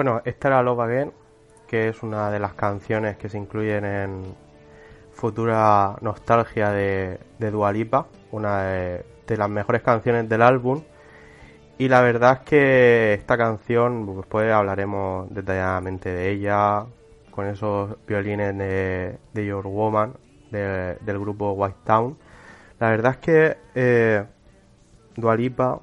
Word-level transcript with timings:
Bueno, 0.00 0.22
esta 0.24 0.48
era 0.48 0.62
Love 0.62 0.80
Again, 0.80 1.12
que 1.68 1.88
es 1.88 2.02
una 2.02 2.30
de 2.30 2.38
las 2.38 2.54
canciones 2.54 3.18
que 3.18 3.28
se 3.28 3.36
incluyen 3.36 3.84
en 3.84 4.34
Futura 5.12 5.94
Nostalgia 6.00 6.70
de, 6.70 7.20
de 7.38 7.50
Dualipa, 7.50 8.06
una 8.32 8.62
de, 8.62 9.04
las 9.36 9.50
mejores 9.50 9.82
canciones 9.82 10.26
del 10.26 10.40
álbum. 10.40 10.82
Y 11.76 11.88
la 11.88 12.00
verdad 12.00 12.38
es 12.38 12.48
que 12.48 13.12
esta 13.12 13.36
canción, 13.36 14.16
después 14.16 14.50
hablaremos 14.50 15.28
detalladamente 15.34 16.08
de 16.08 16.30
ella, 16.30 16.86
con 17.30 17.48
esos 17.48 17.94
violines 18.06 18.56
de, 18.56 19.18
de 19.34 19.46
Your 19.46 19.66
Woman, 19.66 20.14
del 20.50 21.18
grupo 21.18 21.52
White 21.52 21.80
Town. 21.84 22.16
La 22.78 22.88
verdad 22.88 23.12
es 23.12 23.18
que 23.18 23.56
eh, 23.74 24.24
Dualipa, 25.14 25.82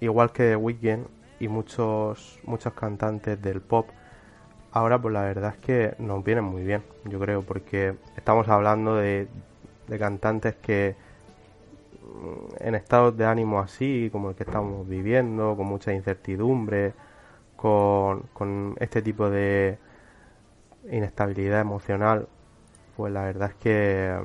igual 0.00 0.32
que 0.32 0.48
The 0.48 0.56
Weeknd 0.56 1.13
y 1.40 1.48
muchos, 1.48 2.40
muchos 2.44 2.72
cantantes 2.74 3.40
del 3.40 3.60
pop, 3.60 3.88
ahora 4.72 5.00
pues 5.00 5.12
la 5.14 5.22
verdad 5.22 5.54
es 5.54 5.58
que 5.58 5.94
nos 5.98 6.24
vienen 6.24 6.44
muy 6.44 6.64
bien, 6.64 6.82
yo 7.04 7.18
creo, 7.20 7.42
porque 7.42 7.96
estamos 8.16 8.48
hablando 8.48 8.96
de, 8.96 9.28
de 9.88 9.98
cantantes 9.98 10.56
que 10.56 10.96
mm, 12.02 12.66
en 12.66 12.74
estados 12.74 13.16
de 13.16 13.26
ánimo 13.26 13.60
así, 13.60 14.08
como 14.12 14.30
el 14.30 14.36
que 14.36 14.44
estamos 14.44 14.88
viviendo, 14.88 15.56
con 15.56 15.66
mucha 15.66 15.92
incertidumbre, 15.92 16.94
con, 17.56 18.22
con 18.32 18.76
este 18.80 19.02
tipo 19.02 19.30
de 19.30 19.78
inestabilidad 20.90 21.60
emocional, 21.60 22.28
pues 22.96 23.12
la 23.12 23.24
verdad 23.24 23.50
es 23.50 23.54
que 23.56 24.18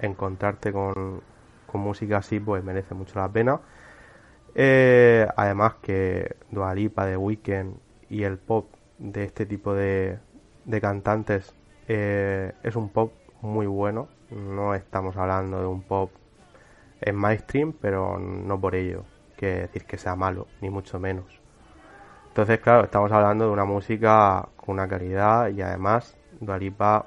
encontrarte 0.00 0.72
con, 0.72 1.22
música 1.72 2.18
así 2.18 2.38
pues 2.38 2.62
merece 2.62 2.94
mucho 2.94 3.18
la 3.18 3.28
pena. 3.28 3.60
Eh, 4.54 5.26
además 5.36 5.74
que 5.82 6.36
Dualipa 6.50 7.06
de 7.06 7.16
Weekend 7.16 7.76
y 8.08 8.22
el 8.22 8.38
pop 8.38 8.66
de 8.98 9.24
este 9.24 9.46
tipo 9.46 9.74
de, 9.74 10.18
de 10.64 10.80
cantantes 10.80 11.54
eh, 11.88 12.52
es 12.62 12.76
un 12.76 12.88
pop 12.88 13.12
muy 13.40 13.66
bueno. 13.66 14.08
No 14.30 14.74
estamos 14.74 15.16
hablando 15.16 15.60
de 15.60 15.66
un 15.66 15.82
pop 15.82 16.10
en 17.00 17.16
mainstream, 17.16 17.72
pero 17.72 18.18
no 18.18 18.60
por 18.60 18.74
ello 18.74 19.04
que 19.36 19.46
decir 19.46 19.84
que 19.84 19.98
sea 19.98 20.16
malo, 20.16 20.46
ni 20.60 20.70
mucho 20.70 20.98
menos. 20.98 21.40
Entonces, 22.28 22.58
claro, 22.60 22.84
estamos 22.84 23.12
hablando 23.12 23.46
de 23.46 23.50
una 23.52 23.64
música 23.64 24.48
con 24.56 24.74
una 24.74 24.88
calidad 24.88 25.48
y 25.50 25.62
además 25.62 26.16
Dualipa 26.40 27.06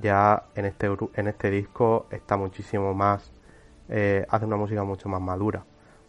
ya 0.00 0.44
en 0.54 0.64
este, 0.64 0.88
en 1.14 1.28
este 1.28 1.50
disco 1.50 2.06
está 2.10 2.36
muchísimo 2.36 2.94
más, 2.94 3.32
eh, 3.88 4.26
hace 4.28 4.44
una 4.44 4.56
música 4.56 4.84
mucho 4.84 5.08
más 5.08 5.20
madura. 5.20 5.64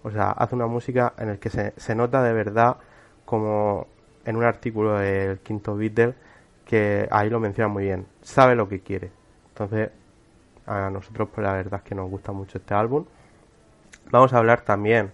O 0.10 0.12
sea, 0.12 0.32
hace 0.32 0.56
una 0.56 0.66
música 0.66 1.14
en 1.20 1.30
el 1.30 1.38
que 1.38 1.52
se, 1.52 1.96
nota 1.96 2.24
de 2.24 2.34
verdad 2.34 2.78
como 3.26 3.86
en 4.26 4.38
un 4.38 4.44
artículo 4.44 4.98
del 4.98 5.38
quinto 5.40 5.76
Beatle 5.76 6.16
que 6.66 7.08
ahí 7.12 7.30
lo 7.30 7.40
menciona 7.40 7.68
muy 7.68 7.84
bien, 7.84 8.08
sabe 8.24 8.56
lo 8.56 8.68
que 8.68 8.80
quiere. 8.82 9.12
Entonces, 9.50 9.92
a 10.66 10.90
nosotros 10.90 11.30
pues 11.34 11.46
la 11.46 11.54
verdad 11.54 11.82
es 11.84 11.88
que 11.88 11.94
nos 11.94 12.10
gusta 12.10 12.32
mucho 12.32 12.58
este 12.58 12.74
álbum. 12.74 13.06
Vamos 14.10 14.34
a 14.34 14.40
hablar 14.40 14.62
también 14.62 15.12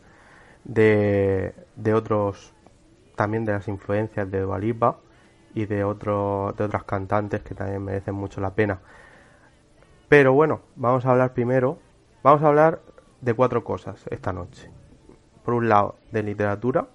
de, 0.64 1.54
de 1.76 1.94
otros, 1.94 2.54
también 3.18 3.44
de 3.44 3.52
las 3.52 3.68
influencias 3.68 4.32
de 4.32 4.40
Dualipa 4.40 4.98
y 5.54 5.66
de, 5.66 5.84
otro, 5.84 6.54
de 6.58 6.64
otras 6.64 6.86
cantantes 6.86 7.42
que 7.42 7.54
también 7.54 7.84
merecen 7.84 8.16
mucho 8.16 8.40
la 8.40 8.52
pena. 8.52 8.80
Pero 10.08 10.32
bueno, 10.32 10.62
vamos 10.78 11.06
a 11.06 11.12
hablar 11.12 11.34
primero, 11.34 11.80
vamos 12.24 12.44
a 12.44 12.48
hablar 12.48 12.80
de 13.20 13.34
cuatro 13.34 13.66
cosas 13.66 14.06
esta 14.10 14.32
noche. 14.32 14.75
Por 15.46 15.54
un 15.54 15.70
lado, 15.70 15.96
de 16.12 16.24
literatura, 16.24 16.88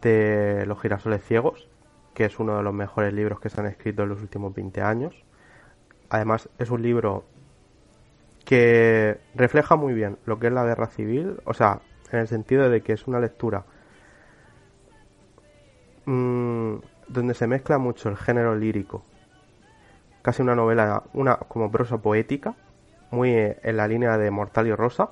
de 0.00 0.64
Los 0.66 0.80
girasoles 0.80 1.22
ciegos, 1.24 1.68
que 2.14 2.24
es 2.24 2.40
uno 2.40 2.56
de 2.56 2.62
los 2.62 2.74
mejores 2.74 3.12
libros 3.12 3.38
que 3.38 3.50
se 3.50 3.60
han 3.60 3.66
escrito 3.66 4.02
en 4.02 4.08
los 4.08 4.20
últimos 4.20 4.52
20 4.54 4.80
años. 4.80 5.14
Además, 6.08 6.48
es 6.58 6.70
un 6.70 6.82
libro 6.82 7.24
que 8.44 9.20
refleja 9.34 9.76
muy 9.76 9.94
bien 9.94 10.18
lo 10.26 10.38
que 10.40 10.48
es 10.48 10.52
la 10.52 10.64
guerra 10.64 10.88
civil, 10.88 11.40
o 11.44 11.54
sea, 11.54 11.80
en 12.10 12.18
el 12.18 12.26
sentido 12.26 12.68
de 12.68 12.80
que 12.80 12.92
es 12.92 13.06
una 13.06 13.20
lectura 13.20 13.64
Mm, 16.04 16.78
donde 17.08 17.34
se 17.34 17.46
mezcla 17.46 17.78
mucho 17.78 18.08
el 18.08 18.16
género 18.16 18.56
lírico, 18.56 19.04
casi 20.22 20.42
una 20.42 20.56
novela, 20.56 21.04
una 21.12 21.36
como 21.36 21.70
prosa 21.70 21.98
poética, 21.98 22.54
muy 23.10 23.30
en 23.34 23.76
la 23.76 23.86
línea 23.86 24.18
de 24.18 24.30
Mortal 24.30 24.66
y 24.66 24.74
Rosa, 24.74 25.10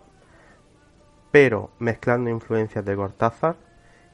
pero 1.30 1.70
mezclando 1.78 2.30
influencias 2.30 2.84
de 2.84 2.96
Cortázar. 2.96 3.56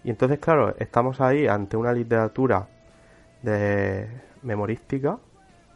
Y 0.05 0.11
entonces, 0.11 0.39
claro, 0.39 0.75
estamos 0.79 1.21
ahí 1.21 1.47
ante 1.47 1.77
una 1.77 1.93
literatura 1.93 2.69
de 3.43 4.09
memorística 4.43 5.19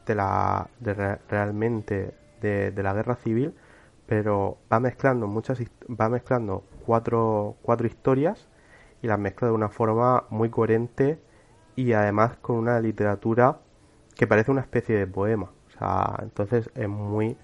de 0.07 0.15
la 0.15 0.69
de 0.79 1.19
realmente 1.29 2.15
de, 2.41 2.71
de, 2.71 2.83
la 2.83 2.95
guerra 2.95 3.17
civil, 3.17 3.55
pero 4.07 4.59
va 4.73 4.81
mezclando 4.81 5.27
muchas 5.27 5.61
va 5.89 6.09
mezclando 6.09 6.65
cuatro, 6.87 7.57
cuatro 7.63 7.87
historias 7.87 8.49
y 9.03 9.07
las 9.07 9.19
mezcla 9.19 9.49
de 9.49 9.55
una 9.55 9.69
forma 9.69 10.25
muy 10.31 10.51
coherente 10.51 11.21
y 11.77 11.93
además 11.93 12.37
con 12.39 12.57
una 12.57 12.81
literatura 12.81 13.59
que 14.17 14.27
parece 14.27 14.51
una 14.51 14.61
especie 14.61 14.97
de 14.97 15.07
poema. 15.07 15.51
O 15.69 15.71
sea, 15.79 16.19
entonces 16.23 16.71
es 16.75 16.89
muy, 16.89 17.37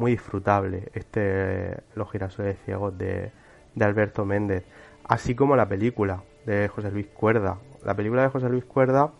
muy 0.00 0.12
disfrutable 0.12 0.88
este 0.94 1.76
Los 1.94 2.10
girasoles 2.10 2.56
ciegos 2.64 2.96
de, 2.96 3.30
de 3.74 3.84
Alberto 3.84 4.24
Méndez. 4.24 4.64
Así 5.04 5.34
como 5.34 5.54
la 5.56 5.68
película 5.68 6.22
de 6.46 6.68
José 6.68 6.90
Luis 6.90 7.06
Cuerda. 7.08 7.58
La 7.84 7.94
película 7.94 8.22
de 8.22 8.28
José 8.28 8.48
Luis 8.48 8.64
Cuerda, 8.64 9.12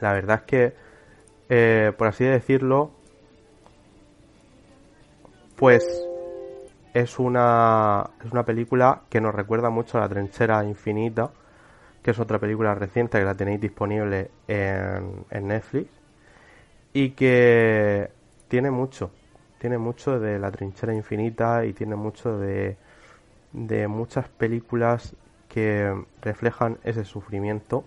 la 0.00 0.12
verdad 0.12 0.38
es 0.38 0.42
que, 0.42 0.74
eh, 1.48 1.92
por 1.96 2.06
así 2.06 2.24
decirlo, 2.24 2.90
pues 5.56 5.84
es 6.94 7.18
una, 7.18 8.10
es 8.24 8.32
una 8.32 8.44
película 8.44 9.02
que 9.08 9.20
nos 9.20 9.34
recuerda 9.34 9.70
mucho 9.70 9.98
a 9.98 10.02
La 10.02 10.08
Trinchera 10.08 10.64
Infinita, 10.64 11.30
que 12.02 12.12
es 12.12 12.18
otra 12.18 12.38
película 12.38 12.74
reciente 12.74 13.18
que 13.18 13.24
la 13.24 13.34
tenéis 13.34 13.60
disponible 13.60 14.30
en, 14.48 15.24
en 15.30 15.48
Netflix 15.48 15.90
y 16.92 17.10
que 17.10 18.10
tiene 18.48 18.70
mucho, 18.70 19.10
tiene 19.60 19.78
mucho 19.78 20.18
de 20.18 20.38
La 20.38 20.50
Trinchera 20.50 20.94
Infinita 20.94 21.64
y 21.66 21.74
tiene 21.74 21.94
mucho 21.94 22.38
de, 22.38 22.78
de 23.52 23.86
muchas 23.86 24.28
películas 24.28 25.14
que 25.48 25.94
reflejan 26.22 26.78
ese 26.82 27.04
sufrimiento 27.04 27.84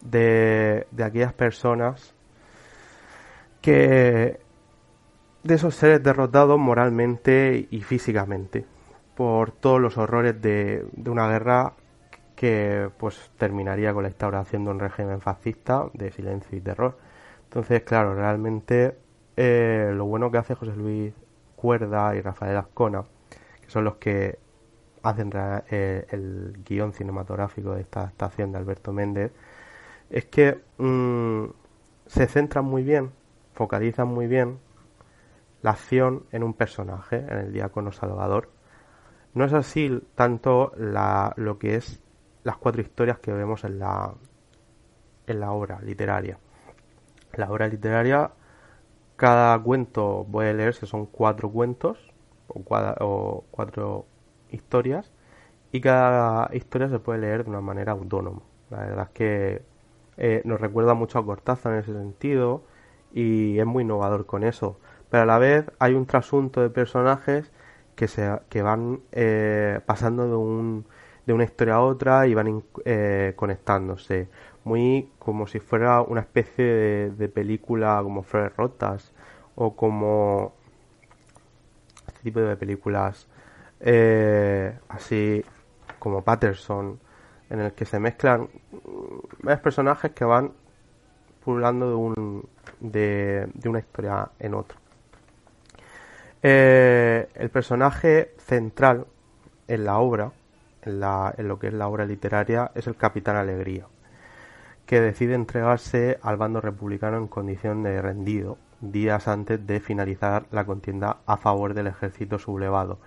de, 0.00 0.86
de 0.90 1.04
aquellas 1.04 1.34
personas 1.34 2.14
que 3.60 4.40
de 5.42 5.54
esos 5.54 5.74
seres 5.74 6.02
derrotados 6.02 6.58
moralmente 6.58 7.68
y 7.70 7.82
físicamente 7.82 8.64
por 9.14 9.52
todos 9.52 9.78
los 9.80 9.98
horrores 9.98 10.40
de, 10.40 10.86
una 11.06 11.28
guerra 11.28 11.74
que 12.36 12.88
pues 12.96 13.30
terminaría 13.36 13.92
con 13.92 14.04
la 14.04 14.08
instauración 14.08 14.64
de 14.64 14.70
un 14.70 14.80
régimen 14.80 15.20
fascista 15.20 15.90
de 15.92 16.10
silencio 16.10 16.56
y 16.56 16.62
terror. 16.62 16.96
Entonces, 17.44 17.82
claro, 17.82 18.14
realmente 18.14 18.96
eh, 19.42 19.90
lo 19.94 20.04
bueno 20.04 20.30
que 20.30 20.36
hace 20.36 20.54
José 20.54 20.76
Luis 20.76 21.14
Cuerda 21.56 22.14
y 22.14 22.20
Rafael 22.20 22.58
Ascona, 22.58 23.04
que 23.62 23.70
son 23.70 23.84
los 23.84 23.96
que 23.96 24.38
hacen 25.02 25.32
eh, 25.70 26.04
el 26.10 26.62
guion 26.62 26.92
cinematográfico 26.92 27.72
de 27.72 27.80
esta 27.80 28.04
estación 28.04 28.52
de 28.52 28.58
Alberto 28.58 28.92
Méndez, 28.92 29.32
es 30.10 30.26
que 30.26 30.60
mm, 30.76 31.44
se 32.04 32.26
centran 32.26 32.66
muy 32.66 32.82
bien, 32.82 33.12
focalizan 33.54 34.08
muy 34.08 34.26
bien 34.26 34.58
la 35.62 35.70
acción 35.70 36.26
en 36.32 36.42
un 36.42 36.52
personaje, 36.52 37.16
en 37.16 37.38
el 37.38 37.50
diácono 37.50 37.92
Salvador. 37.92 38.50
No 39.32 39.46
es 39.46 39.54
así 39.54 40.02
tanto 40.16 40.74
la, 40.76 41.32
lo 41.36 41.58
que 41.58 41.76
es 41.76 42.02
las 42.44 42.58
cuatro 42.58 42.82
historias 42.82 43.18
que 43.20 43.32
vemos 43.32 43.64
en 43.64 43.78
la, 43.78 44.12
en 45.26 45.40
la 45.40 45.52
obra 45.52 45.80
literaria. 45.80 46.38
La 47.32 47.50
obra 47.50 47.68
literaria, 47.68 48.32
cada 49.20 49.58
cuento 49.62 50.26
puede 50.32 50.54
leerse, 50.54 50.86
son 50.86 51.06
cuatro 51.06 51.50
cuentos 51.50 51.98
o, 52.48 52.62
o 53.00 53.44
cuatro 53.52 54.06
historias 54.50 55.12
y 55.72 55.80
cada 55.80 56.50
historia 56.54 56.88
se 56.88 56.98
puede 56.98 57.20
leer 57.20 57.44
de 57.44 57.50
una 57.50 57.60
manera 57.60 57.92
autónoma. 57.92 58.42
La 58.70 58.78
verdad 58.80 59.04
es 59.08 59.10
que 59.10 59.62
eh, 60.16 60.42
nos 60.44 60.60
recuerda 60.60 60.94
mucho 60.94 61.18
a 61.18 61.24
Cortázar 61.24 61.72
en 61.74 61.78
ese 61.80 61.92
sentido 61.92 62.62
y 63.12 63.58
es 63.58 63.66
muy 63.66 63.82
innovador 63.84 64.26
con 64.26 64.44
eso 64.44 64.78
pero 65.10 65.24
a 65.24 65.26
la 65.26 65.38
vez 65.38 65.64
hay 65.80 65.94
un 65.94 66.06
trasunto 66.06 66.60
de 66.60 66.70
personajes 66.70 67.50
que, 67.96 68.06
se, 68.08 68.30
que 68.48 68.62
van 68.62 69.00
eh, 69.12 69.80
pasando 69.86 70.28
de, 70.28 70.36
un, 70.36 70.86
de 71.26 71.32
una 71.32 71.42
historia 71.44 71.74
a 71.74 71.80
otra 71.82 72.26
y 72.28 72.34
van 72.34 72.62
eh, 72.84 73.32
conectándose. 73.36 74.28
Muy 74.70 75.10
como 75.18 75.48
si 75.48 75.58
fuera 75.58 76.00
una 76.00 76.20
especie 76.20 77.10
de, 77.10 77.28
película 77.28 77.98
como 78.04 78.22
Flores 78.22 78.56
Rotas 78.56 79.12
o 79.56 79.74
como 79.74 80.52
este 82.06 82.20
tipo 82.22 82.38
de 82.38 82.56
películas 82.56 83.26
eh, 83.80 84.78
así 84.88 85.44
como 85.98 86.22
Patterson 86.22 87.00
en 87.50 87.60
el 87.60 87.72
que 87.72 87.84
se 87.84 87.98
mezclan 87.98 88.48
varios 89.42 89.60
personajes 89.60 90.12
que 90.12 90.24
van 90.24 90.52
pululando 91.44 91.88
de, 91.88 91.96
un, 91.96 92.48
de, 92.78 93.48
una 93.64 93.80
historia 93.80 94.30
en 94.38 94.54
otra. 94.54 94.78
Eh, 96.44 97.28
el 97.34 97.50
personaje 97.50 98.36
central 98.38 99.04
en 99.66 99.84
la 99.84 99.98
obra, 99.98 100.30
en, 100.82 101.00
la, 101.00 101.34
en 101.36 101.48
lo 101.48 101.58
que 101.58 101.66
es 101.66 101.74
la 101.74 101.88
obra 101.88 102.06
literaria, 102.06 102.70
es 102.76 102.86
el 102.86 102.94
Capitán 102.94 103.34
Alegría, 103.34 103.88
que 104.90 105.00
decide 105.00 105.36
entregarse 105.36 106.18
al 106.20 106.36
bando 106.36 106.60
republicano 106.60 107.16
en 107.16 107.28
condición 107.28 107.84
de 107.84 108.02
rendido 108.02 108.58
días 108.80 109.28
antes 109.28 109.64
de 109.64 109.78
finalizar 109.78 110.46
la 110.50 110.66
contienda 110.66 111.18
a 111.26 111.36
favor 111.36 111.74
del 111.74 111.86
ejército 111.86 112.40
sublevado, 112.40 112.98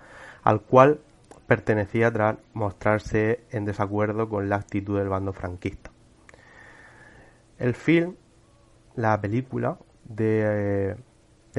al 0.44 0.62
cual 0.62 1.00
pertenecía 1.46 2.10
tras 2.10 2.38
mostrarse 2.54 3.44
en 3.50 3.66
desacuerdo 3.66 4.30
con 4.30 4.48
la 4.48 4.56
actitud 4.56 4.96
del 4.98 5.10
bando 5.10 5.34
franquista. 5.34 5.90
El 7.58 7.74
film, 7.74 8.14
la 8.96 9.20
película 9.20 9.76
de, 10.04 10.96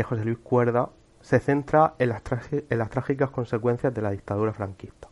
José 0.04 0.26
Luis 0.26 0.40
Cuerda, 0.40 0.90
se 1.22 1.40
centra 1.40 1.94
en 2.00 2.10
las, 2.10 2.24
en 2.52 2.80
las 2.80 2.90
trágicas 2.90 3.30
consecuencias 3.30 3.94
de 3.94 4.02
la 4.02 4.10
dictadura 4.10 4.54
franquista 4.54 5.08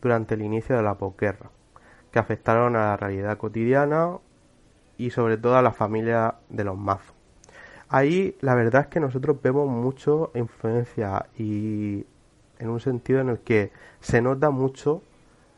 durante 0.00 0.34
el 0.34 0.42
inicio 0.42 0.76
de 0.76 0.84
la 0.84 0.94
posguerra, 0.94 1.50
que 2.10 2.18
afectaron 2.18 2.76
a 2.76 2.90
la 2.90 2.96
realidad 2.96 3.38
cotidiana 3.38 4.18
y 4.98 5.10
sobre 5.10 5.36
todo 5.36 5.56
a 5.56 5.62
la 5.62 5.72
familia 5.72 6.34
de 6.48 6.64
los 6.64 6.76
mazos. 6.76 7.14
Ahí 7.88 8.36
la 8.40 8.54
verdad 8.54 8.82
es 8.82 8.86
que 8.88 9.00
nosotros 9.00 9.40
vemos 9.42 9.68
mucho 9.68 10.30
influencia 10.34 11.26
y 11.36 12.06
en 12.58 12.68
un 12.68 12.80
sentido 12.80 13.20
en 13.20 13.30
el 13.30 13.38
que 13.40 13.72
se 14.00 14.22
nota 14.22 14.50
mucho 14.50 15.02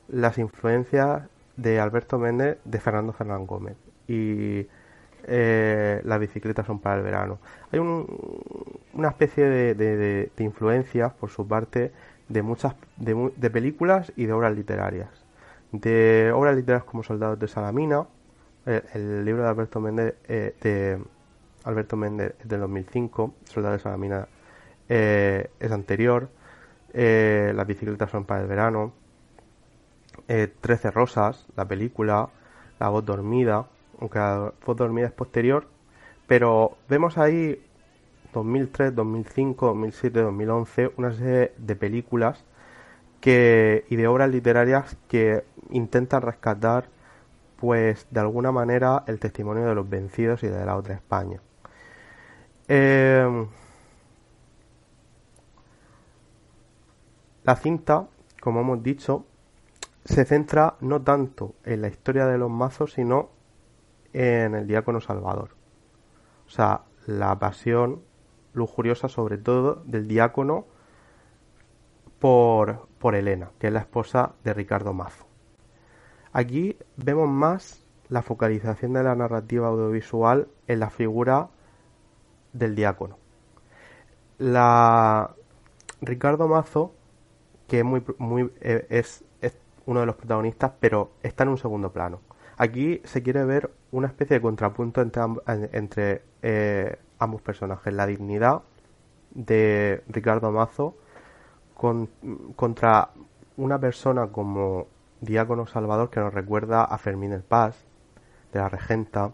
las 0.08 0.38
influencias 0.38 1.24
de 1.56 1.80
Alberto 1.80 2.18
Méndez 2.18 2.58
de 2.64 2.80
Fernando 2.80 3.12
Fernán 3.12 3.46
Gómez 3.46 3.76
y 4.08 4.66
eh, 5.24 6.00
las 6.04 6.20
bicicletas 6.20 6.66
son 6.66 6.80
para 6.80 6.96
el 6.96 7.02
verano. 7.02 7.38
Hay 7.70 7.78
una 7.78 9.08
especie 9.08 9.44
de, 9.44 9.74
de, 9.74 10.30
influencias 10.38 11.12
por 11.12 11.30
su 11.30 11.46
parte 11.46 11.92
de 12.28 12.42
muchas 12.42 12.74
de, 12.96 13.50
películas 13.50 14.12
y 14.16 14.26
de 14.26 14.32
obras 14.32 14.54
literarias. 14.54 15.08
De 15.72 16.30
obras 16.32 16.54
literarias 16.54 16.84
como 16.84 17.02
Soldados 17.02 17.38
de 17.38 17.48
Salamina, 17.48 18.06
el, 18.66 19.24
libro 19.24 19.42
de 19.42 19.48
Alberto 19.48 19.80
Méndez 19.80 20.14
eh, 20.28 20.54
de 20.60 21.02
Alberto 21.64 21.96
Méndez 21.96 22.34
es 22.40 22.48
del 22.48 22.60
2005, 22.60 23.34
Soldados 23.44 23.78
de 23.78 23.82
Salamina 23.82 24.28
eh, 24.88 25.50
es 25.58 25.72
anterior 25.72 26.28
eh, 26.92 27.52
Las 27.54 27.66
bicicletas 27.66 28.10
son 28.10 28.24
para 28.24 28.42
el 28.42 28.46
verano, 28.46 28.92
eh, 30.28 30.52
Trece 30.60 30.90
Rosas, 30.90 31.46
la 31.56 31.66
película, 31.66 32.28
La 32.78 32.88
voz 32.88 33.04
dormida, 33.04 33.66
aunque 34.00 34.18
la 34.18 34.52
voz 34.64 34.76
dormida 34.76 35.06
es 35.06 35.12
posterior, 35.12 35.66
pero 36.26 36.76
vemos 36.88 37.16
ahí 37.16 37.64
2003, 38.34 38.94
2005, 38.94 39.66
2007, 39.66 40.20
2011 40.20 40.92
una 40.96 41.12
serie 41.12 41.52
de 41.56 41.76
películas 41.76 42.44
que, 43.22 43.86
y 43.88 43.96
de 43.96 44.06
obras 44.06 44.28
literarias 44.28 44.98
que 45.08 45.44
intentan 45.70 46.20
rescatar 46.20 46.90
pues 47.56 48.06
de 48.10 48.20
alguna 48.20 48.52
manera 48.52 49.04
el 49.06 49.18
testimonio 49.18 49.64
de 49.64 49.74
los 49.74 49.88
vencidos 49.88 50.42
y 50.42 50.48
de 50.48 50.66
la 50.66 50.76
otra 50.76 50.94
España. 50.94 51.40
Eh, 52.68 53.46
La 57.44 57.56
cinta, 57.56 58.06
como 58.40 58.60
hemos 58.60 58.84
dicho, 58.84 59.24
se 60.04 60.24
centra 60.24 60.76
no 60.80 61.02
tanto 61.02 61.54
en 61.64 61.82
la 61.82 61.88
historia 61.88 62.26
de 62.26 62.38
los 62.38 62.50
mazos, 62.50 62.92
sino 62.92 63.30
en 64.12 64.54
el 64.54 64.68
diácono 64.68 65.00
Salvador. 65.00 65.50
O 66.46 66.50
sea, 66.50 66.82
la 67.06 67.36
pasión 67.40 68.00
lujuriosa 68.52 69.08
sobre 69.08 69.38
todo 69.38 69.82
del 69.86 70.06
diácono 70.06 70.66
por, 72.20 72.86
por 73.02 73.16
Elena, 73.16 73.50
que 73.58 73.66
es 73.66 73.72
la 73.72 73.80
esposa 73.80 74.36
de 74.44 74.54
Ricardo 74.54 74.92
Mazo. 74.92 75.26
Aquí 76.32 76.78
vemos 76.96 77.28
más 77.28 77.84
la 78.08 78.22
focalización 78.22 78.92
de 78.92 79.02
la 79.02 79.16
narrativa 79.16 79.66
audiovisual 79.66 80.46
en 80.68 80.78
la 80.78 80.88
figura 80.88 81.48
del 82.52 82.76
diácono. 82.76 83.18
La 84.38 85.34
Ricardo 86.00 86.46
Mazo 86.46 86.94
que 87.66 87.78
es 87.78 87.84
muy, 87.84 88.52
eh, 88.60 89.02
uno 89.86 90.00
de 90.00 90.06
los 90.06 90.16
protagonistas, 90.16 90.72
pero 90.78 91.12
está 91.22 91.42
en 91.42 91.48
un 91.48 91.58
segundo 91.58 91.90
plano. 91.90 92.20
Aquí 92.58 93.00
se 93.02 93.22
quiere 93.22 93.44
ver 93.44 93.70
una 93.90 94.08
especie 94.08 94.36
de 94.36 94.42
contrapunto 94.42 95.00
entre, 95.00 95.22
entre 95.72 96.22
eh, 96.42 96.98
ambos 97.18 97.40
personajes, 97.40 97.92
la 97.92 98.06
dignidad 98.06 98.60
de 99.30 100.04
Ricardo 100.06 100.52
Mazo 100.52 100.96
contra 102.56 103.10
una 103.56 103.78
persona 103.80 104.28
como 104.28 104.86
Diácono 105.20 105.66
Salvador 105.66 106.10
que 106.10 106.20
nos 106.20 106.32
recuerda 106.32 106.84
a 106.84 106.98
Fermín 106.98 107.32
el 107.32 107.42
Paz, 107.42 107.84
de 108.52 108.60
la 108.60 108.68
Regenta, 108.68 109.32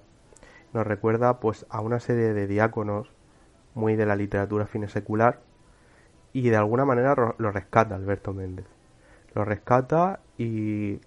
nos 0.72 0.86
recuerda 0.86 1.40
pues 1.40 1.66
a 1.68 1.80
una 1.80 2.00
serie 2.00 2.32
de 2.32 2.46
diáconos 2.46 3.10
muy 3.74 3.96
de 3.96 4.06
la 4.06 4.16
literatura 4.16 4.66
fine 4.66 4.88
secular 4.88 5.40
y 6.32 6.48
de 6.48 6.56
alguna 6.56 6.84
manera 6.84 7.34
lo 7.36 7.50
rescata 7.50 7.94
Alberto 7.94 8.32
Méndez. 8.32 8.66
Lo 9.34 9.44
rescata 9.44 10.20
y 10.36 11.00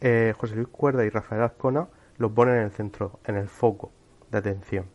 eh, 0.00 0.34
José 0.36 0.56
Luis 0.56 0.68
Cuerda 0.68 1.04
y 1.04 1.10
Rafael 1.10 1.42
Azcona 1.42 1.88
lo 2.18 2.32
ponen 2.32 2.56
en 2.56 2.62
el 2.62 2.70
centro, 2.70 3.18
en 3.24 3.36
el 3.36 3.48
foco 3.48 3.90
de 4.30 4.38
atención. 4.38 4.86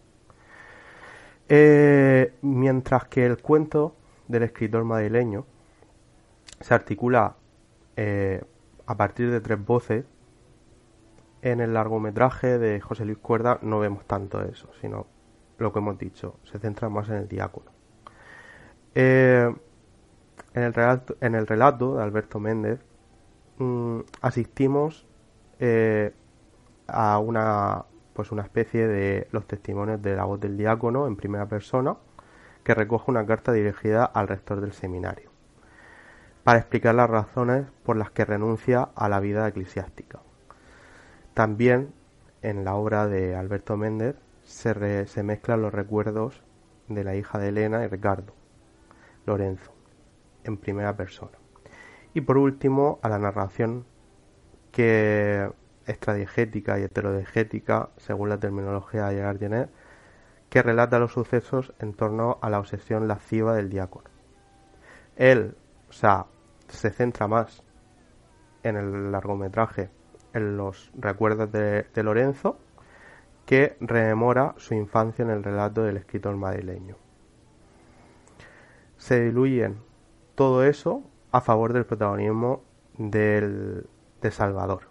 Eh, 1.50 2.34
mientras 2.42 3.06
que 3.06 3.26
el 3.26 3.42
cuento 3.42 3.96
del 4.30 4.44
escritor 4.44 4.86
madrileño 4.86 5.46
se 6.62 6.74
articula 6.74 7.36
eh, 7.98 8.42
a 8.86 8.96
partir 8.96 9.30
de 9.30 9.42
tres 9.42 9.64
voces, 9.64 10.06
en 11.42 11.60
el 11.60 11.74
largometraje 11.74 12.58
de 12.58 12.80
José 12.80 13.06
Luis 13.06 13.18
Cuerda 13.18 13.60
no 13.62 13.80
vemos 13.80 14.06
tanto 14.06 14.42
eso, 14.42 14.70
sino 14.80 15.08
lo 15.58 15.74
que 15.74 15.80
hemos 15.80 15.98
dicho, 15.98 16.38
se 16.44 16.60
centra 16.60 16.90
más 16.90 17.10
en 17.10 17.16
el 17.16 17.28
diácono. 17.28 17.72
Eh, 18.96 19.54
en, 20.54 20.64
el 20.64 20.74
relato, 20.74 21.18
en 21.22 21.36
el 21.36 21.48
relato 21.48 21.96
de 21.96 22.04
Alberto 22.04 22.40
Méndez 22.40 22.80
mm, 23.58 24.00
asistimos 24.22 25.06
eh, 25.60 26.14
a 26.88 27.20
una 27.20 27.86
pues 28.14 28.32
una 28.32 28.42
especie 28.42 28.86
de 28.88 29.28
los 29.32 29.48
testimonios 29.48 30.02
de 30.02 30.16
la 30.16 30.26
voz 30.26 30.40
del 30.42 30.58
diácono 30.58 31.08
en 31.08 31.16
primera 31.16 31.48
persona 31.48 31.96
que 32.64 32.74
recoge 32.74 33.12
una 33.12 33.26
carta 33.26 33.52
dirigida 33.52 34.06
al 34.06 34.28
rector 34.28 34.62
del 34.62 34.74
seminario 34.74 35.30
para 36.44 36.60
explicar 36.60 36.96
las 36.96 37.10
razones 37.10 37.68
por 37.84 37.96
las 37.96 38.12
que 38.12 38.26
renuncia 38.26 38.90
a 38.96 39.10
la 39.10 39.20
vida 39.20 39.48
eclesiástica. 39.48 40.20
También 41.36 41.94
en 42.42 42.66
la 42.66 42.76
obra 42.76 43.08
de 43.08 43.36
Alberto 43.36 43.78
Méndez 43.78 44.16
se, 44.44 45.24
mezclan 45.24 45.62
los 45.62 45.74
recuerdos 45.74 46.42
de 46.88 47.04
la 47.04 47.16
hija 47.16 47.38
de 47.38 47.50
Elena 47.50 47.84
y 47.84 47.88
Ricardo, 47.88 48.34
Lorenzo, 49.26 49.72
en 50.44 50.58
primera 50.58 50.98
persona. 50.98 51.38
Y 52.16 52.22
por 52.22 52.38
último, 52.38 52.98
a 53.04 53.10
la 53.10 53.20
narración 53.20 53.86
que 54.72 55.52
extradigética 55.86 56.80
y 56.80 56.84
heterodigética, 56.84 57.90
según 57.98 58.30
la 58.30 58.40
terminología 58.40 59.06
de 59.06 59.18
Gardiner, 59.18 59.70
que 60.50 60.62
relata 60.62 61.00
los 61.00 61.14
sucesos 61.14 61.74
en 61.80 61.94
torno 61.94 62.38
a 62.42 62.50
la 62.50 62.60
obsesión 62.60 63.08
lasciva 63.08 63.54
del 63.54 63.70
diácono. 63.70 64.10
Él, 65.16 65.56
o 65.90 65.94
sea, 65.94 66.26
se 66.68 66.90
centra 66.90 67.28
más 67.28 67.64
en 68.64 68.76
el 68.76 69.12
largometraje 69.12 69.90
en 70.34 70.58
los 70.58 70.92
recuerdos 70.96 71.52
de, 71.52 71.86
Lorenzo 72.04 72.60
que 73.46 73.78
rememora 73.80 74.54
su 74.58 74.76
infancia 74.76 75.24
en 75.24 75.32
el 75.32 75.44
relato 75.44 75.84
del 75.84 75.98
escritor 75.98 76.36
madrileño 76.36 76.96
se 79.00 79.22
diluyen 79.22 79.80
todo 80.36 80.64
eso 80.64 81.04
a 81.32 81.42
favor 81.42 81.74
del 81.74 81.86
protagonismo 81.86 82.62
del, 82.98 83.88
de 84.22 84.32
Salvador, 84.32 84.84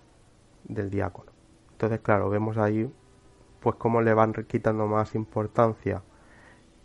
del 0.64 0.90
diácono. 0.90 1.30
Entonces, 1.72 2.00
claro, 2.00 2.30
vemos 2.30 2.56
ahí 2.56 2.90
pues 3.60 3.76
cómo 3.76 4.00
le 4.02 4.14
van 4.14 4.32
quitando 4.32 4.86
más 4.86 5.14
importancia 5.14 6.02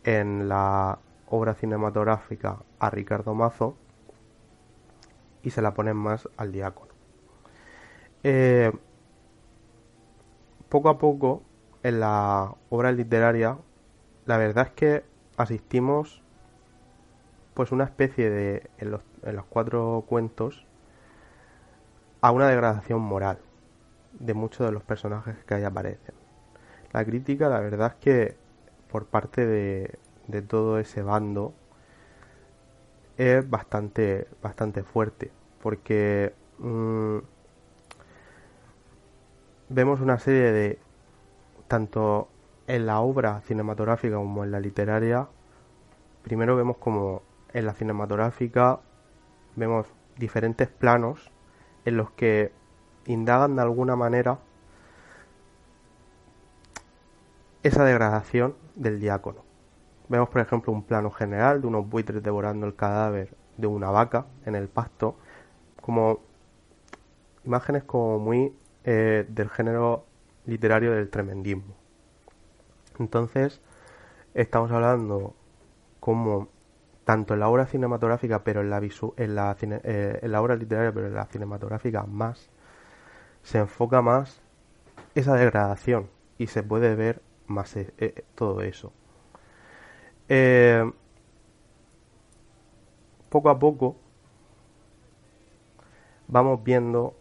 en 0.03 0.49
la 0.49 0.99
obra 1.27 1.53
cinematográfica 1.55 2.57
a 2.79 2.89
Ricardo 2.89 3.33
Mazo 3.33 3.75
y 5.41 5.49
se 5.49 5.61
la 5.61 5.73
ponen 5.73 5.97
más 5.97 6.29
al 6.37 6.51
diácono. 6.51 6.91
Eh, 8.23 8.71
poco 10.69 10.89
a 10.89 10.97
poco 10.97 11.43
en 11.83 11.99
la 11.99 12.53
obra 12.69 12.91
literaria 12.91 13.57
la 14.25 14.37
verdad 14.37 14.67
es 14.67 14.73
que 14.73 15.05
asistimos 15.37 16.21
pues 17.53 17.71
una 17.71 17.83
especie 17.83 18.29
de, 18.29 18.69
en 18.77 18.91
los, 18.91 19.01
en 19.23 19.35
los 19.35 19.45
cuatro 19.45 20.05
cuentos, 20.07 20.65
a 22.21 22.31
una 22.31 22.47
degradación 22.47 23.01
moral 23.01 23.37
de 24.13 24.33
muchos 24.33 24.65
de 24.65 24.71
los 24.71 24.83
personajes 24.83 25.35
que 25.45 25.53
ahí 25.53 25.63
aparecen. 25.63 26.22
La 26.93 27.03
crítica, 27.03 27.49
la 27.49 27.59
verdad 27.59 27.93
es 27.95 28.03
que 28.03 28.37
por 28.91 29.07
parte 29.07 29.45
de, 29.45 29.97
de 30.27 30.41
todo 30.43 30.77
ese 30.77 31.01
bando 31.01 31.53
es 33.17 33.47
bastante, 33.49 34.27
bastante 34.41 34.83
fuerte, 34.83 35.31
porque 35.61 36.33
mm, 36.59 37.17
vemos 39.69 40.01
una 40.01 40.19
serie 40.19 40.51
de, 40.51 40.79
tanto 41.67 42.29
en 42.67 42.85
la 42.85 43.01
obra 43.01 43.41
cinematográfica 43.41 44.15
como 44.15 44.43
en 44.43 44.51
la 44.51 44.59
literaria, 44.59 45.27
primero 46.23 46.55
vemos 46.55 46.77
como 46.77 47.23
en 47.53 47.65
la 47.65 47.73
cinematográfica 47.73 48.79
vemos 49.55 49.87
diferentes 50.17 50.67
planos 50.67 51.31
en 51.85 51.97
los 51.97 52.11
que 52.11 52.51
indagan 53.05 53.55
de 53.55 53.61
alguna 53.61 53.95
manera 53.95 54.39
esa 57.63 57.85
degradación 57.85 58.55
del 58.75 58.99
diácono. 58.99 59.43
Vemos, 60.09 60.29
por 60.29 60.41
ejemplo, 60.41 60.73
un 60.73 60.83
plano 60.83 61.09
general 61.11 61.61
de 61.61 61.67
unos 61.67 61.89
buitres 61.89 62.21
devorando 62.21 62.67
el 62.67 62.75
cadáver 62.75 63.35
de 63.57 63.67
una 63.67 63.89
vaca 63.89 64.25
en 64.45 64.55
el 64.55 64.67
pasto, 64.67 65.15
como 65.81 66.19
imágenes 67.45 67.83
como 67.83 68.19
muy 68.19 68.53
eh, 68.83 69.25
del 69.29 69.49
género 69.49 70.05
literario 70.45 70.91
del 70.91 71.09
tremendismo. 71.09 71.73
Entonces, 72.99 73.61
estamos 74.33 74.71
hablando 74.71 75.33
como 75.99 76.49
tanto 77.05 77.33
en 77.33 77.39
la 77.39 77.49
obra 77.49 77.65
cinematográfica, 77.65 78.43
pero 78.43 78.61
en 78.61 78.69
la, 78.69 78.77
en, 79.17 79.35
la 79.35 79.55
eh, 79.61 80.19
en 80.21 80.31
la 80.31 80.41
obra 80.41 80.55
literaria, 80.55 80.91
pero 80.91 81.07
en 81.07 81.15
la 81.15 81.25
cinematográfica 81.25 82.03
más, 82.03 82.49
se 83.41 83.59
enfoca 83.59 84.01
más 84.01 84.41
esa 85.15 85.35
degradación 85.35 86.09
y 86.37 86.47
se 86.47 86.63
puede 86.63 86.95
ver 86.95 87.21
más 87.47 87.75
eh, 87.77 88.25
todo 88.35 88.61
eso. 88.61 88.91
poco 93.29 93.49
a 93.49 93.59
poco 93.59 93.95
vamos 96.27 96.63
viendo 96.63 97.15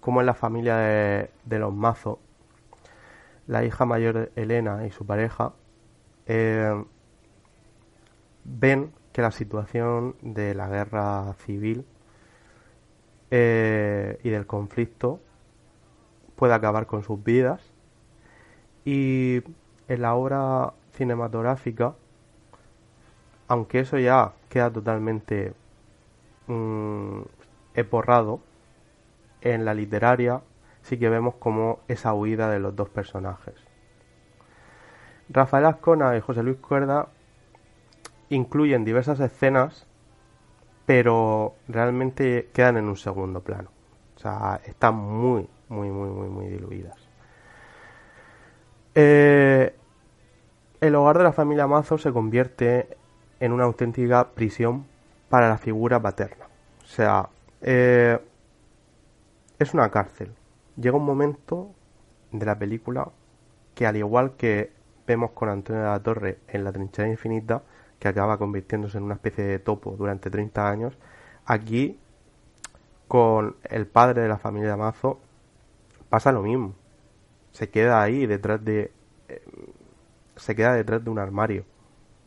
como 0.00 0.20
en 0.20 0.26
la 0.26 0.34
familia 0.34 0.76
de, 0.76 1.58
los 1.58 1.74
mazos, 1.74 2.18
la 3.46 3.64
hija 3.64 3.84
mayor 3.84 4.32
Elena 4.34 4.86
y 4.86 4.90
su 4.90 5.04
pareja 5.04 5.52
eh, 6.26 6.84
ven 8.44 8.92
que 9.12 9.22
la 9.22 9.30
situación 9.30 10.16
de 10.22 10.54
la 10.54 10.68
guerra 10.68 11.34
civil 11.44 11.84
eh, 13.30 14.18
y 14.22 14.30
del 14.30 14.46
conflicto 14.46 15.20
puede 16.36 16.54
acabar 16.54 16.86
con 16.86 17.02
sus 17.02 17.22
vidas 17.22 17.60
y 18.84 19.42
en 19.88 20.02
la 20.02 20.14
obra 20.14 20.72
cinematográfica 20.92 21.94
aunque 23.48 23.80
eso 23.80 23.98
ya 23.98 24.32
queda 24.48 24.70
totalmente 24.70 25.54
mm, 26.46 27.22
eporrado 27.74 28.40
en 29.40 29.64
la 29.64 29.74
literaria 29.74 30.42
sí 30.82 30.98
que 30.98 31.08
vemos 31.08 31.34
como 31.34 31.80
esa 31.88 32.14
huida 32.14 32.48
de 32.48 32.60
los 32.60 32.76
dos 32.76 32.88
personajes. 32.88 33.54
Rafael 35.28 35.66
Ascona 35.66 36.16
y 36.16 36.20
José 36.20 36.42
Luis 36.42 36.58
Cuerda 36.58 37.08
incluyen 38.28 38.84
diversas 38.84 39.18
escenas, 39.20 39.86
pero 40.86 41.54
realmente 41.68 42.50
quedan 42.52 42.76
en 42.76 42.84
un 42.84 42.96
segundo 42.96 43.40
plano. 43.40 43.70
O 44.16 44.18
sea, 44.18 44.60
están 44.64 44.94
muy, 44.94 45.48
muy, 45.68 45.90
muy, 45.90 46.08
muy, 46.08 46.28
muy 46.28 46.46
diluidas. 46.46 47.09
Eh, 49.02 49.74
el 50.82 50.94
hogar 50.94 51.16
de 51.16 51.24
la 51.24 51.32
familia 51.32 51.66
Mazo 51.66 51.96
se 51.96 52.12
convierte 52.12 52.98
en 53.40 53.52
una 53.52 53.64
auténtica 53.64 54.28
prisión 54.28 54.84
para 55.30 55.48
la 55.48 55.56
figura 55.56 56.02
paterna. 56.02 56.48
O 56.82 56.86
sea, 56.86 57.30
eh, 57.62 58.18
es 59.58 59.72
una 59.72 59.90
cárcel. 59.90 60.34
Llega 60.76 60.98
un 60.98 61.06
momento 61.06 61.70
de 62.30 62.44
la 62.44 62.58
película 62.58 63.08
que 63.74 63.86
al 63.86 63.96
igual 63.96 64.32
que 64.36 64.70
vemos 65.06 65.30
con 65.30 65.48
Antonio 65.48 65.82
de 65.82 65.88
la 65.88 66.02
Torre 66.02 66.38
en 66.48 66.62
La 66.62 66.70
trinchera 66.70 67.08
infinita, 67.08 67.62
que 67.98 68.08
acaba 68.08 68.36
convirtiéndose 68.36 68.98
en 68.98 69.04
una 69.04 69.14
especie 69.14 69.44
de 69.44 69.58
topo 69.60 69.92
durante 69.92 70.28
30 70.28 70.68
años, 70.68 70.98
aquí 71.46 71.98
con 73.08 73.56
el 73.64 73.86
padre 73.86 74.20
de 74.20 74.28
la 74.28 74.36
familia 74.36 74.76
Mazo 74.76 75.20
pasa 76.10 76.32
lo 76.32 76.42
mismo. 76.42 76.74
Se 77.52 77.70
queda 77.70 78.02
ahí 78.02 78.26
detrás 78.26 78.64
de 78.64 78.92
eh, 79.28 79.42
se 80.36 80.56
queda 80.56 80.72
detrás 80.74 81.04
de 81.04 81.10
un 81.10 81.18
armario, 81.18 81.64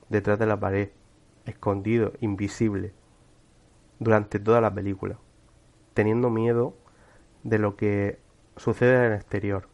detrás 0.09 0.37
de 0.37 0.45
la 0.45 0.59
pared, 0.59 0.89
escondido, 1.45 2.13
invisible, 2.21 2.93
durante 3.99 4.39
toda 4.39 4.61
la 4.61 4.73
película, 4.73 5.17
teniendo 5.93 6.29
miedo 6.29 6.75
de 7.43 7.57
lo 7.57 7.75
que 7.75 8.19
sucede 8.55 8.97
en 8.97 9.11
el 9.11 9.13
exterior, 9.13 9.67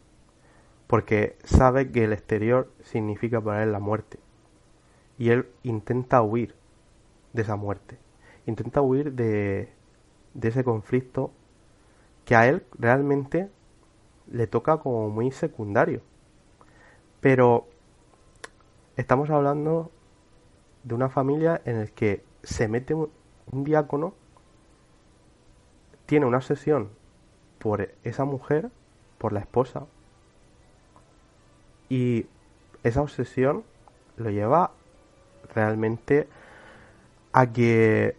porque 0.86 1.36
sabe 1.44 1.90
que 1.92 2.04
el 2.04 2.12
exterior 2.12 2.72
significa 2.82 3.40
para 3.40 3.62
él 3.62 3.72
la 3.72 3.78
muerte, 3.78 4.18
y 5.18 5.30
él 5.30 5.46
intenta 5.62 6.22
huir 6.22 6.54
de 7.34 7.42
esa 7.42 7.56
muerte, 7.56 7.98
intenta 8.46 8.80
huir 8.80 9.12
de, 9.12 9.70
de 10.32 10.48
ese 10.48 10.64
conflicto 10.64 11.30
que 12.24 12.36
a 12.36 12.48
él 12.48 12.64
realmente 12.78 13.50
le 14.30 14.46
toca 14.46 14.78
como 14.78 15.10
muy 15.10 15.30
secundario, 15.30 16.02
pero 17.20 17.66
estamos 18.96 19.30
hablando 19.30 19.90
de 20.84 20.94
una 20.94 21.08
familia 21.08 21.60
en 21.64 21.80
la 21.80 21.86
que 21.86 22.24
se 22.42 22.68
mete 22.68 22.94
un, 22.94 23.10
diácono, 23.64 24.14
tiene 26.06 26.26
una 26.26 26.40
sesión 26.40 26.88
por 27.58 27.90
esa 28.04 28.24
mujer, 28.24 28.70
por 29.18 29.32
la 29.32 29.40
esposa. 29.40 29.86
Y 31.88 32.26
esa 32.82 33.02
obsesión 33.02 33.64
lo 34.16 34.30
lleva 34.30 34.70
realmente 35.54 36.28
a 37.32 37.52
que 37.52 38.16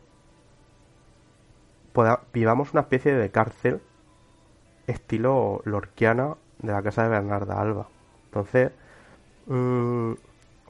vivamos 2.33 2.71
una 2.73 2.81
especie 2.81 3.13
de 3.13 3.31
cárcel 3.31 3.81
estilo 4.91 5.61
lorquiana 5.65 6.35
de 6.59 6.71
la 6.71 6.81
casa 6.81 7.03
de 7.03 7.09
Bernarda 7.09 7.59
Alba. 7.59 7.87
Entonces, 8.25 8.71
mm, 9.47 10.13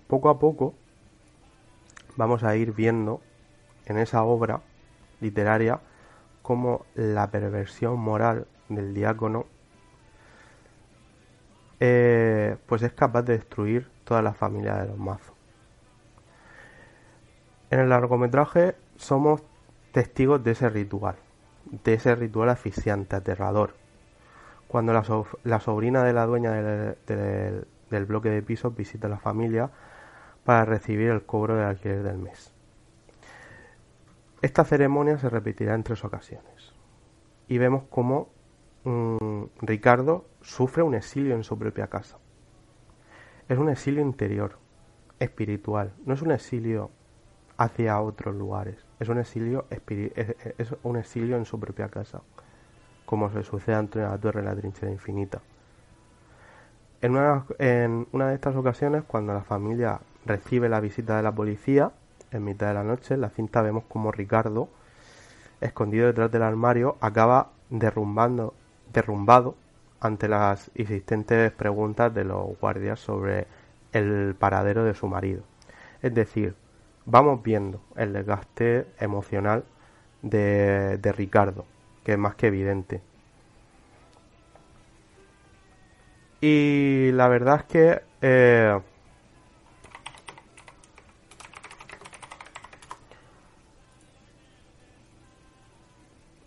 poco 0.07 0.29
a 0.29 0.39
poco 0.39 0.73
vamos 2.15 2.43
a 2.43 2.55
ir 2.55 2.73
viendo 2.73 3.21
en 3.85 3.97
esa 3.97 4.23
obra 4.23 4.61
literaria 5.19 5.79
como 6.41 6.85
la 6.95 7.29
perversión 7.29 7.99
moral 7.99 8.47
del 8.69 8.93
diácono, 8.93 9.45
eh, 11.79 12.57
pues 12.65 12.81
es 12.83 12.93
capaz 12.93 13.23
de 13.23 13.37
destruir 13.37 13.89
toda 14.03 14.21
la 14.21 14.33
familia 14.33 14.75
de 14.75 14.87
los 14.87 14.97
mazos. 14.97 15.35
En 17.69 17.79
el 17.79 17.89
largometraje 17.89 18.75
somos 18.97 19.41
testigos 19.91 20.43
de 20.43 20.51
ese 20.51 20.69
ritual, 20.69 21.15
de 21.83 21.93
ese 21.93 22.15
ritual 22.15 22.49
asfixiante, 22.49 23.15
aterrador. 23.15 23.80
Cuando 24.71 24.93
la, 24.93 25.59
sobrina 25.59 26.03
de 26.03 26.13
la 26.13 26.25
dueña 26.25 26.53
del, 26.53 28.05
bloque 28.05 28.29
de 28.29 28.41
pisos 28.41 28.73
visita 28.73 29.07
a 29.07 29.09
la 29.09 29.19
familia 29.19 29.69
para 30.45 30.63
recibir 30.63 31.09
el 31.09 31.23
cobro 31.23 31.55
del 31.55 31.65
alquiler 31.65 32.03
del 32.03 32.17
mes. 32.17 32.53
Esta 34.41 34.63
ceremonia 34.63 35.17
se 35.17 35.29
repetirá 35.29 35.75
en 35.75 35.83
tres 35.83 36.05
ocasiones. 36.05 36.73
Y 37.49 37.57
vemos 37.57 37.83
cómo 37.89 38.29
Mm, 38.83 39.43
Ricardo 39.61 40.25
sufre 40.41 40.81
un 40.81 40.95
exilio 40.95 41.35
en 41.35 41.43
su 41.43 41.57
propia 41.57 41.87
casa. 41.87 42.17
Es 43.47 43.59
un 43.59 43.69
exilio 43.69 44.01
interior, 44.01 44.57
espiritual, 45.19 45.93
no 46.05 46.15
es 46.15 46.21
un 46.23 46.31
exilio 46.31 46.89
hacia 47.57 48.01
otros 48.01 48.33
lugares, 48.35 48.83
es 48.99 49.09
un 49.09 49.19
exilio, 49.19 49.67
es 49.69 50.73
un 50.81 50.97
exilio 50.97 51.37
en 51.37 51.45
su 51.45 51.59
propia 51.59 51.89
casa, 51.89 52.23
como 53.11 53.29
se 53.29 53.43
sucede 53.43 53.75
de 53.87 54.03
la 54.03 54.17
Torre 54.17 54.39
en 54.39 54.45
la 54.45 54.55
trinchera 54.55 54.89
infinita. 54.89 55.41
En 57.01 57.11
una, 57.11 57.43
en 57.59 58.07
una 58.13 58.29
de 58.29 58.35
estas 58.35 58.55
ocasiones, 58.55 59.03
cuando 59.05 59.33
la 59.33 59.41
familia 59.41 59.99
recibe 60.25 60.69
la 60.69 60.79
visita 60.79 61.17
de 61.17 61.23
la 61.23 61.33
policía, 61.33 61.91
en 62.31 62.45
mitad 62.45 62.69
de 62.69 62.73
la 62.73 62.85
noche, 62.85 63.15
en 63.15 63.19
la 63.19 63.29
cinta 63.29 63.61
vemos 63.61 63.83
como 63.89 64.13
Ricardo, 64.13 64.69
escondido 65.59 66.07
detrás 66.07 66.31
del 66.31 66.43
armario, 66.43 66.95
acaba 67.01 67.49
derrumbando 67.69 68.53
derrumbado 68.93 69.55
ante 69.99 70.29
las 70.29 70.71
insistentes 70.75 71.51
preguntas 71.51 72.13
de 72.13 72.23
los 72.23 72.57
guardias 72.61 73.01
sobre 73.01 73.45
el 73.91 74.35
paradero 74.39 74.85
de 74.85 74.93
su 74.93 75.09
marido. 75.09 75.43
Es 76.01 76.13
decir, 76.13 76.55
vamos 77.05 77.43
viendo 77.43 77.81
el 77.97 78.13
desgaste 78.13 78.87
emocional 79.01 79.65
de, 80.21 80.97
Ricardo 81.13 81.65
que 82.03 82.13
es 82.13 82.17
más 82.17 82.35
que 82.35 82.47
evidente. 82.47 83.01
Y 86.41 87.11
la 87.11 87.27
verdad 87.27 87.57
es 87.57 87.63
que 87.65 88.01
eh, 88.21 88.79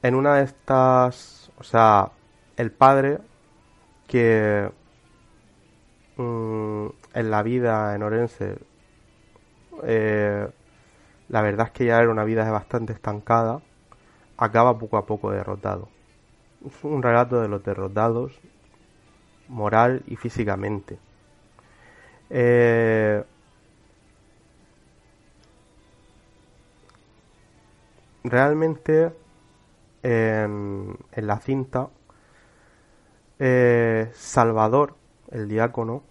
en 0.02 0.14
una 0.16 0.36
de 0.36 0.44
estas, 0.44 1.50
o 1.58 1.62
sea, 1.62 2.10
el 2.56 2.72
padre 2.72 3.20
que 4.08 4.70
mm, 6.16 6.86
en 7.14 7.30
la 7.30 7.42
vida 7.42 7.94
en 7.94 8.02
Orense, 8.02 8.58
eh, 9.84 10.48
la 11.28 11.42
verdad 11.42 11.68
es 11.68 11.72
que 11.72 11.86
ya 11.86 12.00
era 12.00 12.10
una 12.10 12.24
vida 12.24 12.50
bastante 12.50 12.92
estancada, 12.92 13.62
acaba 14.36 14.78
poco 14.78 14.96
a 14.96 15.06
poco 15.06 15.30
derrotado. 15.30 15.88
Es 16.66 16.82
un 16.84 17.02
relato 17.02 17.40
de 17.40 17.48
los 17.48 17.62
derrotados, 17.64 18.38
moral 19.48 20.02
y 20.06 20.16
físicamente. 20.16 20.98
Eh, 22.30 23.22
realmente 28.24 29.12
en, 30.02 30.96
la 31.16 31.38
cinta, 31.38 31.88
eh, 33.38 34.10
Salvador, 34.14 34.94
el 35.30 35.48
diácono, 35.48 36.02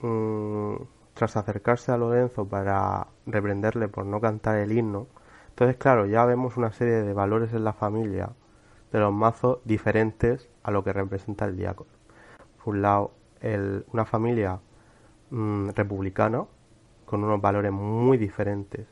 mm, 0.00 0.74
tras 1.14 1.36
acercarse 1.36 1.92
a 1.92 1.96
Lorenzo 1.96 2.44
para 2.44 3.06
reprenderle 3.26 3.88
por 3.88 4.04
no 4.06 4.20
cantar 4.20 4.58
el 4.58 4.72
himno, 4.72 5.06
entonces 5.56 5.78
claro, 5.78 6.04
ya 6.04 6.26
vemos 6.26 6.58
una 6.58 6.70
serie 6.70 7.02
de 7.02 7.14
valores 7.14 7.54
en 7.54 7.64
la 7.64 7.72
familia 7.72 8.28
de 8.92 8.98
los 8.98 9.10
mazos 9.10 9.60
diferentes 9.64 10.50
a 10.62 10.70
lo 10.70 10.84
que 10.84 10.92
representa 10.92 11.46
el 11.46 11.56
diácono. 11.56 11.88
Por 12.62 12.74
un 12.74 12.82
lado, 12.82 13.12
una 13.90 14.04
familia 14.04 14.60
mm, 15.30 15.70
republicana 15.70 16.44
con 17.06 17.24
unos 17.24 17.40
valores 17.40 17.72
muy 17.72 18.18
diferentes 18.18 18.86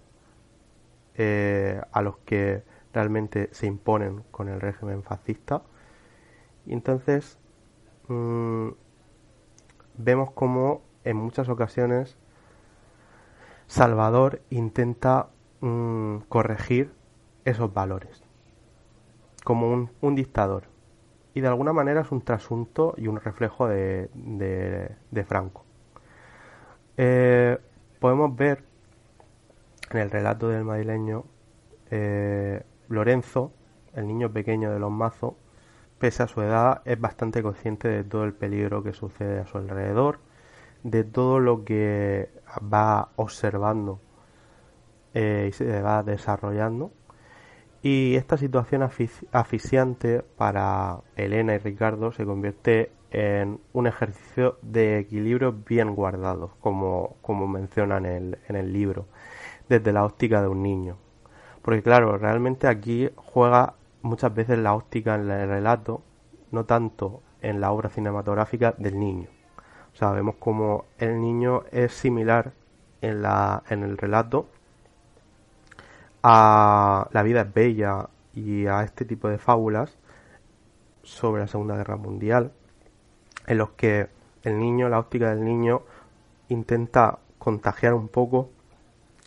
eh, 1.17 1.83
a 1.93 2.01
los 2.01 2.17
que 2.25 2.63
realmente 2.95 3.51
se 3.53 3.67
imponen 3.67 4.25
con 4.31 4.49
el 4.49 4.59
régimen 4.59 5.03
fascista. 5.03 5.61
Y 6.65 6.73
entonces 6.73 7.39
mm, 8.09 8.69
vemos 9.99 10.31
como 10.31 10.81
en 11.05 11.19
muchas 11.19 11.51
ocasiones 11.51 12.17
Salvador 13.67 14.41
intenta 14.49 15.29
mm, 15.65 16.25
corregir 16.29 16.93
esos 17.45 17.73
valores 17.73 18.23
como 19.45 19.89
un, 20.01 20.15
dictador. 20.15 20.65
Y 21.35 21.41
de 21.41 21.49
alguna 21.49 21.73
manera 21.73 22.03
es 22.03 22.13
un 22.13 22.23
trasunto 22.23 22.95
y 22.97 23.09
un 23.09 23.17
reflejo 23.17 23.67
de, 23.69 24.09
de, 24.15 25.25
Franco. 25.25 25.65
Eh, 26.97 27.59
podemos 27.99 28.35
ver 28.37 28.65
en 29.91 29.99
el 29.99 30.11
relato 30.11 30.49
del 30.49 30.65
madrileño 30.65 31.25
eh, 31.91 32.63
Lorenzo, 32.89 33.53
el 33.95 34.07
niño 34.07 34.33
pequeño 34.33 34.71
de 34.71 34.79
los 34.79 34.91
mazos, 34.91 35.35
pese 35.99 36.23
a 36.23 36.27
su 36.27 36.41
edad, 36.41 36.83
es 36.85 37.01
bastante 37.01 37.43
consciente 37.43 37.89
de 37.89 38.05
todo 38.05 38.25
el 38.25 38.33
peligro 38.33 38.83
que 38.83 38.93
sucede 38.93 39.41
a 39.41 39.47
su 39.47 39.59
alrededor, 39.59 40.21
de 40.83 41.05
todo 41.05 41.41
lo 41.41 41.65
que 41.65 42.31
va 42.73 43.11
observando 43.17 44.01
eh, 45.15 45.47
y 45.49 45.53
se 45.53 45.81
va 45.81 46.03
desarrollando. 46.03 46.93
Y 47.83 48.17
esta 48.17 48.37
situación 48.37 48.83
asfixiante 49.33 50.23
para 50.37 51.01
Elena 51.17 51.55
y 51.55 51.59
Ricardo 51.59 52.13
se 52.13 52.25
convierte 52.25 52.93
en 53.11 53.61
un 53.73 53.87
ejercicio 53.87 54.59
de 54.63 54.99
equilibrio 54.99 55.53
bien 55.53 55.95
guardado, 55.95 56.53
como, 56.61 57.17
como 57.23 57.47
mencionan 57.47 58.07
en 58.07 58.57
el 58.57 58.73
libro, 58.73 59.07
desde 59.69 59.93
la 59.93 60.05
óptica 60.05 60.41
de 60.41 60.49
un 60.49 60.63
niño. 60.63 60.97
Porque 61.63 61.83
claro, 61.83 62.19
realmente 62.19 62.69
aquí 62.69 63.09
juega 63.17 63.75
muchas 64.03 64.35
veces 64.35 64.59
la 64.59 64.75
óptica 64.75 65.15
en 65.15 65.31
el 65.31 65.49
relato, 65.49 66.03
no 66.51 66.65
tanto 66.65 67.23
en 67.41 67.61
la 67.61 67.73
obra 67.73 67.89
cinematográfica 67.89 68.75
del 68.77 68.99
niño. 68.99 69.29
O 69.93 69.97
sea, 69.97 70.11
vemos 70.11 70.35
como 70.37 70.85
el 70.99 71.21
niño 71.21 71.63
es 71.71 71.93
similar 71.93 72.53
en, 73.01 73.23
la, 73.23 73.63
en 73.71 73.83
el 73.83 73.97
relato 73.97 74.49
a 76.27 77.07
La 77.13 77.23
vida 77.23 77.43
es 77.43 77.53
bella 77.53 78.09
y 78.33 78.67
a 78.67 78.83
este 78.83 79.05
tipo 79.05 79.29
de 79.29 79.37
fábulas 79.37 79.99
sobre 81.03 81.43
la 81.43 81.49
Segunda 81.49 81.77
Guerra 81.77 81.97
Mundial, 81.97 82.51
en 83.47 83.59
los 83.59 83.73
que 83.73 84.09
el 84.43 84.59
niño, 84.59 84.89
la 84.89 84.99
óptica 84.99 85.29
del 85.29 85.45
niño, 85.45 85.83
intenta 86.49 87.19
contagiar 87.39 87.93
un 87.93 88.09
poco 88.09 88.49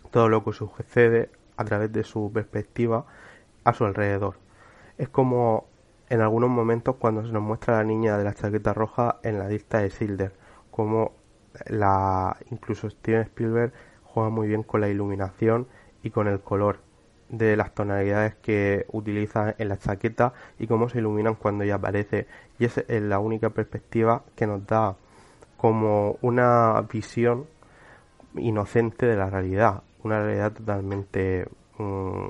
todo 0.10 0.28
lo 0.28 0.44
que 0.44 0.54
sucede 0.54 1.30
a 1.56 1.66
través 1.66 1.94
de 1.94 2.04
su 2.04 2.32
perspectiva 2.34 3.06
a 3.64 3.74
su 3.74 3.86
alrededor. 3.86 4.38
Es 4.98 5.08
como 5.08 5.68
en 6.10 6.22
algunos 6.22 6.50
momentos 6.50 6.96
cuando 6.96 7.24
se 7.24 7.32
nos 7.32 7.44
muestra 7.44 7.78
la 7.78 7.84
niña 7.84 8.18
de 8.18 8.24
la 8.24 8.34
chaqueta 8.34 8.74
roja 8.74 9.20
en 9.22 9.38
la 9.38 9.48
lista 9.48 9.80
de 9.80 9.92
Silder, 9.92 10.34
como 10.72 11.12
la 11.68 12.38
incluso 12.50 12.90
Steven 12.90 13.22
Spielberg 13.22 13.72
juega 14.04 14.30
muy 14.32 14.48
bien 14.48 14.64
con 14.64 14.82
la 14.82 14.90
iluminación 14.90 15.68
y 16.02 16.10
con 16.10 16.28
el 16.28 16.40
color 16.40 16.87
de 17.30 17.58
las 17.58 17.74
tonalidades 17.74 18.36
que 18.36 18.86
utiliza 18.92 19.56
en 19.58 19.70
la 19.70 19.78
chaqueta 19.78 20.34
y 20.60 20.68
cómo 20.68 20.90
se 20.90 21.00
iluminan 21.00 21.36
cuando 21.36 21.64
ella 21.64 21.76
aparece 21.76 22.28
y 22.58 22.66
esa 22.66 22.82
es 22.88 23.02
la 23.02 23.20
única 23.20 23.50
perspectiva 23.50 24.24
que 24.36 24.48
nos 24.48 24.66
da 24.66 24.96
como 25.58 26.18
una 26.22 26.82
visión 26.92 27.46
inocente 28.36 29.06
de 29.06 29.16
la 29.18 29.30
realidad 29.30 29.84
una 30.04 30.24
realidad 30.24 30.54
totalmente 30.54 31.48
mm, 31.78 32.30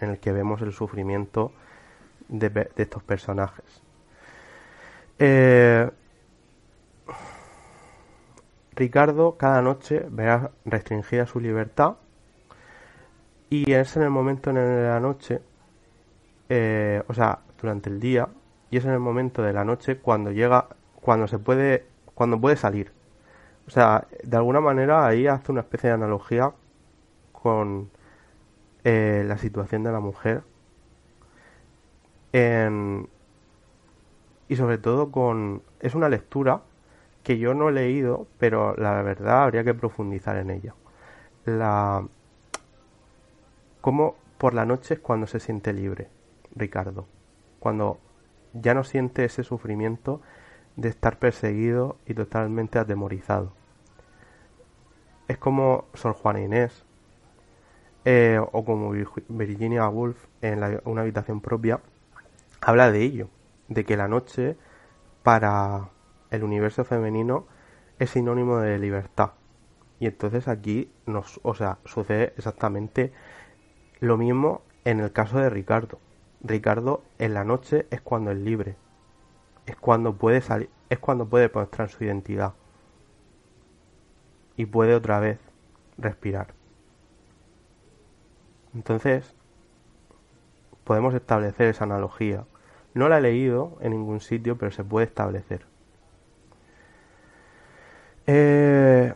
en 0.00 0.10
el 0.10 0.18
que 0.18 0.32
vemos 0.32 0.60
el 0.62 0.72
sufrimiento 0.72 1.52
de, 2.28 2.70
estos 2.76 3.02
personajes. 3.02 3.82
Eh, 5.18 5.88
Ricardo 8.72 9.36
cada 9.36 9.62
noche 9.62 10.04
verá 10.10 10.50
restringida 10.64 11.26
su 11.26 11.38
libertad 11.38 11.96
y 13.50 13.72
es 13.72 13.96
en 13.96 14.02
el 14.02 14.10
momento 14.10 14.50
en 14.50 14.56
la 14.56 15.00
noche, 15.00 15.40
eh, 16.48 17.02
o 17.08 17.14
sea, 17.14 17.40
durante 17.60 17.90
el 17.90 18.00
día, 18.00 18.28
y 18.70 18.76
es 18.78 18.84
en 18.84 18.92
el 18.92 19.00
momento 19.00 19.42
de 19.42 19.52
la 19.52 19.64
noche 19.64 19.98
cuando 19.98 20.30
llega, 20.32 20.68
cuando 20.96 21.28
se 21.28 21.38
puede, 21.38 21.86
cuando 22.14 22.40
puede 22.40 22.56
salir. 22.56 22.92
O 23.66 23.70
sea, 23.70 24.06
de 24.22 24.36
alguna 24.36 24.60
manera 24.60 25.06
ahí 25.06 25.26
hace 25.26 25.52
una 25.52 25.62
especie 25.62 25.88
de 25.88 25.94
analogía 25.94 26.52
con 27.32 27.90
eh, 28.84 29.24
la 29.26 29.38
situación 29.38 29.84
de 29.84 29.92
la 29.92 30.00
mujer 30.00 30.42
y 34.48 34.56
sobre 34.56 34.78
todo 34.78 35.10
con... 35.10 35.62
Es 35.80 35.94
una 35.94 36.08
lectura 36.08 36.62
que 37.22 37.38
yo 37.38 37.54
no 37.54 37.68
he 37.68 37.72
leído, 37.72 38.26
pero 38.38 38.74
la 38.76 39.02
verdad 39.02 39.44
habría 39.44 39.64
que 39.64 39.74
profundizar 39.74 40.36
en 40.36 40.50
ella. 40.50 40.74
La... 41.44 42.04
Cómo 43.84 44.16
por 44.38 44.54
la 44.54 44.64
noche 44.64 44.94
es 44.94 45.00
cuando 45.00 45.26
se 45.26 45.40
siente 45.40 45.74
libre, 45.74 46.08
Ricardo. 46.54 47.06
Cuando 47.58 47.98
ya 48.54 48.72
no 48.72 48.82
siente 48.82 49.26
ese 49.26 49.44
sufrimiento 49.44 50.22
de 50.74 50.88
estar 50.88 51.18
perseguido 51.18 51.98
y 52.06 52.14
totalmente 52.14 52.78
atemorizado. 52.78 53.52
Es 55.28 55.36
como 55.36 55.84
Sor 55.92 56.14
Juana 56.14 56.40
Inés, 56.40 56.86
eh, 58.06 58.40
o 58.52 58.64
como 58.64 58.90
Virginia 59.28 59.86
Woolf 59.86 60.28
en 60.40 60.80
una 60.86 61.02
habitación 61.02 61.42
propia, 61.42 61.80
habla 62.62 62.90
de 62.90 63.02
ello, 63.02 63.28
de 63.68 63.84
que 63.84 63.98
la 63.98 64.08
noche 64.08 64.56
para 65.22 65.90
el 66.30 66.42
universo 66.42 66.86
femenino 66.86 67.44
es 67.98 68.08
sinónimo 68.08 68.60
de 68.60 68.78
libertad. 68.78 69.32
Y 70.00 70.06
entonces 70.06 70.48
aquí 70.48 70.90
nos, 71.04 71.38
o 71.42 71.54
sea, 71.54 71.80
sucede 71.84 72.32
exactamente 72.38 73.12
lo 74.04 74.16
mismo 74.16 74.62
en 74.84 75.00
el 75.00 75.12
caso 75.12 75.38
de 75.38 75.50
Ricardo. 75.50 75.98
Ricardo 76.42 77.02
en 77.18 77.34
la 77.34 77.44
noche 77.44 77.86
es 77.90 78.00
cuando 78.00 78.30
es 78.30 78.38
libre, 78.38 78.76
es 79.66 79.76
cuando 79.76 80.14
puede 80.14 80.40
salir, 80.40 80.68
es 80.90 80.98
cuando 80.98 81.26
puede 81.26 81.50
mostrar 81.52 81.88
su 81.88 82.04
identidad 82.04 82.52
y 84.56 84.66
puede 84.66 84.94
otra 84.94 85.20
vez 85.20 85.38
respirar. 85.96 86.48
Entonces, 88.74 89.34
podemos 90.84 91.14
establecer 91.14 91.68
esa 91.68 91.84
analogía. 91.84 92.44
No 92.92 93.08
la 93.08 93.18
he 93.18 93.22
leído 93.22 93.78
en 93.80 93.92
ningún 93.92 94.20
sitio, 94.20 94.58
pero 94.58 94.70
se 94.70 94.84
puede 94.84 95.06
establecer. 95.06 95.64
Eh, 98.26 99.14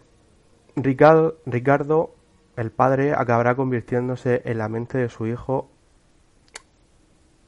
Ricardo, 0.77 1.37
Ricardo, 1.46 2.14
el 2.58 2.72
padre, 2.72 3.14
acabará 3.14 3.54
convirtiéndose 3.54 4.42
en 4.44 4.58
la 4.58 4.68
mente 4.68 4.98
de 4.98 5.08
su 5.08 5.28
hijo 5.28 5.70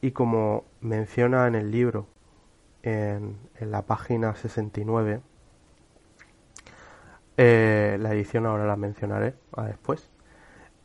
y 0.01 0.13
como 0.13 0.65
menciona 0.81 1.49
en 1.49 1.57
el 1.57 1.73
libro, 1.73 2.07
en, 2.85 3.37
la 3.59 3.83
página 3.83 4.37
69, 4.37 5.21
eh, 7.37 7.99
la 8.01 8.13
edición 8.13 8.47
ahora 8.47 8.67
la 8.67 8.77
mencionaré 8.77 9.35
después, 9.67 10.09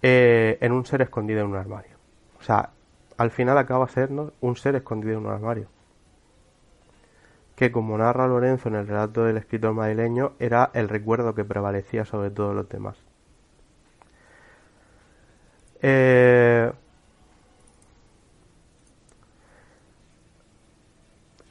eh, 0.01 0.57
en 0.59 0.71
un 0.71 0.87
ser 0.87 1.03
escondido 1.03 1.41
en 1.41 1.47
un 1.47 1.57
armario. 1.57 1.95
O 2.39 2.43
sea, 2.43 2.71
al 3.17 3.29
final 3.29 3.59
acaba 3.59 3.87
siendo 3.87 4.33
un 4.41 4.55
ser 4.55 4.75
escondido 4.75 5.19
en 5.19 5.27
un 5.27 5.31
armario. 5.31 5.67
Que 7.55 7.71
como 7.71 7.95
narra 7.95 8.27
Lorenzo 8.27 8.69
en 8.69 8.75
el 8.75 8.87
relato 8.87 9.23
del 9.23 9.37
escritor 9.37 9.73
madrileño, 9.75 10.33
era 10.39 10.71
el 10.73 10.89
recuerdo 10.89 11.35
que 11.35 11.45
prevalecía 11.45 12.05
sobre 12.05 12.31
todos 12.31 12.55
los 12.55 12.67
demás. 12.67 13.04
Eh, 15.87 16.71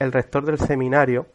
el 0.01 0.11
rector 0.11 0.45
del 0.45 0.59
seminario, 0.59 1.29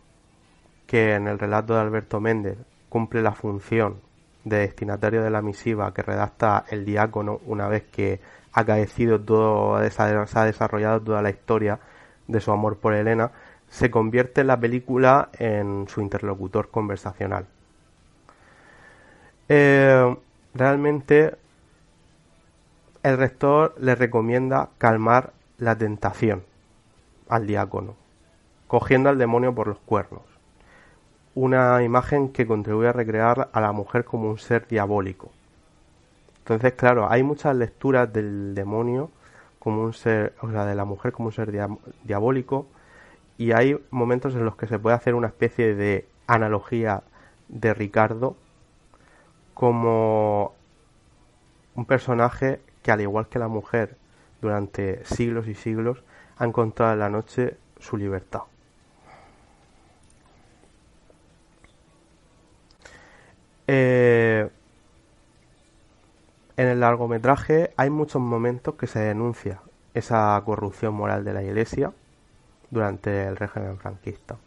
que 0.86 1.16
en 1.16 1.30
el 1.30 1.40
relato 1.40 1.76
de 1.76 1.80
Alberto 1.80 2.20
Méndez 2.20 2.58
cumple 2.90 3.22
la 3.22 3.32
función 3.32 4.02
de 4.44 4.58
destinatario 4.58 5.24
de 5.24 5.30
la 5.30 5.42
misiva 5.42 5.94
que 5.94 6.02
redacta 6.02 6.66
el 6.72 6.84
diácono 6.84 7.40
una 7.46 7.70
vez 7.70 7.84
que 7.84 8.20
ha 8.52 8.66
caecido 8.66 9.22
todo, 9.22 9.80
se 9.90 10.02
ha 10.02 10.44
desarrollado 10.44 11.00
toda 11.00 11.22
la 11.22 11.30
historia 11.30 11.80
de 12.28 12.42
su 12.42 12.52
amor 12.52 12.80
por 12.80 12.94
Elena, 12.94 13.32
se 13.70 13.90
convierte 13.90 14.42
en 14.42 14.48
la 14.48 14.60
película 14.60 15.30
en 15.40 15.88
su 15.88 16.02
interlocutor 16.02 16.70
conversacional. 16.70 17.46
Eh, 19.48 20.18
realmente 20.54 21.38
el 23.04 23.18
rector 23.18 23.76
le 23.80 23.96
recomienda 23.96 24.70
calmar 24.78 25.34
la 25.58 25.78
tentación 25.78 26.44
al 27.30 27.48
diácono, 27.48 27.96
cogiendo 28.68 29.10
al 29.10 29.18
demonio 29.18 29.56
por 29.56 29.68
los 29.68 29.80
cuernos. 29.80 30.24
Una 31.36 31.82
imagen 31.84 32.30
que 32.30 32.48
contribuye 32.48 32.90
a 32.90 32.94
recrear 32.94 33.50
a 33.54 33.62
la 33.62 33.72
mujer 33.72 34.04
como 34.04 34.30
un 34.30 34.38
ser 34.38 34.68
diabólico. 34.68 35.32
Entonces, 36.40 36.74
claro, 36.74 37.10
hay 37.10 37.24
muchas 37.24 37.56
lecturas 37.56 38.12
del 38.12 38.56
demonio 38.56 39.12
como 39.60 39.84
un 39.84 39.94
ser, 39.94 40.34
o 40.42 40.50
sea, 40.50 40.66
de 40.66 40.76
la 40.76 40.86
mujer 40.86 41.12
como 41.12 41.28
un 41.28 41.34
ser 41.34 41.52
diabólico, 42.04 42.68
y 43.38 43.52
hay 43.52 43.80
momentos 43.92 44.36
en 44.36 44.44
los 44.44 44.56
que 44.56 44.68
se 44.68 44.80
puede 44.80 44.96
hacer 44.96 45.16
una 45.16 45.28
especie 45.28 45.76
de 45.76 46.08
analogía 46.28 47.04
de 47.48 47.74
Ricardo 47.74 48.36
como 49.54 50.54
un 51.76 51.86
personaje 51.86 52.60
que 52.82 52.92
al 52.92 53.02
igual 53.02 53.28
que 53.28 53.39
la 53.39 53.48
mujer 53.48 53.98
durante 54.42 55.04
siglos 55.06 55.48
y 55.48 55.56
siglos 55.56 56.04
ha 56.38 56.46
encontrado 56.46 56.94
en 56.94 57.00
la 57.00 57.10
noche 57.10 57.58
su 57.80 57.98
libertad. 57.98 58.42
Eh, 63.68 64.50
en 66.58 66.68
el 66.68 66.80
largometraje 66.80 67.72
hay 67.78 67.89
muchos 67.89 68.22
momentos 68.22 68.76
que 68.76 68.88
se 68.88 69.00
denuncia 69.00 69.62
esa 69.94 70.42
corrupción 70.46 70.94
moral 70.94 71.24
de 71.24 71.34
la 71.34 71.44
Iglesia 71.44 71.94
durante 72.72 73.28
el 73.28 73.36
régimen 73.36 73.78
franquista. 73.78 74.38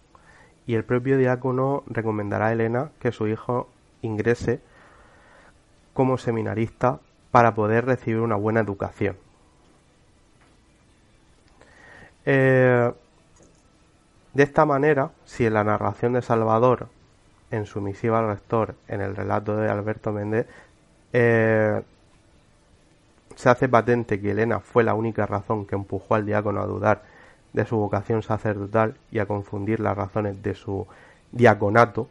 Y 0.66 0.75
el 0.75 0.85
propio 0.85 1.18
diácono 1.18 1.85
recomendará 1.87 2.49
a 2.49 2.53
Elena 2.53 2.90
que 3.01 3.12
su 3.12 3.29
hijo 3.29 3.68
ingrese 4.03 4.61
como 5.95 6.18
seminarista 6.18 7.01
para 7.33 7.55
poder 7.55 7.87
recibir 7.87 8.21
una 8.21 8.37
buena 8.37 8.61
educación. 8.61 9.16
Eh, 12.25 12.92
de 14.35 14.42
esta 14.42 14.64
manera, 14.64 15.11
si 15.25 15.47
en 15.47 15.55
la 15.55 15.64
narración 15.64 16.12
de 16.12 16.23
Salvador, 16.23 16.88
en 17.51 17.66
su 17.66 17.81
misiva 17.81 18.21
al 18.21 18.29
rector, 18.29 18.77
en 18.87 19.01
el 19.01 19.16
relato 19.16 19.57
de 19.57 19.68
Alberto 19.68 20.12
Méndez, 20.12 20.47
eh, 21.12 21.83
se 23.35 23.49
hace 23.49 23.68
patente 23.68 24.21
que 24.21 24.31
Elena 24.31 24.61
fue 24.61 24.85
la 24.85 24.95
única 24.95 25.27
razón 25.27 25.66
que 25.66 25.75
empujó 25.75 26.14
al 26.14 26.27
diácono 26.27 26.61
a 26.61 26.66
dudar 26.66 27.03
de 27.55 27.64
su 27.64 27.77
vocación 27.77 28.23
sacerdotal 28.23 28.95
y 29.11 29.18
a 29.18 29.27
confundir 29.27 29.81
las 29.81 29.97
razones 29.97 30.42
de 30.42 30.55
su 30.55 30.87
diaconato, 31.33 32.09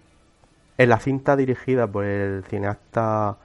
en 0.80 0.90
la 0.90 1.00
cinta 1.00 1.36
dirigida 1.36 1.86
por 1.86 2.06
el 2.06 2.44
cineasta 2.46 3.38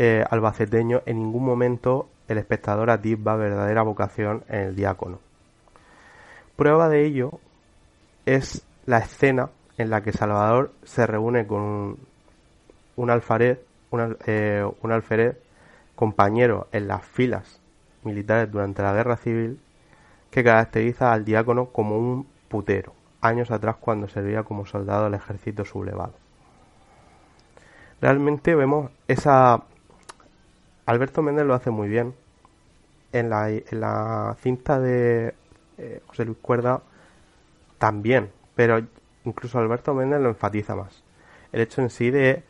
eh, 0.00 0.24
albaceteño, 0.30 1.02
en 1.06 1.18
ningún 1.18 1.44
momento 1.44 2.08
el 2.28 2.38
espectador 2.38 2.88
atisba 2.88 3.34
verdadera 3.34 3.82
vocación 3.82 4.44
en 4.48 4.60
el 4.60 4.76
diácono. 4.76 5.18
Prueba 6.54 6.88
de 6.88 7.04
ello 7.04 7.40
es 8.24 8.64
la 8.86 8.98
escena 8.98 9.50
en 9.76 9.90
la 9.90 10.02
que 10.02 10.12
Salvador 10.12 10.72
se 10.84 11.04
reúne 11.04 11.48
con 11.48 11.98
un, 12.94 13.10
alfarez, 13.10 13.58
un, 13.90 14.16
eh, 14.26 14.64
un 14.80 15.34
compañero 15.96 16.68
en 16.70 16.86
las 16.86 17.04
filas 17.04 17.60
militares 18.04 18.52
durante 18.52 18.82
la 18.82 18.92
guerra 18.92 19.16
civil 19.16 19.58
que 20.30 20.44
caracteriza 20.44 21.12
al 21.12 21.24
diácono 21.24 21.66
como 21.66 21.98
un 21.98 22.28
putero, 22.48 22.92
años 23.20 23.50
atrás 23.50 23.76
cuando 23.80 24.06
servía 24.06 24.44
como 24.44 24.64
soldado 24.64 25.04
del 25.04 25.14
ejército 25.14 25.64
sublevado. 25.64 26.14
Realmente 28.00 28.54
vemos 28.54 28.92
esa 29.08 29.64
Alberto 30.88 31.20
Méndez 31.20 31.44
lo 31.44 31.52
hace 31.52 31.70
muy 31.70 31.86
bien. 31.86 32.14
En 33.12 33.28
la, 33.28 33.50
en 33.50 33.62
la 33.72 34.34
cinta 34.40 34.80
de 34.80 35.34
eh, 35.76 36.00
José 36.06 36.24
Luis 36.24 36.38
Cuerda 36.40 36.80
también, 37.76 38.30
pero 38.54 38.80
incluso 39.26 39.58
Alberto 39.58 39.92
Méndez 39.92 40.22
lo 40.22 40.30
enfatiza 40.30 40.76
más. 40.76 41.02
El 41.52 41.60
hecho 41.60 41.82
en 41.82 41.90
sí 41.90 42.10
de 42.10 42.42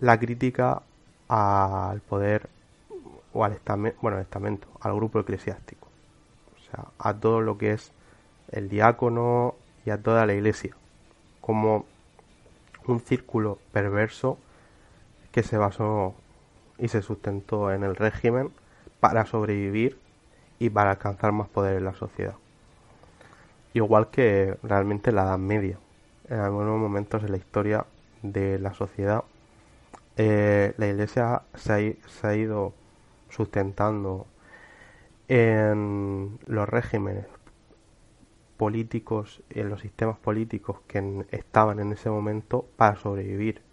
la 0.00 0.18
crítica 0.18 0.80
al 1.28 2.00
poder 2.00 2.48
o 3.34 3.44
al 3.44 3.52
estamento, 3.52 3.98
bueno, 4.00 4.16
al 4.16 4.22
estamento, 4.22 4.68
al 4.80 4.94
grupo 4.94 5.20
eclesiástico. 5.20 5.86
O 6.56 6.70
sea, 6.70 6.84
a 6.98 7.12
todo 7.12 7.42
lo 7.42 7.58
que 7.58 7.72
es 7.72 7.92
el 8.52 8.70
diácono 8.70 9.54
y 9.84 9.90
a 9.90 10.02
toda 10.02 10.24
la 10.24 10.32
iglesia. 10.32 10.74
Como 11.42 11.84
un 12.86 13.00
círculo 13.00 13.58
perverso 13.72 14.38
que 15.36 15.42
se 15.42 15.58
basó 15.58 16.14
y 16.78 16.88
se 16.88 17.02
sustentó 17.02 17.70
en 17.70 17.84
el 17.84 17.94
régimen 17.94 18.52
para 19.00 19.26
sobrevivir 19.26 19.98
y 20.58 20.70
para 20.70 20.92
alcanzar 20.92 21.32
más 21.32 21.46
poder 21.46 21.76
en 21.76 21.84
la 21.84 21.92
sociedad. 21.92 22.36
Igual 23.74 24.08
que 24.08 24.56
realmente 24.62 25.12
la 25.12 25.24
Edad 25.24 25.36
Media. 25.36 25.78
En 26.30 26.38
algunos 26.38 26.80
momentos 26.80 27.22
en 27.22 27.32
la 27.32 27.36
historia 27.36 27.84
de 28.22 28.58
la 28.58 28.72
sociedad, 28.72 29.24
eh, 30.16 30.72
la 30.78 30.86
Iglesia 30.86 31.42
se 31.54 31.98
ha, 32.22 32.34
ido 32.34 32.72
sustentando 33.28 34.26
en 35.28 36.38
los 36.46 36.66
regímenes 36.66 37.26
políticos, 38.56 39.42
en 39.50 39.68
los 39.68 39.82
sistemas 39.82 40.16
políticos 40.16 40.78
que 40.86 41.26
estaban 41.30 41.78
en 41.78 41.92
ese 41.92 42.08
momento 42.08 42.66
para 42.78 42.96
sobrevivir 42.96 43.65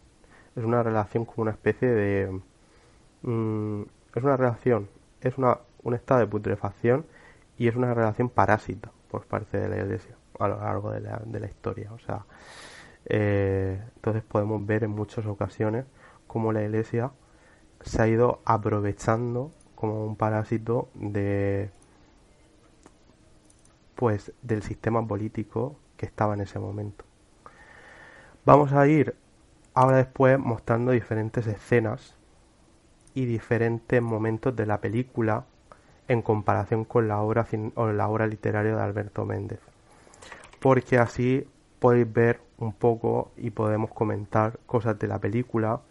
es 0.55 0.63
una 0.63 0.83
relación 0.83 1.25
como 1.25 1.43
una 1.43 1.51
especie 1.51 1.87
de... 1.89 2.41
Mm, 3.23 3.83
es 4.15 4.23
una 4.23 4.37
relación, 4.37 4.89
es 5.21 5.37
una, 5.37 5.57
un 5.81 5.93
estado 5.93 6.19
de 6.19 6.27
putrefacción 6.27 7.05
y 7.57 7.67
es 7.67 7.75
una 7.75 7.93
relación 7.93 8.29
parásita 8.29 8.91
por 9.09 9.25
parte 9.25 9.57
de 9.59 9.69
la 9.69 9.77
iglesia 9.77 10.15
a 10.39 10.47
lo 10.47 10.59
largo 10.59 10.91
de 10.91 11.01
la, 11.01 11.21
de 11.25 11.39
la 11.39 11.47
historia. 11.47 11.91
O 11.93 11.99
sea, 11.99 12.25
eh, 13.05 13.81
entonces 13.95 14.23
podemos 14.23 14.65
ver 14.65 14.83
en 14.83 14.91
muchas 14.91 15.25
ocasiones 15.25 15.85
cómo 16.27 16.51
la 16.51 16.63
iglesia 16.63 17.11
se 17.81 18.01
ha 18.01 18.07
ido 18.07 18.41
aprovechando 18.45 19.51
como 19.75 20.05
un 20.05 20.15
parásito 20.15 20.89
de 20.93 21.69
pues 23.95 24.31
del 24.41 24.63
sistema 24.63 25.05
político 25.05 25.75
que 25.97 26.05
estaba 26.05 26.33
en 26.33 26.41
ese 26.41 26.59
momento. 26.59 27.05
Vamos 28.45 28.73
a 28.73 28.87
ir 28.87 29.15
ahora 29.73 29.97
después 29.97 30.39
mostrando 30.39 30.91
diferentes 30.91 31.47
escenas 31.47 32.15
y 33.13 33.25
diferentes 33.25 34.01
momentos 34.01 34.55
de 34.55 34.65
la 34.65 34.81
película 34.81 35.45
en 36.07 36.21
comparación 36.21 36.85
con 36.85 37.07
la 37.07 37.21
obra 37.21 37.47
o 37.75 37.87
la 37.87 38.07
obra 38.07 38.27
literaria 38.27 38.75
de 38.75 38.81
Alberto 38.81 39.25
Méndez. 39.25 39.59
Porque 40.59 40.97
así 40.97 41.47
podéis 41.79 42.11
ver 42.11 42.39
un 42.57 42.73
poco 42.73 43.31
y 43.37 43.49
podemos 43.49 43.91
comentar 43.91 44.59
cosas 44.65 44.97
de 44.99 45.07
la 45.07 45.19
película 45.19 45.81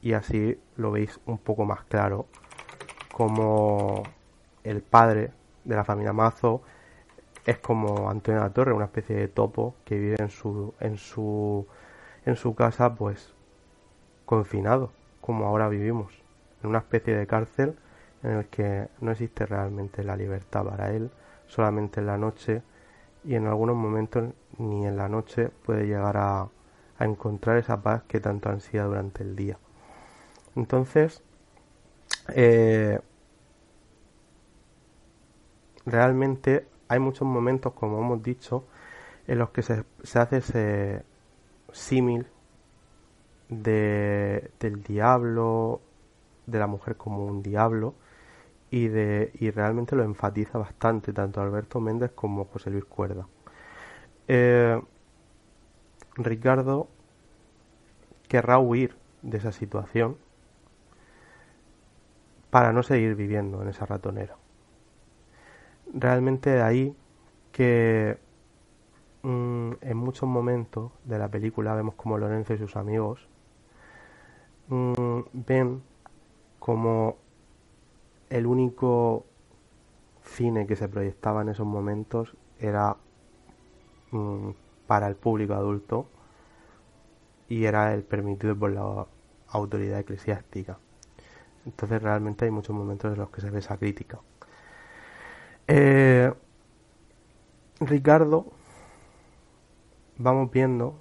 y 0.00 0.14
así 0.14 0.58
lo 0.76 0.90
veis 0.90 1.20
un 1.26 1.38
poco 1.38 1.64
más 1.64 1.84
claro 1.84 2.26
como 3.12 4.02
el 4.64 4.82
padre 4.82 5.32
de 5.64 5.76
la 5.76 5.84
familia 5.84 6.12
Mazo 6.12 6.62
es 7.44 7.58
como 7.58 8.08
Antonio 8.08 8.40
de 8.40 8.46
la 8.46 8.52
Torre, 8.52 8.72
una 8.72 8.86
especie 8.86 9.16
de 9.16 9.28
topo 9.28 9.74
que 9.84 9.98
vive 9.98 10.16
en 10.18 10.30
su 10.30 10.74
en 10.80 10.96
su 10.96 11.66
en 12.24 12.36
su 12.36 12.54
casa 12.54 12.94
pues 12.94 13.34
confinado, 14.24 14.90
como 15.20 15.46
ahora 15.46 15.68
vivimos, 15.68 16.12
en 16.62 16.70
una 16.70 16.78
especie 16.78 17.16
de 17.16 17.26
cárcel 17.26 17.76
en 18.22 18.30
el 18.30 18.46
que 18.46 18.88
no 19.00 19.10
existe 19.10 19.46
realmente 19.46 20.04
la 20.04 20.16
libertad 20.16 20.64
para 20.64 20.92
él, 20.92 21.10
solamente 21.46 22.00
en 22.00 22.06
la 22.06 22.18
noche 22.18 22.62
y 23.24 23.34
en 23.34 23.46
algunos 23.46 23.76
momentos 23.76 24.32
ni 24.58 24.86
en 24.86 24.96
la 24.96 25.08
noche 25.08 25.48
puede 25.48 25.86
llegar 25.86 26.16
a, 26.16 26.48
encontrar 27.00 27.56
esa 27.56 27.82
paz 27.82 28.04
que 28.04 28.20
tanto 28.20 28.48
ansía 28.48 28.84
durante 28.84 29.24
el 29.24 29.34
día. 29.34 29.58
Entonces, 30.54 31.20
eh, 32.32 33.00
realmente 35.84 36.68
hay 36.86 37.00
muchos 37.00 37.26
momentos, 37.26 37.72
como 37.72 37.98
hemos 37.98 38.22
dicho, 38.22 38.64
en 39.26 39.40
los 39.40 39.50
que 39.50 39.62
se, 39.62 39.84
hace 40.14 40.36
ese 40.36 41.02
símil 41.72 42.26
de, 43.48 44.50
del 44.60 44.82
diablo, 44.82 45.80
de 46.46 46.58
la 46.58 46.66
mujer 46.66 46.96
como 46.96 47.24
un 47.24 47.42
diablo, 47.42 47.94
y, 48.70 48.88
de, 48.88 49.32
y 49.34 49.50
realmente 49.50 49.96
lo 49.96 50.02
enfatiza 50.02 50.58
bastante 50.58 51.12
tanto 51.12 51.40
Alberto 51.40 51.80
Méndez 51.80 52.12
como 52.14 52.46
José 52.46 52.70
Luis 52.70 52.84
Cuerda. 52.84 53.26
Eh, 54.28 54.80
Ricardo 56.14 56.88
querrá 58.28 58.58
huir 58.58 58.96
de 59.20 59.38
esa 59.38 59.52
situación 59.52 60.16
para 62.50 62.72
no 62.72 62.82
seguir 62.82 63.14
viviendo 63.14 63.62
en 63.62 63.68
esa 63.68 63.86
ratonera. 63.86 64.36
Realmente 65.92 66.50
de 66.50 66.62
ahí 66.62 66.96
que 67.50 68.18
mm, 69.22 69.72
en 69.80 69.96
muchos 69.96 70.28
momentos 70.28 70.92
de 71.04 71.18
la 71.18 71.28
película 71.28 71.74
vemos 71.74 71.94
como 71.94 72.18
Lorenzo 72.18 72.54
y 72.54 72.58
sus 72.58 72.76
amigos 72.76 73.28
mm, 74.68 75.20
ven 75.32 75.82
como 76.58 77.16
el 78.30 78.46
único 78.46 79.26
cine 80.22 80.66
que 80.66 80.76
se 80.76 80.88
proyectaba 80.88 81.42
en 81.42 81.50
esos 81.50 81.66
momentos 81.66 82.36
era 82.58 82.96
mm, 84.10 84.50
para 84.86 85.08
el 85.08 85.16
público 85.16 85.54
adulto 85.54 86.06
y 87.48 87.64
era 87.64 87.92
el 87.92 88.02
permitido 88.02 88.56
por 88.56 88.70
la 88.70 89.06
autoridad 89.48 90.00
eclesiástica. 90.00 90.78
Entonces 91.66 92.02
realmente 92.02 92.44
hay 92.44 92.50
muchos 92.50 92.74
momentos 92.74 93.12
en 93.12 93.18
los 93.18 93.30
que 93.30 93.40
se 93.40 93.50
ve 93.50 93.58
esa 93.58 93.76
crítica. 93.76 94.18
Eh, 95.68 96.32
Ricardo, 97.80 98.46
vamos 100.22 100.50
viendo 100.50 100.94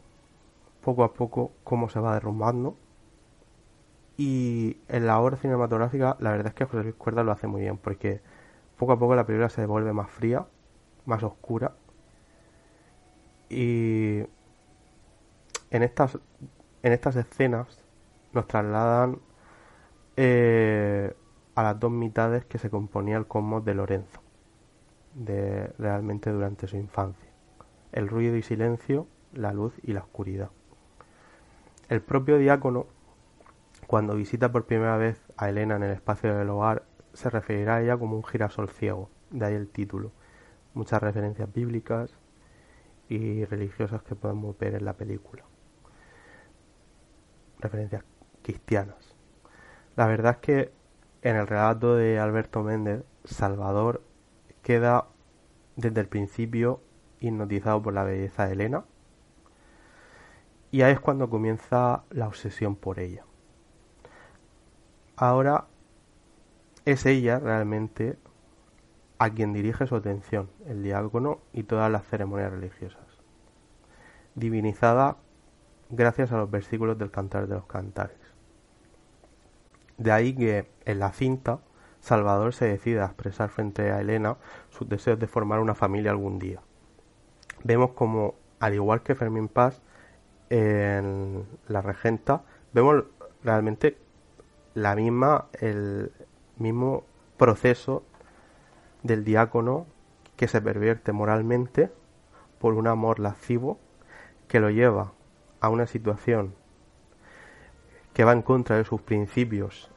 poco 0.84 1.04
a 1.04 1.14
poco 1.14 1.52
cómo 1.64 1.90
se 1.90 2.00
va 2.00 2.14
derrumbando 2.14 2.76
y 4.24 4.78
en 4.88 5.08
la 5.08 5.20
obra 5.20 5.36
cinematográfica, 5.36 6.16
la 6.20 6.30
verdad 6.30 6.50
es 6.50 6.54
que 6.54 6.66
José 6.66 6.84
Luis 6.84 6.94
Cuerda 6.94 7.24
lo 7.24 7.32
hace 7.32 7.48
muy 7.48 7.62
bien, 7.62 7.78
porque 7.78 8.22
poco 8.78 8.92
a 8.92 9.00
poco 9.00 9.16
la 9.16 9.26
película 9.26 9.50
se 9.50 9.66
vuelve 9.66 9.94
más 9.94 10.12
fría, 10.12 10.46
más 11.06 11.24
oscura. 11.24 11.74
Y 13.50 14.20
en 15.72 15.82
estas, 15.82 16.20
en 16.84 16.94
estas 16.94 17.16
escenas 17.16 17.84
nos 18.32 18.48
trasladan 18.48 19.20
eh, 20.18 21.16
a 21.56 21.64
las 21.64 21.80
dos 21.80 21.92
mitades 21.92 22.46
que 22.46 22.60
se 22.60 22.70
componía 22.70 23.18
el 23.18 23.26
cosmos 23.26 23.66
de 23.66 23.74
Lorenzo, 23.74 24.22
de, 25.16 25.74
realmente 25.80 26.30
durante 26.30 26.68
su 26.68 26.78
infancia. 26.78 27.31
El 27.92 28.08
ruido 28.08 28.36
y 28.36 28.42
silencio, 28.42 29.08
la 29.34 29.54
luz 29.54 29.74
y 29.84 29.94
la 29.94 30.02
oscuridad. 30.02 30.50
El 31.90 32.02
propio 32.02 32.38
diácono 32.38 32.88
cuando 33.92 34.16
visita 34.16 34.54
por 34.54 34.68
primera 34.68 34.96
vez 34.96 35.22
a 35.36 35.50
Elena 35.50 35.76
en 35.76 35.84
el 35.84 35.92
espacio 35.92 36.34
del 36.34 36.50
hogar, 36.50 36.84
se 37.12 37.30
referirá 37.30 37.76
a 37.76 37.82
ella 37.82 37.98
como 37.98 38.16
un 38.16 38.24
girasol 38.24 38.70
ciego, 38.70 39.10
de 39.32 39.46
ahí 39.46 39.54
el 39.54 39.68
título. 39.68 40.14
Muchas 40.74 41.04
referencias 41.04 41.52
bíblicas 41.52 42.18
y 43.10 43.44
religiosas 43.44 44.02
que 44.04 44.16
podemos 44.16 44.58
ver 44.58 44.76
en 44.76 44.86
la 44.86 44.94
película. 44.94 45.44
Referencias 47.60 48.06
cristianas. 48.42 49.14
La 49.98 50.08
verdad 50.08 50.36
es 50.36 50.38
que 50.38 50.72
en 51.22 51.36
el 51.36 51.46
relato 51.46 51.96
de 51.96 52.18
Alberto 52.18 52.64
Méndez, 52.64 53.04
Salvador 53.26 54.02
queda 54.64 55.08
desde 55.76 56.00
el 56.00 56.08
principio 56.08 56.80
hipnotizado 57.22 57.82
por 57.82 57.94
la 57.94 58.04
belleza 58.04 58.48
de 58.48 58.54
Elena 58.54 58.84
y 60.72 60.82
ahí 60.82 60.94
es 60.94 61.00
cuando 61.00 61.30
comienza 61.30 62.04
la 62.10 62.28
obsesión 62.28 62.76
por 62.76 63.00
ella 63.00 63.24
ahora 65.16 65.68
es 66.86 67.06
ella 67.06 67.40
realmente 67.40 68.18
a 69.20 69.30
quien 69.30 69.54
dirige 69.54 69.86
su 69.86 69.96
atención, 69.96 70.50
el 70.66 70.82
diácono 70.82 71.42
y 71.54 71.62
todas 71.62 71.92
las 71.92 72.08
ceremonias 72.08 72.52
religiosas, 72.52 73.06
divinizada 74.34 75.18
gracias 75.92 76.32
a 76.32 76.38
los 76.38 76.50
versículos 76.50 76.98
del 76.98 77.12
Cantar 77.12 77.48
de 77.48 77.54
los 77.54 77.66
Cantares. 77.68 78.18
De 80.00 80.12
ahí 80.12 80.34
que 80.34 80.72
en 80.86 80.98
la 80.98 81.12
cinta 81.12 81.60
Salvador 82.00 82.56
se 82.56 82.66
decida 82.66 83.04
a 83.04 83.08
expresar 83.08 83.50
frente 83.50 83.92
a 83.92 84.02
Elena 84.02 84.38
sus 84.72 84.90
deseos 84.90 85.20
de 85.20 85.28
formar 85.28 85.60
una 85.60 85.76
familia 85.76 86.10
algún 86.10 86.40
día. 86.40 86.62
Vemos 87.64 87.92
como, 87.92 88.36
al 88.60 88.74
igual 88.74 89.02
que 89.04 89.16
Fermín 89.16 89.48
Paz 89.48 89.82
en 90.50 91.46
La 91.68 91.82
Regenta, 91.82 92.44
vemos 92.74 93.06
realmente 93.44 93.98
la 94.74 94.96
misma, 94.96 95.48
el 95.60 96.12
mismo 96.58 97.04
proceso 97.38 98.04
del 99.04 99.24
diácono 99.24 99.86
que 100.36 100.48
se 100.48 100.62
pervierte 100.62 101.12
moralmente 101.12 101.92
por 102.60 102.74
un 102.74 102.88
amor 102.88 103.20
lascivo 103.20 103.80
que 104.48 104.60
lo 104.60 104.70
lleva 104.70 105.14
a 105.60 105.70
una 105.70 105.88
situación 105.88 106.56
que 108.14 108.24
va 108.24 108.34
en 108.34 108.42
contra 108.42 108.78
de 108.78 108.84
sus 108.84 109.02
principios 109.02 109.90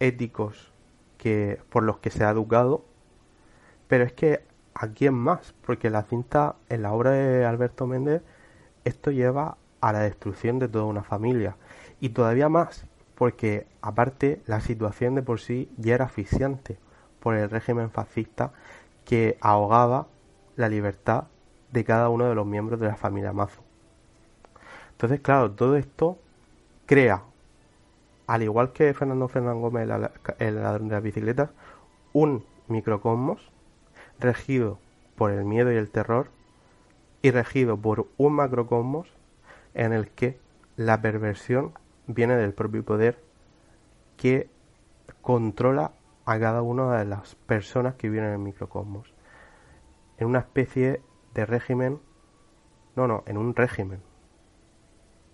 éticos 0.00 0.72
que 1.18 1.60
por 1.70 1.82
los 1.82 1.98
que 1.98 2.10
se 2.10 2.24
ha 2.24 2.30
educado. 2.30 2.84
Pero 3.88 4.04
es 4.04 4.12
que 4.12 4.44
a 4.74 4.88
quién 4.88 5.14
más 5.14 5.54
porque 5.64 5.90
la 5.90 6.02
cinta 6.02 6.56
en 6.68 6.82
la 6.82 6.92
obra 6.92 7.10
de 7.10 7.44
Alberto 7.44 7.86
Méndez 7.86 8.22
esto 8.84 9.10
lleva 9.10 9.56
a 9.80 9.92
la 9.92 10.00
destrucción 10.00 10.58
de 10.58 10.68
toda 10.68 10.84
una 10.84 11.02
familia 11.02 11.56
y 12.00 12.10
todavía 12.10 12.48
más 12.48 12.86
porque 13.14 13.66
aparte 13.80 14.42
la 14.46 14.60
situación 14.60 15.14
de 15.14 15.22
por 15.22 15.40
sí 15.40 15.70
ya 15.76 15.94
era 15.94 16.06
asfixiante 16.06 16.78
por 17.20 17.36
el 17.36 17.48
régimen 17.48 17.90
fascista 17.90 18.52
que 19.04 19.38
ahogaba 19.40 20.06
la 20.56 20.68
libertad 20.68 21.24
de 21.72 21.84
cada 21.84 22.08
uno 22.08 22.26
de 22.28 22.34
los 22.34 22.46
miembros 22.46 22.80
de 22.80 22.88
la 22.88 22.96
familia 22.96 23.32
Mazo. 23.32 23.62
Entonces, 24.92 25.20
claro, 25.20 25.50
todo 25.50 25.76
esto 25.76 26.18
crea, 26.86 27.22
al 28.26 28.42
igual 28.42 28.72
que 28.72 28.94
Fernando 28.94 29.28
Fernán 29.28 29.60
Gómez, 29.60 29.88
el 30.38 30.54
ladrón 30.54 30.88
de 30.88 30.94
las 30.94 31.02
bicicletas, 31.02 31.50
un 32.12 32.44
microcosmos 32.68 33.50
regido 34.18 34.78
por 35.16 35.30
el 35.30 35.44
miedo 35.44 35.72
y 35.72 35.76
el 35.76 35.90
terror 35.90 36.30
y 37.22 37.30
regido 37.30 37.76
por 37.76 38.08
un 38.16 38.34
macrocosmos 38.34 39.08
en 39.74 39.92
el 39.92 40.10
que 40.10 40.38
la 40.76 41.00
perversión 41.00 41.72
viene 42.06 42.36
del 42.36 42.52
propio 42.52 42.84
poder 42.84 43.18
que 44.16 44.48
controla 45.20 45.92
a 46.26 46.38
cada 46.38 46.62
una 46.62 46.98
de 46.98 47.04
las 47.04 47.34
personas 47.34 47.94
que 47.94 48.08
viven 48.08 48.26
en 48.26 48.32
el 48.32 48.38
microcosmos. 48.38 49.12
En 50.18 50.26
una 50.28 50.40
especie 50.40 51.02
de 51.34 51.46
régimen, 51.46 52.00
no, 52.96 53.08
no, 53.08 53.24
en 53.26 53.36
un 53.36 53.54
régimen 53.54 54.00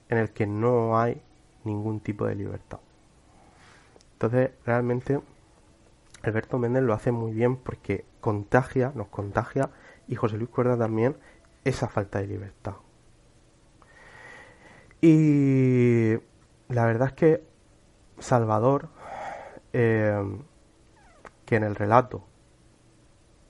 en 0.08 0.18
el 0.18 0.30
que 0.30 0.46
no 0.46 0.98
hay 0.98 1.20
ningún 1.64 2.00
tipo 2.00 2.26
de 2.26 2.34
libertad. 2.34 2.80
Entonces, 4.14 4.50
realmente, 4.64 5.20
Alberto 6.22 6.58
Méndez 6.58 6.82
lo 6.82 6.94
hace 6.94 7.12
muy 7.12 7.32
bien 7.32 7.56
porque 7.56 8.04
contagia, 8.20 8.92
nos 8.94 9.08
contagia, 9.08 9.70
y 10.08 10.16
José 10.16 10.36
Luis 10.36 10.50
Cuerda 10.50 10.76
también, 10.76 11.16
esa 11.64 11.88
falta 11.88 12.20
de 12.20 12.26
libertad. 12.26 12.74
Y 15.00 16.14
la 16.68 16.84
verdad 16.84 17.08
es 17.08 17.14
que 17.14 17.44
Salvador, 18.18 18.88
eh, 19.72 20.22
que 21.46 21.56
en 21.56 21.64
el 21.64 21.74
relato 21.74 22.24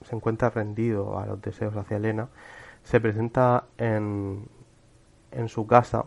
se 0.02 0.14
encuentra 0.14 0.50
rendido 0.50 1.18
a 1.18 1.26
los 1.26 1.42
deseos 1.42 1.76
hacia 1.76 1.96
Elena, 1.96 2.28
se 2.84 3.00
presenta 3.00 3.66
en, 3.76 4.48
en 5.32 5.48
su 5.48 5.66
casa 5.66 6.06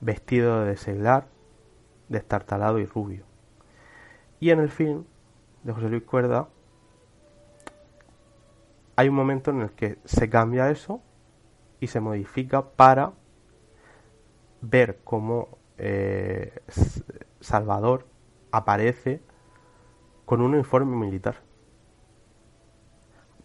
vestido 0.00 0.64
de 0.64 0.76
seglar, 0.76 1.28
destartalado 2.08 2.78
y 2.78 2.86
rubio. 2.86 3.24
Y 4.40 4.50
en 4.50 4.58
el 4.58 4.70
film 4.70 5.04
de 5.62 5.72
José 5.72 5.88
Luis 5.88 6.02
Cuerda 6.02 6.48
hay 9.00 9.08
un 9.08 9.14
momento 9.14 9.50
en 9.50 9.62
el 9.62 9.70
que 9.70 9.96
se 10.04 10.28
cambia 10.28 10.68
eso 10.68 11.00
y 11.80 11.86
se 11.86 12.00
modifica 12.00 12.68
para 12.72 13.14
ver 14.60 15.00
cómo 15.04 15.56
eh, 15.78 16.60
Salvador 17.40 18.06
aparece 18.52 19.22
con 20.26 20.42
un 20.42 20.52
uniforme 20.52 20.94
militar. 20.96 21.36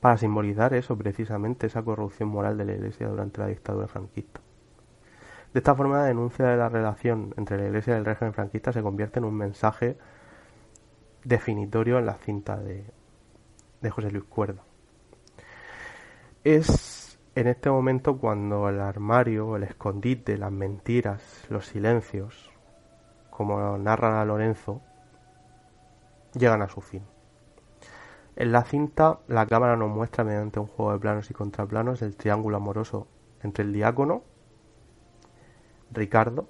Para 0.01 0.17
simbolizar 0.17 0.73
eso, 0.73 0.97
precisamente, 0.97 1.67
esa 1.67 1.83
corrupción 1.83 2.27
moral 2.27 2.57
de 2.57 2.65
la 2.65 2.73
Iglesia 2.73 3.07
durante 3.07 3.39
la 3.39 3.47
dictadura 3.47 3.87
franquista. 3.87 4.41
De 5.53 5.59
esta 5.59 5.73
forma, 5.73 5.99
la 5.99 6.03
denuncia 6.03 6.47
de 6.47 6.57
la 6.57 6.67
relación 6.67 7.33
entre 7.37 7.57
la 7.57 7.67
Iglesia 7.67 7.95
y 7.95 7.99
el 7.99 8.05
régimen 8.05 8.33
franquista 8.33 8.73
se 8.73 8.83
convierte 8.83 9.19
en 9.19 9.25
un 9.25 9.35
mensaje 9.35 9.97
definitorio 11.23 11.97
en 11.97 12.07
la 12.07 12.15
cinta 12.15 12.57
de, 12.57 12.83
de 13.79 13.89
José 13.89 14.11
Luis 14.11 14.25
Cuerda. 14.25 14.61
Es 16.45 17.17
en 17.33 17.47
este 17.47 17.71
momento 17.71 18.19
cuando 18.19 18.69
el 18.69 18.79
armario, 18.79 19.55
el 19.55 19.63
escondite, 19.63 20.37
las 20.37 20.51
mentiras, 20.51 21.43
los 21.49 21.65
silencios, 21.65 22.51
como 23.31 23.79
narra 23.79 24.23
Lorenzo, 24.25 24.79
llegan 26.35 26.61
a 26.61 26.69
su 26.69 26.81
fin. 26.81 27.01
En 28.35 28.51
la 28.51 28.63
cinta, 28.63 29.21
la 29.27 29.47
cámara 29.47 29.75
nos 29.75 29.89
muestra 29.89 30.23
mediante 30.23 30.59
un 30.59 30.67
juego 30.67 30.91
de 30.93 30.99
planos 30.99 31.31
y 31.31 31.33
contraplanos 31.33 32.03
el 32.03 32.15
triángulo 32.15 32.57
amoroso 32.57 33.07
entre 33.41 33.63
el 33.63 33.73
diácono, 33.73 34.21
Ricardo 35.91 36.47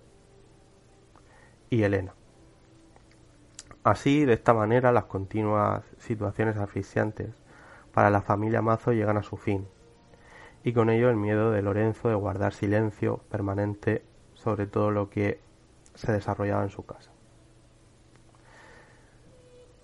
y 1.69 1.84
Elena. 1.84 2.13
Así, 3.86 4.25
de 4.25 4.34
esta 4.34 4.53
manera, 4.53 4.91
las 4.91 5.05
continuas 5.05 5.86
situaciones 5.99 6.58
asfixiantes 6.58 7.29
para 7.93 8.10
la 8.10 8.21
familia 8.21 8.62
Mazo 8.62 8.91
llegan 8.91 9.15
a 9.15 9.23
su 9.23 9.38
fin, 9.38 9.69
y 10.65 10.73
con 10.73 10.89
ello 10.89 11.12
el 11.12 11.15
miedo 11.15 11.51
de 11.51 11.62
Lorenzo 11.62 12.10
de 12.10 12.15
guardar 12.15 12.51
silencio 12.51 13.19
permanente 13.30 14.04
sobre 14.34 14.65
todo 14.65 14.89
lo 14.89 15.12
que 15.12 15.39
se 15.93 16.12
desarrollaba 16.12 16.63
en 16.63 16.71
su 16.71 16.84
casa. 16.84 17.12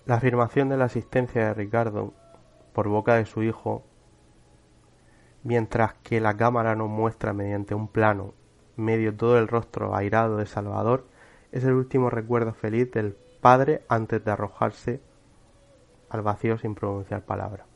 La 0.08 0.16
afirmación 0.16 0.70
de 0.70 0.78
la 0.78 0.86
asistencia 0.86 1.46
de 1.46 1.54
Ricardo 1.54 2.16
por 2.74 2.88
boca 2.88 3.14
de 3.14 3.28
su 3.28 3.44
hijo, 3.44 3.84
mientras 5.44 5.94
que 6.02 6.20
la 6.20 6.36
cámara 6.36 6.76
nos 6.76 6.90
muestra 6.90 7.32
mediante 7.32 7.76
un 7.76 7.88
plano 7.88 8.34
medio 8.76 9.16
todo 9.16 9.38
el 9.38 9.48
rostro 9.48 9.96
airado 9.96 10.38
de 10.38 10.48
Salvador, 10.48 11.06
es 11.52 11.64
el 11.64 11.74
último 11.74 12.10
recuerdo 12.10 12.54
feliz 12.54 12.92
del 12.92 13.16
padre 13.40 13.84
antes 13.88 14.26
de 14.26 14.32
arrojarse 14.32 15.00
al 16.10 16.24
vacío 16.24 16.58
sin 16.58 16.74
pronunciar 16.74 17.22
palabra. 17.22 17.71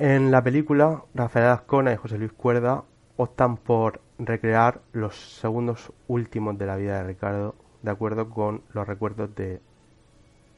En 0.00 0.30
la 0.30 0.42
película, 0.42 1.04
Rafael 1.12 1.48
Ascona 1.48 1.92
y 1.92 1.96
José 1.96 2.16
Luis 2.16 2.32
Cuerda 2.32 2.84
optan 3.18 3.58
por 3.58 4.00
recrear 4.18 4.80
los 4.92 5.14
segundos 5.14 5.92
últimos 6.08 6.56
de 6.56 6.64
la 6.64 6.76
vida 6.76 6.96
de 6.96 7.04
Ricardo 7.04 7.54
de 7.82 7.90
acuerdo 7.90 8.30
con 8.30 8.62
los 8.72 8.88
recuerdos 8.88 9.34
de, 9.34 9.60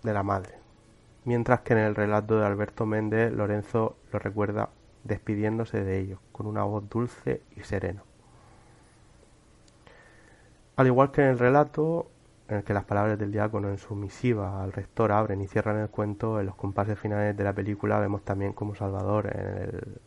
de 0.05 0.13
la 0.13 0.23
madre, 0.23 0.55
mientras 1.25 1.63
que 1.63 1.73
en 1.73 1.81
el 1.81 1.97
relato 1.97 2.39
de 2.39 2.47
Alberto 2.47 2.87
Méndez 2.87 3.33
Lorenzo 3.33 3.97
lo 4.13 4.21
recuerda 4.21 4.69
despidiéndose 5.03 5.83
de 5.83 5.99
ellos 5.99 6.21
con 6.31 6.47
una 6.47 6.63
voz 6.63 6.89
dulce 6.89 7.43
y 7.57 7.65
serena. 7.65 8.05
Al 10.77 10.87
igual 10.87 11.11
que 11.11 11.23
en 11.23 11.31
el 11.31 11.41
relato, 11.41 12.12
en 12.53 12.59
el 12.59 12.65
que 12.65 12.75
las 12.75 12.85
palabras 12.85 13.19
del 13.19 13.33
diácono 13.33 13.71
en 13.71 13.79
su 13.79 13.95
misiva 13.95 14.63
al 14.63 14.73
rector 14.73 15.11
abren 15.11 15.41
y 15.41 15.47
cierran 15.47 15.79
el 15.79 15.89
cuento, 15.89 16.39
en 16.39 16.47
los 16.47 16.55
compases 16.55 16.99
finales 16.99 17.35
de 17.35 17.45
la 17.45 17.55
película 17.55 17.99
vemos 17.99 18.25
también 18.25 18.53
como 18.53 18.75
Salvador 18.75 19.35
en 19.35 19.47
el 19.47 20.01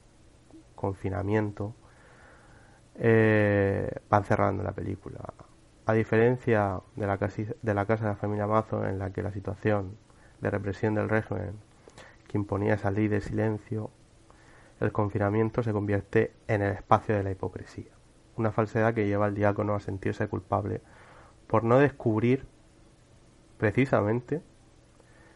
confinamiento 0.76 1.74
eh, 2.96 3.92
van 4.10 4.24
cerrando 4.26 4.62
la 4.62 4.74
película. 4.74 5.20
A 5.88 5.94
diferencia 5.94 6.82
de 6.96 7.08
la, 7.08 7.18
de 7.18 7.74
la 7.74 7.86
casa 7.88 8.04
de 8.06 8.10
la 8.12 8.16
familia 8.16 8.46
Mazo, 8.46 8.86
en 8.86 9.00
la 9.00 9.10
que 9.10 9.24
la 9.24 9.32
situación 9.32 9.98
de 10.40 10.52
represión 10.52 10.94
del 10.94 11.10
régimen 11.10 11.54
que 12.28 12.38
imponía 12.38 12.76
esa 12.76 12.92
ley 12.92 13.08
de 13.08 13.22
silencio, 13.22 13.90
el 14.80 14.92
confinamiento 14.92 15.64
se 15.64 15.74
convierte 15.74 16.32
en 16.48 16.62
el 16.62 16.74
espacio 16.74 17.16
de 17.16 17.24
la 17.24 17.32
hipocresía, 17.32 17.92
una 18.36 18.52
falsedad 18.52 18.94
que 18.94 19.08
lleva 19.08 19.26
al 19.26 19.34
diácono 19.34 19.74
a 19.74 19.80
sentirse 19.80 20.28
culpable 20.28 20.82
por 21.48 21.64
no 21.64 21.80
descubrir 21.80 22.46
precisamente 23.58 24.42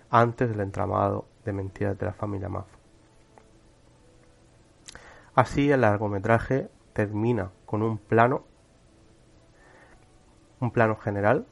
antes 0.10 0.50
del 0.50 0.62
entramado 0.62 1.26
de 1.45 1.54
mentiras 1.54 1.98
de 1.98 2.06
la 2.06 2.13
familia 2.13 2.50
Mazo. 2.50 2.78
Así 5.36 5.72
el 5.72 5.82
largometraje 5.82 6.69
termina 6.93 7.52
con 7.65 7.82
un 7.82 7.98
plano, 7.98 8.43
un 10.60 10.72
plano 10.72 10.98
general 10.98 11.45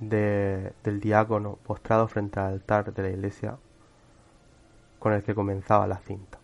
de, 0.00 0.72
del 0.82 1.00
diácono 1.00 1.58
postrado 1.64 2.08
frente 2.08 2.40
al 2.40 2.54
altar 2.54 2.92
de 2.92 3.02
la 3.02 3.10
iglesia 3.10 3.58
con 4.98 5.12
el 5.12 5.22
que 5.22 5.34
comenzaba 5.34 5.86
la 5.86 5.98
cinta. 5.98 6.38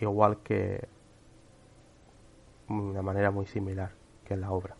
Igual 0.00 0.38
que 0.38 0.86
de 2.68 2.74
una 2.74 3.02
manera 3.02 3.30
muy 3.30 3.46
similar 3.46 3.92
que 4.24 4.34
en 4.34 4.42
la 4.42 4.50
obra. 4.50 4.77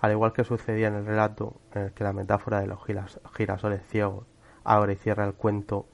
Al 0.00 0.12
igual 0.12 0.32
que 0.32 0.44
sucedía 0.44 0.88
en 0.88 0.94
el 0.94 1.06
relato 1.06 1.60
en 1.74 1.82
el 1.82 1.92
que 1.92 2.04
la 2.04 2.12
metáfora 2.12 2.60
de 2.60 2.66
los 2.66 2.78
girasoles 3.34 3.82
ciegos 3.88 4.26
abre 4.64 4.92
y 4.92 4.96
cierra 4.96 5.24
el 5.24 5.34
cuento 5.34 5.86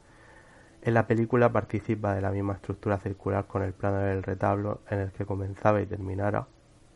en 0.83 0.93
la 0.93 1.07
película 1.07 1.51
participa 1.51 2.14
de 2.14 2.21
la 2.21 2.31
misma 2.31 2.55
estructura 2.55 2.99
circular 2.99 3.47
con 3.47 3.62
el 3.62 3.73
plano 3.73 3.99
del 3.99 4.23
retablo 4.23 4.83
en 4.90 4.99
el 4.99 5.12
que 5.12 5.25
comenzaba 5.25 5.81
y 5.81 5.87
terminara, 5.87 6.47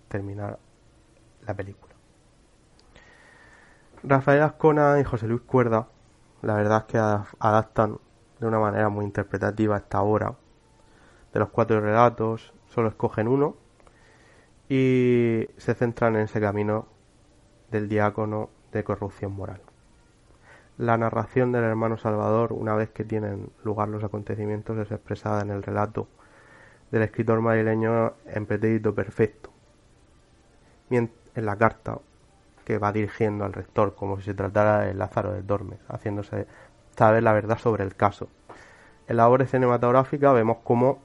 terminara 0.09 0.59
la 1.47 1.55
película. 1.55 1.95
Rafael 4.03 4.43
Ascona 4.43 5.01
y 5.01 5.05
José 5.05 5.27
Luis 5.27 5.41
Cuerda, 5.41 5.89
la 6.43 6.55
verdad 6.55 6.85
es 6.87 6.93
que 6.93 6.99
adaptan 6.99 7.99
de 8.39 8.47
una 8.47 8.59
manera 8.59 8.91
muy 8.91 9.07
interpretativa 9.07 9.79
esta 9.79 10.03
obra. 10.03 10.35
De 11.33 11.41
los 11.41 11.49
cuatro 11.49 11.81
relatos, 11.81 12.53
solo 12.67 12.89
escogen 12.89 13.27
uno 13.27 13.57
y 14.69 15.49
se 15.57 15.75
centran 15.75 16.15
en 16.17 16.23
ese 16.23 16.41
camino 16.41 16.87
del 17.71 17.89
diácono 17.89 18.51
de 18.73 18.85
corrupción 18.85 19.33
moral 19.33 19.61
la 20.79 20.97
narración 20.97 21.51
del 21.51 21.65
hermano 21.65 21.99
Salvador, 21.99 22.53
una 22.53 22.75
vez 22.75 22.89
que 22.91 23.05
tienen 23.05 23.51
lugar 23.65 23.89
los 23.89 24.05
acontecimientos, 24.05 24.79
es 24.79 24.91
expresada 24.93 25.43
en 25.43 25.51
el 25.51 25.65
relato 25.65 26.07
del 26.93 27.03
escritor 27.03 27.41
madrileño 27.41 28.15
en 28.27 28.47
pretérito 28.47 28.95
perfecto, 28.95 29.51
en 30.91 31.11
la 31.35 31.57
carta 31.57 31.99
que 32.65 32.79
va 32.79 32.93
dirigiendo 32.93 33.45
al 33.45 33.53
rector, 33.53 33.97
como 33.97 34.19
si 34.19 34.25
se 34.25 34.35
tratara 34.35 34.81
de 34.81 34.95
Lázaro 34.95 35.33
de 35.33 35.43
Dormes, 35.43 35.81
haciéndose 35.89 36.47
saber 36.97 37.25
la 37.25 37.33
verdad 37.33 37.59
sobre 37.59 37.83
el 37.83 37.97
caso. 37.97 38.29
En 39.09 39.17
la 39.17 39.29
obra 39.29 39.47
cinematográfica 39.47 40.33
vemos 40.33 40.59
cómo 40.63 41.01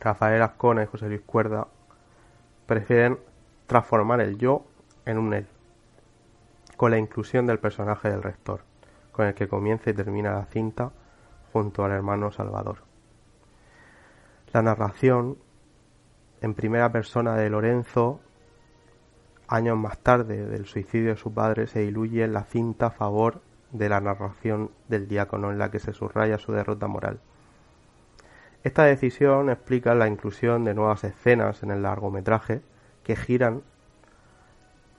Rafael 0.00 0.40
Ascona 0.40 0.82
y 0.82 0.86
José 0.86 1.08
Luis 1.08 1.20
Cuerda 1.20 1.66
prefieren 2.66 3.18
transformar 3.66 4.20
el 4.20 4.38
yo 4.38 4.64
en 5.08 5.18
un 5.18 5.34
él 5.34 5.46
con 6.78 6.92
la 6.92 6.98
inclusión 6.98 7.44
del 7.44 7.58
personaje 7.58 8.08
del 8.08 8.22
rector, 8.22 8.60
con 9.10 9.26
el 9.26 9.34
que 9.34 9.48
comienza 9.48 9.90
y 9.90 9.94
termina 9.94 10.32
la 10.32 10.44
cinta 10.44 10.92
junto 11.52 11.84
al 11.84 11.90
hermano 11.90 12.30
Salvador. 12.30 12.78
La 14.52 14.62
narración 14.62 15.36
en 16.40 16.54
primera 16.54 16.92
persona 16.92 17.34
de 17.34 17.50
Lorenzo, 17.50 18.20
años 19.48 19.76
más 19.76 19.98
tarde 19.98 20.46
del 20.46 20.66
suicidio 20.66 21.10
de 21.10 21.16
su 21.16 21.34
padre, 21.34 21.66
se 21.66 21.80
diluye 21.80 22.22
en 22.22 22.32
la 22.32 22.44
cinta 22.44 22.86
a 22.86 22.90
favor 22.90 23.42
de 23.72 23.88
la 23.88 24.00
narración 24.00 24.70
del 24.86 25.08
diácono 25.08 25.50
en 25.50 25.58
la 25.58 25.72
que 25.72 25.80
se 25.80 25.92
subraya 25.92 26.38
su 26.38 26.52
derrota 26.52 26.86
moral. 26.86 27.18
Esta 28.62 28.84
decisión 28.84 29.50
explica 29.50 29.96
la 29.96 30.06
inclusión 30.06 30.64
de 30.64 30.74
nuevas 30.74 31.02
escenas 31.02 31.64
en 31.64 31.72
el 31.72 31.82
largometraje 31.82 32.62
que 33.02 33.16
giran 33.16 33.62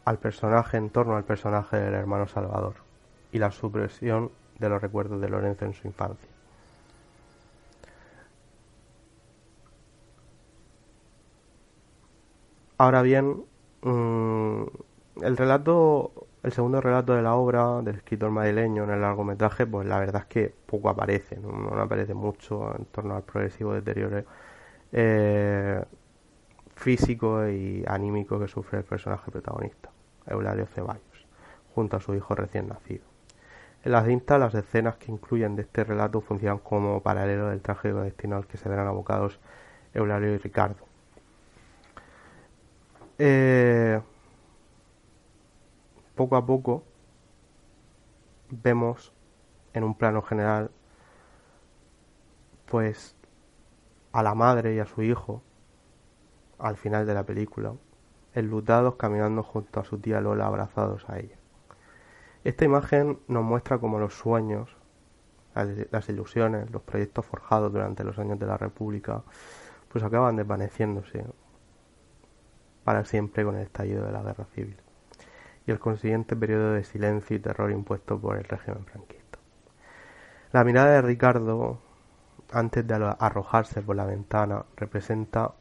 al 0.10 0.18
personaje 0.18 0.76
en 0.76 0.90
torno 0.90 1.16
al 1.18 1.24
personaje 1.24 1.78
del 1.78 1.94
hermano 1.94 2.26
Salvador 2.26 2.74
y 3.32 3.38
la 3.38 3.52
supresión 3.52 4.32
de 4.58 4.68
los 4.68 4.82
recuerdos 4.82 5.22
de 5.22 5.30
Lorenzo 5.30 5.66
en 5.66 5.76
su 5.76 5.86
infancia. 5.86 6.28
Ahora 12.80 13.04
bien, 13.04 13.46
mm, 13.84 14.64
el 15.22 15.38
relato, 15.38 16.12
el 16.42 16.54
segundo 16.54 16.82
relato 16.82 17.14
de 17.14 17.22
la 17.22 17.36
obra 17.36 17.84
del 17.84 17.98
escritor 17.98 18.32
madrileño 18.32 18.86
en 18.86 18.90
el 18.90 19.02
largometraje, 19.02 19.68
pues 19.68 19.88
la 19.88 20.00
verdad 20.00 20.24
es 20.24 20.28
que 20.28 20.56
poco 20.66 20.90
aparece, 20.90 21.38
no, 21.38 21.70
aparece 21.80 22.16
mucho 22.16 22.76
en 22.76 22.86
torno 22.86 23.16
al 23.16 23.22
progresivo 23.22 23.76
deterioro 23.76 24.24
eh, 24.92 25.84
físico 26.76 27.48
y 27.48 27.84
anímico 27.88 28.40
que 28.40 28.48
sufre 28.48 28.80
el 28.80 28.86
personaje 28.86 29.30
protagonista. 29.30 29.92
Eulalio 30.30 30.66
Ceballos, 30.68 31.28
junto 31.76 31.98
a 31.98 32.00
su 32.00 32.16
hijo 32.16 32.36
recién 32.36 32.68
nacido. 32.68 33.04
En 33.84 33.94
la 33.94 34.04
cinta, 34.04 34.38
las 34.38 34.54
escenas 34.56 34.98
que 34.98 35.12
incluyen 35.12 35.56
de 35.56 35.62
este 35.64 35.84
relato 35.84 36.22
funcionan 36.22 36.60
como 36.60 37.02
paralelo 37.02 37.48
del 37.48 37.62
trágico 37.62 38.02
destino 38.02 38.36
al 38.36 38.46
que 38.46 38.58
se 38.58 38.68
verán 38.68 38.88
abocados 38.88 39.40
Eulalio 39.94 40.34
y 40.34 40.38
Ricardo. 40.38 40.86
Eh, 43.18 44.02
poco 46.16 46.36
a 46.36 46.46
poco 46.46 46.84
vemos 48.50 49.14
en 49.74 49.84
un 49.84 49.96
plano 49.96 50.22
general 50.22 50.72
pues 52.66 53.16
a 54.12 54.24
la 54.24 54.36
madre 54.36 54.76
y 54.76 54.80
a 54.80 54.86
su 54.86 55.02
hijo 55.02 55.42
al 56.58 56.78
final 56.78 57.06
de 57.06 57.14
la 57.14 57.24
película, 57.24 57.74
enlutados 58.34 58.96
caminando 58.96 59.44
junto 59.44 59.80
a 59.80 59.86
su 59.86 59.98
tía 60.00 60.22
Lola 60.22 60.48
abrazados 60.48 61.08
a 61.10 61.20
ella. 61.20 61.38
Esta 62.44 62.66
imagen 62.66 63.20
nos 63.28 63.44
muestra 63.44 63.80
cómo 63.80 64.00
los 64.00 64.14
sueños, 64.14 64.76
las 65.54 66.10
ilusiones, 66.10 66.70
los 66.72 66.82
proyectos 66.84 67.26
forjados 67.26 67.72
durante 67.74 68.04
los 68.04 68.18
años 68.18 68.40
de 68.40 68.46
la 68.46 68.58
República, 68.58 69.24
pues 69.90 70.04
acaban 70.04 70.36
desvaneciéndose 70.36 71.26
para 72.84 73.04
siempre 73.04 73.44
con 73.44 73.56
el 73.56 73.64
estallido 73.64 74.06
de 74.06 74.12
la 74.12 74.24
guerra 74.24 74.46
civil 74.46 74.78
y 75.68 75.72
el 75.72 75.80
consiguiente 75.80 76.36
periodo 76.36 76.74
de 76.74 76.84
silencio 76.84 77.36
y 77.36 77.40
terror 77.40 77.72
impuesto 77.72 78.20
por 78.20 78.38
el 78.38 78.44
régimen 78.46 78.86
franquista. 78.86 79.40
La 80.52 80.64
mirada 80.64 80.94
de 80.94 81.02
Ricardo, 81.04 81.80
antes 82.52 82.88
de 82.88 83.16
arrojarse 83.20 83.82
por 83.82 83.96
la 83.96 84.06
ventana, 84.06 84.66
representa 84.76 85.54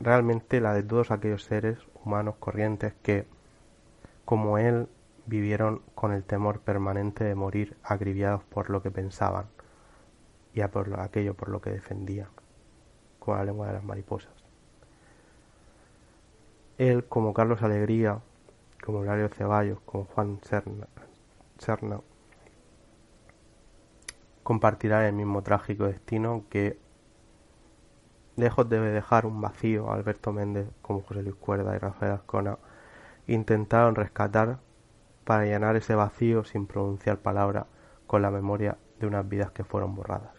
realmente 0.00 0.60
la 0.60 0.74
de 0.74 0.82
todos 0.82 1.10
aquellos 1.10 1.44
seres 1.44 1.78
humanos 2.04 2.36
corrientes 2.40 2.94
que, 3.02 3.26
como 4.24 4.58
él, 4.58 4.88
vivieron 5.26 5.82
con 5.94 6.12
el 6.12 6.24
temor 6.24 6.60
permanente 6.60 7.24
de 7.24 7.34
morir 7.34 7.76
agriviados 7.82 8.42
por 8.44 8.70
lo 8.70 8.82
que 8.82 8.90
pensaban 8.90 9.46
y 10.54 10.62
por 10.62 10.98
aquello 10.98 11.34
por 11.34 11.48
lo 11.48 11.60
que 11.60 11.70
defendían, 11.70 12.28
con 13.18 13.36
la 13.36 13.44
lengua 13.44 13.68
de 13.68 13.74
las 13.74 13.84
mariposas. 13.84 14.32
Él, 16.78 17.04
como 17.04 17.34
Carlos 17.34 17.62
Alegría, 17.62 18.20
como 18.82 19.04
Hilario 19.04 19.28
Ceballos, 19.28 19.78
como 19.84 20.06
Juan 20.06 20.40
Serna, 20.42 22.00
compartirá 24.42 25.06
el 25.06 25.12
mismo 25.12 25.42
trágico 25.42 25.84
destino 25.84 26.44
que, 26.48 26.78
lejos 28.40 28.68
debe 28.68 28.90
dejar 28.90 29.26
un 29.26 29.40
vacío 29.40 29.92
Alberto 29.92 30.32
Méndez, 30.32 30.66
como 30.82 31.02
José 31.02 31.22
Luis 31.22 31.36
Cuerda 31.36 31.76
y 31.76 31.78
Rafael 31.78 32.12
Ascona, 32.12 32.58
intentaron 33.26 33.94
rescatar 33.94 34.58
para 35.24 35.44
llenar 35.44 35.76
ese 35.76 35.94
vacío 35.94 36.42
sin 36.44 36.66
pronunciar 36.66 37.18
palabra 37.18 37.66
con 38.06 38.22
la 38.22 38.30
memoria 38.30 38.78
de 38.98 39.06
unas 39.06 39.28
vidas 39.28 39.52
que 39.52 39.62
fueron 39.62 39.94
borradas. 39.94 40.34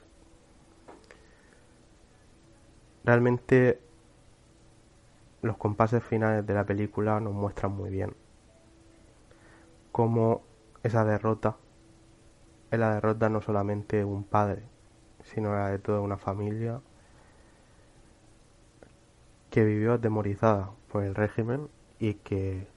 Realmente 3.04 3.80
los 5.42 5.58
compases 5.58 6.04
finales 6.04 6.46
de 6.46 6.54
la 6.54 6.66
película 6.66 7.20
nos 7.20 7.34
muestran 7.34 7.72
muy 7.72 7.90
bien 7.90 8.16
cómo 9.92 10.44
esa 10.84 11.06
derrota 11.06 11.58
es 12.70 12.80
la 12.80 12.96
derrota 12.96 13.30
no 13.30 13.42
solamente 13.42 13.98
de 13.98 14.06
un 14.06 14.24
padre, 14.24 14.64
sino 15.24 15.54
la 15.54 15.70
de 15.70 15.80
toda 15.80 16.02
una 16.02 16.18
familia 16.18 16.82
que 19.52 19.66
vivió 19.66 19.94
atemorizada 19.94 20.72
por 20.90 21.04
el 21.04 21.14
régimen 21.14 21.70
y 22.00 22.16
que 22.16 22.68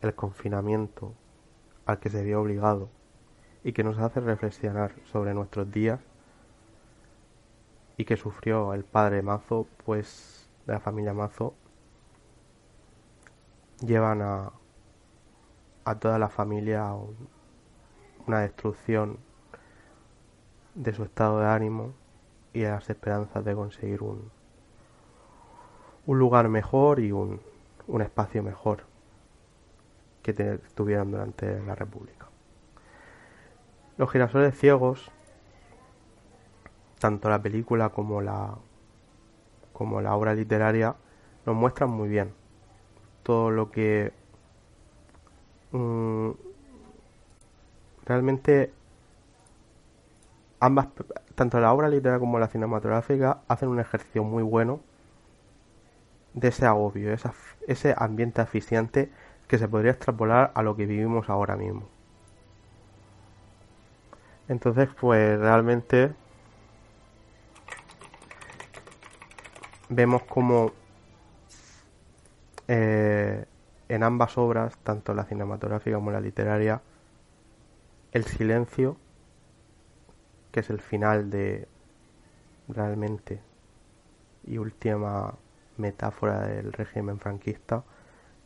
el 0.00 0.14
confinamiento 0.14 1.12
al 1.86 1.98
que 1.98 2.08
se 2.08 2.22
vio 2.22 2.40
obligado 2.40 2.88
y 3.64 3.72
que 3.72 3.82
nos 3.82 3.98
hace 3.98 4.20
reflexionar 4.20 4.94
sobre 5.10 5.34
nuestros 5.34 5.70
días 5.72 6.00
y 7.96 8.04
que 8.04 8.16
sufrió 8.16 8.74
el 8.74 8.84
padre 8.84 9.22
Mazo, 9.22 9.66
pues 9.84 10.48
de 10.66 10.74
la 10.74 10.80
familia 10.80 11.14
Mazo, 11.14 11.54
llevan 13.80 14.22
a, 14.22 14.52
a 15.84 15.98
toda 15.98 16.20
la 16.20 16.28
familia 16.28 16.86
a 16.86 16.96
una 18.24 18.40
destrucción 18.40 19.18
de 20.76 20.94
su 20.94 21.02
estado 21.02 21.40
de 21.40 21.48
ánimo 21.48 21.92
y 22.52 22.62
a 22.64 22.70
las 22.70 22.88
esperanzas 22.88 23.44
de 23.44 23.54
conseguir 23.56 24.00
un, 24.02 24.30
un 26.08 26.18
lugar 26.18 26.48
mejor 26.48 27.00
y 27.00 27.12
un, 27.12 27.38
un 27.86 28.00
espacio 28.00 28.42
mejor 28.42 28.84
que 30.22 30.32
tuvieron 30.74 31.10
durante 31.10 31.60
la 31.60 31.74
República. 31.74 32.26
Los 33.98 34.10
girasoles 34.10 34.58
ciegos, 34.58 35.10
tanto 36.98 37.28
la 37.28 37.42
película 37.42 37.90
como 37.90 38.22
la, 38.22 38.54
como 39.74 40.00
la 40.00 40.14
obra 40.16 40.32
literaria, 40.32 40.96
nos 41.44 41.54
muestran 41.54 41.90
muy 41.90 42.08
bien 42.08 42.32
todo 43.22 43.50
lo 43.50 43.70
que 43.70 44.10
mm, 45.72 46.30
realmente 48.06 48.72
ambas, 50.58 50.88
tanto 51.34 51.60
la 51.60 51.70
obra 51.74 51.90
literaria 51.90 52.18
como 52.18 52.38
la 52.38 52.48
cinematográfica, 52.48 53.42
hacen 53.46 53.68
un 53.68 53.78
ejercicio 53.78 54.24
muy 54.24 54.42
bueno 54.42 54.80
de 56.40 56.48
ese 56.48 56.66
agobio, 56.66 57.14
ese 57.66 57.94
ambiente 57.96 58.40
asfixiante 58.40 59.10
que 59.46 59.58
se 59.58 59.68
podría 59.68 59.92
extrapolar 59.92 60.52
a 60.54 60.62
lo 60.62 60.76
que 60.76 60.86
vivimos 60.86 61.28
ahora 61.28 61.56
mismo. 61.56 61.88
Entonces, 64.48 64.88
pues 65.00 65.38
realmente 65.38 66.12
vemos 69.88 70.22
como 70.22 70.72
eh, 72.66 73.44
en 73.88 74.02
ambas 74.02 74.36
obras, 74.38 74.76
tanto 74.78 75.14
la 75.14 75.24
cinematográfica 75.24 75.96
como 75.96 76.10
la 76.10 76.20
literaria, 76.20 76.82
el 78.12 78.24
silencio, 78.24 78.96
que 80.52 80.60
es 80.60 80.70
el 80.70 80.80
final 80.80 81.30
de 81.30 81.68
realmente 82.68 83.40
y 84.46 84.58
última 84.58 85.34
metáfora 85.78 86.46
del 86.46 86.72
régimen 86.72 87.18
franquista, 87.18 87.84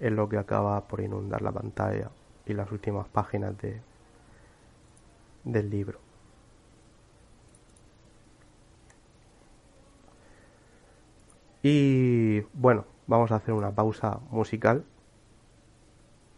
es 0.01 0.13
lo 0.13 0.29
que 0.29 0.39
acaba 0.39 0.87
por 0.89 1.01
inundar 1.01 1.43
la 1.43 1.53
pantalla 1.53 2.11
y 2.47 2.55
las 2.55 2.71
últimas 2.73 3.09
páginas 3.09 3.57
de, 3.59 3.81
del 5.45 5.71
libro. 5.71 6.01
Y 11.63 12.41
bueno, 12.55 12.85
vamos 13.07 13.31
a 13.31 13.37
hacer 13.37 13.55
una 13.55 13.71
pausa 13.71 14.19
musical. 14.31 14.85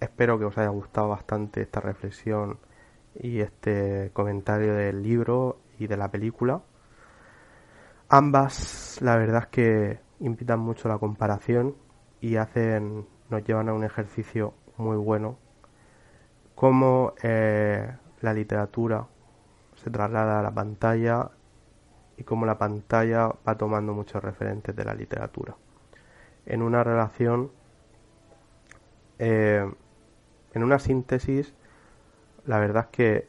Espero 0.01 0.39
que 0.39 0.45
os 0.45 0.59
haya 0.59 0.69
gustado 0.69 1.09
bastante 1.09 1.63
esta 1.63 1.81
reflexión 1.81 2.59
y 3.15 3.41
este 3.41 4.11
comentario 4.13 4.75
del 4.75 5.03
libro 5.03 5.59
y 5.79 5.87
de 5.87 5.97
la 5.97 6.11
película. 6.11 6.61
Ambas, 8.11 8.99
la 9.01 9.17
verdad 9.17 9.45
es 9.45 9.49
que 9.49 10.01
invitan 10.25 10.59
mucho 10.59 10.89
la 10.89 10.99
comparación 10.99 11.77
y 12.21 12.37
hacen 12.37 13.07
nos 13.29 13.45
llevan 13.45 13.69
a 13.69 13.75
un 13.75 13.85
ejercicio 13.85 14.55
muy 14.79 14.97
bueno, 14.97 15.37
cómo 16.55 17.13
eh, 17.23 17.95
la 18.21 18.33
literatura 18.33 19.07
se 19.77 19.91
traslada 19.91 20.41
a 20.41 20.43
la 20.43 20.51
pantalla 20.51 21.31
y 22.17 22.25
cómo 22.25 22.47
la 22.47 22.57
pantalla 22.57 23.33
va 23.47 23.57
tomando 23.57 23.93
muchos 23.93 24.23
referentes 24.23 24.75
de 24.75 24.85
la 24.85 24.95
literatura. 24.95 25.57
En 26.47 26.63
una 26.63 26.83
relación, 26.85 27.51
eh, 29.19 29.71
en 30.55 30.63
una 30.63 30.79
síntesis, 30.79 31.55
la 32.47 32.59
verdad 32.59 32.85
es 32.85 32.97
que 32.97 33.29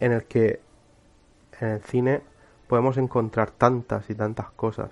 en 0.00 0.12
el 0.12 0.24
que 0.24 0.60
en 1.60 1.68
el 1.68 1.82
cine 1.82 2.33
podemos 2.74 2.96
encontrar 2.96 3.52
tantas 3.52 4.10
y 4.10 4.16
tantas 4.16 4.50
cosas 4.50 4.90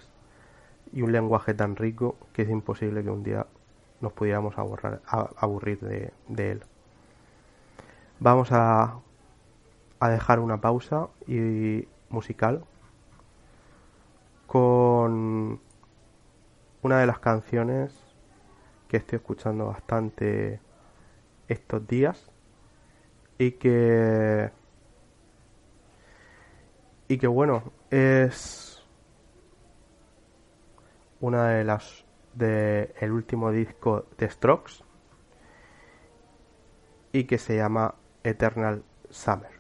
y 0.93 1.03
un 1.03 1.11
lenguaje 1.11 1.53
tan 1.53 1.75
rico 1.75 2.15
que 2.33 2.43
es 2.43 2.49
imposible 2.49 3.03
que 3.03 3.11
un 3.11 3.25
día 3.25 3.49
nos 4.01 4.13
pudiéramos 4.13 4.55
aburrir 4.57 5.81
de, 5.81 6.53
él. 6.53 6.63
Vamos 8.21 8.53
a, 8.53 9.01
a 9.99 10.09
dejar 10.09 10.39
una 10.39 10.61
pausa 10.61 11.09
y 11.27 11.89
musical 12.09 12.63
con 14.47 15.59
una 16.83 17.01
de 17.01 17.07
las 17.07 17.19
canciones 17.19 17.93
que 18.87 18.99
estoy 18.99 19.17
escuchando 19.17 19.67
bastante 19.67 20.61
estos 21.49 21.85
días 21.89 22.31
y 23.39 23.51
que 23.51 24.53
y 27.13 27.19
que 27.19 27.27
bueno 27.27 27.75
es 27.91 28.83
una 31.21 31.49
de 31.49 31.63
las 31.63 32.07
de 32.33 32.95
el 33.01 33.13
último 33.13 33.51
disco 33.51 34.07
de 34.17 34.31
Strokes 34.31 34.83
y 37.13 37.25
que 37.25 37.37
se 37.37 37.57
llama 37.57 37.97
Eternal 38.25 38.83
Summer. 39.11 39.52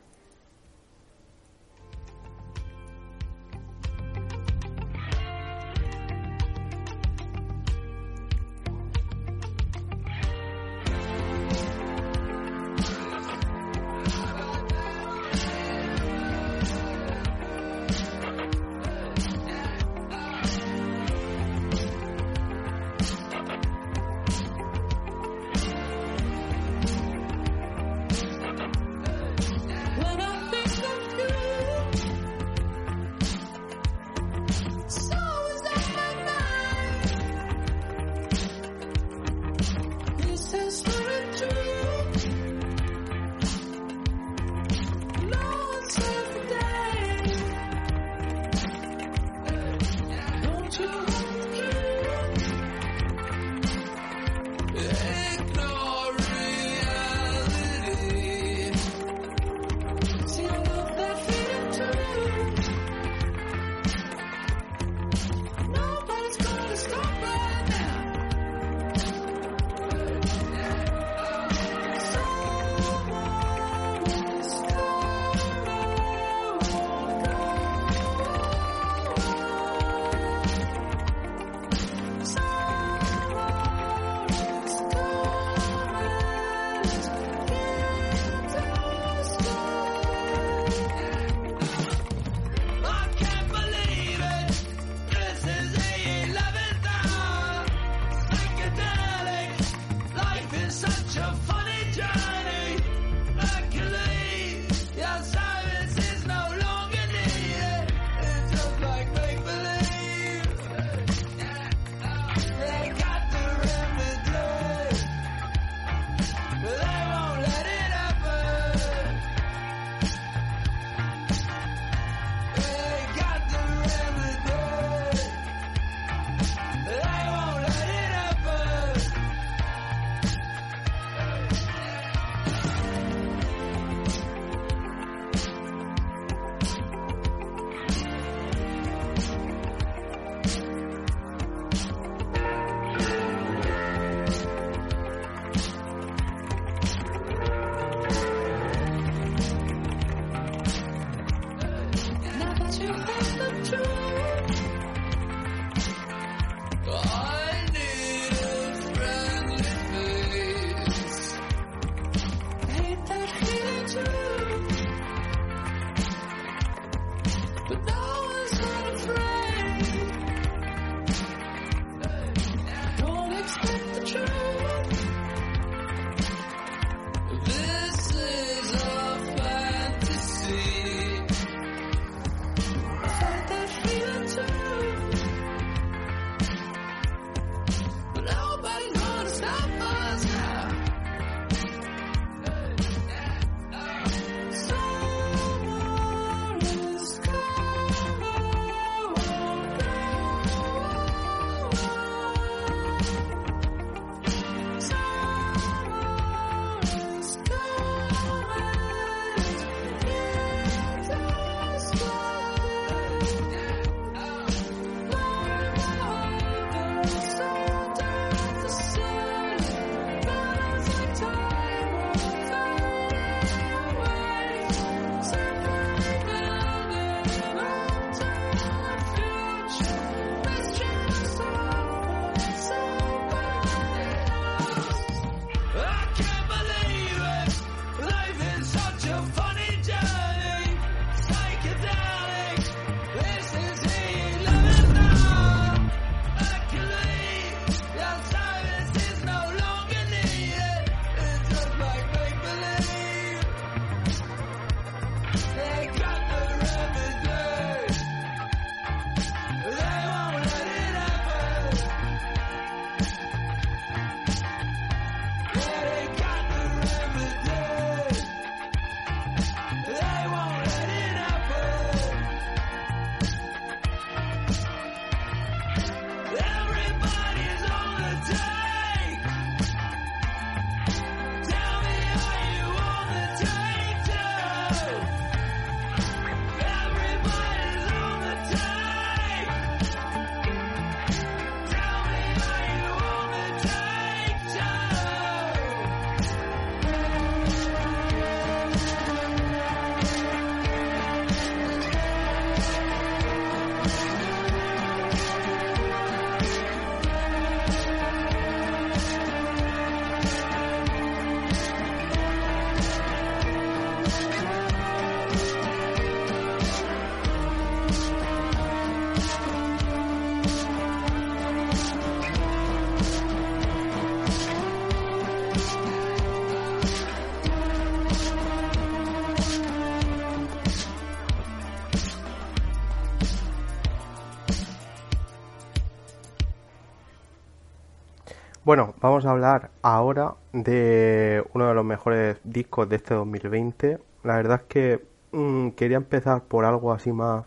Bueno, 338.73 338.95
vamos 339.03 339.27
a 339.27 339.33
hablar 339.33 339.71
ahora 339.83 340.37
de 340.55 341.45
uno 341.53 341.69
de 341.69 341.75
los 341.75 341.85
mejores 341.85 342.41
discos 342.43 342.89
de 342.89 342.97
este 342.97 343.13
2020. 343.13 343.99
La 344.25 344.37
verdad 344.37 344.63
es 344.63 344.67
que 344.67 345.05
mm, 345.33 345.73
quería 345.73 345.99
empezar 345.99 346.45
por 346.45 346.65
algo 346.65 346.91
así 346.95 347.13
más 347.13 347.45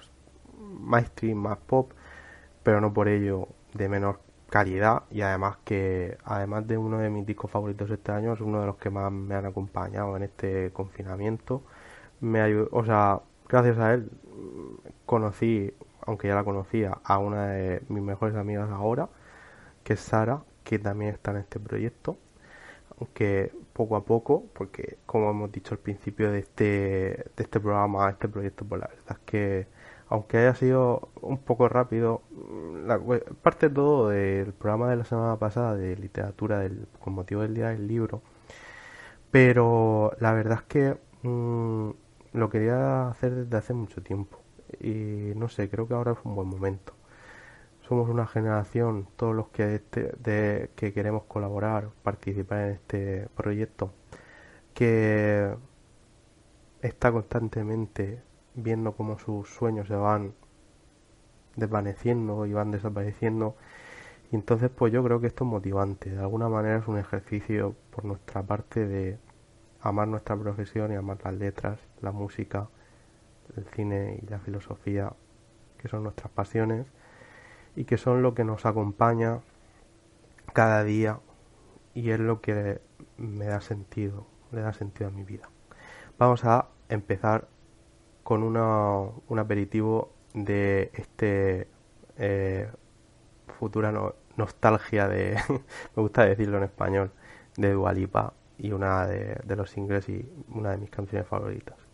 mainstream, 0.60 1.40
más 1.40 1.58
pop, 1.58 1.94
pero 2.62 2.80
no 2.80 2.94
por 2.94 3.08
ello 3.08 3.48
de 3.74 3.90
menor 3.90 4.20
calidad 4.52 5.02
y 5.10 5.22
además 5.22 5.58
que 5.64 6.20
además 6.26 6.68
de 6.68 6.78
uno 6.78 7.00
de 7.00 7.10
mis 7.10 7.26
discos 7.26 7.50
favoritos 7.50 7.90
este 7.90 8.12
año 8.12 8.34
es 8.34 8.42
uno 8.42 8.60
de 8.60 8.68
los 8.68 8.78
que 8.78 8.92
más 8.92 9.12
me 9.12 9.34
han 9.34 9.48
acompañado 9.48 10.16
en 10.18 10.22
este 10.22 10.72
confinamiento. 10.74 11.64
Me 12.22 12.40
ayudó, 12.40 12.70
o 12.72 12.86
sea, 12.86 13.22
gracias 13.50 13.80
a 13.80 13.96
él 13.96 14.12
conocí, 15.08 15.74
aunque 16.06 16.28
ya 16.28 16.36
la 16.36 16.44
conocía, 16.44 17.00
a 17.04 17.18
una 17.18 17.48
de 17.48 17.82
mis 17.90 18.04
mejores 18.04 18.36
amigas 18.36 18.70
ahora, 18.70 19.10
que 19.84 19.94
es 19.94 20.00
Sara, 20.02 20.44
que 20.66 20.80
también 20.80 21.14
está 21.14 21.32
en 21.32 21.38
este 21.38 21.60
proyecto. 21.60 22.18
Aunque 23.00 23.52
poco 23.74 23.96
a 23.98 24.06
poco, 24.06 24.46
porque 24.54 24.98
como 25.06 25.30
hemos 25.32 25.52
dicho 25.52 25.76
al 25.76 25.80
principio 25.80 26.32
de 26.32 26.40
este, 26.40 26.64
de 27.36 27.44
este 27.44 27.60
programa, 27.60 28.10
este 28.10 28.28
proyecto, 28.30 28.66
pues 28.66 28.82
la 28.82 28.88
verdad 28.88 29.18
es 29.20 29.20
que 29.26 29.68
aunque 30.10 30.38
haya 30.38 30.56
sido 30.56 31.10
un 31.22 31.40
poco 31.40 31.68
rápido, 31.70 32.22
la, 32.86 33.00
parte 33.42 33.70
todo 33.70 34.10
del 34.10 34.54
programa 34.54 34.90
de 34.90 34.98
la 34.98 35.06
semana 35.06 35.38
pasada 35.38 35.76
de 35.76 35.96
literatura 35.98 36.60
del, 36.60 36.88
con 37.00 37.14
motivo 37.14 37.42
del 37.42 37.56
día 37.56 37.70
del 37.70 37.88
libro, 37.88 38.22
pero 39.32 40.14
la 40.20 40.34
verdad 40.34 40.60
es 40.60 40.64
que 40.64 40.98
mm, 41.24 41.90
lo 42.34 42.50
quería 42.50 43.10
hacer 43.10 43.36
desde 43.36 43.58
hace 43.58 43.74
mucho 43.74 44.02
tiempo 44.04 44.40
y 44.80 45.34
no 45.36 45.50
sé, 45.50 45.70
creo 45.70 45.88
que 45.88 45.94
ahora 45.94 46.14
es 46.14 46.20
un 46.24 46.36
buen 46.36 46.48
momento. 46.48 46.95
Somos 47.88 48.10
una 48.10 48.26
generación, 48.26 49.08
todos 49.16 49.36
los 49.36 49.50
que, 49.50 49.76
este, 49.76 50.70
que 50.76 50.92
queremos 50.92 51.26
colaborar, 51.26 51.92
participar 52.02 52.62
en 52.62 52.72
este 52.72 53.30
proyecto, 53.36 53.94
que 54.74 55.56
está 56.82 57.12
constantemente 57.12 58.24
viendo 58.56 58.94
cómo 58.94 59.20
sus 59.20 59.50
sueños 59.50 59.88
se 59.88 59.96
van 59.96 60.34
desvaneciendo 61.56 62.48
y 62.48 62.54
van 62.54 62.72
desapareciendo. 62.72 63.56
Y 64.32 64.36
entonces 64.36 64.72
pues 64.76 64.92
yo 64.92 65.04
creo 65.04 65.22
que 65.22 65.28
esto 65.28 65.44
es 65.44 65.50
motivante. 65.52 66.10
De 66.10 66.20
alguna 66.20 66.50
manera 66.50 66.78
es 66.80 66.88
un 66.88 66.98
ejercicio 66.98 67.76
por 67.92 68.04
nuestra 68.06 68.42
parte 68.42 68.88
de 68.88 69.20
amar 69.82 70.08
nuestra 70.08 70.36
profesión 70.36 70.92
y 70.92 70.96
amar 70.96 71.20
las 71.24 71.36
letras, 71.36 71.80
la 72.02 72.12
música, 72.12 72.68
el 73.56 73.66
cine 73.66 74.20
y 74.24 74.26
la 74.26 74.40
filosofía, 74.40 75.14
que 75.78 75.88
son 75.88 76.02
nuestras 76.02 76.32
pasiones 76.32 76.88
y 77.76 77.86
que 77.86 77.98
son 77.98 78.22
lo 78.22 78.34
que 78.34 78.44
nos 78.44 78.66
acompaña 78.66 79.40
cada 80.54 80.84
día 80.84 81.20
y 81.94 82.12
es 82.12 82.20
lo 82.20 82.42
que 82.42 82.82
me 83.18 83.46
da 83.46 83.62
sentido, 83.62 84.28
le 84.52 84.62
da 84.62 84.74
sentido 84.74 85.10
a 85.10 85.12
mi 85.12 85.24
vida. 85.24 85.50
Vamos 86.18 86.46
a 86.46 86.70
empezar 86.90 87.48
con 88.24 88.44
una, 88.44 89.02
un 89.28 89.40
aperitivo 89.40 90.14
de 90.34 90.92
este 90.94 91.68
eh, 92.18 92.70
futura 93.60 93.94
nostalgia 94.38 95.08
de, 95.08 95.38
me 95.96 96.02
gusta 96.02 96.26
decirlo 96.26 96.58
en 96.58 96.64
español, 96.64 97.12
de 97.58 97.72
Dualipa 97.72 98.34
y 98.58 98.72
una 98.72 99.06
de, 99.08 99.40
de 99.44 99.56
los 99.56 99.76
ingleses 99.78 100.10
y 100.10 100.44
una 100.50 100.72
de 100.72 100.78
mis 100.78 100.90
canciones 100.90 101.28
favoritas. 101.28 101.85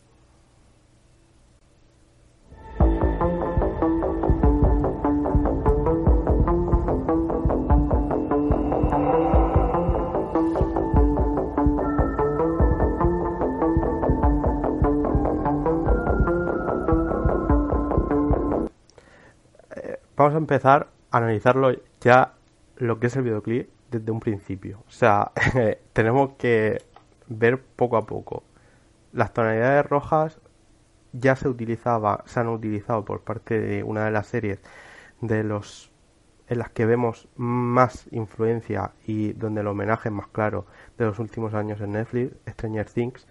Vamos 20.21 20.35
a 20.35 20.37
empezar 20.37 20.87
a 21.09 21.17
analizarlo 21.17 21.71
ya 21.99 22.33
lo 22.77 22.99
que 22.99 23.07
es 23.07 23.15
el 23.15 23.23
videoclip 23.23 23.69
desde 23.89 24.11
un 24.11 24.19
principio. 24.19 24.83
O 24.87 24.91
sea, 24.91 25.31
tenemos 25.93 26.33
que 26.37 26.83
ver 27.27 27.61
poco 27.61 27.97
a 27.97 28.05
poco. 28.05 28.43
Las 29.13 29.33
tonalidades 29.33 29.85
rojas 29.85 30.39
ya 31.11 31.35
se 31.35 31.49
utilizaba, 31.49 32.23
se 32.25 32.39
han 32.39 32.47
utilizado 32.47 33.03
por 33.03 33.21
parte 33.21 33.59
de 33.59 33.83
una 33.83 34.05
de 34.05 34.11
las 34.11 34.27
series 34.27 34.59
de 35.21 35.43
los 35.43 35.91
en 36.47 36.59
las 36.59 36.69
que 36.69 36.85
vemos 36.85 37.29
más 37.37 38.07
influencia 38.11 38.91
y 39.07 39.31
donde 39.33 39.61
el 39.61 39.67
homenaje 39.67 40.09
más 40.09 40.27
claro 40.27 40.65
de 40.97 41.05
los 41.05 41.17
últimos 41.17 41.53
años 41.53 41.79
en 41.79 41.93
Netflix, 41.93 42.35
Stranger 42.45 42.89
Things, 42.89 43.25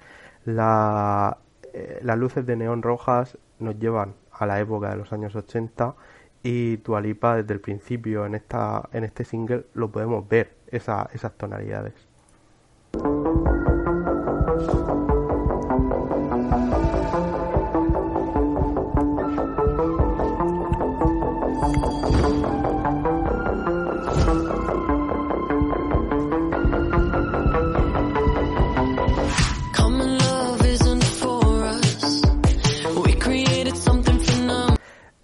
la, 0.47 1.37
eh, 1.75 2.01
las 2.03 2.17
luces 2.17 2.47
de 2.47 2.57
neón 2.57 2.81
rojas 2.81 3.37
nos 3.59 3.79
llevan 3.79 4.15
a 4.33 4.47
la 4.47 4.59
época 4.59 4.89
de 4.89 4.97
los 4.97 5.13
años 5.13 5.37
80 5.37 5.95
y 6.43 6.79
Tualipa 6.79 7.37
desde 7.37 7.55
el 7.55 7.61
principio 7.61 8.27
en 8.27 8.35
esta 8.35 8.89
en 8.93 9.05
este 9.05 9.25
single 9.25 9.67
lo 9.75 9.91
podemos 9.91 10.29
ver 10.29 10.57
esa, 10.69 11.09
esas 11.13 11.37
tonalidades 11.37 12.10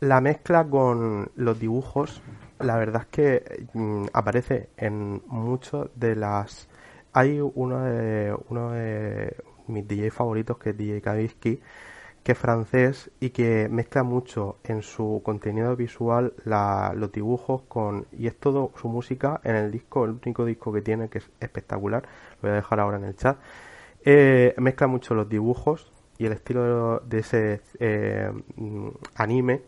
La 0.06 0.20
mezcla 0.20 0.64
con 0.64 1.32
los 1.34 1.58
dibujos, 1.58 2.22
la 2.60 2.76
verdad 2.76 3.02
es 3.02 3.08
que 3.08 3.66
mm, 3.72 4.04
aparece 4.12 4.68
en 4.76 5.20
muchos 5.26 5.90
de 5.96 6.14
las... 6.14 6.68
Hay 7.12 7.40
uno 7.40 7.80
de, 7.80 8.32
uno 8.48 8.70
de 8.70 9.34
mis 9.66 9.88
DJ 9.88 10.12
favoritos 10.12 10.58
que 10.58 10.70
es 10.70 10.76
DJ 10.76 11.00
Kavinsky, 11.00 11.60
que 12.22 12.32
es 12.32 12.38
francés 12.38 13.10
y 13.18 13.30
que 13.30 13.68
mezcla 13.68 14.04
mucho 14.04 14.58
en 14.62 14.82
su 14.82 15.22
contenido 15.24 15.74
visual 15.74 16.34
los 16.44 17.10
dibujos 17.10 17.62
con 17.62 18.06
y 18.12 18.28
es 18.28 18.36
todo 18.38 18.70
su 18.80 18.88
música 18.88 19.40
en 19.42 19.56
el 19.56 19.72
disco, 19.72 20.04
el 20.04 20.12
único 20.24 20.44
disco 20.44 20.72
que 20.72 20.82
tiene 20.82 21.08
que 21.08 21.18
es 21.18 21.28
espectacular, 21.40 22.02
lo 22.02 22.42
voy 22.42 22.50
a 22.52 22.54
dejar 22.54 22.78
ahora 22.78 22.98
en 22.98 23.06
el 23.06 23.16
chat. 23.16 23.38
Eh, 24.04 24.54
mezcla 24.58 24.86
mucho 24.86 25.16
los 25.16 25.28
dibujos 25.28 25.90
y 26.16 26.26
el 26.26 26.32
estilo 26.32 27.00
de, 27.00 27.18
ese 27.18 27.60
eh, 27.80 28.30
mm, 28.54 28.88
anime 29.16 29.62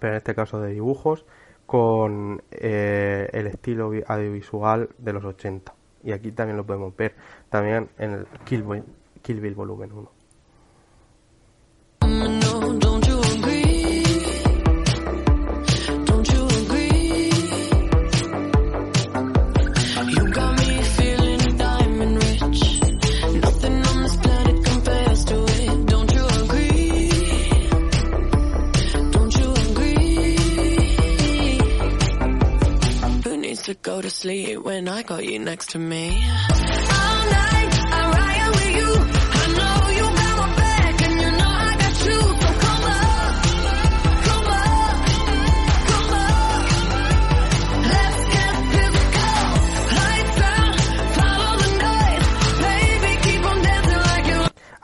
pero 0.00 0.12
en 0.12 0.18
este 0.18 0.34
caso 0.34 0.60
de 0.60 0.72
dibujos, 0.72 1.24
con 1.66 2.42
eh, 2.50 3.28
el 3.32 3.46
estilo 3.46 3.92
audiovisual 4.06 4.90
de 4.98 5.12
los 5.12 5.24
80. 5.24 5.74
Y 6.04 6.12
aquí 6.12 6.32
también 6.32 6.56
lo 6.56 6.66
podemos 6.66 6.96
ver, 6.96 7.14
también 7.48 7.88
en 7.98 8.12
el 8.12 8.26
Kill 8.44 8.62
Bill, 8.62 8.84
Kill 9.22 9.40
Bill 9.40 9.54
Volumen 9.54 9.92
1. 9.92 10.10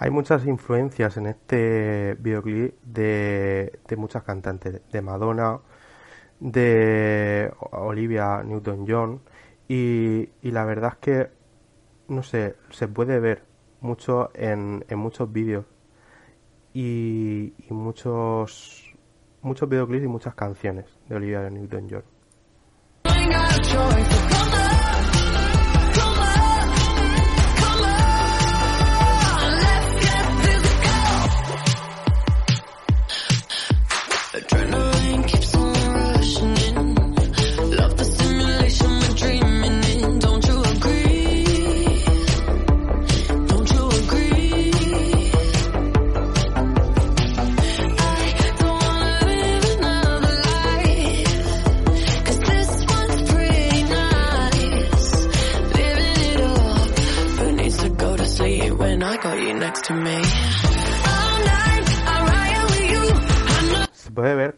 Hay 0.00 0.10
muchas 0.10 0.46
influencias 0.46 1.16
en 1.16 1.26
este 1.26 2.14
videoclip 2.20 2.80
de, 2.82 3.80
de 3.86 3.96
muchas 3.96 4.22
cantantes, 4.22 4.80
de 4.90 5.02
Madonna, 5.02 5.60
de 6.40 7.52
Olivia 7.72 8.42
Newton-John 8.44 9.20
y, 9.68 10.28
y, 10.42 10.50
la 10.50 10.64
verdad 10.64 10.92
es 10.94 10.98
que, 10.98 11.30
no 12.08 12.22
sé, 12.22 12.56
se 12.70 12.88
puede 12.88 13.20
ver 13.20 13.44
mucho 13.80 14.30
en, 14.34 14.84
en 14.88 14.98
muchos 14.98 15.30
vídeos 15.30 15.66
y, 16.72 17.52
y, 17.58 17.72
muchos, 17.72 18.94
muchos 19.42 19.68
videoclips 19.68 20.04
y 20.04 20.08
muchas 20.08 20.34
canciones 20.34 20.86
de 21.08 21.16
Olivia 21.16 21.50
Newton-John. 21.50 22.04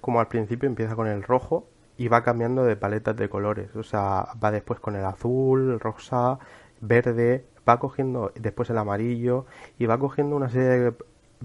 Como 0.01 0.21
al 0.21 0.29
principio 0.29 0.69
empieza 0.69 0.97
con 0.97 1.07
el 1.07 1.23
rojo 1.23 1.69
y 2.01 2.09
va 2.09 2.23
cambiando 2.23 2.65
de 2.65 2.77
paletas 2.77 3.17
de 3.17 3.29
colores. 3.29 3.77
O 3.77 3.83
sea, 3.83 4.29
va 4.43 4.51
después 4.51 4.81
con 4.81 4.97
el 4.97 5.05
azul, 5.05 5.79
rosa, 5.79 6.39
verde, 6.81 7.45
va 7.69 7.79
cogiendo 7.79 8.33
después 8.37 8.71
el 8.71 8.79
amarillo 8.79 9.47
y 9.79 9.87
va 9.87 9.99
cogiendo 9.99 10.35
una 10.37 10.49
serie 10.49 10.69
de... 10.69 10.95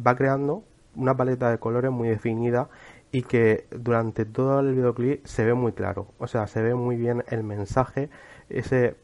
va 0.05 0.15
creando 0.15 0.63
una 0.95 1.15
paleta 1.17 1.51
de 1.51 1.59
colores 1.59 1.91
muy 1.91 2.07
definida 2.07 2.69
y 3.11 3.23
que 3.23 3.67
durante 3.71 4.25
todo 4.25 4.61
el 4.61 4.75
videoclip 4.75 5.25
se 5.25 5.43
ve 5.45 5.53
muy 5.53 5.73
claro. 5.73 6.07
O 6.19 6.27
sea, 6.27 6.47
se 6.47 6.61
ve 6.61 6.73
muy 6.73 6.95
bien 6.95 7.23
el 7.27 7.43
mensaje, 7.43 8.09
ese 8.49 8.95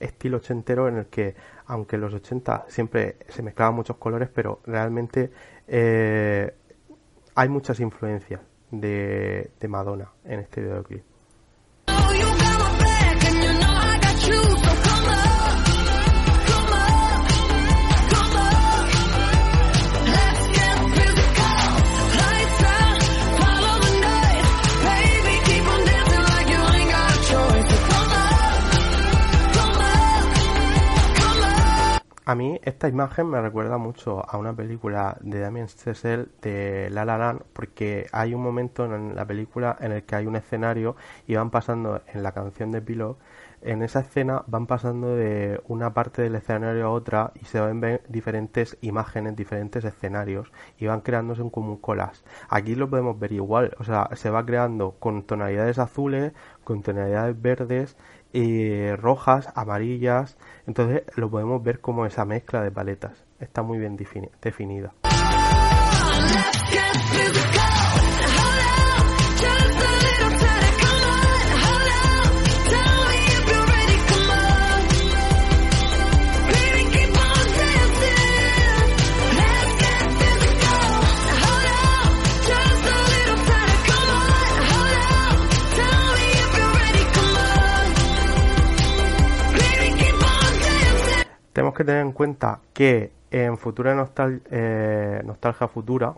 estilo 0.00 0.38
ochentero 0.38 0.88
en 0.88 0.96
el 0.96 1.06
que, 1.06 1.34
aunque 1.66 1.98
los 1.98 2.14
80 2.14 2.64
siempre 2.68 3.16
se 3.28 3.42
mezclaban 3.42 3.74
muchos 3.74 3.96
colores, 3.98 4.30
pero 4.34 4.60
realmente 4.64 5.30
eh, 5.68 6.54
hay 7.34 7.48
muchas 7.50 7.80
influencias 7.80 8.40
de, 8.80 9.50
de 9.60 9.68
Madonna 9.68 10.12
en 10.24 10.40
este 10.40 10.60
videoclip. 10.60 11.13
A 32.26 32.34
mí 32.34 32.58
esta 32.62 32.88
imagen 32.88 33.28
me 33.28 33.40
recuerda 33.42 33.76
mucho 33.76 34.24
a 34.26 34.38
una 34.38 34.54
película 34.54 35.18
de 35.20 35.40
Damien 35.40 35.66
Chazelle 35.66 36.28
de 36.40 36.88
La 36.90 37.04
La 37.04 37.18
Land 37.18 37.42
porque 37.52 38.06
hay 38.12 38.32
un 38.32 38.42
momento 38.42 38.86
en 38.86 39.14
la 39.14 39.26
película 39.26 39.76
en 39.78 39.92
el 39.92 40.04
que 40.04 40.16
hay 40.16 40.26
un 40.26 40.36
escenario 40.36 40.96
y 41.26 41.34
van 41.34 41.50
pasando 41.50 42.00
en 42.06 42.22
la 42.22 42.32
canción 42.32 42.70
de 42.70 42.80
Pilot 42.80 43.18
en 43.64 43.82
esa 43.82 44.00
escena 44.00 44.44
van 44.46 44.66
pasando 44.66 45.16
de 45.16 45.60
una 45.68 45.94
parte 45.94 46.22
del 46.22 46.34
escenario 46.34 46.86
a 46.86 46.90
otra 46.90 47.32
y 47.40 47.46
se 47.46 47.60
ven 47.60 48.00
diferentes 48.08 48.76
imágenes, 48.82 49.34
diferentes 49.36 49.84
escenarios 49.84 50.52
y 50.78 50.86
van 50.86 51.00
creándose 51.00 51.42
un 51.42 51.50
colas. 51.78 52.24
Aquí 52.50 52.74
lo 52.74 52.90
podemos 52.90 53.18
ver 53.18 53.32
igual, 53.32 53.74
o 53.78 53.84
sea, 53.84 54.10
se 54.14 54.30
va 54.30 54.44
creando 54.44 54.92
con 54.98 55.22
tonalidades 55.22 55.78
azules, 55.78 56.32
con 56.62 56.82
tonalidades 56.82 57.40
verdes 57.40 57.96
y 58.34 58.90
rojas, 58.96 59.48
amarillas, 59.54 60.36
entonces 60.66 61.04
lo 61.14 61.30
podemos 61.30 61.62
ver 61.62 61.80
como 61.80 62.04
esa 62.04 62.24
mezcla 62.24 62.62
de 62.62 62.72
paletas. 62.72 63.24
Está 63.38 63.62
muy 63.62 63.78
bien 63.78 63.96
definida. 64.42 64.92
Tenemos 91.54 91.74
que 91.74 91.84
tener 91.84 92.02
en 92.02 92.12
cuenta 92.12 92.60
que 92.74 93.12
en 93.30 93.56
Futura 93.56 93.94
Nostal 93.94 94.42
eh, 94.50 95.22
Nostalgia 95.24 95.68
Futura 95.68 96.14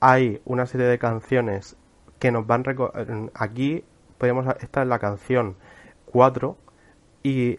hay 0.00 0.40
una 0.44 0.66
serie 0.66 0.86
de 0.86 0.98
canciones 0.98 1.76
que 2.20 2.30
nos 2.30 2.46
van 2.46 2.64
aquí 3.34 3.84
podemos 4.18 4.46
esta 4.60 4.82
es 4.82 4.88
la 4.88 5.00
canción 5.00 5.56
4 6.06 6.56
y 7.24 7.58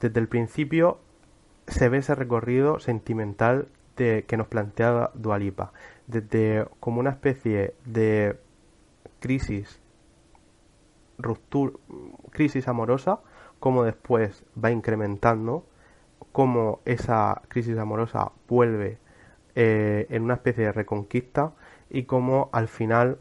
desde 0.00 0.20
el 0.20 0.28
principio 0.28 1.00
se 1.66 1.88
ve 1.88 1.98
ese 1.98 2.14
recorrido 2.14 2.78
sentimental 2.78 3.66
de, 3.96 4.24
que 4.26 4.36
nos 4.36 4.46
plantea 4.46 5.10
Dualipa 5.14 5.72
desde 6.06 6.68
como 6.78 7.00
una 7.00 7.10
especie 7.10 7.74
de 7.84 8.38
crisis 9.18 9.80
ruptura 11.18 11.72
crisis 12.30 12.68
amorosa 12.68 13.18
como 13.58 13.82
después 13.82 14.44
va 14.62 14.70
incrementando 14.70 15.64
cómo 16.34 16.80
esa 16.84 17.42
crisis 17.46 17.78
amorosa 17.78 18.32
vuelve 18.48 18.98
eh, 19.54 20.08
en 20.10 20.24
una 20.24 20.34
especie 20.34 20.64
de 20.64 20.72
reconquista 20.72 21.52
y 21.88 22.02
cómo 22.06 22.50
al 22.50 22.66
final 22.66 23.18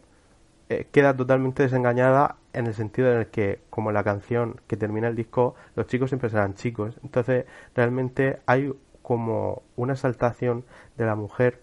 eh, 0.70 0.88
queda 0.91 1.16
totalmente 1.16 1.61
desengañada 1.61 2.38
en 2.53 2.66
el 2.66 2.74
sentido 2.74 3.11
en 3.11 3.20
el 3.20 3.28
que, 3.28 3.61
como 3.70 3.91
la 3.91 4.03
canción 4.03 4.59
que 4.66 4.78
termina 4.78 5.09
el 5.09 5.16
disco, 5.16 5.53
los 5.76 5.86
chicos 5.86 6.09
siempre 6.09 6.32
serán 6.32 6.55
chicos. 6.55 6.99
Entonces, 7.03 7.45
realmente 7.76 8.39
hay 8.47 8.74
como 9.03 9.61
una 9.76 9.93
exaltación 9.93 10.66
de 10.97 11.05
la 11.05 11.14
mujer 11.14 11.61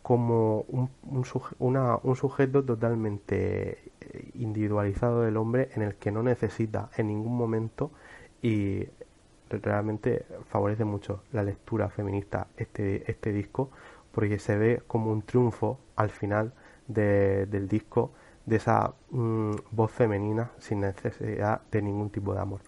como 0.00 0.62
un, 0.68 0.88
un 1.02 2.16
sujeto 2.16 2.64
totalmente 2.64 3.92
eh, 4.00 4.30
individualizado 4.36 5.20
del 5.20 5.36
hombre 5.36 5.68
en 5.74 5.82
el 5.82 5.96
que 5.96 6.10
no 6.12 6.22
necesita 6.22 6.88
en 6.96 7.08
ningún 7.08 7.36
momento 7.36 7.90
y 8.40 8.86
realmente 9.50 10.26
favorece 10.48 10.84
mucho 10.84 11.22
la 11.32 11.42
lectura 11.42 11.88
feminista 11.88 12.48
este, 12.56 13.10
este 13.10 13.32
disco 13.32 13.70
porque 14.12 14.38
se 14.38 14.56
ve 14.56 14.82
como 14.86 15.10
un 15.12 15.22
triunfo 15.22 15.78
al 15.96 16.10
final 16.10 16.52
del 16.86 17.68
disco 17.68 18.12
de 18.46 18.56
esa 18.56 18.94
mm, 19.10 19.52
voz 19.70 19.92
femenina 19.92 20.50
sin 20.58 20.80
necesidad 20.80 21.60
de 21.70 21.82
ningún 21.82 22.10
tipo 22.10 22.34
de 22.34 22.40
amor. 22.40 22.60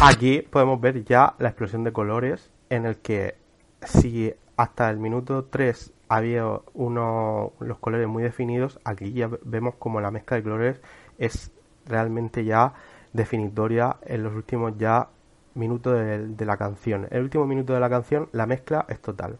Aquí 0.00 0.42
podemos 0.42 0.80
ver 0.80 1.04
ya 1.04 1.34
la 1.40 1.48
explosión 1.48 1.82
de 1.82 1.92
colores 1.92 2.52
en 2.70 2.86
el 2.86 2.98
que 2.98 3.34
si 3.82 4.32
hasta 4.56 4.88
el 4.90 4.98
minuto 4.98 5.46
3 5.46 5.92
había 6.08 6.46
unos 6.74 7.50
los 7.58 7.78
colores 7.78 8.06
muy 8.06 8.22
definidos, 8.22 8.78
aquí 8.84 9.12
ya 9.12 9.28
vemos 9.42 9.74
como 9.74 10.00
la 10.00 10.12
mezcla 10.12 10.36
de 10.36 10.44
colores 10.44 10.80
es 11.18 11.50
realmente 11.84 12.44
ya 12.44 12.74
definitoria 13.12 13.96
en 14.02 14.22
los 14.22 14.34
últimos 14.34 14.78
ya 14.78 15.08
minutos 15.54 15.94
de, 15.98 16.28
de 16.28 16.46
la 16.46 16.56
canción. 16.56 17.08
el 17.10 17.22
último 17.22 17.46
minuto 17.46 17.72
de 17.72 17.80
la 17.80 17.90
canción 17.90 18.28
la 18.30 18.46
mezcla 18.46 18.86
es 18.88 19.00
total. 19.00 19.38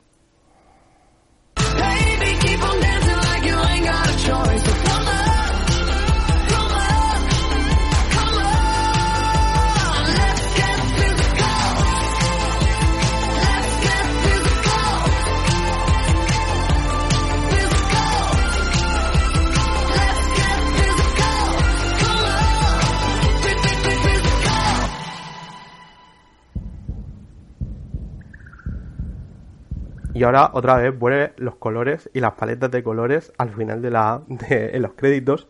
Y 30.18 30.24
ahora 30.24 30.50
otra 30.52 30.76
vez 30.78 30.98
vuelven 30.98 31.30
los 31.36 31.54
colores 31.54 32.10
y 32.12 32.18
las 32.18 32.32
paletas 32.32 32.72
de 32.72 32.82
colores 32.82 33.32
al 33.38 33.50
final 33.50 33.80
de 33.82 33.90
la 33.90 34.20
de, 34.26 34.76
los 34.80 34.94
créditos. 34.94 35.46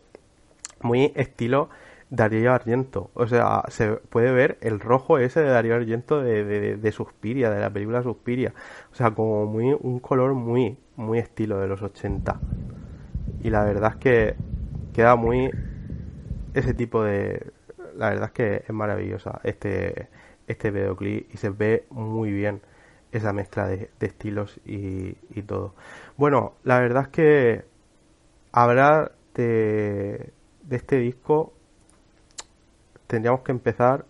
Muy 0.81 1.11
estilo 1.15 1.69
Darío 2.11 2.53
Argento. 2.53 3.09
O 3.15 3.25
sea, 3.25 3.63
se 3.69 3.93
puede 3.93 4.31
ver 4.31 4.59
el 4.61 4.79
rojo 4.79 5.17
ese 5.17 5.41
de 5.41 5.49
Darío 5.49 5.73
Argento 5.73 6.21
de, 6.21 6.77
de, 6.77 6.91
Suspiria, 6.91 7.49
de 7.49 7.59
la 7.59 7.71
película 7.71 8.03
Suspiria. 8.03 8.53
O 8.91 8.95
sea, 8.95 9.09
como 9.09 9.47
muy 9.47 9.75
un 9.79 9.99
color 9.99 10.35
muy, 10.35 10.77
muy 10.95 11.17
estilo 11.17 11.57
de 11.57 11.67
los 11.67 11.81
80. 11.81 12.39
Y 13.41 13.49
la 13.49 13.63
verdad 13.63 13.93
es 13.93 13.97
que 13.97 14.35
queda 14.93 15.15
muy 15.15 15.49
ese 16.53 16.75
tipo 16.75 17.03
de... 17.03 17.53
La 17.95 18.11
verdad 18.11 18.25
es 18.25 18.31
que 18.33 18.63
es 18.67 18.69
maravillosa 18.69 19.41
este, 19.43 20.09
este 20.45 20.69
videoclip 20.69 21.33
y 21.33 21.37
se 21.37 21.49
ve 21.49 21.87
muy 21.89 22.31
bien 22.31 22.61
esa 23.11 23.33
mezcla 23.33 23.67
de, 23.67 23.89
estilos 23.99 24.59
y, 24.65 25.13
todo. 25.43 25.73
Bueno, 26.17 26.53
la 26.63 26.79
verdad 26.79 27.03
es 27.03 27.09
que 27.09 27.65
hablar 28.51 29.13
de, 29.33 30.31
de 30.63 30.75
este 30.75 30.97
disco 30.97 31.53
tendríamos 33.07 33.41
que 33.41 33.51
empezar 33.51 34.05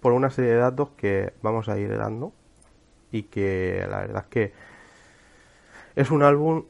por 0.00 0.12
una 0.12 0.30
serie 0.30 0.52
de 0.52 0.56
datos 0.56 0.90
que 0.96 1.34
vamos 1.42 1.68
a 1.68 1.78
ir 1.78 1.96
dando 1.96 2.32
y 3.12 3.24
que 3.24 3.86
la 3.88 3.98
verdad 3.98 4.24
es 4.24 4.30
que 4.30 4.52
es 5.96 6.10
un 6.10 6.22
álbum 6.22 6.64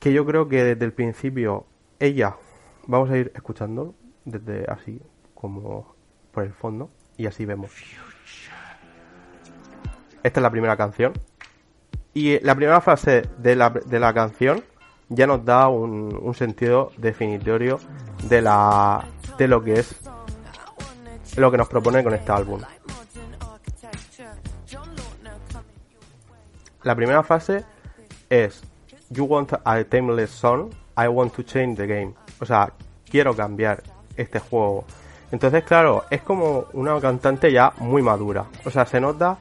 que 0.00 0.12
yo 0.12 0.26
creo 0.26 0.48
que 0.48 0.62
desde 0.62 0.84
el 0.84 0.92
principio 0.92 1.66
ella, 1.98 2.36
vamos 2.86 3.10
a 3.10 3.16
ir 3.16 3.32
escuchando 3.34 3.94
desde 4.24 4.64
así 4.70 5.00
como 5.34 5.94
por 6.32 6.44
el 6.44 6.52
fondo 6.52 6.90
y 7.16 7.26
así 7.26 7.44
vemos. 7.44 7.70
Esta 10.28 10.40
es 10.40 10.42
la 10.42 10.50
primera 10.50 10.76
canción 10.76 11.14
y 12.12 12.38
la 12.40 12.54
primera 12.54 12.82
frase 12.82 13.22
de 13.38 13.56
la, 13.56 13.70
de 13.70 13.98
la 13.98 14.12
canción 14.12 14.62
ya 15.08 15.26
nos 15.26 15.42
da 15.42 15.68
un, 15.68 16.14
un 16.20 16.34
sentido 16.34 16.92
definitorio 16.98 17.80
de 18.24 18.42
la 18.42 19.06
de 19.38 19.48
lo 19.48 19.64
que 19.64 19.80
es 19.80 19.94
lo 21.38 21.50
que 21.50 21.56
nos 21.56 21.66
propone 21.66 22.04
con 22.04 22.12
este 22.12 22.30
álbum. 22.30 22.60
La 26.82 26.94
primera 26.94 27.22
frase 27.22 27.64
es 28.28 28.62
You 29.08 29.24
want 29.24 29.54
a 29.64 29.82
timeless 29.84 30.28
song, 30.28 30.68
I 30.98 31.08
want 31.08 31.32
to 31.36 31.42
change 31.42 31.78
the 31.78 31.86
game. 31.86 32.12
O 32.38 32.44
sea, 32.44 32.70
quiero 33.10 33.34
cambiar 33.34 33.82
este 34.14 34.40
juego. 34.40 34.84
Entonces, 35.32 35.64
claro, 35.64 36.04
es 36.10 36.20
como 36.20 36.66
una 36.74 37.00
cantante 37.00 37.50
ya 37.50 37.72
muy 37.78 38.02
madura. 38.02 38.44
O 38.66 38.70
sea, 38.70 38.84
se 38.84 39.00
nota 39.00 39.38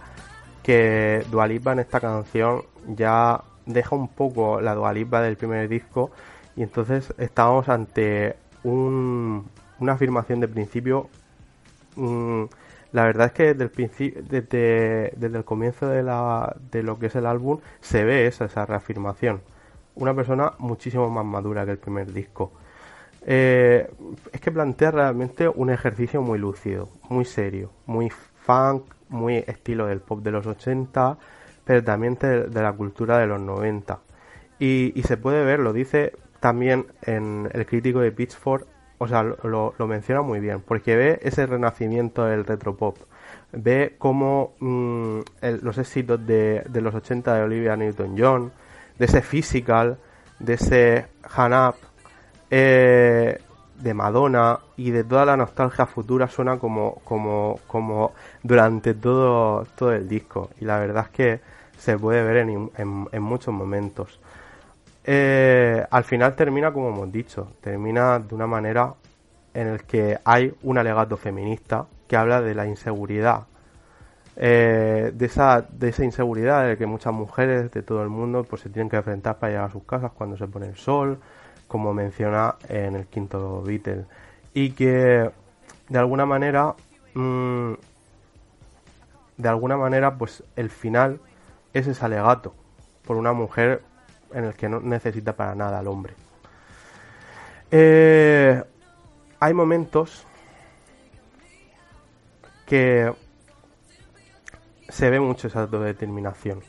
que 0.67 1.23
Dualipa 1.31 1.71
en 1.71 1.79
esta 1.79 2.01
canción 2.01 2.63
ya 2.89 3.41
deja 3.65 3.95
un 3.95 4.09
poco 4.09 4.59
la 4.59 4.75
Dualipa 4.75 5.21
del 5.21 5.37
primer 5.37 5.69
disco 5.69 6.11
y 6.57 6.61
entonces 6.61 7.13
estamos 7.17 7.69
ante 7.69 8.35
un, 8.65 9.47
una 9.79 9.93
afirmación 9.93 10.41
de 10.41 10.49
principio. 10.49 11.07
Mm, 11.95 12.43
la 12.91 13.03
verdad 13.05 13.27
es 13.27 13.31
que 13.31 13.53
desde 13.53 13.81
el, 13.85 14.27
desde, 14.27 15.13
desde 15.15 15.37
el 15.37 15.45
comienzo 15.45 15.87
de, 15.87 16.03
la, 16.03 16.53
de 16.69 16.83
lo 16.83 16.99
que 16.99 17.05
es 17.05 17.15
el 17.15 17.27
álbum 17.27 17.59
se 17.79 18.03
ve 18.03 18.27
esa, 18.27 18.43
esa 18.43 18.65
reafirmación. 18.65 19.39
Una 19.95 20.13
persona 20.13 20.51
muchísimo 20.57 21.09
más 21.09 21.23
madura 21.23 21.63
que 21.63 21.71
el 21.71 21.77
primer 21.77 22.11
disco. 22.11 22.51
Eh, 23.25 23.89
es 24.33 24.41
que 24.41 24.51
plantea 24.51 24.91
realmente 24.91 25.47
un 25.47 25.69
ejercicio 25.69 26.21
muy 26.21 26.37
lúcido, 26.39 26.89
muy 27.07 27.23
serio, 27.23 27.71
muy 27.85 28.09
funk, 28.45 28.96
muy 29.09 29.37
estilo 29.37 29.87
del 29.87 29.99
pop 29.99 30.21
de 30.21 30.31
los 30.31 30.45
80, 30.45 31.17
pero 31.63 31.83
también 31.83 32.15
de, 32.15 32.49
la 32.49 32.73
cultura 32.73 33.17
de 33.17 33.27
los 33.27 33.39
90. 33.39 33.99
Y, 34.59 35.01
se 35.03 35.17
puede 35.17 35.43
ver, 35.43 35.59
lo 35.59 35.73
dice 35.73 36.13
también 36.39 36.87
en 37.03 37.49
el 37.53 37.65
crítico 37.65 37.99
de 37.99 38.11
Pitchfork, 38.11 38.65
o 38.99 39.07
sea, 39.07 39.23
lo, 39.23 39.73
lo 39.77 39.87
menciona 39.87 40.21
muy 40.21 40.39
bien, 40.39 40.61
porque 40.61 40.95
ve 40.95 41.19
ese 41.21 41.45
renacimiento 41.45 42.25
del 42.25 42.45
retropop, 42.45 42.97
ve 43.51 43.95
cómo 43.97 44.53
mm, 44.59 45.19
los 45.61 45.77
éxitos 45.77 46.25
de, 46.25 46.63
de, 46.67 46.81
los 46.81 46.95
80 46.95 47.35
de 47.35 47.41
Olivia 47.43 47.75
Newton-John, 47.75 48.51
de 48.97 49.05
ese 49.05 49.21
Physical, 49.21 49.97
de 50.39 50.53
ese 50.53 51.05
Han 51.35 51.53
Up, 51.53 51.75
eh, 52.49 53.39
de 53.77 53.93
Madonna 53.93 54.59
y 54.75 54.91
de 54.91 55.03
toda 55.03 55.25
la 55.25 55.37
nostalgia 55.37 55.85
futura 55.85 56.27
suena 56.27 56.57
como, 56.57 56.95
como, 57.03 57.59
como 57.67 58.13
durante 58.43 58.93
todo, 58.93 59.65
todo 59.75 59.93
el 59.93 60.07
disco. 60.07 60.49
Y 60.59 60.65
la 60.65 60.79
verdad 60.79 61.05
es 61.05 61.09
que 61.09 61.39
se 61.77 61.97
puede 61.97 62.23
ver 62.23 62.37
en, 62.37 62.71
en, 62.75 63.21
muchos 63.21 63.53
momentos. 63.53 64.19
Eh, 65.03 65.85
al 65.89 66.03
final 66.03 66.35
termina 66.35 66.71
como 66.71 66.89
hemos 66.89 67.11
dicho, 67.11 67.53
termina 67.61 68.19
de 68.19 68.35
una 68.35 68.47
manera 68.47 68.93
en 69.53 69.67
el 69.67 69.83
que 69.83 70.17
hay 70.25 70.53
un 70.63 70.77
alegato 70.77 71.17
feminista 71.17 71.85
que 72.07 72.17
habla 72.17 72.41
de 72.41 72.55
la 72.55 72.67
inseguridad, 72.67 73.43
eh, 74.35 75.11
de, 75.13 75.25
esa, 75.25 75.61
de 75.61 75.89
esa 75.89 76.03
inseguridad 76.03 76.67
de 76.67 76.77
que 76.77 76.85
muchas 76.85 77.13
mujeres 77.13 77.71
de 77.71 77.81
todo 77.81 78.03
el 78.03 78.09
mundo 78.09 78.43
pues 78.43 78.61
se 78.61 78.69
tienen 78.69 78.89
que 78.89 78.97
enfrentar 78.97 79.37
para 79.39 79.51
llegar 79.51 79.69
a 79.69 79.71
sus 79.71 79.83
casas 79.83 80.11
cuando 80.11 80.37
se 80.37 80.47
pone 80.47 80.67
el 80.67 80.75
sol, 80.75 81.19
como 81.67 81.93
menciona 81.93 82.55
en 82.69 82.95
el 82.95 83.07
quinto 83.07 83.61
Beatle, 83.61 84.05
y 84.53 84.71
que 84.71 85.29
de 85.89 85.99
alguna 85.99 86.25
manera, 86.25 86.75
mmm, 87.13 87.73
de 89.37 89.49
alguna 89.49 89.77
manera, 89.77 90.17
pues 90.17 90.43
el 90.55 90.69
final 90.69 91.19
es 91.73 91.87
ese 91.87 92.03
alegato 92.03 92.53
por 93.05 93.17
una 93.17 93.33
mujer 93.33 93.83
en 94.33 94.45
el 94.45 94.53
que 94.55 94.67
no 94.67 94.79
necesita 94.79 95.33
para 95.33 95.55
nada 95.55 95.79
al 95.79 95.87
hombre. 95.87 96.13
Eh, 97.71 98.63
hay 99.39 99.53
momentos 99.53 100.25
que 102.65 103.13
se 104.89 105.09
ve 105.09 105.19
mucho 105.19 105.47
esa 105.47 105.67
determinación. 105.67 106.61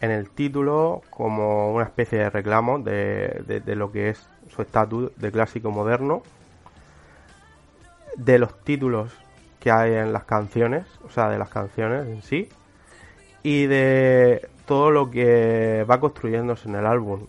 En 0.00 0.10
el 0.10 0.30
título, 0.30 1.02
como 1.10 1.72
una 1.74 1.84
especie 1.84 2.18
de 2.18 2.30
reclamo 2.30 2.78
de, 2.78 3.62
de, 3.64 3.76
lo 3.76 3.92
que 3.92 4.10
es 4.10 4.26
su 4.48 4.62
estatus 4.62 5.14
de 5.16 5.30
clásico 5.30 5.70
moderno, 5.70 6.22
de 8.16 8.38
los 8.38 8.58
títulos 8.64 9.12
que 9.58 9.70
hay 9.70 9.94
en 9.94 10.12
las 10.12 10.24
canciones, 10.24 10.86
o 11.04 11.10
sea, 11.10 11.28
de 11.28 11.38
las 11.38 11.50
canciones 11.50 12.06
en 12.06 12.22
sí, 12.22 12.48
y 13.42 13.66
de 13.66 14.48
todo 14.66 14.90
lo 14.90 15.10
que 15.10 15.84
va 15.88 16.00
construyéndose 16.00 16.68
en 16.68 16.76
el 16.76 16.86
álbum. 16.86 17.26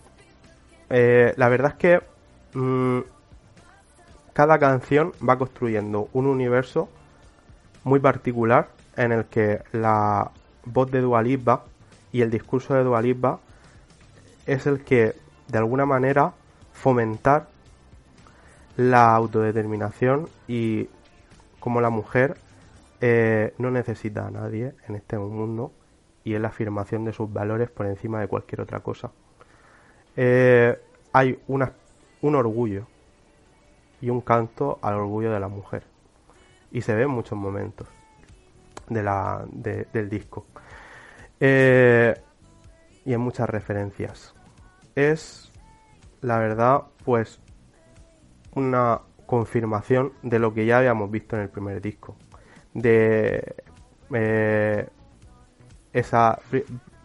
Eh, 0.88 1.34
la 1.36 1.48
verdad 1.48 1.72
es 1.72 1.76
que 1.76 2.00
mmm, 2.58 3.00
cada 4.32 4.58
canción 4.58 5.12
va 5.26 5.36
construyendo 5.36 6.08
un 6.12 6.26
universo 6.26 6.88
muy 7.84 8.00
particular 8.00 8.68
en 8.96 9.12
el 9.12 9.24
que 9.26 9.62
la 9.72 10.30
voz 10.64 10.90
de 10.90 11.00
Dualipa 11.00 11.64
y 12.12 12.20
el 12.20 12.30
discurso 12.30 12.74
de 12.74 12.84
Dualipa 12.84 13.40
es 14.46 14.66
el 14.66 14.84
que 14.84 15.14
de 15.48 15.58
alguna 15.58 15.86
manera 15.86 16.34
fomentar 16.72 17.48
la 18.76 19.14
autodeterminación 19.14 20.28
y 20.46 20.88
como 21.60 21.80
la 21.80 21.90
mujer 21.90 22.36
eh, 23.00 23.54
no 23.58 23.70
necesita 23.70 24.26
a 24.26 24.30
nadie 24.30 24.74
en 24.88 24.94
este 24.94 25.18
mundo 25.18 25.72
y 26.24 26.34
es 26.34 26.40
la 26.40 26.48
afirmación 26.48 27.04
de 27.04 27.12
sus 27.12 27.32
valores 27.32 27.70
por 27.70 27.86
encima 27.86 28.20
de 28.20 28.28
cualquier 28.28 28.60
otra 28.60 28.80
cosa. 28.80 29.10
Eh, 30.16 30.78
hay 31.12 31.38
un 31.46 32.34
orgullo 32.34 32.86
y 34.00 34.10
un 34.10 34.20
canto 34.20 34.78
al 34.82 34.94
orgullo 34.94 35.32
de 35.32 35.40
la 35.40 35.48
mujer. 35.48 35.84
Y 36.70 36.80
se 36.82 36.94
ve 36.94 37.02
en 37.02 37.10
muchos 37.10 37.38
momentos 37.38 37.86
de 38.88 39.02
la, 39.02 39.44
de, 39.50 39.86
del 39.92 40.08
disco. 40.08 40.46
Eh, 41.44 42.14
y 43.04 43.12
en 43.12 43.20
muchas 43.20 43.50
referencias. 43.50 44.32
Es, 44.94 45.50
la 46.20 46.38
verdad, 46.38 46.82
pues 47.04 47.40
una 48.54 49.00
confirmación 49.26 50.12
de 50.22 50.38
lo 50.38 50.54
que 50.54 50.66
ya 50.66 50.78
habíamos 50.78 51.10
visto 51.10 51.34
en 51.34 51.42
el 51.42 51.48
primer 51.48 51.82
disco. 51.82 52.14
De 52.74 53.56
eh, 54.14 54.88
esa 55.92 56.38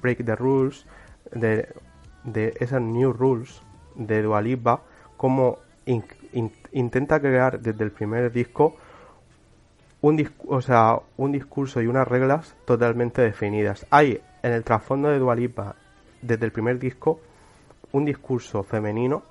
Break 0.04 0.24
the 0.24 0.36
Rules, 0.36 0.86
de, 1.32 1.74
de 2.24 2.54
esas 2.60 2.80
New 2.80 3.14
Rules 3.14 3.64
de 3.96 4.22
Dualipa, 4.22 4.84
como 5.18 5.58
in, 5.88 6.04
in, 6.34 6.52
intenta 6.74 7.20
crear 7.20 7.60
desde 7.60 7.84
el 7.84 7.92
primer 7.92 8.32
disco 8.32 8.76
un, 10.02 10.30
o 10.48 10.62
sea, 10.62 11.00
un 11.18 11.32
discurso 11.32 11.82
y 11.82 11.88
unas 11.88 12.08
reglas 12.08 12.56
totalmente 12.66 13.22
definidas. 13.22 13.86
Hay 13.90 14.22
en 14.44 14.54
el 14.54 14.64
trasfondo 14.64 15.10
de 15.10 15.20
Dualipa, 15.20 15.76
desde 16.22 16.46
el 16.46 16.52
primer 16.52 16.80
disco, 16.80 17.20
un 17.92 18.06
discurso 18.06 18.64
femenino 18.64 19.24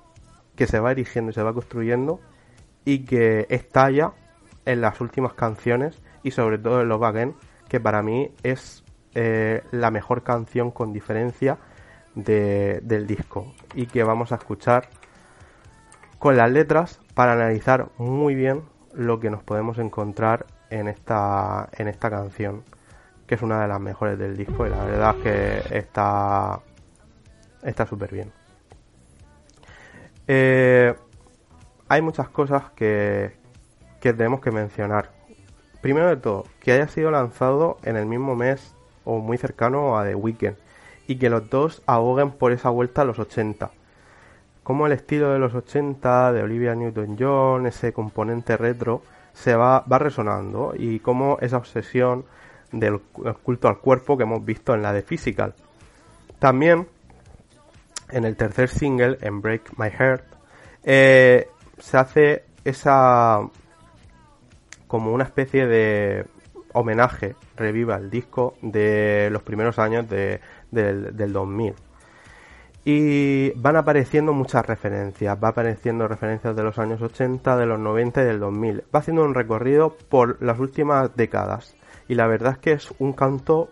que 0.55 0.67
se 0.67 0.79
va 0.79 0.91
erigiendo 0.91 1.31
y 1.31 1.33
se 1.33 1.43
va 1.43 1.53
construyendo 1.53 2.19
y 2.83 3.05
que 3.05 3.45
estalla 3.49 4.13
en 4.65 4.81
las 4.81 4.99
últimas 5.01 5.33
canciones 5.33 6.01
y 6.23 6.31
sobre 6.31 6.57
todo 6.57 6.81
en 6.81 6.89
Love 6.89 7.03
Again, 7.03 7.35
que 7.69 7.79
para 7.79 8.01
mí 8.01 8.31
es 8.43 8.83
eh, 9.13 9.63
la 9.71 9.91
mejor 9.91 10.23
canción 10.23 10.71
con 10.71 10.93
diferencia 10.93 11.57
de, 12.15 12.79
del 12.83 13.07
disco 13.07 13.53
y 13.75 13.85
que 13.85 14.03
vamos 14.03 14.31
a 14.31 14.35
escuchar 14.35 14.89
con 16.17 16.35
las 16.35 16.51
letras 16.51 16.99
para 17.13 17.33
analizar 17.33 17.89
muy 17.97 18.35
bien 18.35 18.63
lo 18.93 19.19
que 19.19 19.29
nos 19.29 19.43
podemos 19.43 19.77
encontrar 19.77 20.47
en 20.69 20.87
esta, 20.87 21.69
en 21.73 21.87
esta 21.87 22.09
canción, 22.09 22.63
que 23.25 23.35
es 23.35 23.41
una 23.41 23.61
de 23.61 23.67
las 23.67 23.79
mejores 23.79 24.17
del 24.17 24.35
disco 24.37 24.65
y 24.65 24.69
la 24.69 24.83
verdad 24.83 25.15
es 25.17 25.23
que 25.23 25.77
está 25.77 26.59
está 27.63 27.85
súper 27.85 28.13
bien. 28.13 28.31
Eh, 30.27 30.93
hay 31.87 32.01
muchas 32.01 32.29
cosas 32.29 32.69
que, 32.75 33.35
que 34.01 34.13
tenemos 34.13 34.41
que 34.41 34.51
mencionar. 34.51 35.11
Primero 35.81 36.07
de 36.07 36.17
todo, 36.17 36.45
que 36.59 36.71
haya 36.71 36.87
sido 36.87 37.11
lanzado 37.11 37.77
en 37.83 37.95
el 37.95 38.05
mismo 38.05 38.35
mes 38.35 38.75
o 39.05 39.19
muy 39.19 39.37
cercano 39.37 39.97
a 39.97 40.03
The 40.03 40.15
Weeknd 40.15 40.55
y 41.07 41.15
que 41.17 41.29
los 41.29 41.49
dos 41.49 41.81
ahoguen 41.85 42.31
por 42.31 42.51
esa 42.51 42.69
vuelta 42.69 43.03
a 43.03 43.05
los 43.05 43.19
80. 43.19 43.71
Como 44.63 44.85
el 44.85 44.91
estilo 44.91 45.31
de 45.31 45.39
los 45.39 45.55
80 45.55 46.33
de 46.33 46.43
Olivia 46.43 46.75
Newton-John, 46.75 47.67
ese 47.67 47.93
componente 47.93 48.57
retro, 48.57 49.01
se 49.37 49.55
va, 49.55 49.81
va 49.81 49.99
resonando 49.99 50.73
y 50.75 50.99
cómo 50.99 51.37
esa 51.41 51.57
obsesión 51.57 52.25
del 52.71 52.99
culto 53.43 53.67
al 53.67 53.77
cuerpo 53.77 54.17
que 54.17 54.23
hemos 54.23 54.43
visto 54.43 54.73
en 54.73 54.81
la 54.81 54.93
de 54.93 55.03
Physical. 55.03 55.53
También 56.39 56.87
en 58.09 58.25
el 58.25 58.35
tercer 58.35 58.69
single, 58.69 59.17
en 59.21 59.41
Break 59.41 59.77
My 59.77 59.89
Heart, 59.89 60.23
eh, 60.83 61.49
se 61.77 61.97
hace 61.97 62.43
esa 62.63 63.41
como 64.87 65.13
una 65.13 65.25
especie 65.25 65.67
de 65.67 66.25
homenaje, 66.73 67.35
reviva 67.57 67.97
el 67.97 68.09
disco 68.09 68.55
de 68.61 69.29
los 69.31 69.43
primeros 69.43 69.77
años 69.77 70.09
de, 70.09 70.39
del, 70.71 71.15
del 71.15 71.33
2000. 71.33 71.75
Y 72.89 73.51
van 73.57 73.75
apareciendo 73.75 74.31
muchas 74.31 74.65
referencias, 74.65 75.37
va 75.43 75.49
apareciendo 75.49 76.07
referencias 76.07 76.55
de 76.55 76.63
los 76.63 76.79
años 76.79 77.01
80, 77.01 77.57
de 77.57 77.65
los 77.65 77.77
90 77.77 78.21
y 78.21 78.25
del 78.25 78.39
2000. 78.39 78.85
Va 78.95 78.99
haciendo 78.99 79.25
un 79.25 79.33
recorrido 79.33 79.97
por 80.07 80.41
las 80.41 80.57
últimas 80.57 81.13
décadas. 81.13 81.75
Y 82.07 82.15
la 82.15 82.27
verdad 82.27 82.53
es 82.53 82.59
que 82.59 82.71
es 82.71 82.93
un 82.99 83.11
canto 83.11 83.71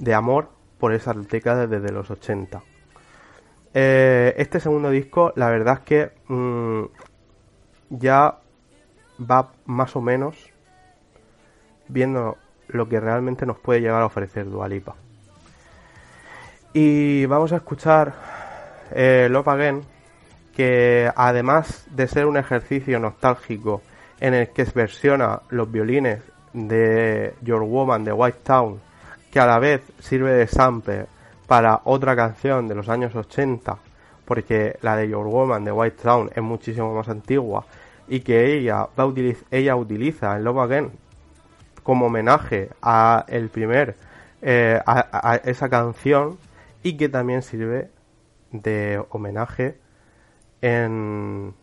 de 0.00 0.14
amor 0.14 0.48
por 0.80 0.92
esas 0.92 1.28
décadas 1.28 1.70
desde 1.70 1.92
los 1.92 2.10
80. 2.10 2.64
Eh, 3.72 4.34
este 4.36 4.58
segundo 4.58 4.90
disco, 4.90 5.32
la 5.36 5.48
verdad 5.48 5.74
es 5.74 5.84
que 5.84 6.10
mm, 6.26 6.82
ya 7.90 8.40
va 9.20 9.52
más 9.66 9.94
o 9.94 10.00
menos 10.00 10.50
viendo 11.86 12.36
lo 12.66 12.88
que 12.88 12.98
realmente 12.98 13.46
nos 13.46 13.60
puede 13.60 13.80
llegar 13.80 14.02
a 14.02 14.06
ofrecer 14.06 14.50
Dualipa. 14.50 14.96
Y 16.74 17.26
vamos 17.26 17.52
a 17.52 17.56
escuchar 17.56 18.14
eh, 18.92 19.28
Love 19.30 19.48
Again, 19.48 19.82
que 20.56 21.10
además 21.14 21.84
de 21.90 22.08
ser 22.08 22.24
un 22.26 22.38
ejercicio 22.38 22.98
nostálgico 22.98 23.82
en 24.20 24.32
el 24.32 24.48
que 24.50 24.64
versiona 24.74 25.42
los 25.50 25.70
violines 25.70 26.22
de 26.54 27.34
Your 27.42 27.62
Woman 27.62 28.04
de 28.04 28.12
White 28.12 28.38
Town, 28.42 28.80
que 29.30 29.40
a 29.40 29.46
la 29.46 29.58
vez 29.58 29.82
sirve 29.98 30.32
de 30.32 30.46
sample 30.46 31.06
para 31.46 31.82
otra 31.84 32.16
canción 32.16 32.68
de 32.68 32.74
los 32.74 32.88
años 32.88 33.14
80, 33.14 33.76
porque 34.24 34.78
la 34.80 34.96
de 34.96 35.08
Your 35.08 35.26
Woman 35.26 35.64
de 35.64 35.72
White 35.72 36.02
Town 36.02 36.30
es 36.34 36.42
muchísimo 36.42 36.94
más 36.94 37.08
antigua 37.08 37.66
y 38.08 38.20
que 38.20 38.56
ella, 38.56 38.88
va 38.98 39.12
ella 39.50 39.76
utiliza 39.76 40.36
en 40.36 40.44
Love 40.44 40.58
Again 40.58 40.92
como 41.82 42.06
homenaje 42.06 42.70
a 42.80 43.26
el 43.28 43.50
primer 43.50 43.96
eh, 44.40 44.80
a, 44.86 45.40
esa 45.44 45.68
canción 45.68 46.38
y 46.82 46.96
que 46.96 47.08
también 47.08 47.42
sirve 47.42 47.90
de 48.50 49.04
homenaje 49.10 49.78
en, 50.60 51.54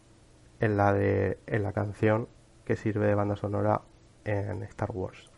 en 0.59 0.78
la 0.78 0.93
de 0.93 1.39
en 1.47 1.63
la 1.63 1.74
canción 1.74 2.28
que 2.65 2.76
sirve 2.76 3.07
de 3.07 3.15
banda 3.15 3.36
sonora 3.36 3.82
en 4.26 4.63
Star 4.63 4.91
Wars. 4.91 5.28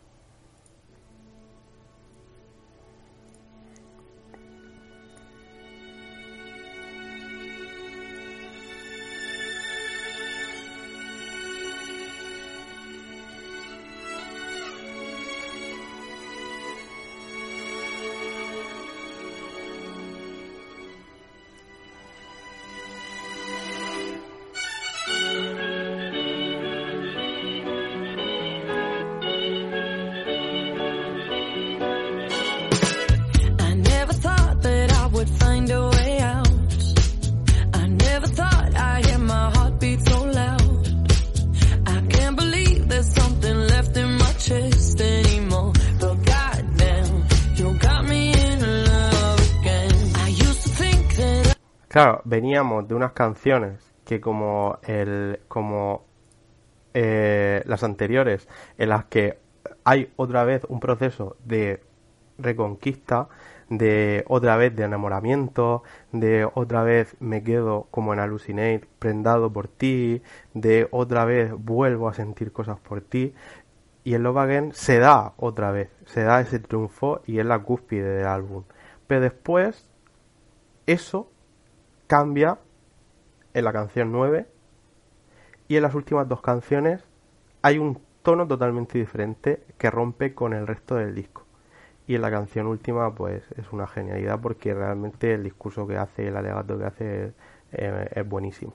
Veníamos 52.32 52.88
de 52.88 52.94
unas 52.94 53.12
canciones 53.12 53.92
que 54.06 54.22
como 54.22 54.78
el 54.84 55.40
como 55.48 56.06
eh, 56.94 57.62
las 57.66 57.84
anteriores 57.84 58.48
en 58.78 58.88
las 58.88 59.04
que 59.04 59.38
hay 59.84 60.10
otra 60.16 60.42
vez 60.44 60.64
un 60.70 60.80
proceso 60.80 61.36
de 61.44 61.82
reconquista, 62.38 63.28
de 63.68 64.24
otra 64.28 64.56
vez 64.56 64.74
de 64.74 64.84
enamoramiento, 64.84 65.82
de 66.10 66.48
otra 66.54 66.82
vez 66.82 67.16
me 67.20 67.42
quedo 67.42 67.86
como 67.90 68.14
en 68.14 68.20
Hallucinate 68.20 68.88
prendado 68.98 69.52
por 69.52 69.68
ti, 69.68 70.22
de 70.54 70.88
otra 70.90 71.26
vez 71.26 71.52
vuelvo 71.52 72.08
a 72.08 72.14
sentir 72.14 72.50
cosas 72.50 72.80
por 72.80 73.02
ti 73.02 73.34
y 74.04 74.14
el 74.14 74.22
Love 74.22 74.38
Again 74.38 74.72
se 74.72 74.98
da 75.00 75.34
otra 75.36 75.70
vez, 75.70 75.90
se 76.06 76.22
da 76.22 76.40
ese 76.40 76.60
triunfo 76.60 77.20
y 77.26 77.40
es 77.40 77.44
la 77.44 77.58
cúspide 77.58 78.08
del 78.08 78.26
álbum. 78.26 78.64
Pero 79.06 79.20
después 79.20 79.90
eso 80.86 81.31
cambia 82.12 82.58
en 83.54 83.64
la 83.64 83.72
canción 83.72 84.12
9 84.12 84.46
y 85.66 85.76
en 85.76 85.82
las 85.82 85.94
últimas 85.94 86.28
dos 86.28 86.42
canciones 86.42 87.02
hay 87.62 87.78
un 87.78 88.02
tono 88.22 88.46
totalmente 88.46 88.98
diferente 88.98 89.64
que 89.78 89.90
rompe 89.90 90.34
con 90.34 90.52
el 90.52 90.66
resto 90.66 90.96
del 90.96 91.14
disco. 91.14 91.46
Y 92.06 92.14
en 92.14 92.20
la 92.20 92.30
canción 92.30 92.66
última 92.66 93.14
pues 93.14 93.42
es 93.56 93.72
una 93.72 93.86
genialidad 93.86 94.38
porque 94.42 94.74
realmente 94.74 95.32
el 95.32 95.44
discurso 95.44 95.86
que 95.86 95.96
hace, 95.96 96.28
el 96.28 96.36
alegato 96.36 96.78
que 96.78 96.84
hace 96.84 97.24
es, 97.24 97.32
eh, 97.72 98.10
es 98.14 98.28
buenísimo. 98.28 98.74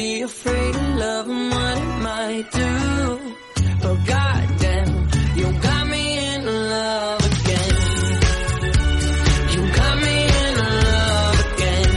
Be 0.00 0.22
afraid 0.22 0.74
of 0.74 0.88
love 1.04 1.28
and 1.28 1.50
what 1.54 1.76
it 1.84 1.94
might 2.08 2.46
do. 2.62 2.72
But 3.82 3.96
goddamn, 4.12 4.92
you 5.40 5.46
got 5.66 5.84
me 5.94 6.04
in 6.32 6.40
love 6.74 7.22
again. 7.32 7.74
You 9.54 9.62
got 9.80 9.94
me 10.06 10.16
in 10.40 10.52
love 10.64 11.38
again. 11.48 11.92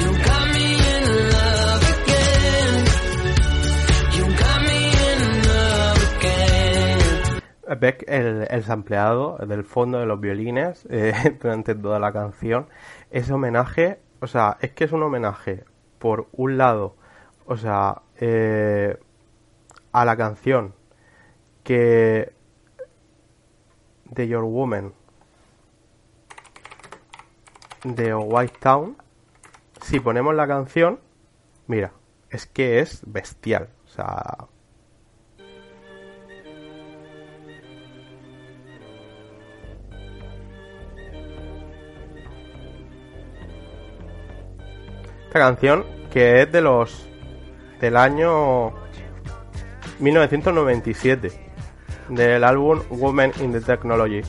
You 0.00 0.08
got 0.28 0.44
me 0.56 0.66
in 0.94 1.04
love 1.36 1.84
again. 1.96 2.72
You 4.16 4.24
got 4.44 4.58
me 4.68 4.80
in 5.08 5.20
love. 5.50 6.00
Beck, 7.80 8.04
el, 8.08 8.46
el 8.50 8.62
sampleado 8.62 9.38
del 9.38 9.64
fondo 9.64 9.98
de 10.00 10.06
los 10.06 10.20
violines 10.20 10.86
eh, 10.90 11.14
durante 11.42 11.74
toda 11.74 11.98
la 11.98 12.12
canción 12.12 12.68
ese 13.10 13.32
homenaje, 13.32 14.00
o 14.20 14.26
sea, 14.26 14.58
es 14.60 14.72
que 14.72 14.84
es 14.84 14.92
un 14.92 15.02
homenaje, 15.02 15.64
por 16.06 16.28
un 16.34 16.56
lado, 16.56 16.94
o 17.46 17.56
sea, 17.56 18.02
eh, 18.20 18.96
a 19.90 20.04
la 20.04 20.16
canción 20.16 20.72
que 21.64 22.32
de 24.04 24.28
Your 24.28 24.44
Woman 24.44 24.92
de 27.82 28.14
White 28.14 28.56
Town, 28.60 28.96
si 29.82 29.98
ponemos 29.98 30.32
la 30.36 30.46
canción, 30.46 31.00
mira, 31.66 31.90
es 32.30 32.46
que 32.46 32.78
es 32.78 33.02
bestial, 33.04 33.70
o 33.86 33.88
sea, 33.88 34.46
canción 45.32 45.95
que 46.16 46.40
es 46.40 46.50
de 46.50 46.62
los 46.62 47.06
del 47.78 47.94
año 47.94 48.72
1997 49.98 51.30
del 52.08 52.42
álbum 52.42 52.80
Women 52.88 53.32
in 53.42 53.52
the 53.52 53.60
Technology. 53.60 54.22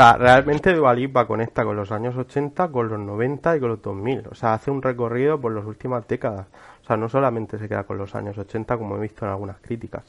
Sea, 0.00 0.16
realmente 0.16 0.72
Dualipa 0.74 1.26
conecta 1.26 1.64
con 1.64 1.74
los 1.74 1.90
años 1.90 2.16
80, 2.16 2.68
con 2.70 2.88
los 2.88 3.00
90 3.00 3.56
y 3.56 3.60
con 3.60 3.70
los 3.70 3.82
2000. 3.82 4.28
O 4.30 4.34
sea, 4.36 4.54
hace 4.54 4.70
un 4.70 4.80
recorrido 4.80 5.40
por 5.40 5.52
las 5.52 5.64
últimas 5.64 6.06
décadas. 6.06 6.46
O 6.82 6.86
sea, 6.86 6.96
no 6.96 7.08
solamente 7.08 7.58
se 7.58 7.68
queda 7.68 7.82
con 7.82 7.98
los 7.98 8.14
años 8.14 8.38
80, 8.38 8.78
como 8.78 8.96
he 8.96 9.00
visto 9.00 9.24
en 9.24 9.32
algunas 9.32 9.58
críticas. 9.60 10.04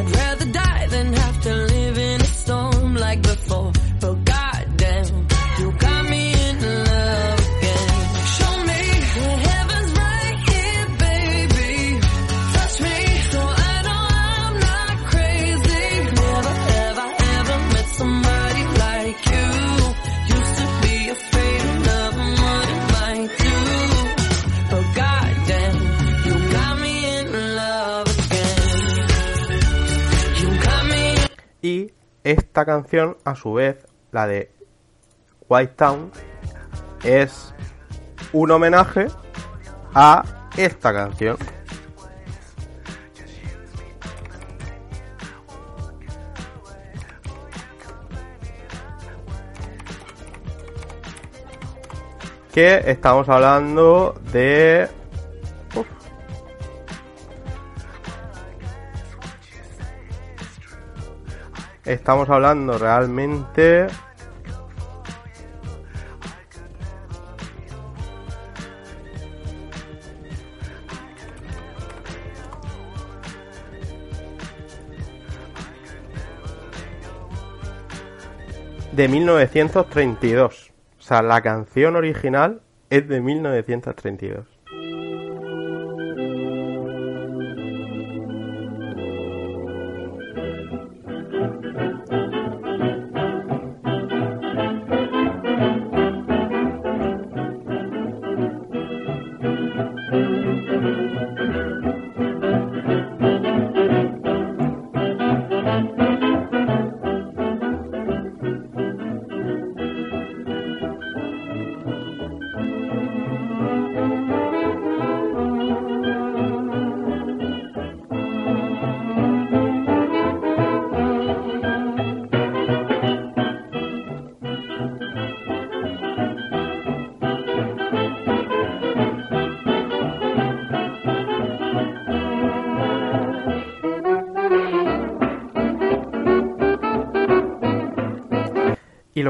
I'd 0.00 0.10
rather 0.14 0.46
die 0.46 0.69
esta 32.24 32.64
canción, 32.64 33.16
a 33.24 33.34
su 33.34 33.54
vez, 33.54 33.86
la 34.12 34.26
de 34.26 34.52
White 35.48 35.74
Town, 35.76 36.10
es 37.04 37.54
un 38.32 38.50
homenaje 38.50 39.06
a 39.94 40.22
esta 40.56 40.92
canción. 40.92 41.36
Que 52.52 52.82
estamos 52.90 53.28
hablando 53.28 54.20
de... 54.32 54.99
Estamos 61.84 62.28
hablando 62.28 62.76
realmente 62.76 63.86
de 78.92 79.08
1932. 79.08 80.72
O 80.98 81.02
sea, 81.02 81.22
la 81.22 81.40
canción 81.40 81.96
original 81.96 82.60
es 82.90 83.08
de 83.08 83.22
1932. 83.22 84.49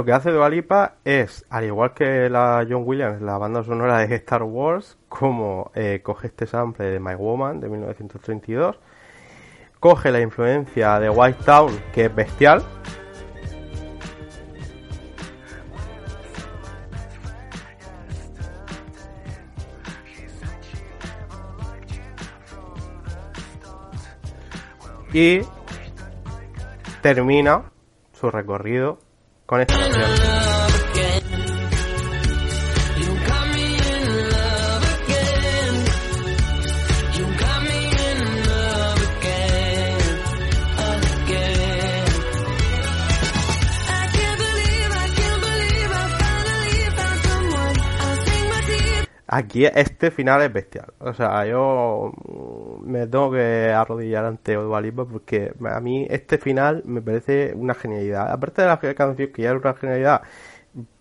Lo 0.01 0.07
que 0.07 0.13
hace 0.15 0.31
Dua 0.31 0.49
Lipa 0.49 0.95
es, 1.05 1.45
al 1.51 1.67
igual 1.67 1.93
que 1.93 2.31
la 2.31 2.67
John 2.67 2.85
Williams, 2.87 3.21
la 3.21 3.37
banda 3.37 3.63
sonora 3.63 3.99
de 3.99 4.15
Star 4.15 4.43
Wars, 4.45 4.97
como 5.11 5.71
eh, 5.75 6.01
coge 6.03 6.29
este 6.29 6.47
sample 6.47 6.87
de 6.87 6.99
My 6.99 7.15
Woman 7.17 7.61
de 7.61 7.69
1932, 7.69 8.79
coge 9.79 10.11
la 10.11 10.23
influencia 10.23 10.99
de 11.01 11.11
White 11.11 11.41
Town, 11.45 11.79
que 11.93 12.07
es 12.07 12.15
bestial, 12.15 12.65
y 25.13 25.43
termina 27.03 27.65
su 28.15 28.31
recorrido 28.31 29.10
con. 29.51 30.50
Aquí 49.32 49.65
este 49.65 50.11
final 50.11 50.43
es 50.43 50.52
bestial. 50.52 50.93
O 50.98 51.15
sea, 51.15 51.47
yo 51.47 52.12
me 52.82 53.07
tengo 53.07 53.31
que 53.31 53.70
arrodillar 53.73 54.24
ante 54.24 54.55
Dua 54.55 54.81
Lipa 54.81 55.05
porque 55.05 55.52
a 55.65 55.78
mí 55.78 56.05
este 56.11 56.36
final 56.36 56.82
me 56.85 57.01
parece 57.01 57.52
una 57.55 57.74
genialidad. 57.74 58.28
Aparte 58.32 58.62
de 58.62 58.66
la 58.69 58.81
canción 58.81 59.32
que 59.32 59.43
ya 59.43 59.51
es 59.52 59.57
una 59.57 59.74
genialidad, 59.74 60.23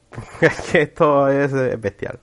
es 0.41 0.71
que 0.71 0.81
esto 0.83 1.27
es 1.27 1.53
eh, 1.53 1.75
bestial. 1.77 2.19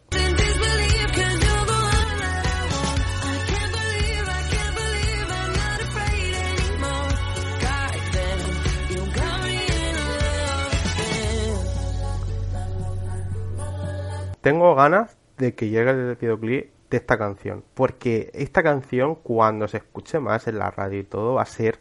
Tengo 14.41 14.77
ganas 14.77 15.16
de 15.39 15.55
que 15.55 15.69
llegue 15.69 15.91
el 15.91 16.17
videoclip 16.17 16.71
de 16.91 16.97
esta 16.97 17.19
canción. 17.19 17.65
Porque 17.75 18.31
esta 18.35 18.63
canción, 18.63 19.17
cuando 19.17 19.69
se 19.69 19.79
escuche 19.79 20.21
más 20.21 20.47
en 20.49 20.59
la 20.59 20.71
radio 20.71 21.01
y 21.01 21.05
todo, 21.05 21.35
va 21.35 21.43
a 21.43 21.47
ser 21.47 21.81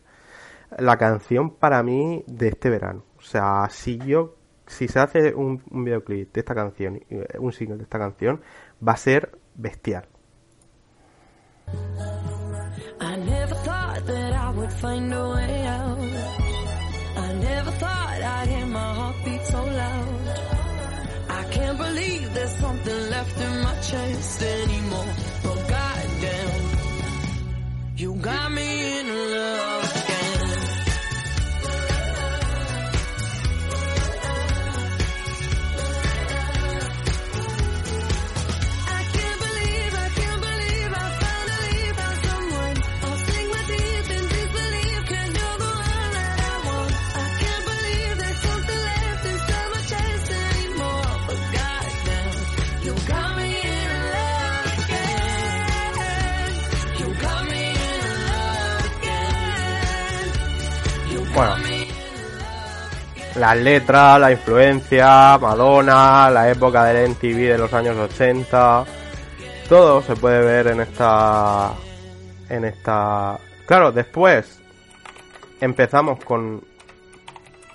la 0.77 0.98
canción 0.98 1.52
para 1.52 1.84
mí 1.84 2.23
de 2.27 2.49
este 2.49 2.69
verano. 2.69 3.03
O 3.18 3.22
sea, 3.22 3.68
si 3.69 3.98
yo, 3.98 4.36
si 4.68 4.88
se 4.88 4.99
hace 4.99 5.34
un, 5.34 5.61
videoclip 5.72 6.34
de 6.34 6.40
esta 6.40 6.56
canción, 6.56 7.02
eh, 7.10 7.27
un 7.40 7.52
single 7.52 7.77
de 7.77 7.84
esta 7.84 7.99
canción, 7.99 8.41
va 8.86 8.94
a 8.94 8.98
ser 8.98 9.38
bestial. 9.56 10.07
I 13.02 13.18
never 13.18 13.56
thought 13.56 14.10
I 14.10 14.52
would 14.56 14.72
find 14.72 15.14
a 15.14 15.30
way 15.30 15.65
out. 15.65 15.98
I 17.18 17.34
never 17.34 17.72
thought 17.72 18.22
I'd 18.22 18.48
hear 18.48 18.65
my 18.68 18.94
heartbeat 18.94 19.45
so 19.48 19.64
loud. 19.64 20.15
Can't 21.56 21.77
believe 21.77 22.34
there's 22.34 22.56
something 22.57 23.10
left 23.10 23.40
in 23.40 23.64
my 23.64 23.76
chest 23.88 24.41
anymore. 24.41 25.11
But 25.44 25.60
goddamn, 25.69 26.61
you 27.95 28.14
got 28.15 28.52
me 28.52 28.99
in 28.99 29.07
love 29.07 29.95
las 63.36 63.57
letras, 63.57 64.20
la 64.20 64.32
influencia, 64.32 65.38
Madonna, 65.38 66.30
la 66.30 66.49
época 66.49 66.86
del 66.86 67.10
MTV 67.10 67.52
de 67.52 67.57
los 67.57 67.74
años 67.74 67.98
80, 67.98 68.86
todo 69.68 70.02
se 70.02 70.16
puede 70.16 70.40
ver 70.40 70.68
en 70.68 70.80
esta 70.80 71.74
en 72.49 72.64
esta 72.64 73.38
claro, 73.66 73.91
después 73.91 74.62
empezamos 75.60 76.24
con 76.24 76.64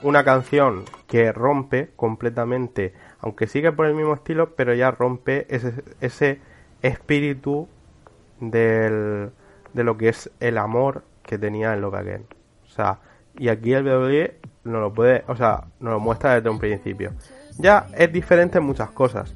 una 0.03 0.25
canción 0.25 0.85
que 1.07 1.31
rompe 1.31 1.91
completamente, 1.97 2.95
aunque 3.21 3.47
sigue 3.47 3.73
por 3.73 3.85
el 3.85 3.95
mismo 3.95 4.15
estilo, 4.15 4.55
pero 4.55 4.73
ya 4.73 4.91
rompe 4.91 5.47
ese, 5.55 5.75
ese 6.01 6.41
espíritu 6.81 7.69
del, 8.41 9.33
de 9.75 9.85
lo 9.85 9.99
que 9.99 10.09
es 10.09 10.31
el 10.41 10.57
amor 10.57 11.05
que 11.23 11.37
tenía 11.37 11.75
en 11.75 11.83
Love 11.83 11.97
Again. 11.97 12.27
O 12.65 12.69
sea, 12.69 13.01
y 13.39 13.49
aquí 13.49 13.73
el 13.73 13.85
WWE 13.87 14.41
no 14.65 14.81
lo 14.81 14.93
puede, 14.93 15.25
o 15.29 15.37
sea, 15.37 15.65
nos 15.81 15.93
lo 15.95 16.01
muestra 16.01 16.35
desde 16.37 16.51
un 16.51 16.59
principio. 16.59 17.13
Ya 17.59 17.87
es 17.97 18.13
diferente 18.13 18.59
en 18.59 18.65
muchas 18.65 18.91
cosas. 18.91 19.35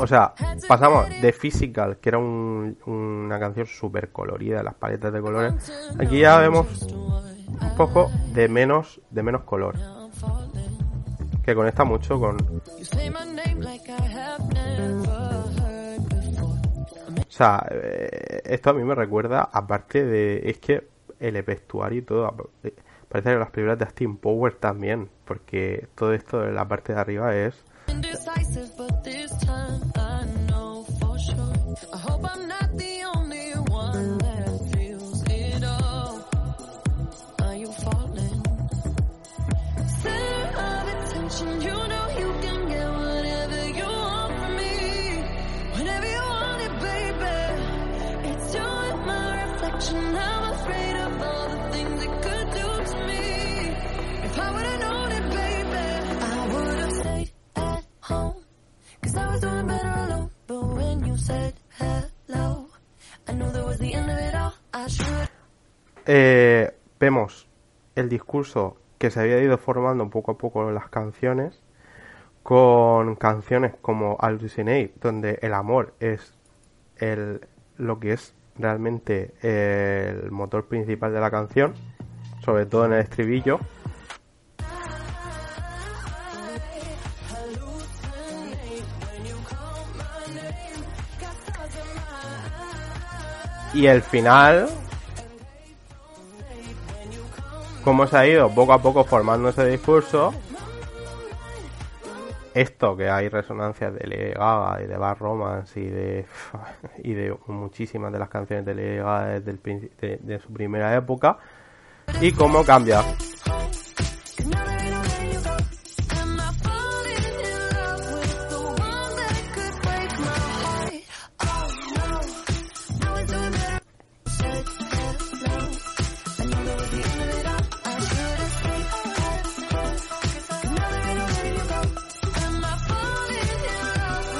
O 0.00 0.06
sea, 0.06 0.32
pasamos 0.68 1.06
de 1.20 1.32
Physical, 1.32 1.96
que 1.98 2.08
era 2.10 2.18
un- 2.18 2.76
una 2.86 3.38
canción 3.40 3.66
súper 3.66 4.10
colorida, 4.12 4.62
las 4.62 4.74
paletas 4.74 5.12
de 5.12 5.20
colores. 5.20 5.54
Aquí 5.98 6.20
ya 6.20 6.38
vemos 6.38 6.82
un 6.82 7.76
poco 7.76 8.10
de 8.34 8.48
menos, 8.48 9.00
de 9.10 9.22
menos 9.22 9.42
color. 9.42 9.74
Que 11.42 11.54
conecta 11.54 11.84
mucho 11.84 12.20
con. 12.20 12.36
Sea, 17.38 17.66
eh, 17.70 18.42
esto 18.44 18.70
a 18.70 18.74
mí 18.74 18.82
me 18.84 18.94
recuerda, 18.94 19.48
aparte 19.52 20.04
de. 20.04 20.42
Es 20.50 20.58
que 20.58 20.88
el 21.20 21.40
vestuario 21.42 22.00
y 22.00 22.02
todo. 22.02 22.50
eh, 22.64 22.74
Parece 23.08 23.30
que 23.30 23.38
las 23.38 23.50
películas 23.50 23.78
de 23.78 23.84
Austin 23.86 24.16
Power 24.18 24.54
también. 24.56 25.08
Porque 25.24 25.88
todo 25.94 26.12
esto 26.12 26.40
de 26.40 26.52
la 26.52 26.66
parte 26.68 26.92
de 26.92 27.00
arriba 27.00 27.34
es. 27.34 27.64
Eh, 66.10 66.74
vemos 66.98 67.46
el 67.94 68.08
discurso 68.08 68.78
que 68.96 69.10
se 69.10 69.20
había 69.20 69.42
ido 69.42 69.58
formando 69.58 70.08
poco 70.08 70.30
a 70.30 70.38
poco 70.38 70.66
en 70.66 70.74
las 70.74 70.88
canciones. 70.88 71.62
Con 72.42 73.14
canciones 73.16 73.74
como 73.82 74.16
Hallucinate, 74.18 74.94
donde 75.02 75.38
el 75.42 75.52
amor 75.52 75.92
es 76.00 76.32
el, 76.96 77.46
lo 77.76 78.00
que 78.00 78.14
es 78.14 78.34
realmente 78.58 79.34
el 79.42 80.30
motor 80.30 80.66
principal 80.66 81.12
de 81.12 81.20
la 81.20 81.30
canción, 81.30 81.74
sobre 82.44 82.66
todo 82.66 82.86
en 82.86 82.92
el 82.94 83.00
estribillo. 83.00 83.60
Y 93.74 93.86
el 93.86 94.02
final, 94.02 94.68
cómo 97.84 98.06
se 98.06 98.16
ha 98.16 98.26
ido 98.26 98.52
poco 98.52 98.72
a 98.72 98.82
poco 98.82 99.04
formando 99.04 99.50
ese 99.50 99.66
discurso. 99.66 100.34
Esto 102.58 102.96
que 102.96 103.08
hay 103.08 103.28
resonancias 103.28 103.94
de 103.94 104.04
Lady 104.04 104.32
Gaga 104.32 104.82
y 104.82 104.88
de 104.88 104.96
Bad 104.96 105.18
Romance 105.18 105.78
y 105.78 105.86
de 105.86 106.26
y 107.04 107.12
de 107.12 107.32
muchísimas 107.46 108.12
de 108.12 108.18
las 108.18 108.28
canciones 108.28 108.66
de 108.66 108.74
Lady 108.74 108.96
Gaga 108.96 109.38
desde 109.38 109.50
el 109.52 110.20
de 110.26 110.40
su 110.40 110.52
primera 110.52 110.92
época 110.96 111.38
y 112.20 112.32
cómo 112.32 112.64
cambia. 112.64 113.02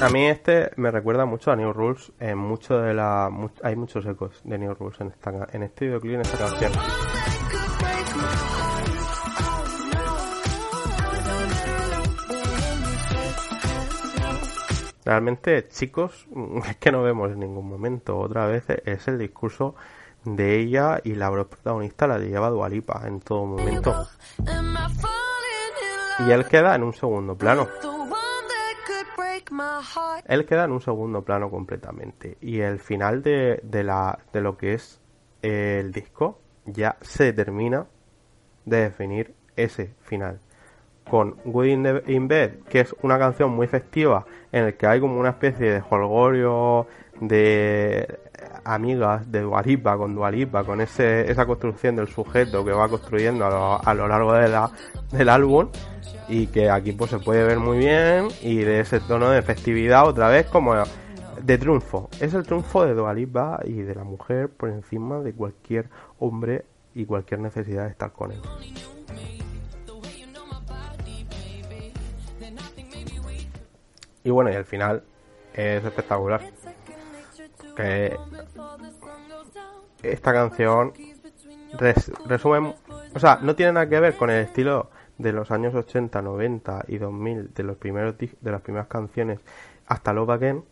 A 0.01 0.09
mí 0.11 0.27
este 0.27 0.71
me 0.77 0.93
recuerda 0.93 1.25
mucho 1.25 1.51
a 1.51 1.57
New 1.57 1.73
Rules 1.73 2.13
en 2.21 2.39
mucho 2.39 2.79
de 2.79 2.95
la 2.95 3.29
hay 3.65 3.75
muchos 3.75 4.07
ecos 4.07 4.41
de 4.45 4.57
New 4.57 4.73
Rules 4.75 5.01
en 5.01 5.09
esta 5.09 5.49
en 5.53 5.65
este 5.65 5.87
videoclip 5.87 6.15
en 6.15 6.21
esta 6.21 6.39
canción. 6.39 6.73
Realmente, 15.05 15.67
chicos, 15.69 16.29
es 16.69 16.77
que 16.77 16.93
no 16.93 17.03
vemos 17.03 17.33
en 17.33 17.41
ningún 17.41 17.69
momento. 17.69 18.19
Otra 18.19 18.47
vez 18.47 18.65
es 18.85 19.09
el 19.09 19.19
discurso 19.19 19.75
de 20.25 20.61
ella 20.61 21.01
y 21.03 21.17
la 21.17 21.29
protagonista 21.31 22.07
la 22.07 22.19
lleva 22.19 22.51
Dualipa 22.51 23.03
en 23.05 23.19
todo 23.19 23.47
momento. 23.47 24.07
Y 26.21 26.31
él 26.31 26.45
queda 26.45 26.77
en 26.77 26.85
un 26.85 26.93
segundo 26.93 27.37
plano. 27.37 27.67
Él 30.27 30.47
queda 30.47 30.65
en 30.65 30.73
un 30.73 30.81
segundo 30.81 31.23
plano 31.23 31.51
completamente. 31.51 32.37
Y 32.41 32.61
el 32.61 32.79
final 32.79 33.23
de, 33.23 33.61
de, 33.63 33.85
la, 33.85 34.19
de 34.33 34.41
lo 34.41 34.57
que 34.57 34.75
es 34.75 35.01
el 35.43 35.93
disco 35.93 36.41
ya 36.67 36.97
se 37.01 37.33
termina 37.33 37.87
de 38.65 38.83
definir 38.83 39.35
ese 39.57 39.95
final. 40.03 40.41
Con 41.09 41.37
Good 41.45 42.05
in, 42.07 42.29
Bed, 42.29 42.61
que 42.69 42.81
es 42.81 42.95
una 43.03 43.19
canción 43.19 43.51
muy 43.51 43.67
festiva 43.67 44.27
en 44.53 44.65
el 44.65 44.77
que 44.77 44.87
hay 44.87 45.01
como 45.01 45.19
una 45.19 45.31
especie 45.31 45.73
de 45.73 45.81
jolgorio 45.81 46.87
de 47.21 48.19
amigas 48.69 49.31
de 49.31 49.41
Dualipa 49.41 49.97
con 49.97 50.15
Dualipa, 50.15 50.65
con 50.65 50.81
ese, 50.81 51.31
esa 51.31 51.47
construcción 51.47 51.97
del 51.97 52.09
sujeto 52.09 52.65
que 52.65 52.73
va 52.73 52.89
construyendo 52.89 53.47
a 53.47 53.51
lo, 53.51 53.89
a 53.89 53.95
lo 53.95 54.09
largo 54.09 54.33
de 54.35 54.49
la, 54.49 54.71
del 55.11 55.29
álbum 55.29 55.69
y 56.29 56.47
que 56.49 56.71
aquí 56.71 56.93
pues 56.93 57.11
se 57.11 57.19
puede 57.19 57.45
ver 57.45 57.59
muy 57.59 57.79
bien 57.79 58.29
y 58.43 58.59
de 58.59 58.81
ese 58.81 59.01
tono 59.01 59.31
de 59.31 59.43
festividad 59.43 60.07
otra 60.07 60.29
vez 60.29 60.47
como 60.47 60.75
de 61.43 61.59
triunfo. 61.59 62.09
Es 62.21 62.35
el 62.35 62.45
triunfo 62.45 62.85
de 62.85 62.95
Dualipa 62.95 63.61
y 63.65 63.83
de 63.83 63.95
la 63.95 64.05
mujer 64.05 64.49
por 64.51 64.69
encima 64.69 65.21
de 65.21 65.33
cualquier 65.33 65.89
hombre 66.19 66.65
y 66.95 67.07
cualquier 67.07 67.41
necesidad 67.41 67.85
de 67.85 67.91
estar 67.91 68.13
con 68.13 68.33
él. 68.33 68.41
Y 74.25 74.31
bueno, 74.31 74.51
y 74.51 74.55
al 74.55 74.65
final 74.65 75.03
es 75.55 75.85
espectacular. 75.85 76.43
Que 77.79 78.19
esta 80.03 80.33
canción 80.33 80.93
res- 81.79 82.13
resume, 82.27 82.75
o 83.15 83.19
sea, 83.19 83.39
no 83.43 83.55
tiene 83.55 83.73
nada 83.73 83.89
que 83.89 84.01
ver 84.01 84.17
con 84.17 84.31
el 84.31 84.45
estilo 84.45 84.91
de 85.19 85.33
los 85.33 85.51
años 85.51 85.75
80, 85.75 86.21
90 86.23 86.85
y 86.89 86.99
2000 86.99 87.53
de 87.55 87.63
los 87.63 87.77
primeros 87.77 88.17
de 88.19 88.51
las 88.51 88.61
primeras 88.63 88.87
canciones 88.89 89.41
hasta 89.87 90.13
Love 90.13 90.31
Again, 90.31 90.65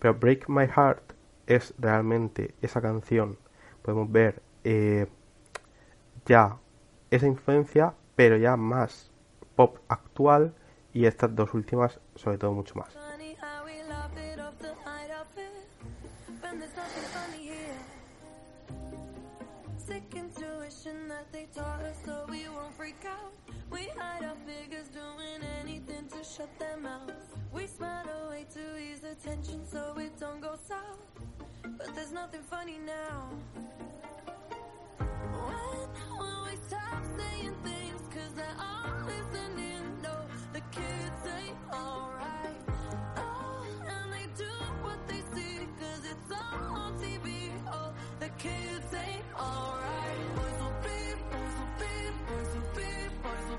pero 0.00 0.14
Break 0.14 0.48
My 0.48 0.66
Heart 0.66 1.12
es 1.46 1.74
realmente 1.78 2.54
esa 2.62 2.80
canción. 2.80 3.36
Podemos 3.82 4.10
ver 4.10 4.42
eh, 4.64 5.06
ya 6.26 6.56
esa 7.10 7.26
influencia, 7.26 7.94
pero 8.16 8.36
ya 8.36 8.56
más 8.56 9.10
pop 9.56 9.78
actual 9.88 10.54
y 10.92 11.06
estas 11.06 11.34
dos 11.34 11.52
últimas 11.54 12.00
sobre 12.14 12.38
todo 12.38 12.52
mucho 12.52 12.74
más. 12.74 12.94
tuition 20.68 21.08
that 21.08 21.30
they 21.32 21.46
taught 21.54 21.80
us 21.80 21.96
so 22.04 22.26
we 22.28 22.48
won't 22.48 22.74
freak 22.74 23.04
out. 23.06 23.32
We 23.70 23.88
hide 23.96 24.24
our 24.24 24.36
figures 24.46 24.88
doing 24.88 25.40
anything 25.60 26.08
to 26.08 26.24
shut 26.24 26.50
them 26.58 26.86
out. 26.86 27.10
We 27.52 27.66
smile 27.66 28.04
away 28.26 28.46
to 28.54 28.78
ease 28.78 29.00
the 29.00 29.14
tension 29.14 29.66
so 29.66 29.94
it 29.98 30.18
don't 30.18 30.40
go 30.40 30.56
south. 30.68 31.00
But 31.62 31.94
there's 31.94 32.12
nothing 32.12 32.42
funny 32.42 32.78
now. 32.84 33.30
When 34.98 36.18
will 36.18 36.44
we 36.44 36.56
stop 36.66 37.02
saying 37.16 37.54
things? 37.64 38.02
Cause 38.12 38.32
they're 38.36 38.58
all 38.58 39.06
listening. 39.06 39.82
No, 40.02 40.16
the 40.52 40.60
kids 40.70 41.22
ain't 41.38 41.56
alright. 41.72 42.60
Oh, 43.16 43.64
and 43.86 44.12
they 44.12 44.26
do 44.36 44.50
what 44.82 44.98
they 45.08 45.22
see. 45.34 45.66
Cause 45.80 46.04
it's 46.04 46.32
all 46.32 46.76
on 46.76 46.98
TV. 46.98 47.50
Oh, 47.72 47.92
the 48.20 48.28
kids. 48.30 48.67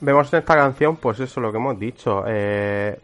Vemos 0.00 0.32
en 0.32 0.40
esta 0.40 0.56
canción, 0.56 0.96
pues 0.96 1.20
eso 1.20 1.40
lo 1.40 1.52
que 1.52 1.58
hemos 1.58 1.78
dicho. 1.78 2.24
eh, 2.26 2.98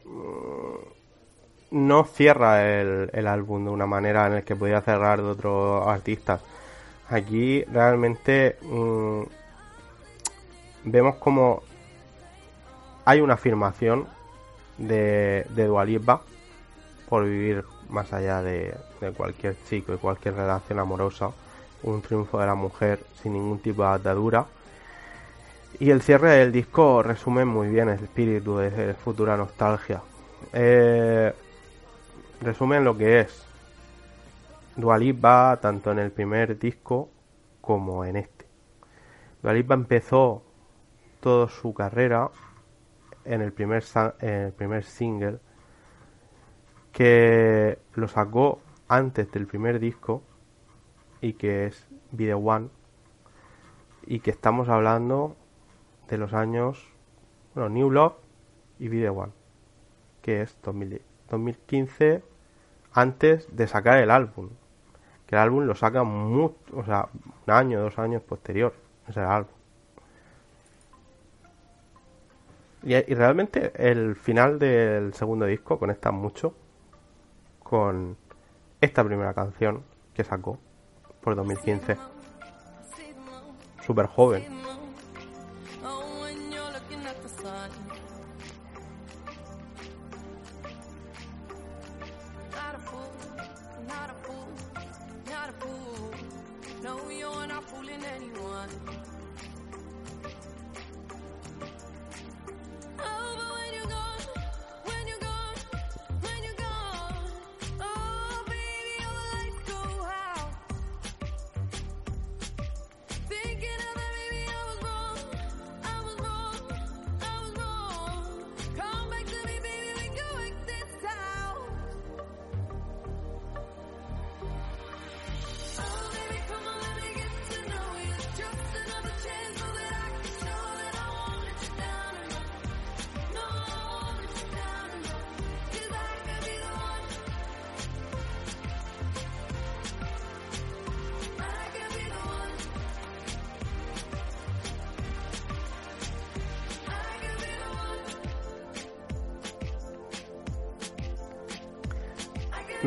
no 1.70 2.04
cierra 2.04 2.64
el, 2.64 3.10
el 3.12 3.26
álbum 3.26 3.64
de 3.64 3.70
una 3.70 3.86
manera 3.86 4.26
en 4.26 4.34
la 4.34 4.42
que 4.42 4.56
podría 4.56 4.80
cerrar 4.80 5.18
de 5.22 5.28
otros 5.28 5.86
artistas. 5.86 6.40
Aquí 7.10 7.62
realmente 7.64 8.58
mm, 8.62 9.22
vemos 10.84 11.16
como 11.16 11.62
hay 13.04 13.20
una 13.20 13.34
afirmación 13.34 14.06
de, 14.78 15.46
de 15.50 15.66
Dua 15.66 15.84
Lipa 15.84 16.22
por 17.08 17.24
vivir 17.24 17.64
más 17.88 18.12
allá 18.12 18.42
de, 18.42 18.76
cualquier 19.16 19.56
chico 19.68 19.94
y 19.94 19.96
cualquier 19.96 20.34
relación 20.34 20.78
amorosa. 20.78 21.30
Un 21.82 22.02
triunfo 22.02 22.40
de 22.40 22.46
la 22.46 22.54
mujer 22.54 23.00
sin 23.22 23.34
ningún 23.34 23.60
tipo 23.60 23.82
de 23.82 23.88
atadura. 23.88 24.46
Y 25.78 25.90
el 25.90 26.02
cierre 26.02 26.36
del 26.36 26.50
disco 26.52 27.02
resume 27.02 27.44
muy 27.44 27.68
bien 27.68 27.88
el 27.88 28.02
espíritu 28.02 28.58
de 28.58 28.94
futura 28.94 29.36
nostalgia. 29.36 30.02
Eh, 30.52 31.32
resumen 32.40 32.84
lo 32.84 32.96
que 32.96 33.20
es 33.20 33.44
Dua 34.76 34.98
Lipa 34.98 35.58
tanto 35.60 35.92
en 35.92 36.00
el 36.00 36.10
primer 36.10 36.58
disco 36.58 37.08
como 37.60 38.04
en 38.04 38.16
este. 38.16 38.46
Dua 39.42 39.52
Lipa 39.52 39.74
empezó 39.74 40.42
toda 41.20 41.48
su 41.48 41.72
carrera 41.74 42.28
en 43.28 43.42
el 43.42 43.52
primer, 43.52 43.84
en 44.20 44.30
el 44.30 44.52
primer 44.52 44.84
single 44.84 45.38
que 46.92 47.78
lo 47.94 48.08
sacó 48.08 48.60
antes 48.88 49.30
del 49.30 49.46
primer 49.46 49.78
disco 49.78 50.22
y 51.20 51.34
que 51.34 51.66
es 51.66 51.86
Video 52.10 52.38
One 52.38 52.70
y 54.06 54.20
que 54.20 54.30
estamos 54.30 54.70
hablando 54.70 55.36
de 56.08 56.16
los 56.16 56.32
años 56.32 56.90
bueno, 57.54 57.68
New 57.68 57.90
Love 57.90 58.14
y 58.78 58.88
Video 58.88 59.12
One 59.12 59.32
que 60.22 60.40
es 60.40 60.56
2000 60.62 61.02
2015 61.28 62.22
antes 62.94 63.54
de 63.54 63.66
sacar 63.66 63.98
el 63.98 64.10
álbum 64.10 64.48
que 65.26 65.34
el 65.34 65.42
álbum 65.42 65.64
lo 65.64 65.74
saca 65.74 66.02
mucho, 66.04 66.56
o 66.72 66.82
sea, 66.82 67.10
un 67.46 67.52
año, 67.52 67.82
dos 67.82 67.98
años 67.98 68.22
posterior 68.22 68.72
ese 69.06 69.20
álbum 69.20 69.57
y, 72.82 72.94
y 72.94 73.14
realmente 73.14 73.72
el 73.76 74.16
final 74.16 74.58
del 74.58 75.14
segundo 75.14 75.46
disco 75.46 75.78
conecta 75.78 76.10
mucho 76.10 76.54
con 77.62 78.16
esta 78.80 79.04
primera 79.04 79.34
canción 79.34 79.82
que 80.14 80.24
sacó 80.24 80.58
por 81.20 81.34
2015 81.36 81.94
see 82.96 83.12
the 83.12 83.20
moon, 83.20 83.56
súper 83.84 84.06
joven 84.06 84.67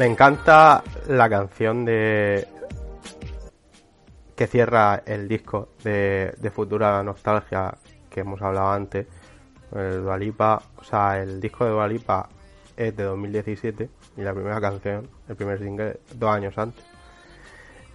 Me 0.01 0.07
encanta 0.07 0.83
la 1.09 1.29
canción 1.29 1.85
de 1.85 2.47
que 4.35 4.47
cierra 4.47 5.03
el 5.05 5.27
disco 5.27 5.73
de, 5.83 6.51
Futura 6.51 7.03
Nostalgia 7.03 7.71
que 8.09 8.21
hemos 8.21 8.41
hablado 8.41 8.71
antes. 8.71 9.05
El 9.71 10.01
Dua 10.01 10.17
Lipa, 10.17 10.59
o 10.77 10.83
sea, 10.83 11.21
el 11.21 11.39
disco 11.39 11.65
de 11.65 11.69
Dua 11.69 11.87
Lipa 11.87 12.27
es 12.75 12.97
de 12.97 13.03
2017 13.03 13.89
y 14.17 14.21
la 14.21 14.33
primera 14.33 14.59
canción, 14.59 15.07
el 15.29 15.35
primer 15.35 15.59
single, 15.59 15.99
dos 16.15 16.31
años 16.31 16.57
antes. 16.57 16.83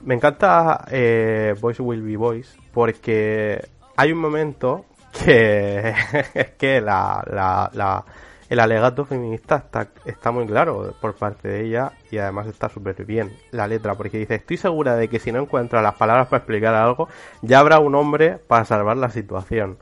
Me 0.03 0.15
encanta 0.15 0.85
eh, 0.89 1.57
Voice 1.61 1.83
Will 1.83 2.03
Be 2.03 2.17
Voice 2.17 2.57
porque 2.73 3.69
hay 3.97 4.13
un 4.13 4.19
momento 4.19 4.85
que 5.25 5.93
es 6.35 6.51
que 6.57 6.81
la, 6.81 7.25
la, 7.29 7.69
la- 7.75 8.05
el 8.49 8.61
alegato 8.61 9.05
feminista 9.05 9.57
está, 9.57 9.89
está 10.05 10.31
muy 10.31 10.47
claro 10.47 10.95
por 11.01 11.15
parte 11.15 11.49
de 11.49 11.65
ella 11.65 11.93
y 12.11 12.19
además 12.19 12.47
está 12.47 12.69
súper 12.69 13.05
bien 13.05 13.33
la 13.51 13.67
letra 13.67 13.95
porque 13.95 14.19
dice 14.19 14.37
estoy 14.37 14.57
segura 14.57 14.97
de 14.97 15.09
que 15.09 15.19
si 15.19 15.33
no 15.33 15.41
encuentra 15.41 15.83
las 15.83 15.95
palabras 15.95 16.29
para 16.29 16.39
explicar 16.39 16.75
algo 16.75 17.09
ya 17.43 17.59
habrá 17.59 17.79
un 17.79 17.95
hombre 17.95 18.39
para 18.39 18.65
salvar 18.65 18.97
la 18.97 19.11
situación 19.11 19.79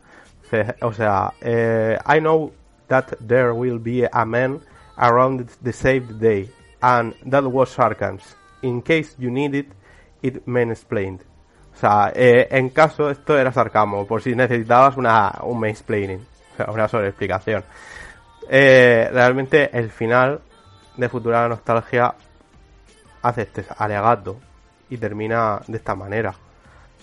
o 0.80 0.92
sea 0.92 1.32
eh, 1.40 1.98
I 2.06 2.18
know 2.20 2.52
that 2.88 3.06
there 3.26 3.52
will 3.52 3.78
be 3.78 4.08
a 4.10 4.24
man 4.24 4.60
around 4.96 5.48
the 5.62 5.72
saved 5.72 6.20
day 6.20 6.50
and 6.80 7.14
that 7.28 7.44
was 7.44 7.70
sarcasm 7.70 8.20
in 8.62 8.80
case 8.82 9.14
you 9.18 9.30
need 9.30 9.54
it 9.54 9.72
it 10.22 10.46
mansplained 10.46 11.20
o 11.74 11.76
sea, 11.76 12.12
eh, 12.14 12.46
en 12.50 12.70
caso, 12.70 13.10
esto 13.10 13.36
era 13.36 13.50
sarcasmo, 13.52 14.06
por 14.06 14.22
si 14.22 14.34
necesitabas 14.34 14.96
una, 14.96 15.32
un 15.42 15.58
mansplaining, 15.58 16.20
o 16.52 16.56
sea, 16.56 16.70
una 16.70 16.86
sobreexplicación. 16.86 17.64
Eh, 18.48 19.08
realmente 19.12 19.76
el 19.76 19.90
final 19.90 20.40
de 20.96 21.08
Futura 21.08 21.48
Nostalgia 21.48 22.14
hace 23.22 23.42
este 23.42 23.64
alegato 23.78 24.38
y 24.90 24.98
termina 24.98 25.60
de 25.66 25.78
esta 25.78 25.94
manera. 25.94 26.34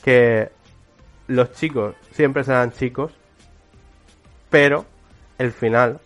Que 0.03 0.51
los 1.27 1.51
chicos 1.53 1.95
siempre 2.11 2.43
serán 2.43 2.71
chicos, 2.71 3.11
pero 4.49 4.85
el 5.37 5.51
final 5.51 5.99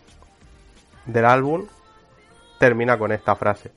del 1.06 1.26
álbum 1.26 1.68
termina 2.60 2.98
con 2.98 3.12
esta 3.12 3.36
frase. 3.36 3.72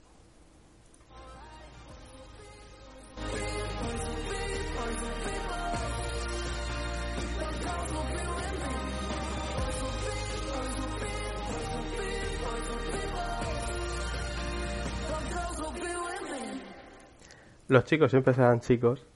Los 17.68 17.84
chicos 17.84 18.10
siempre 18.10 18.32
serán 18.32 18.60
chicos, 18.60 19.06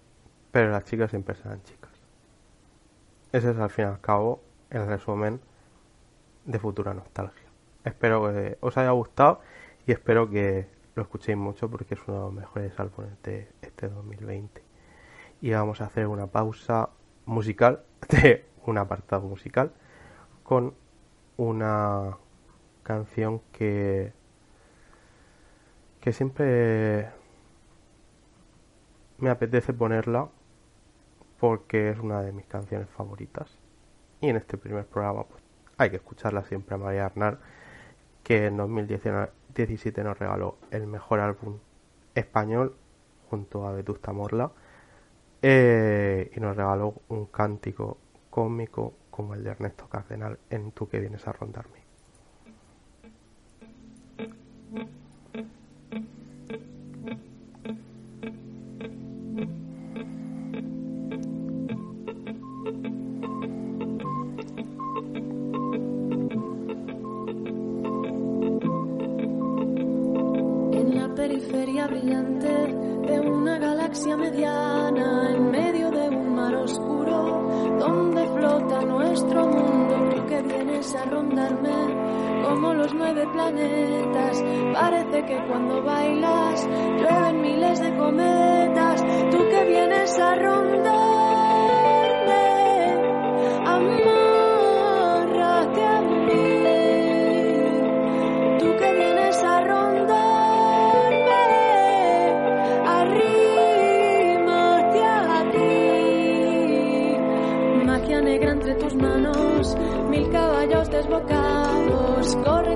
pero 0.50 0.70
las 0.70 0.84
chicas 0.84 1.08
siempre 1.08 1.34
serán 1.34 1.62
chicas. 1.62 1.90
Ese 3.32 3.50
es 3.50 3.58
al 3.58 3.70
fin 3.70 3.86
y 3.86 3.88
al 3.88 4.00
cabo 4.02 4.42
el 4.68 4.86
resumen 4.86 5.40
de 6.44 6.58
Futura 6.58 6.92
Nostalgia. 6.92 7.46
Espero 7.82 8.30
que 8.30 8.58
os 8.60 8.76
haya 8.76 8.90
gustado 8.90 9.40
y 9.86 9.92
espero 9.92 10.28
que 10.28 10.68
lo 10.94 11.02
escuchéis 11.02 11.38
mucho 11.38 11.70
porque 11.70 11.94
es 11.94 12.00
uno 12.06 12.18
de 12.18 12.24
los 12.24 12.32
mejores 12.34 12.78
álbumes 12.78 13.12
de 13.22 13.48
este 13.62 13.88
2020. 13.88 14.62
Y 15.40 15.50
vamos 15.52 15.80
a 15.80 15.86
hacer 15.86 16.06
una 16.06 16.26
pausa 16.26 16.90
musical, 17.24 17.84
de 18.10 18.44
un 18.66 18.76
apartado 18.76 19.22
musical, 19.22 19.72
con 20.42 20.74
una 21.38 22.18
canción 22.82 23.40
que 23.50 24.12
que 26.02 26.12
siempre 26.12 27.08
me 29.18 29.30
apetece 29.30 29.72
ponerla 29.72 30.28
porque 31.38 31.90
es 31.90 31.98
una 31.98 32.22
de 32.22 32.32
mis 32.32 32.46
canciones 32.46 32.88
favoritas 32.88 33.58
y 34.20 34.28
en 34.28 34.36
este 34.36 34.56
primer 34.56 34.86
programa 34.86 35.24
pues 35.24 35.42
hay 35.78 35.90
que 35.90 35.96
escucharla 35.96 36.44
siempre 36.44 36.76
a 36.76 36.78
María 36.78 37.06
Arnal, 37.06 37.38
que 38.22 38.46
en 38.46 38.56
2017 38.56 40.04
nos 40.04 40.18
regaló 40.18 40.58
el 40.70 40.86
mejor 40.86 41.20
álbum 41.20 41.58
español 42.14 42.76
junto 43.28 43.66
a 43.66 43.72
Vetusta 43.72 44.12
Morla 44.12 44.52
eh, 45.42 46.30
y 46.36 46.40
nos 46.40 46.56
regaló 46.56 46.94
un 47.08 47.26
cántico 47.26 47.98
cómico 48.30 48.94
como 49.10 49.34
el 49.34 49.42
de 49.42 49.50
Ernesto 49.50 49.88
Cardenal 49.88 50.38
en 50.50 50.70
Tú 50.72 50.88
que 50.88 51.00
vienes 51.00 51.26
a 51.26 51.32
rondarme. 51.32 51.82
Periferia 71.82 71.86
brillante 71.86 72.66
de 73.06 73.20
una 73.20 73.58
galaxia 73.58 74.16
mediana, 74.16 75.30
en 75.30 75.50
medio 75.50 75.90
de 75.90 76.08
un 76.08 76.34
mar 76.34 76.54
oscuro, 76.54 77.48
donde 77.78 78.26
flota 78.26 78.82
nuestro 78.82 79.46
mundo, 79.46 79.94
tú 80.14 80.26
que 80.26 80.42
vienes 80.42 80.94
a 80.94 81.04
rondarme 81.06 82.42
como 82.44 82.74
los 82.74 82.92
nueve 82.94 83.26
planetas. 83.32 84.42
Parece 84.72 85.24
que 85.24 85.46
cuando 85.48 85.82
bailas 85.82 86.68
llueven 86.98 87.40
miles 87.40 87.80
de 87.80 87.96
cometas, 87.96 89.04
tú 89.30 89.38
que 89.48 89.64
vienes 89.64 90.18
a 90.18 90.34
rondarme. 90.36 91.11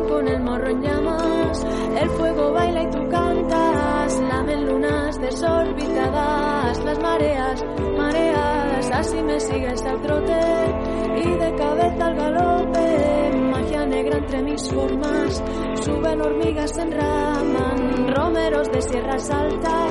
Con 0.09 0.29
el 0.29 0.41
morro 0.43 0.69
en 0.69 0.83
llamas. 0.83 1.67
El 2.01 2.11
fuego 2.11 2.53
baila 2.53 2.83
y 2.83 2.91
tú 2.91 3.09
cantas, 3.09 4.21
lamen 4.21 4.67
lunas 4.67 5.21
desorbitadas, 5.21 6.85
las 6.85 6.99
mareas, 7.01 7.65
mareadas, 7.97 8.91
así 8.93 9.23
me 9.23 9.41
sigues 9.41 9.83
al 9.83 10.01
trote 10.03 10.41
y 11.17 11.29
de 11.39 11.55
cabeza 11.57 12.07
al 12.07 12.17
galope. 12.17 13.31
Magia 13.51 13.87
negra 13.87 14.19
entre 14.19 14.43
mis 14.43 14.71
formas, 14.71 15.43
suben 15.83 16.21
hormigas, 16.21 16.71
se 16.71 16.83
enraman, 16.83 18.15
romeros 18.15 18.71
de 18.71 18.83
sierras 18.83 19.31
altas, 19.31 19.86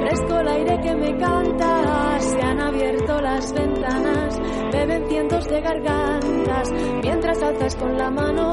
fresco 0.00 0.40
el 0.40 0.48
aire 0.48 0.80
que 0.80 0.94
me 0.94 1.16
canta, 1.18 2.18
se 2.20 2.40
han 2.40 2.60
abierto 2.60 3.20
las 3.20 3.52
ventanas, 3.52 4.40
beben 4.72 5.08
cientos 5.08 5.48
de 5.48 5.60
gargantas, 5.60 6.72
mientras 7.02 7.42
alzas 7.42 7.76
con 7.76 7.96
la 7.96 8.10
mano 8.10 8.50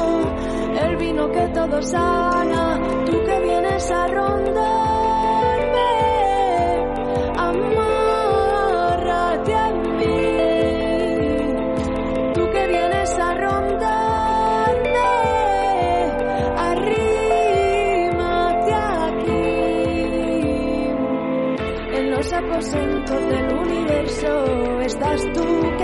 el 0.81 0.97
vino 0.97 1.31
que 1.31 1.47
todo 1.49 1.81
sana, 1.81 2.79
tú 3.05 3.23
que 3.25 3.39
vienes 3.41 3.91
a 3.91 4.07
rondarme, 4.07 4.86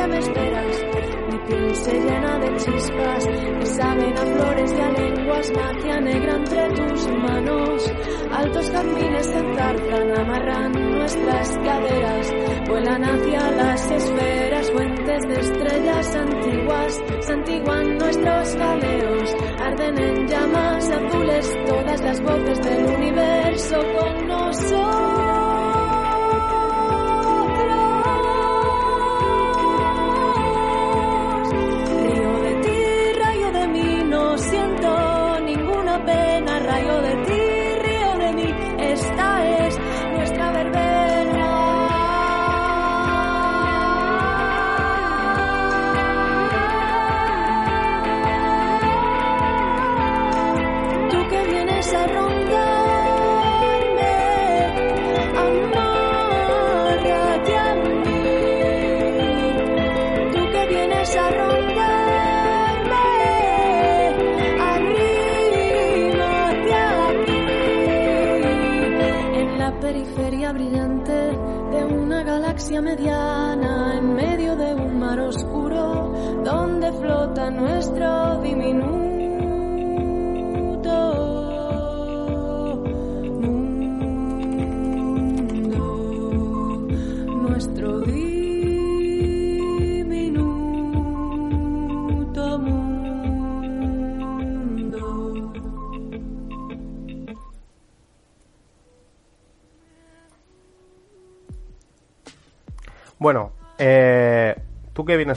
Mi 0.06 1.38
piel 1.48 1.76
se 1.76 1.94
llena 1.94 2.38
de 2.40 2.58
chispas 2.58 3.26
que 3.26 3.66
saben 3.66 4.18
a 4.18 4.26
flores 4.26 4.74
y 4.78 4.82
a 4.82 4.90
lenguas, 4.92 5.52
magia 5.56 6.02
negra 6.02 6.36
entre 6.36 6.70
tus 6.72 7.08
manos. 7.08 7.94
Altos 8.34 8.70
jardines 8.70 9.26
se 9.26 9.38
enzarzan, 9.38 10.20
amarran 10.20 10.72
nuestras 10.92 11.58
caderas, 11.58 12.34
vuelan 12.68 13.04
hacia 13.06 13.52
las 13.52 13.92
esferas, 13.92 14.72
fuentes 14.72 15.22
de 15.30 15.40
estrellas 15.40 16.16
antiguas, 16.16 17.02
santiguan 17.22 17.98
nuestros 17.98 18.56
jaleos, 18.58 19.36
arden 19.62 19.98
en 20.00 20.28
llamas 20.28 20.90
azules 20.90 21.58
todas 21.66 22.02
las 22.02 22.22
voces 22.22 22.62
del 22.62 22.86
universo 22.94 23.78
con 23.78 24.28
nosotros. 24.28 25.23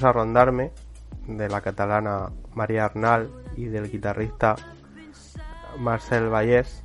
A 0.04 0.12
rondarme, 0.12 0.72
de 1.26 1.48
la 1.48 1.60
catalana 1.60 2.30
María 2.54 2.84
Arnal 2.84 3.30
y 3.56 3.64
del 3.64 3.90
guitarrista 3.90 4.54
Marcel 5.78 6.28
Vallés, 6.28 6.84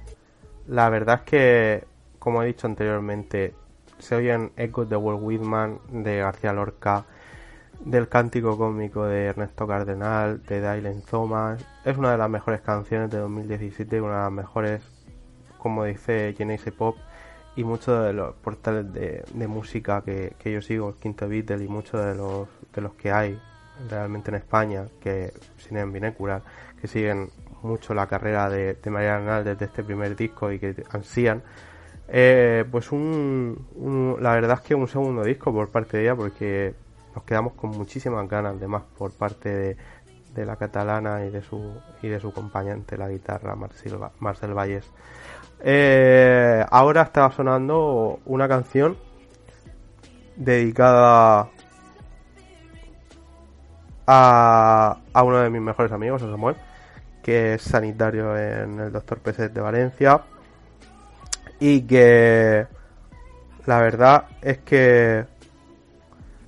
la 0.67 0.89
verdad 0.89 1.21
es 1.23 1.29
que, 1.29 1.83
como 2.19 2.43
he 2.43 2.47
dicho 2.47 2.67
anteriormente, 2.67 3.53
se 3.99 4.15
oyen 4.15 4.51
ecos 4.57 4.89
de 4.89 4.95
Walt 4.95 5.21
Whitman, 5.21 5.79
de 5.89 6.17
García 6.17 6.53
Lorca, 6.53 7.05
del 7.79 8.09
cántico 8.09 8.57
cómico 8.57 9.05
de 9.05 9.25
Ernesto 9.25 9.67
Cardenal, 9.67 10.43
de 10.43 10.59
Dylan 10.59 11.01
Thomas. 11.01 11.63
Es 11.85 11.97
una 11.97 12.11
de 12.11 12.17
las 12.17 12.29
mejores 12.29 12.61
canciones 12.61 13.09
de 13.09 13.19
2017, 13.19 14.01
una 14.01 14.17
de 14.17 14.23
las 14.23 14.31
mejores, 14.31 14.81
como 15.57 15.85
dice 15.85 16.33
Genesis 16.37 16.73
Pop, 16.73 16.97
y 17.55 17.63
muchos 17.63 18.03
de 18.05 18.13
los 18.13 18.35
portales 18.35 18.91
de, 18.93 19.23
de 19.33 19.47
música 19.47 20.01
que, 20.03 20.35
que 20.39 20.51
yo 20.51 20.61
sigo, 20.61 20.89
el 20.89 20.95
Quinto 20.95 21.27
Beatle 21.27 21.63
y 21.63 21.67
muchos 21.67 22.03
de 22.03 22.15
los, 22.15 22.47
de 22.73 22.81
los 22.81 22.93
que 22.93 23.11
hay 23.11 23.39
realmente 23.89 24.29
en 24.29 24.35
España, 24.35 24.85
que 24.99 25.33
sin 25.57 25.91
Binecular, 25.91 26.41
que 26.79 26.87
siguen 26.87 27.29
mucho 27.63 27.93
la 27.93 28.07
carrera 28.07 28.49
de, 28.49 28.75
de 28.75 28.89
María 28.89 29.15
Arnal 29.15 29.43
desde 29.43 29.65
este 29.65 29.83
primer 29.83 30.15
disco 30.15 30.51
y 30.51 30.59
que 30.59 30.83
ansían. 30.91 31.43
Eh, 32.13 32.65
pues 32.69 32.91
un, 32.91 34.17
la 34.19 34.33
verdad 34.33 34.59
es 34.61 34.67
que 34.67 34.75
un 34.75 34.87
segundo 34.87 35.23
disco 35.23 35.53
por 35.53 35.69
parte 35.69 35.97
de 35.97 36.03
ella 36.03 36.15
porque 36.15 36.73
nos 37.15 37.23
quedamos 37.23 37.53
con 37.53 37.69
muchísimas 37.69 38.27
ganas 38.27 38.59
de 38.59 38.67
más 38.67 38.83
por 38.97 39.13
parte 39.13 39.77
de, 40.35 40.45
la 40.45 40.55
catalana 40.55 41.25
y 41.25 41.29
de 41.29 41.41
su 41.41 41.73
y 42.01 42.07
de 42.07 42.19
su 42.19 42.29
acompañante 42.29 42.97
la 42.97 43.09
guitarra 43.09 43.55
Marcel, 43.55 43.97
Marcel 44.19 44.53
Valles. 44.53 44.89
Eh, 45.61 46.65
ahora 46.69 47.03
estaba 47.03 47.31
sonando 47.31 48.19
una 48.25 48.47
canción 48.47 48.97
dedicada 50.35 51.49
a, 54.13 55.23
uno 55.23 55.37
de 55.37 55.49
mis 55.49 55.61
mejores 55.61 55.91
amigos, 55.93 56.21
a 56.21 56.29
Samuel, 56.29 56.57
que 57.23 57.53
es 57.53 57.61
sanitario 57.61 58.37
en 58.37 58.79
el 58.79 58.91
Doctor 58.91 59.19
Peset 59.19 59.53
de 59.53 59.61
Valencia. 59.61 60.21
Y 61.59 61.81
que 61.83 62.67
la 63.65 63.79
verdad 63.79 64.25
es 64.41 64.57
que 64.59 65.25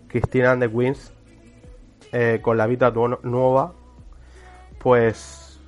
Cristina 0.10 0.60
the 0.60 0.70
Queens, 0.70 1.14
eh, 2.12 2.40
con 2.42 2.58
la 2.58 2.68
vida 2.68 2.92
nueva, 3.22 3.74
pues 4.80 5.62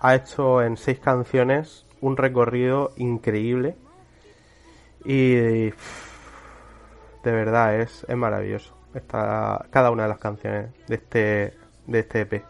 ha 0.00 0.14
hecho 0.14 0.62
en 0.62 0.76
seis 0.76 0.98
canciones 0.98 1.86
un 2.02 2.16
recorrido 2.18 2.92
increíble. 2.96 3.76
Y 5.04 5.34
de 5.34 5.72
verdad 7.24 7.76
es, 7.80 8.04
es 8.06 8.16
maravilloso. 8.16 8.79
Está 8.94 9.66
cada 9.70 9.90
una 9.90 10.04
de 10.04 10.08
las 10.08 10.18
canciones 10.18 10.70
de 10.88 10.94
este, 10.94 11.54
de 11.86 11.98
este 12.00 12.20
EP. 12.22 12.44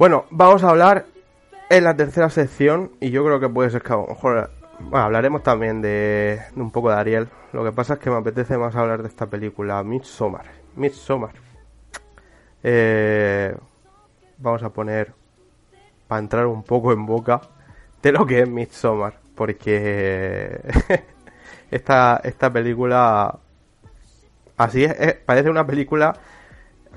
Bueno, 0.00 0.24
vamos 0.30 0.64
a 0.64 0.70
hablar 0.70 1.04
en 1.68 1.84
la 1.84 1.94
tercera 1.94 2.30
sección 2.30 2.92
y 3.00 3.10
yo 3.10 3.22
creo 3.22 3.38
que 3.38 3.50
puede 3.50 3.68
ser 3.68 3.82
que 3.82 3.92
a 3.92 3.96
lo 3.96 4.06
mejor 4.06 4.50
hablaremos 4.94 5.42
también 5.42 5.82
de, 5.82 6.40
un 6.56 6.70
poco 6.70 6.88
de 6.88 6.96
Ariel. 6.96 7.28
Lo 7.52 7.62
que 7.62 7.70
pasa 7.72 7.92
es 7.92 8.00
que 8.00 8.08
me 8.08 8.16
apetece 8.16 8.56
más 8.56 8.74
hablar 8.76 9.02
de 9.02 9.08
esta 9.08 9.26
película, 9.26 9.82
Midsommar. 9.84 10.46
Midsommar. 10.74 11.32
Eh, 12.62 13.54
vamos 14.38 14.62
a 14.62 14.70
poner 14.70 15.12
para 16.08 16.20
entrar 16.20 16.46
un 16.46 16.62
poco 16.62 16.92
en 16.94 17.04
boca 17.04 17.42
de 18.02 18.12
lo 18.12 18.24
que 18.24 18.40
es 18.40 18.48
Midsommar, 18.48 19.18
porque 19.34 20.62
esta 21.70 22.22
esta 22.24 22.50
película 22.50 23.38
así 24.56 24.82
es, 24.82 24.98
es- 24.98 25.14
parece 25.26 25.50
una 25.50 25.66
película 25.66 26.14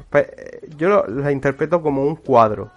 pe- 0.09 0.61
yo 0.77 1.05
la 1.07 1.34
interpreto 1.34 1.81
como 1.81 2.01
un 2.05 2.15
cuadro 2.15 2.71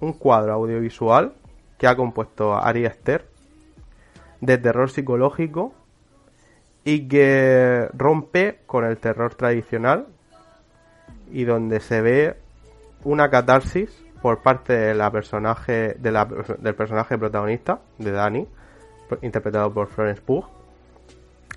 un 0.00 0.12
cuadro 0.12 0.52
audiovisual 0.52 1.32
que 1.78 1.86
ha 1.86 1.96
compuesto 1.96 2.56
Ari 2.56 2.86
Aster 2.86 3.26
de 4.40 4.58
terror 4.58 4.90
psicológico 4.90 5.72
y 6.84 7.08
que 7.08 7.88
rompe 7.92 8.60
con 8.66 8.84
el 8.84 8.96
terror 8.98 9.34
tradicional 9.34 10.06
y 11.30 11.44
donde 11.44 11.80
se 11.80 12.00
ve 12.00 12.36
una 13.04 13.30
catarsis 13.30 14.04
por 14.22 14.42
parte 14.42 14.72
de 14.72 14.94
la 14.94 15.10
personaje 15.10 15.94
del 15.98 16.74
personaje 16.74 17.18
protagonista 17.18 17.80
de 17.98 18.10
Dani 18.10 18.48
interpretado 19.22 19.72
por 19.72 19.88
Florence 19.88 20.22
Pugh. 20.22 20.44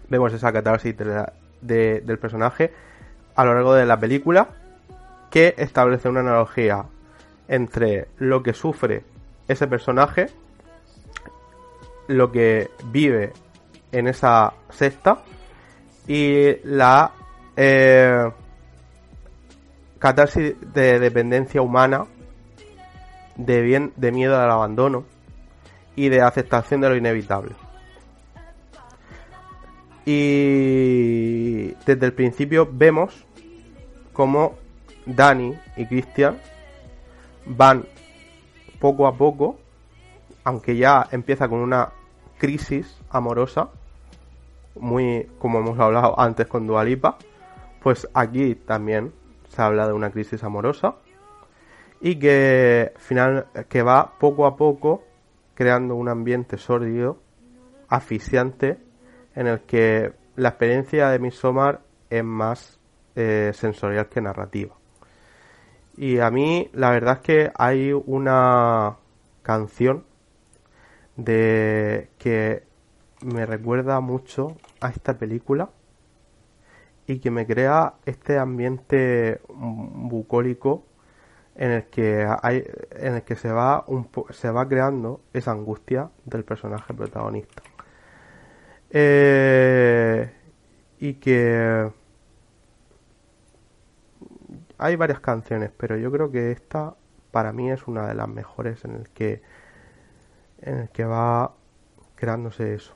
Vemos 0.10 0.34
esa 0.34 0.52
catarsis 0.52 0.96
del 1.62 2.20
personaje 2.20 2.74
a 3.36 3.46
lo 3.46 3.54
largo 3.54 3.74
de 3.74 3.86
la 3.86 4.00
película 4.00 4.50
que 5.30 5.56
establece 5.58 6.10
una 6.10 6.20
analogía 6.20 6.86
entre 7.48 8.08
lo 8.18 8.42
que 8.42 8.54
sufre 8.54 9.04
ese 9.48 9.68
personaje, 9.68 10.28
lo 12.08 12.32
que 12.32 12.72
vive 12.86 13.34
en 13.92 14.08
esa 14.08 14.54
secta 14.70 15.24
y 16.08 16.56
la 16.64 17.12
eh, 17.56 18.32
catarsis 20.00 20.56
de 20.74 21.00
dependencia 21.00 21.62
humana, 21.62 22.06
de 23.36 23.62
bien, 23.62 23.94
de 23.96 24.12
miedo 24.12 24.40
al 24.40 24.52
abandono 24.52 25.06
y 25.96 26.10
de 26.10 26.22
aceptación 26.22 26.82
de 26.82 26.90
lo 26.90 26.96
inevitable. 26.96 27.52
Y 30.06 31.74
desde 31.86 32.06
el 32.06 32.14
principio 32.14 32.68
vemos 32.72 33.26
como 34.14 34.56
Dani 35.06 35.56
y 35.78 35.86
Christian 35.86 36.38
van 37.46 37.86
poco 38.80 39.08
a 39.08 39.16
poco, 39.16 39.60
aunque 40.44 40.76
ya 40.76 41.08
empieza 41.12 41.48
con 41.48 41.60
una 41.60 41.92
crisis 42.38 43.00
amorosa, 43.10 43.70
muy 44.76 45.28
como 45.40 45.60
hemos 45.60 45.80
hablado 45.80 46.20
antes 46.20 46.48
con 46.48 46.66
Dualipa, 46.66 47.18
pues 47.82 48.08
aquí 48.14 48.56
también 48.56 49.14
se 49.50 49.62
habla 49.62 49.88
de 49.88 49.94
una 49.94 50.12
crisis 50.12 50.44
amorosa 50.44 50.96
y 52.00 52.18
que 52.18 52.94
final 52.98 53.48
que 53.70 53.84
va 53.84 54.14
poco 54.18 54.46
a 54.46 54.56
poco 54.56 55.04
creando 55.54 55.96
un 55.96 56.10
ambiente 56.10 56.58
sórdido, 56.58 57.20
asfixiante, 57.88 58.80
en 59.36 59.48
el 59.48 59.62
que 59.62 60.14
la 60.36 60.50
experiencia 60.50 61.10
de 61.10 61.20
Midsommar 61.20 61.82
es 62.10 62.24
más 62.24 62.80
eh, 63.16 63.52
sensorial 63.54 64.10
que 64.10 64.22
narrativa. 64.22 64.81
Y 65.98 66.20
a 66.20 66.32
mí 66.32 66.70
la 66.74 66.92
verdad 66.92 67.18
es 67.18 67.20
que 67.22 67.52
hay 67.56 67.92
una 67.94 68.98
canción 69.44 70.06
de 71.16 72.10
que 72.18 72.64
me 73.22 73.46
recuerda 73.46 74.00
mucho 74.00 74.58
a 74.80 74.90
esta 74.90 75.18
película 75.18 75.70
y 77.08 77.20
que 77.20 77.32
me 77.32 77.46
crea 77.46 77.96
este 78.06 78.38
ambiente 78.38 79.42
bucólico 79.50 80.86
en 81.56 81.72
el 81.72 81.84
que 81.86 82.26
hay 82.42 82.64
en 82.92 83.16
el 83.16 83.24
que 83.24 83.36
se 83.36 83.52
va 83.52 83.84
un 83.88 84.10
se 84.30 84.50
va 84.50 84.68
creando 84.68 85.22
esa 85.34 85.52
angustia 85.52 86.10
del 86.26 86.44
personaje 86.44 86.94
protagonista. 86.94 87.62
Eh, 88.90 90.32
y 91.00 91.14
que 91.16 91.92
hay 94.82 94.96
varias 94.96 95.20
canciones 95.22 95.72
pero 95.78 95.98
yo 95.98 96.12
creo 96.12 96.32
que 96.32 96.52
esta 96.52 96.96
para 97.32 97.54
mí 97.54 97.72
es 97.72 97.88
una 97.88 98.08
de 98.08 98.16
las 98.16 98.28
mejores 98.28 98.84
en 98.86 98.96
el 98.96 99.10
que 99.10 99.42
en 100.62 100.80
el 100.80 100.90
que 100.90 101.06
va 101.06 101.54
creándose 102.16 102.76
eso 102.76 102.96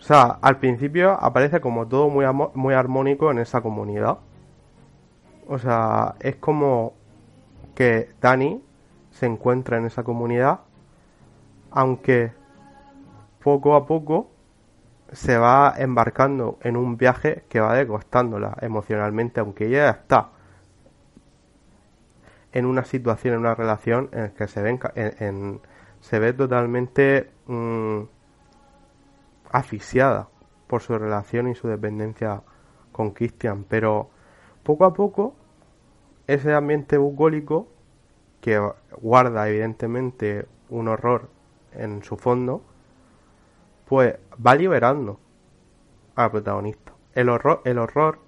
O 0.00 0.02
sea, 0.02 0.38
al 0.42 0.58
principio 0.58 1.12
aparece 1.12 1.60
como 1.60 1.86
todo 1.86 2.08
muy, 2.08 2.24
muy 2.54 2.74
armónico 2.74 3.30
en 3.30 3.38
esa 3.38 3.60
comunidad. 3.60 4.18
O 5.52 5.58
sea, 5.58 6.14
es 6.20 6.36
como 6.36 6.92
que 7.74 8.10
Dani 8.20 8.62
se 9.10 9.26
encuentra 9.26 9.78
en 9.78 9.86
esa 9.86 10.04
comunidad, 10.04 10.60
aunque 11.72 12.32
poco 13.42 13.74
a 13.74 13.84
poco 13.84 14.30
se 15.10 15.36
va 15.38 15.74
embarcando 15.76 16.60
en 16.62 16.76
un 16.76 16.96
viaje 16.96 17.42
que 17.48 17.58
va 17.58 17.74
desgastándola 17.74 18.56
emocionalmente, 18.60 19.40
aunque 19.40 19.66
ella 19.66 19.86
ya 19.86 19.90
está 19.90 20.28
en 22.52 22.64
una 22.64 22.84
situación, 22.84 23.34
en 23.34 23.40
una 23.40 23.56
relación 23.56 24.08
en 24.12 24.22
la 24.22 24.28
que 24.30 24.46
se 24.46 24.62
ve, 24.62 24.78
enca- 24.78 24.92
en- 24.94 25.60
se 25.98 26.20
ve 26.20 26.32
totalmente 26.32 27.28
mm, 27.48 28.02
asfixiada 29.50 30.28
por 30.68 30.80
su 30.80 30.96
relación 30.96 31.48
y 31.48 31.56
su 31.56 31.66
dependencia 31.66 32.40
con 32.92 33.10
Christian, 33.10 33.64
pero 33.68 34.10
poco 34.62 34.84
a 34.84 34.94
poco 34.94 35.34
ese 36.34 36.54
ambiente 36.54 36.96
bucólico 36.96 37.68
que 38.40 38.60
guarda 39.00 39.48
evidentemente 39.48 40.46
un 40.68 40.86
horror 40.86 41.28
en 41.72 42.02
su 42.04 42.16
fondo, 42.16 42.62
pues 43.86 44.14
va 44.44 44.54
liberando 44.54 45.18
al 46.14 46.30
protagonista. 46.30 46.92
El 47.14 47.28
horror, 47.28 47.62
el 47.64 47.78
horror 47.78 48.20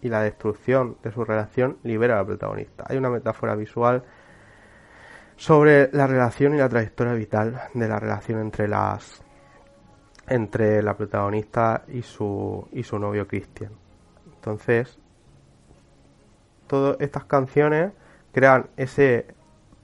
y 0.00 0.08
la 0.08 0.22
destrucción 0.22 0.96
de 1.02 1.10
su 1.10 1.24
relación 1.24 1.78
libera 1.82 2.20
al 2.20 2.26
protagonista. 2.26 2.84
Hay 2.88 2.96
una 2.96 3.10
metáfora 3.10 3.56
visual 3.56 4.04
sobre 5.36 5.90
la 5.92 6.06
relación 6.06 6.54
y 6.54 6.58
la 6.58 6.68
trayectoria 6.68 7.14
vital 7.14 7.60
de 7.74 7.88
la 7.88 7.98
relación 7.98 8.40
entre 8.40 8.68
las 8.68 9.24
entre 10.28 10.80
la 10.82 10.96
protagonista 10.96 11.82
y 11.88 12.02
su 12.02 12.68
y 12.70 12.84
su 12.84 12.98
novio 13.00 13.26
Christian. 13.26 13.72
Entonces, 14.36 15.01
todas 16.72 16.96
estas 17.00 17.24
canciones 17.24 17.92
crean 18.32 18.70
ese 18.78 19.26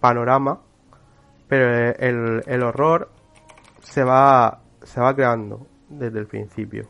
panorama, 0.00 0.62
pero 1.46 1.92
el, 1.98 2.42
el 2.46 2.62
horror 2.62 3.10
se 3.80 4.02
va 4.04 4.62
se 4.82 4.98
va 4.98 5.14
creando 5.14 5.66
desde 5.90 6.18
el 6.18 6.26
principio. 6.26 6.88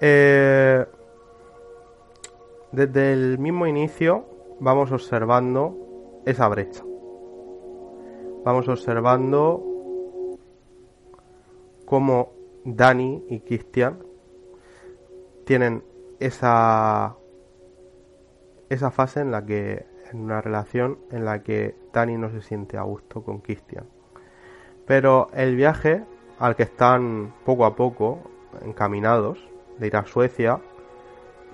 Eh, 0.00 0.84
desde 2.72 3.12
el 3.12 3.38
mismo 3.38 3.68
inicio 3.68 4.26
vamos 4.58 4.90
observando 4.90 6.20
esa 6.26 6.48
brecha. 6.48 6.82
Vamos 8.44 8.66
observando 8.68 9.62
cómo 11.84 12.35
Dani 12.66 13.24
y 13.30 13.40
Christian 13.40 13.98
tienen 15.44 15.84
esa 16.18 17.16
esa 18.68 18.90
fase 18.90 19.20
en 19.20 19.30
la 19.30 19.46
que 19.46 19.86
en 20.10 20.20
una 20.20 20.40
relación 20.40 20.98
en 21.12 21.24
la 21.24 21.44
que 21.44 21.76
Dani 21.92 22.18
no 22.18 22.30
se 22.30 22.42
siente 22.42 22.76
a 22.76 22.82
gusto 22.82 23.22
con 23.22 23.38
Christian. 23.38 23.86
Pero 24.84 25.28
el 25.32 25.54
viaje 25.54 26.04
al 26.40 26.56
que 26.56 26.64
están 26.64 27.32
poco 27.44 27.64
a 27.64 27.76
poco 27.76 28.22
encaminados 28.64 29.38
de 29.78 29.86
ir 29.86 29.96
a 29.96 30.04
Suecia, 30.04 30.60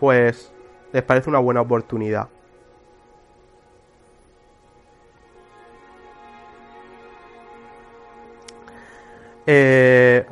pues 0.01 0.55
les 0.93 1.03
parece 1.03 1.29
una 1.29 1.39
buena 1.41 1.61
oportunidad. 1.61 2.29
Eh, 9.47 10.25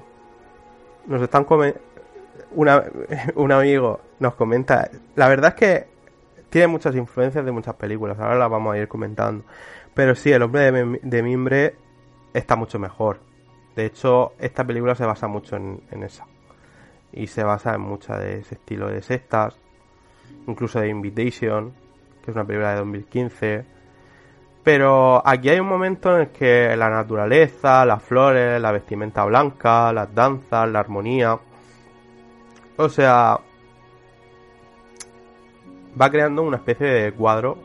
nos 1.10 1.20
están 1.20 1.46
una, 2.52 2.84
un 3.34 3.52
amigo 3.52 4.00
nos 4.18 4.34
comenta, 4.34 4.90
la 5.16 5.28
verdad 5.28 5.50
es 5.50 5.54
que 5.54 5.86
tiene 6.48 6.68
muchas 6.68 6.96
influencias 6.96 7.44
de 7.44 7.52
muchas 7.52 7.74
películas, 7.74 8.18
ahora 8.18 8.36
las 8.36 8.50
vamos 8.50 8.74
a 8.74 8.78
ir 8.78 8.88
comentando. 8.88 9.44
Pero 9.94 10.14
sí, 10.14 10.32
el 10.32 10.42
hombre 10.42 10.70
de, 11.02 11.22
mimbre 11.22 11.74
está 12.32 12.56
mucho 12.56 12.78
mejor. 12.78 13.20
De 13.76 13.86
hecho, 13.86 14.32
esta 14.38 14.64
película 14.64 14.94
se 14.94 15.04
basa 15.04 15.28
mucho 15.28 15.56
en, 15.56 15.82
esa. 16.02 16.26
Y 17.12 17.26
se 17.26 17.44
basa 17.44 17.74
en 17.74 17.80
mucha 17.80 18.18
de 18.18 18.38
ese 18.40 18.54
estilo 18.54 18.88
de 18.88 19.02
sectas 19.02 19.58
incluso 20.46 20.80
de 20.80 20.88
Invitation, 20.88 21.72
que 22.24 22.30
es 22.30 22.36
una 22.36 22.44
película 22.44 22.70
de 22.70 22.76
2015. 22.78 23.64
Pero 24.62 25.22
aquí 25.26 25.48
hay 25.48 25.60
un 25.60 25.68
momento 25.68 26.14
en 26.14 26.22
el 26.22 26.28
que 26.28 26.76
la 26.76 26.90
naturaleza, 26.90 27.84
las 27.86 28.02
flores, 28.02 28.60
la 28.60 28.72
vestimenta 28.72 29.24
blanca, 29.24 29.92
las 29.92 30.14
danzas, 30.14 30.68
la 30.68 30.80
armonía. 30.80 31.38
O 32.76 32.88
sea, 32.88 33.38
va 36.00 36.10
creando 36.10 36.42
una 36.42 36.58
especie 36.58 36.86
de 36.86 37.12
cuadro 37.12 37.58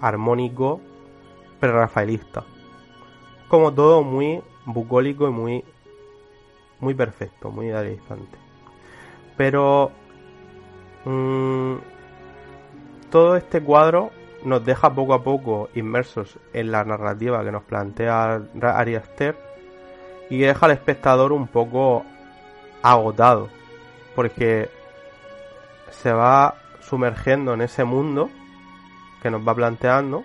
armónico, 0.00 0.80
pero 1.60 1.74
rafaelista. 1.74 2.44
Como 3.48 3.72
todo 3.72 4.02
muy 4.02 4.42
bucólico 4.66 5.28
y 5.28 5.30
muy, 5.30 5.64
muy 6.80 6.94
perfecto, 6.94 7.50
muy 7.50 7.66
idealizante. 7.66 8.36
Pero 9.36 9.92
Mm, 11.04 11.76
todo 13.10 13.36
este 13.36 13.62
cuadro 13.62 14.10
nos 14.44 14.64
deja 14.64 14.94
poco 14.94 15.14
a 15.14 15.22
poco 15.22 15.68
inmersos 15.74 16.38
en 16.52 16.70
la 16.70 16.84
narrativa 16.84 17.44
que 17.44 17.52
nos 17.52 17.64
plantea 17.64 18.40
Ari 18.62 18.94
Aster 18.94 19.36
y 20.30 20.38
deja 20.38 20.66
al 20.66 20.72
espectador 20.72 21.32
un 21.32 21.48
poco 21.48 22.04
agotado 22.82 23.48
porque 24.14 24.70
se 25.90 26.12
va 26.12 26.54
sumergiendo 26.80 27.54
en 27.54 27.62
ese 27.62 27.84
mundo 27.84 28.30
que 29.22 29.30
nos 29.30 29.46
va 29.46 29.54
planteando 29.54 30.24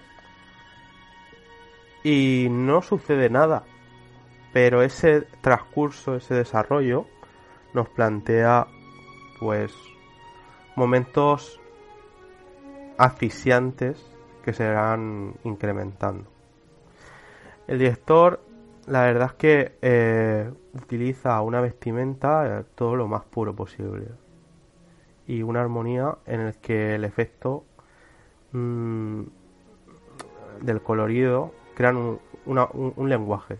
y 2.03 2.47
no 2.49 2.81
sucede 2.81 3.29
nada 3.29 3.63
pero 4.51 4.83
ese 4.83 5.21
transcurso 5.41 6.15
ese 6.15 6.35
desarrollo 6.35 7.05
nos 7.73 7.89
plantea 7.89 8.67
pues 9.39 9.73
momentos 10.75 11.59
asfixiantes 12.97 14.03
que 14.43 14.53
se 14.53 14.69
van 14.71 15.35
incrementando. 15.43 16.29
El 17.67 17.79
director, 17.79 18.41
la 18.87 19.03
verdad 19.03 19.27
es 19.27 19.33
que 19.33 19.77
eh, 19.81 20.51
utiliza 20.73 21.41
una 21.41 21.61
vestimenta 21.61 22.59
eh, 22.59 22.63
todo 22.75 22.95
lo 22.95 23.07
más 23.07 23.23
puro 23.23 23.55
posible 23.55 24.07
y 25.27 25.41
una 25.41 25.61
armonía 25.61 26.17
en 26.25 26.41
el 26.41 26.57
que 26.57 26.95
el 26.95 27.05
efecto 27.05 27.63
mm, 28.51 29.21
del 30.61 30.81
colorido 30.81 31.53
crean 31.75 32.19
un, 32.45 33.09
lenguaje. 33.09 33.57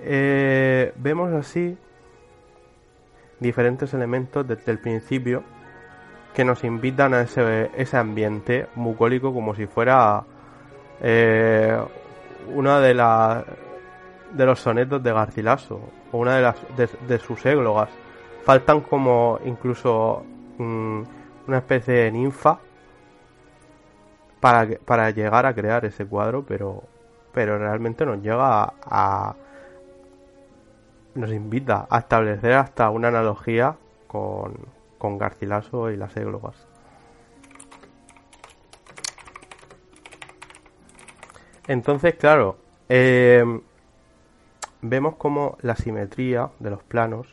Eh, 0.00 0.92
vemos 0.96 1.32
así 1.32 1.78
diferentes 3.40 3.94
elementos 3.94 4.46
desde 4.46 4.72
el 4.72 4.78
principio 4.78 5.42
que 6.36 6.44
nos 6.44 6.64
invitan 6.64 7.14
a 7.14 7.22
ese, 7.22 7.70
ese 7.78 7.96
ambiente 7.96 8.66
bucólico 8.74 9.32
como 9.32 9.54
si 9.54 9.66
fuera 9.66 10.22
eh, 11.00 11.80
una 12.54 12.78
de 12.78 12.92
las 12.92 13.42
de 14.32 14.44
los 14.44 14.60
sonetos 14.60 15.02
de 15.02 15.14
Garcilaso 15.14 15.80
o 16.12 16.18
una 16.18 16.36
de 16.36 16.42
las 16.42 16.56
de, 17.08 17.18
sus 17.20 17.46
églogas. 17.46 17.88
Faltan 18.44 18.82
como 18.82 19.38
incluso 19.46 20.26
mm, 20.58 21.02
una 21.48 21.56
especie 21.56 21.94
de 21.94 22.12
ninfa 22.12 22.58
para, 24.38 24.68
para 24.84 25.10
llegar 25.12 25.46
a 25.46 25.54
crear 25.54 25.86
ese 25.86 26.04
cuadro 26.04 26.44
pero 26.46 26.82
pero 27.32 27.56
realmente 27.58 28.04
nos 28.04 28.20
llega 28.20 28.74
a 28.84 29.34
nos 31.14 31.32
invita 31.32 31.86
a 31.88 32.00
establecer 32.00 32.52
hasta 32.52 32.90
una 32.90 33.08
analogía 33.08 33.74
con, 34.06 34.75
con 35.06 35.18
Garcilaso 35.18 35.92
y 35.92 35.96
las 35.96 36.16
églogas. 36.16 36.66
Entonces, 41.68 42.16
claro, 42.16 42.56
eh, 42.88 43.44
vemos 44.82 45.14
como 45.14 45.58
la 45.60 45.76
simetría 45.76 46.50
de 46.58 46.70
los 46.70 46.82
planos, 46.82 47.28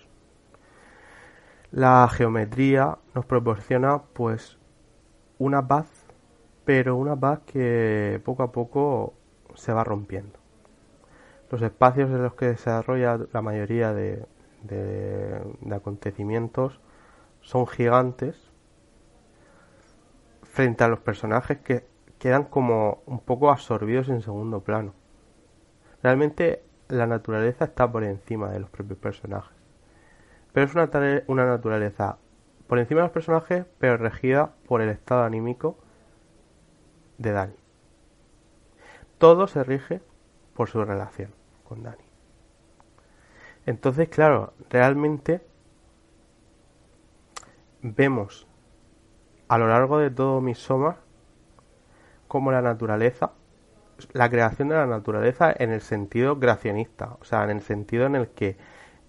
la 1.71 2.07
geometría 2.09 2.99
nos 3.15 3.25
proporciona 3.25 4.03
pues 4.13 4.59
una 5.39 5.67
paz, 5.67 5.87
pero 6.65 6.95
una 6.95 7.15
paz 7.15 7.39
que 7.47 8.21
poco 8.23 8.43
a 8.43 8.51
poco 8.51 9.15
se 9.55 9.73
va 9.73 9.83
rompiendo 9.83 10.43
los 11.49 11.61
espacios 11.61 12.09
en 12.11 12.21
los 12.21 12.33
que 12.35 12.45
se 12.45 12.51
desarrolla 12.51 13.19
la 13.31 13.41
mayoría 13.41 13.93
de, 13.93 14.25
acontecimientos 15.71 16.79
son 17.43 17.67
gigantes 17.67 18.51
frente 20.41 20.83
a 20.83 20.87
los 20.87 20.99
personajes 20.99 21.59
que 21.59 21.85
quedan 22.17 22.45
como 22.45 23.03
un 23.05 23.19
poco 23.19 23.51
absorbidos 23.51 24.09
en 24.09 24.21
segundo 24.21 24.61
plano. 24.61 24.93
Realmente 26.01 26.63
la 26.87 27.05
naturaleza 27.05 27.65
está 27.65 27.91
por 27.91 28.03
encima 28.03 28.49
de 28.49 28.59
los 28.59 28.69
propios 28.71 28.97
personajes. 28.97 29.55
Pero 30.51 30.65
es 30.65 30.73
una, 30.73 30.89
una 31.27 31.45
naturaleza 31.45 32.17
por 32.67 32.79
encima 32.79 33.01
de 33.01 33.07
los 33.07 33.13
personajes, 33.13 33.65
pero 33.77 33.97
regida 33.97 34.53
por 34.67 34.81
el 34.81 34.89
estado 34.89 35.23
anímico 35.23 35.77
de 37.17 37.31
Dani. 37.31 37.55
Todo 39.19 39.47
se 39.47 39.63
rige 39.63 40.01
por 40.55 40.69
su 40.69 40.83
relación. 40.83 41.31
Dani. 41.81 42.03
Entonces, 43.65 44.09
claro, 44.09 44.53
realmente 44.69 45.41
vemos 47.83 48.47
a 49.49 49.57
lo 49.57 49.67
largo 49.67 49.99
de 49.99 50.09
todo 50.09 50.41
Midsommar 50.41 50.97
como 52.27 52.51
la 52.51 52.61
naturaleza, 52.61 53.33
la 54.13 54.29
creación 54.29 54.69
de 54.69 54.75
la 54.75 54.87
naturaleza 54.87 55.53
en 55.55 55.71
el 55.71 55.81
sentido 55.81 56.39
creacionista, 56.39 57.17
o 57.21 57.25
sea, 57.25 57.43
en 57.43 57.51
el 57.51 57.61
sentido 57.61 58.05
en 58.07 58.15
el 58.15 58.29
que 58.29 58.57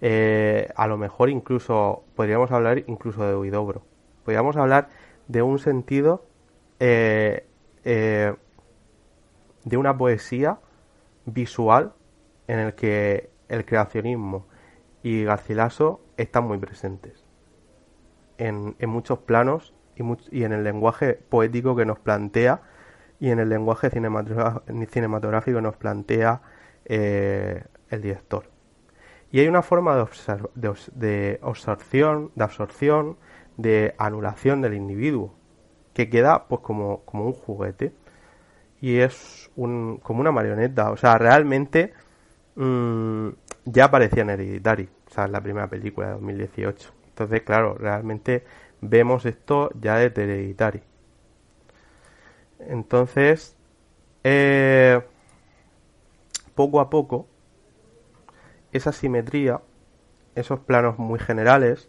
eh, 0.01 0.69
a 0.75 0.87
lo 0.87 0.97
mejor 0.97 1.29
incluso 1.29 2.03
podríamos 2.15 2.51
hablar 2.51 2.83
incluso 2.85 3.25
de 3.25 3.35
Huidobro, 3.35 3.81
podríamos 4.23 4.57
hablar 4.57 4.89
de 5.27 5.41
un 5.41 5.57
sentido 5.57 6.25
eh, 6.79 7.47
eh, 7.85 8.35
de 9.63 9.77
una 9.77 9.97
poesía 9.97 10.59
visual 11.25 11.93
en 12.47 12.59
el 12.59 12.75
que 12.75 13.31
el 13.47 13.65
creacionismo 13.65 14.45
y 15.01 15.23
Garcilaso 15.23 16.01
están 16.17 16.45
muy 16.45 16.57
presentes. 16.57 17.24
En, 18.37 18.75
en 18.79 18.89
muchos 18.89 19.19
planos 19.19 19.73
y, 20.31 20.43
en 20.43 20.51
el 20.53 20.63
lenguaje 20.63 21.13
poético 21.13 21.75
que 21.75 21.85
nos 21.85 21.99
plantea 21.99 22.61
y 23.19 23.29
en 23.29 23.39
el 23.39 23.49
lenguaje 23.49 23.89
cinematográfico 23.89 25.57
que 25.57 25.61
nos 25.61 25.77
plantea 25.77 26.41
eh, 26.85 27.63
el 27.89 28.01
director. 28.01 28.49
Y 29.31 29.39
hay 29.39 29.47
una 29.47 29.61
forma 29.61 29.95
de, 29.95 30.01
obser- 30.03 30.49
de, 30.55 30.73
de 30.93 31.39
absorción, 31.41 32.31
de 32.35 32.43
absorción, 32.43 33.17
de 33.57 33.95
anulación 33.97 34.61
del 34.61 34.73
individuo, 34.73 35.33
que 35.93 36.09
queda 36.09 36.47
pues 36.47 36.61
como, 36.61 37.03
un 37.13 37.33
juguete. 37.33 37.93
Y 38.81 38.97
es 38.99 39.49
un, 39.55 39.97
como 40.03 40.21
una 40.21 40.31
marioneta. 40.31 40.91
O 40.91 40.97
sea, 40.97 41.17
realmente 41.17 41.93
mm, 42.55 43.29
ya 43.65 43.85
aparecía 43.85 44.23
en 44.23 44.29
Hereditary, 44.31 44.89
o 45.07 45.09
sea, 45.09 45.25
en 45.25 45.31
la 45.31 45.41
primera 45.41 45.67
película 45.69 46.07
de 46.07 46.13
2018. 46.13 46.91
Entonces, 47.15 47.43
claro, 47.43 47.75
realmente 47.75 48.43
vemos 48.81 49.25
esto 49.25 49.69
ya 49.79 49.95
desde 49.95 50.23
Hereditary. 50.23 50.83
Entonces, 52.59 53.55
eh, 54.25 55.01
poco 56.55 56.81
a 56.81 56.89
poco, 56.89 57.25
esa 58.73 58.91
simetría, 58.91 59.61
esos 60.35 60.59
planos 60.59 60.99
muy 60.99 61.17
generales, 61.17 61.87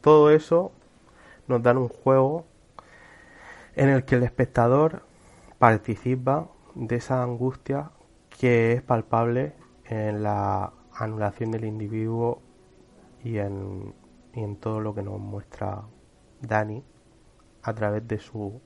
todo 0.00 0.30
eso 0.30 0.70
nos 1.48 1.60
dan 1.60 1.76
un 1.76 1.88
juego 1.88 2.44
en 3.74 3.88
el 3.88 4.04
que 4.04 4.14
el 4.14 4.22
espectador 4.22 5.02
participa 5.58 6.46
de 6.76 6.94
esa 6.94 7.20
angustia 7.24 7.90
que 8.38 8.74
es 8.74 8.82
palpable 8.82 9.54
en 9.86 10.22
la 10.22 10.72
anulación 10.94 11.50
del 11.50 11.64
individuo 11.64 12.40
y 13.24 13.38
en, 13.38 13.94
y 14.34 14.40
en 14.42 14.56
todo 14.56 14.80
lo 14.80 14.94
que 14.94 15.02
nos 15.02 15.20
muestra 15.20 15.82
Dani 16.40 16.82
a 17.62 17.74
través 17.74 18.06
de 18.08 18.18
su 18.18 18.60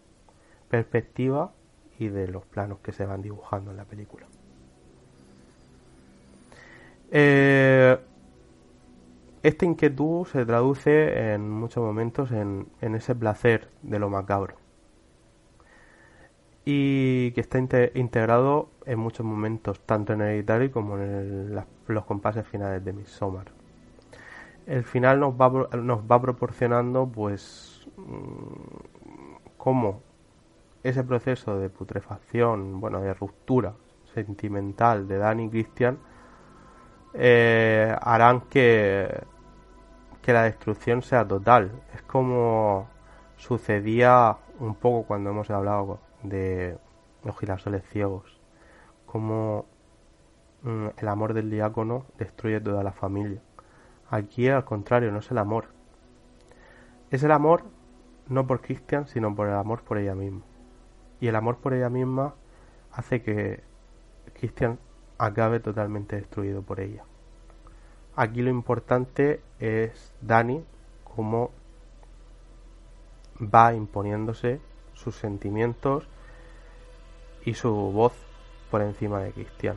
perspectiva 0.68 1.52
y 1.98 2.08
de 2.08 2.28
los 2.28 2.44
planos 2.44 2.78
que 2.80 2.92
se 2.92 3.06
van 3.06 3.22
dibujando 3.22 3.70
en 3.70 3.76
la 3.76 3.84
película. 3.84 4.26
Eh, 7.10 7.98
esta 9.42 9.64
inquietud 9.64 10.26
se 10.26 10.44
traduce 10.44 11.32
en 11.32 11.48
muchos 11.50 11.82
momentos 11.84 12.32
en, 12.32 12.66
en 12.80 12.94
ese 12.94 13.14
placer 13.14 13.68
de 13.82 13.98
lo 13.98 14.10
macabro 14.10 14.56
y 16.64 17.30
que 17.32 17.40
está 17.40 17.58
inte- 17.58 17.92
integrado 17.94 18.68
en 18.86 18.98
muchos 18.98 19.24
momentos, 19.24 19.78
tanto 19.86 20.12
en 20.14 20.20
Hereditary 20.22 20.70
como 20.70 20.96
en 20.98 21.02
el- 21.02 21.62
los 21.86 22.04
compases 22.04 22.46
finales 22.46 22.84
de 22.84 22.92
Midsommar. 22.92 23.55
El 24.66 24.84
final 24.84 25.20
nos 25.20 25.34
va, 25.38 26.20
proporcionando, 26.20 27.06
pues, 27.06 27.88
mm, 27.96 29.46
cómo 29.56 30.02
ese 30.82 31.04
proceso 31.04 31.58
de 31.58 31.70
putrefacción, 31.70 32.80
bueno, 32.80 33.00
de 33.00 33.14
ruptura 33.14 33.74
sentimental 34.14 35.06
de 35.08 35.18
Danny 35.18 35.44
y 35.44 35.50
Christian, 35.50 35.98
eh, 37.14 37.94
harán 38.00 38.42
que, 38.42 39.22
que 40.22 40.32
la 40.32 40.42
destrucción 40.42 41.02
sea 41.02 41.26
total. 41.26 41.70
Es 41.94 42.02
como 42.02 42.88
sucedía 43.36 44.36
un 44.58 44.74
poco 44.74 45.06
cuando 45.06 45.30
hemos 45.30 45.50
hablado 45.50 46.00
de 46.22 46.76
los 47.24 47.38
girasoles 47.38 47.84
ciegos, 47.90 48.40
como 49.06 49.66
mm, 50.62 50.88
el 50.98 51.08
amor 51.08 51.34
del 51.34 51.50
diácono 51.50 52.06
destruye 52.18 52.60
toda 52.60 52.82
la 52.82 52.92
familia. 52.92 53.40
Aquí 54.10 54.48
al 54.48 54.64
contrario, 54.64 55.10
no 55.10 55.18
es 55.18 55.30
el 55.30 55.38
amor. 55.38 55.66
Es 57.10 57.22
el 57.22 57.32
amor 57.32 57.64
no 58.28 58.46
por 58.46 58.60
Christian, 58.60 59.06
sino 59.06 59.34
por 59.34 59.48
el 59.48 59.54
amor 59.54 59.82
por 59.82 59.98
ella 59.98 60.14
misma. 60.14 60.42
Y 61.20 61.28
el 61.28 61.36
amor 61.36 61.58
por 61.58 61.74
ella 61.74 61.88
misma 61.88 62.34
hace 62.92 63.22
que 63.22 63.62
Christian 64.34 64.78
acabe 65.18 65.60
totalmente 65.60 66.16
destruido 66.16 66.62
por 66.62 66.80
ella. 66.80 67.04
Aquí 68.16 68.42
lo 68.42 68.50
importante 68.50 69.40
es 69.58 70.12
Dani 70.20 70.64
cómo 71.04 71.50
va 73.40 73.74
imponiéndose 73.74 74.60
sus 74.94 75.16
sentimientos 75.16 76.08
y 77.44 77.54
su 77.54 77.72
voz 77.72 78.14
por 78.70 78.82
encima 78.82 79.20
de 79.20 79.32
Cristian. 79.32 79.76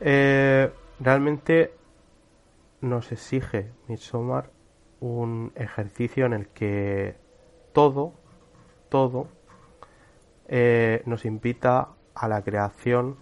Eh, 0.00 0.70
realmente 1.00 1.72
nos 2.84 3.12
exige 3.12 3.72
Midsommar 3.88 4.50
un 5.00 5.52
ejercicio 5.54 6.26
en 6.26 6.34
el 6.34 6.48
que 6.48 7.16
todo, 7.72 8.12
todo 8.88 9.28
eh, 10.46 11.02
nos 11.06 11.24
invita 11.24 11.94
a 12.14 12.28
la 12.28 12.42
creación 12.42 13.16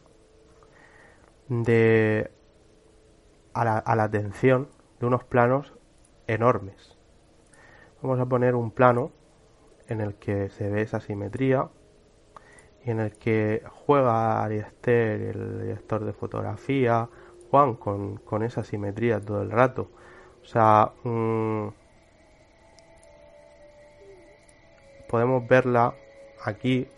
de 1.49 2.31
a 3.55 3.65
la, 3.65 3.79
a 3.79 3.97
la 3.97 4.05
atención 4.05 4.69
de 4.99 5.07
unos 5.07 5.25
planos 5.25 5.75
enormes. 6.27 6.99
Vamos 8.03 8.19
a 8.19 8.27
poner 8.27 8.55
un 8.55 8.71
plano 8.71 9.13
en 9.87 10.01
el 10.01 10.15
que 10.17 10.49
se 10.49 10.71
ve 10.71 10.83
esa 10.83 11.01
simetría 11.01 11.69
y 12.85 12.91
en 12.91 12.99
el 12.99 13.13
que 13.13 13.63
juega 13.87 14.43
Ariester, 14.43 15.21
el 15.21 15.63
director 15.63 16.05
de 16.05 16.13
fotografía, 16.13 17.09
Juan, 17.53 17.75
con, 17.75 18.17
con 18.17 18.43
esa 18.43 18.65
simetría 18.65 19.21
todo 19.21 19.43
el 19.43 19.51
rato. 19.51 19.91
O 20.43 20.47
sea, 20.47 20.91
mm, 21.05 21.69
podemos 25.07 25.47
verla 25.47 25.95
aquí 26.43 26.89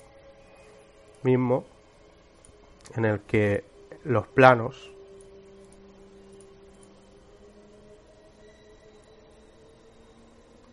mismo, 1.25 1.65
en 2.95 3.05
el 3.05 3.23
que 3.23 3.65
los 4.05 4.29
planos 4.29 4.93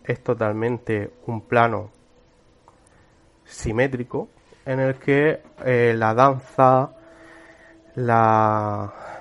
es 0.03 0.23
totalmente 0.23 1.11
un 1.25 1.41
plano 1.41 1.89
simétrico 3.45 4.29
en 4.63 4.79
el 4.79 4.99
que 4.99 5.41
eh, 5.65 5.95
la 5.97 6.13
danza, 6.13 6.91
la 7.95 9.11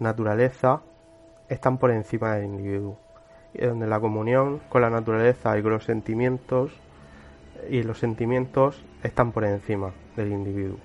naturaleza 0.00 0.82
están 1.48 1.78
por 1.78 1.90
encima 1.90 2.34
del 2.34 2.46
individuo. 2.46 2.98
Y 3.54 3.64
donde 3.64 3.86
la 3.86 4.00
comunión 4.00 4.60
con 4.68 4.82
la 4.82 4.90
naturaleza 4.90 5.56
y 5.58 5.62
con 5.62 5.72
los 5.72 5.84
sentimientos 5.84 6.72
y 7.68 7.82
los 7.82 7.98
sentimientos 7.98 8.84
están 9.02 9.32
por 9.32 9.44
encima 9.44 9.92
del 10.16 10.32
individuo. 10.32 10.78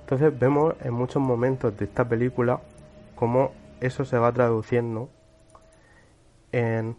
Entonces 0.00 0.38
vemos 0.38 0.74
en 0.82 0.94
muchos 0.94 1.20
momentos 1.20 1.76
de 1.76 1.84
esta 1.84 2.08
película 2.08 2.60
cómo 3.14 3.52
eso 3.80 4.04
se 4.04 4.18
va 4.18 4.32
traduciendo 4.32 5.10
en 6.52 6.96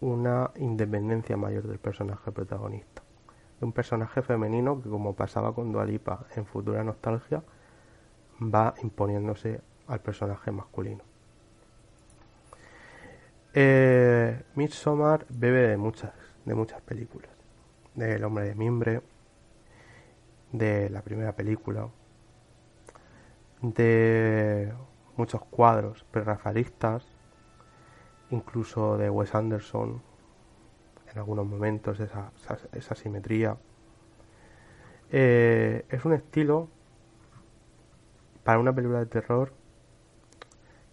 una 0.00 0.50
independencia 0.56 1.36
mayor 1.36 1.68
del 1.68 1.78
personaje 1.78 2.32
protagonista. 2.32 3.02
De 3.60 3.66
un 3.66 3.72
personaje 3.72 4.22
femenino 4.22 4.82
que 4.82 4.88
como 4.88 5.14
pasaba 5.14 5.54
con 5.54 5.70
Dualipa 5.72 6.26
en 6.34 6.46
Futura 6.46 6.82
Nostalgia 6.82 7.42
va 8.42 8.74
imponiéndose 8.82 9.60
al 9.88 10.00
personaje 10.00 10.50
masculino. 10.50 11.02
Eh, 13.54 14.42
Midsommar 14.54 15.26
bebe 15.28 15.68
de 15.68 15.76
muchas, 15.76 16.12
de 16.44 16.54
muchas 16.54 16.80
películas. 16.80 17.30
De 17.94 18.14
El 18.14 18.24
hombre 18.24 18.46
de 18.46 18.54
mimbre, 18.54 19.02
de 20.52 20.88
la 20.88 21.02
primera 21.02 21.32
película, 21.34 21.88
de 23.60 24.72
muchos 25.16 25.44
cuadros 25.44 26.04
prerrafaelistas, 26.10 27.04
incluso 28.30 28.96
de 28.96 29.10
Wes 29.10 29.34
Anderson, 29.34 30.02
en 31.10 31.18
algunos 31.18 31.46
momentos 31.46 32.00
esa, 32.00 32.32
esa, 32.38 32.58
esa 32.72 32.94
simetría. 32.94 33.56
Eh, 35.10 35.84
es 35.90 36.04
un 36.06 36.14
estilo 36.14 36.68
para 38.44 38.58
una 38.58 38.74
película 38.74 39.00
de 39.00 39.06
terror 39.06 39.52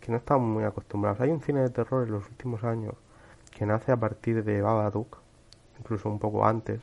no 0.10 0.18
estamos 0.18 0.48
muy 0.48 0.64
acostumbrados. 0.64 1.20
Hay 1.22 1.30
un 1.30 1.42
cine 1.42 1.62
de 1.62 1.70
terror 1.70 2.08
en 2.08 2.14
los 2.14 2.28
últimos 2.30 2.64
años 2.64 2.96
que 3.52 3.66
nace 3.66 3.92
a 3.92 3.98
partir 3.98 4.44
de 4.44 4.62
Babadook, 4.62 5.18
incluso 5.80 6.10
un 6.10 6.20
poco 6.20 6.46
antes, 6.46 6.82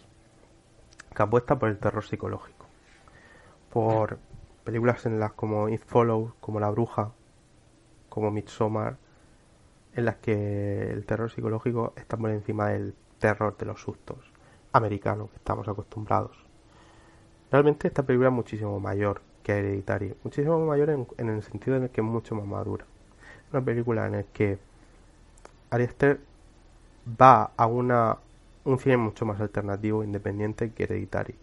que 1.14 1.22
apuesta 1.22 1.58
por 1.58 1.68
el 1.68 1.78
terror 1.78 2.04
psicológico, 2.04 2.66
por 3.72 4.18
películas 4.64 5.06
en 5.06 5.18
las 5.18 5.32
como 5.32 5.68
It 5.68 5.82
Follows, 5.86 6.34
como 6.40 6.60
La 6.60 6.70
Bruja, 6.70 7.12
como 8.08 8.30
Midsommar, 8.30 8.96
en 9.94 10.04
las 10.04 10.16
que 10.16 10.90
el 10.90 11.06
terror 11.06 11.30
psicológico 11.30 11.94
está 11.96 12.16
por 12.16 12.30
encima 12.30 12.68
del 12.68 12.94
terror 13.18 13.56
de 13.56 13.66
los 13.66 13.80
sustos 13.80 14.18
americanos 14.72 15.30
que 15.30 15.36
estamos 15.36 15.66
acostumbrados. 15.68 16.36
Realmente 17.50 17.88
esta 17.88 18.02
película 18.02 18.28
es 18.28 18.34
muchísimo 18.34 18.78
mayor 18.78 19.22
que 19.42 19.52
Hereditary, 19.52 20.14
muchísimo 20.22 20.58
mayor 20.66 20.90
en 20.90 21.28
el 21.28 21.42
sentido 21.42 21.76
en 21.76 21.84
el 21.84 21.90
que 21.90 22.00
es 22.02 22.06
mucho 22.06 22.34
más 22.34 22.44
madura. 22.44 22.84
Una 23.52 23.64
película 23.64 24.06
en 24.06 24.12
la 24.12 24.22
que 24.24 24.58
Ari 25.70 25.84
Aster 25.84 26.20
va 27.20 27.52
a 27.56 27.66
una 27.66 28.18
un 28.64 28.78
cine 28.80 28.96
mucho 28.96 29.24
más 29.24 29.40
alternativo, 29.40 30.02
independiente 30.02 30.72
que 30.72 30.84
Hereditary. 30.84 31.36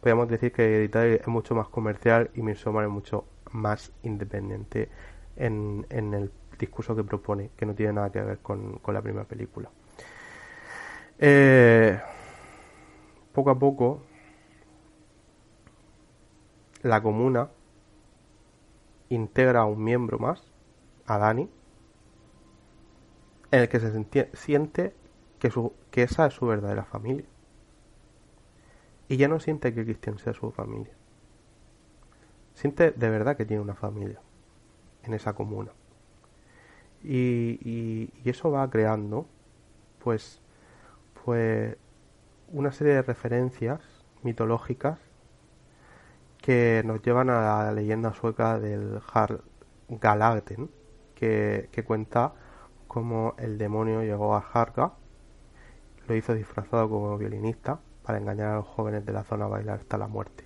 Podríamos 0.00 0.28
decir 0.28 0.52
que 0.52 0.62
Hereditary 0.62 1.14
es 1.14 1.26
mucho 1.26 1.54
más 1.54 1.68
comercial 1.68 2.30
y 2.34 2.42
Midsommar 2.42 2.84
es 2.84 2.90
mucho 2.90 3.24
más 3.50 3.92
independiente 4.04 4.88
en, 5.36 5.86
en 5.90 6.14
el 6.14 6.30
discurso 6.58 6.94
que 6.94 7.02
propone, 7.02 7.50
que 7.56 7.66
no 7.66 7.74
tiene 7.74 7.94
nada 7.94 8.10
que 8.10 8.20
ver 8.22 8.38
con, 8.38 8.78
con 8.78 8.94
la 8.94 9.02
primera 9.02 9.24
película. 9.24 9.70
Eh, 11.18 12.00
poco 13.32 13.50
a 13.50 13.58
poco, 13.58 14.02
la 16.82 17.02
comuna 17.02 17.48
integra 19.08 19.60
a 19.60 19.64
un 19.64 19.82
miembro 19.82 20.18
más, 20.18 20.51
a 21.06 21.18
Dani, 21.18 21.48
en 23.50 23.60
el 23.60 23.68
que 23.68 23.80
se 23.80 24.28
siente 24.34 24.94
que, 25.38 25.50
su, 25.50 25.72
que 25.90 26.02
esa 26.02 26.26
es 26.26 26.34
su 26.34 26.46
verdadera 26.46 26.84
familia. 26.84 27.26
Y 29.08 29.16
ya 29.16 29.28
no 29.28 29.40
siente 29.40 29.74
que 29.74 29.84
Cristian 29.84 30.18
sea 30.18 30.32
su 30.32 30.50
familia. 30.52 30.92
Siente 32.54 32.92
de 32.92 33.10
verdad 33.10 33.36
que 33.36 33.44
tiene 33.44 33.62
una 33.62 33.74
familia 33.74 34.20
en 35.02 35.14
esa 35.14 35.34
comuna. 35.34 35.72
Y, 37.02 37.58
y, 37.62 38.30
eso 38.30 38.50
va 38.50 38.70
creando, 38.70 39.26
pues, 39.98 40.40
pues, 41.24 41.76
una 42.52 42.70
serie 42.72 42.94
de 42.94 43.02
referencias 43.02 43.80
mitológicas 44.22 45.00
que 46.38 46.82
nos 46.84 47.02
llevan 47.02 47.30
a 47.30 47.64
la 47.64 47.72
leyenda 47.72 48.14
sueca 48.14 48.58
del 48.58 49.00
Har 49.12 49.40
Galagten, 49.88 50.70
que, 51.22 51.84
cuenta 51.86 52.32
cómo 52.88 53.34
el 53.38 53.56
demonio 53.56 54.02
llegó 54.02 54.34
a 54.34 54.44
Harga, 54.52 54.92
lo 56.08 56.16
hizo 56.16 56.34
disfrazado 56.34 56.88
como 56.88 57.16
violinista 57.16 57.78
para 58.02 58.18
engañar 58.18 58.48
a 58.48 58.56
los 58.56 58.66
jóvenes 58.66 59.06
de 59.06 59.12
la 59.12 59.22
zona 59.22 59.44
a 59.44 59.48
bailar 59.48 59.78
hasta 59.78 59.98
la 59.98 60.08
muerte. 60.08 60.44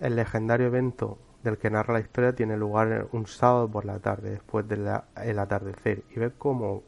El 0.00 0.16
legendario 0.16 0.66
evento 0.66 1.18
del 1.44 1.58
que 1.58 1.70
narra 1.70 1.94
la 1.94 2.00
historia 2.00 2.34
tiene 2.34 2.56
lugar 2.56 3.06
un 3.12 3.26
sábado 3.26 3.68
por 3.68 3.84
la 3.84 4.00
tarde, 4.00 4.30
después 4.30 4.66
del 4.66 4.88
atardecer, 4.88 6.02
y 6.10 6.18
ve 6.18 6.32
como 6.32 6.82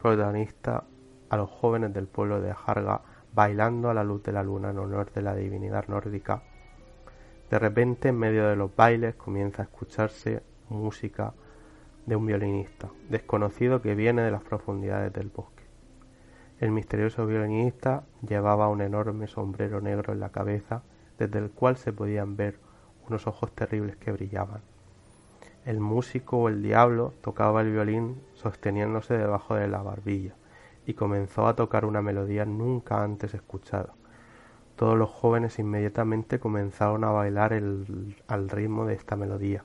protagonista 0.00 0.84
a 1.30 1.36
los 1.36 1.50
jóvenes 1.50 1.94
del 1.94 2.08
pueblo 2.08 2.40
de 2.40 2.52
Harga 2.66 3.00
bailando 3.32 3.90
a 3.90 3.94
la 3.94 4.02
luz 4.02 4.24
de 4.24 4.32
la 4.32 4.42
luna 4.42 4.70
en 4.70 4.78
honor 4.78 5.12
de 5.12 5.22
la 5.22 5.34
divinidad 5.36 5.86
nórdica. 5.86 6.42
De 7.52 7.58
repente, 7.58 8.08
en 8.08 8.18
medio 8.18 8.48
de 8.48 8.56
los 8.56 8.74
bailes, 8.74 9.14
comienza 9.14 9.60
a 9.60 9.66
escucharse 9.66 10.42
música 10.70 11.34
de 12.06 12.16
un 12.16 12.24
violinista, 12.24 12.88
desconocido 13.10 13.82
que 13.82 13.94
viene 13.94 14.22
de 14.22 14.30
las 14.30 14.42
profundidades 14.42 15.12
del 15.12 15.28
bosque. 15.28 15.64
El 16.60 16.70
misterioso 16.70 17.26
violinista 17.26 18.04
llevaba 18.26 18.70
un 18.70 18.80
enorme 18.80 19.26
sombrero 19.26 19.82
negro 19.82 20.14
en 20.14 20.20
la 20.20 20.30
cabeza, 20.30 20.82
desde 21.18 21.40
el 21.40 21.50
cual 21.50 21.76
se 21.76 21.92
podían 21.92 22.38
ver 22.38 22.56
unos 23.06 23.26
ojos 23.26 23.52
terribles 23.52 23.96
que 23.96 24.12
brillaban. 24.12 24.62
El 25.66 25.78
músico 25.78 26.38
o 26.38 26.48
el 26.48 26.62
diablo 26.62 27.12
tocaba 27.20 27.60
el 27.60 27.70
violín 27.70 28.22
sosteniéndose 28.32 29.18
debajo 29.18 29.56
de 29.56 29.68
la 29.68 29.82
barbilla 29.82 30.36
y 30.86 30.94
comenzó 30.94 31.46
a 31.46 31.54
tocar 31.54 31.84
una 31.84 32.00
melodía 32.00 32.46
nunca 32.46 33.04
antes 33.04 33.34
escuchada. 33.34 33.92
Todos 34.82 34.98
los 34.98 35.10
jóvenes 35.10 35.60
inmediatamente 35.60 36.40
comenzaron 36.40 37.04
a 37.04 37.12
bailar 37.12 37.52
al 37.52 38.48
ritmo 38.48 38.84
de 38.84 38.94
esta 38.94 39.14
melodía. 39.14 39.62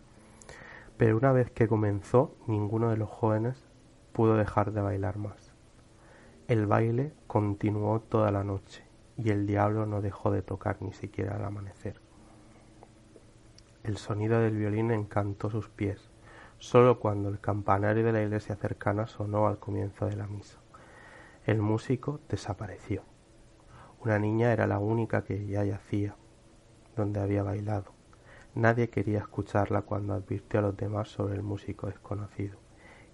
Pero 0.95 1.18
una 1.18 1.31
vez 1.31 1.49
que 1.49 1.68
comenzó, 1.68 2.35
ninguno 2.45 2.91
de 2.91 2.98
los 2.98 3.10
jóvenes 3.10 3.65
pudo 4.14 4.35
dejar 4.35 4.73
de 4.73 4.81
bailar 4.81 5.18
más. 5.18 5.56
El 6.48 6.68
baile 6.68 7.14
continuó 7.26 7.99
toda 7.99 8.30
la 8.30 8.44
noche 8.44 8.84
y 9.18 9.31
el 9.31 9.48
diablo 9.48 9.88
no 9.88 10.03
dejó 10.03 10.30
de 10.30 10.44
tocar 10.44 10.77
ni 10.81 10.94
siquiera 10.94 11.38
al 11.38 11.45
amanecer. 11.45 11.99
El 13.84 13.98
sonido 13.98 14.39
del 14.39 14.56
violín 14.56 14.91
encantó 14.91 15.49
sus 15.49 15.68
pies, 15.68 16.11
solo 16.60 16.99
cuando 16.99 17.30
el 17.30 17.39
campanario 17.39 18.03
de 18.03 18.14
la 18.14 18.22
iglesia 18.22 18.56
cercana 18.56 19.07
sonó 19.07 19.48
al 19.48 19.57
comienzo 19.57 20.06
de 20.06 20.15
la 20.15 20.27
misa. 20.27 20.60
El 21.48 21.64
músico 21.64 22.19
desapareció. 22.30 23.02
Una 24.08 24.20
niña 24.20 24.54
era 24.54 24.68
la 24.68 24.80
única 24.80 25.26
que 25.26 25.48
ya 25.48 25.66
yacía 25.66 26.16
donde 26.96 27.20
había 27.20 27.44
bailado. 27.44 27.92
Nadie 28.56 28.90
quería 28.90 29.20
escucharla 29.20 29.82
cuando 29.82 30.14
advirtió 30.14 30.60
a 30.60 30.64
los 30.64 30.78
demás 30.78 31.10
sobre 31.10 31.36
el 31.36 31.44
músico 31.44 31.88
desconocido, 31.88 32.58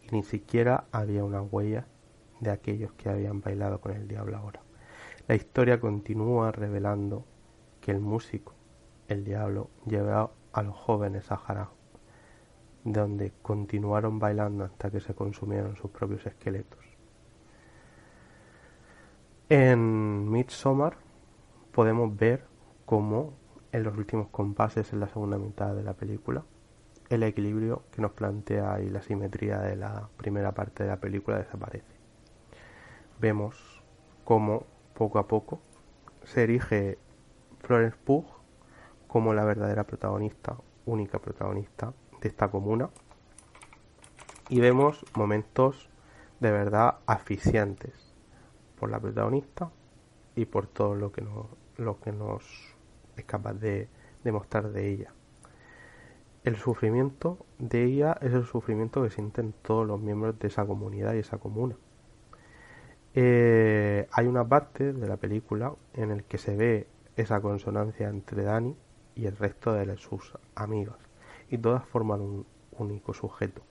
y 0.03 0.15
ni 0.15 0.21
siquiera 0.21 0.83
había 0.91 1.23
una 1.23 1.41
huella 1.41 1.87
de 2.41 2.51
aquellos 2.51 2.91
que 2.91 3.09
habían 3.09 3.41
bailado 3.41 3.81
con 3.81 3.93
el 3.93 4.07
diablo 4.07 4.37
ahora. 4.37 4.61
La 5.27 5.33
historia 5.33 5.79
continúa 5.79 6.51
revelando 6.51 7.25
que 7.81 7.89
el 7.89 7.99
músico, 7.99 8.53
el 9.07 9.23
diablo, 9.23 9.71
llevó 9.87 10.29
a 10.51 10.61
los 10.61 10.75
jóvenes 10.75 11.31
a 11.31 11.71
donde 12.83 13.33
continuaron 13.41 14.19
bailando 14.19 14.65
hasta 14.65 14.91
que 14.91 14.99
se 14.99 15.15
consumieron 15.15 15.75
sus 15.75 15.89
propios 15.89 16.23
esqueletos. 16.27 16.92
En 19.55 20.31
Midsommar 20.31 20.97
podemos 21.73 22.17
ver 22.17 22.43
cómo 22.87 23.35
en 23.71 23.83
los 23.83 23.95
últimos 23.95 24.29
compases 24.29 24.91
en 24.93 24.99
la 24.99 25.07
segunda 25.07 25.37
mitad 25.37 25.75
de 25.75 25.83
la 25.83 25.93
película 25.93 26.43
el 27.11 27.21
equilibrio 27.21 27.83
que 27.91 28.01
nos 28.01 28.13
plantea 28.13 28.81
y 28.81 28.89
la 28.89 29.03
simetría 29.03 29.59
de 29.59 29.75
la 29.75 30.09
primera 30.17 30.53
parte 30.53 30.81
de 30.81 30.89
la 30.89 30.99
película 30.99 31.37
desaparece. 31.37 31.93
Vemos 33.19 33.83
cómo 34.23 34.65
poco 34.95 35.19
a 35.19 35.27
poco 35.27 35.61
se 36.23 36.45
erige 36.45 36.97
Florence 37.59 37.97
Pugh 38.03 38.25
como 39.07 39.35
la 39.35 39.45
verdadera 39.45 39.83
protagonista, 39.83 40.57
única 40.87 41.19
protagonista 41.19 41.93
de 42.21 42.27
esta 42.27 42.49
comuna 42.49 42.89
y 44.49 44.61
vemos 44.61 45.05
momentos 45.13 45.91
de 46.39 46.51
verdad 46.51 46.95
asfixiantes 47.05 48.02
por 48.83 48.91
la 48.91 48.99
protagonista 48.99 49.71
y 50.35 50.43
por 50.43 50.67
todo 50.67 50.93
lo 50.93 51.13
que 51.13 51.21
nos, 51.21 51.45
lo 51.77 52.01
que 52.01 52.11
nos 52.11 52.43
es 53.15 53.23
capaz 53.23 53.53
de 53.53 53.87
demostrar 54.25 54.73
de 54.73 54.89
ella. 54.89 55.13
El 56.43 56.57
sufrimiento 56.57 57.45
de 57.59 57.85
ella 57.85 58.17
es 58.19 58.33
el 58.33 58.43
sufrimiento 58.43 59.01
que 59.01 59.09
sienten 59.09 59.53
todos 59.61 59.87
los 59.87 60.01
miembros 60.01 60.37
de 60.37 60.49
esa 60.49 60.65
comunidad 60.65 61.13
y 61.13 61.19
esa 61.19 61.37
comuna. 61.37 61.77
Eh, 63.13 64.05
hay 64.11 64.27
una 64.27 64.45
parte 64.45 64.91
de 64.91 65.07
la 65.07 65.15
película 65.15 65.73
en 65.93 66.11
el 66.11 66.25
que 66.25 66.37
se 66.37 66.57
ve 66.57 66.85
esa 67.15 67.39
consonancia 67.39 68.09
entre 68.09 68.43
Dani 68.43 68.75
y 69.15 69.27
el 69.27 69.37
resto 69.37 69.71
de 69.71 69.95
sus 69.95 70.37
amigas 70.55 70.97
y 71.49 71.57
todas 71.57 71.85
forman 71.85 72.19
un 72.19 72.45
único 72.77 73.13
sujeto. 73.13 73.61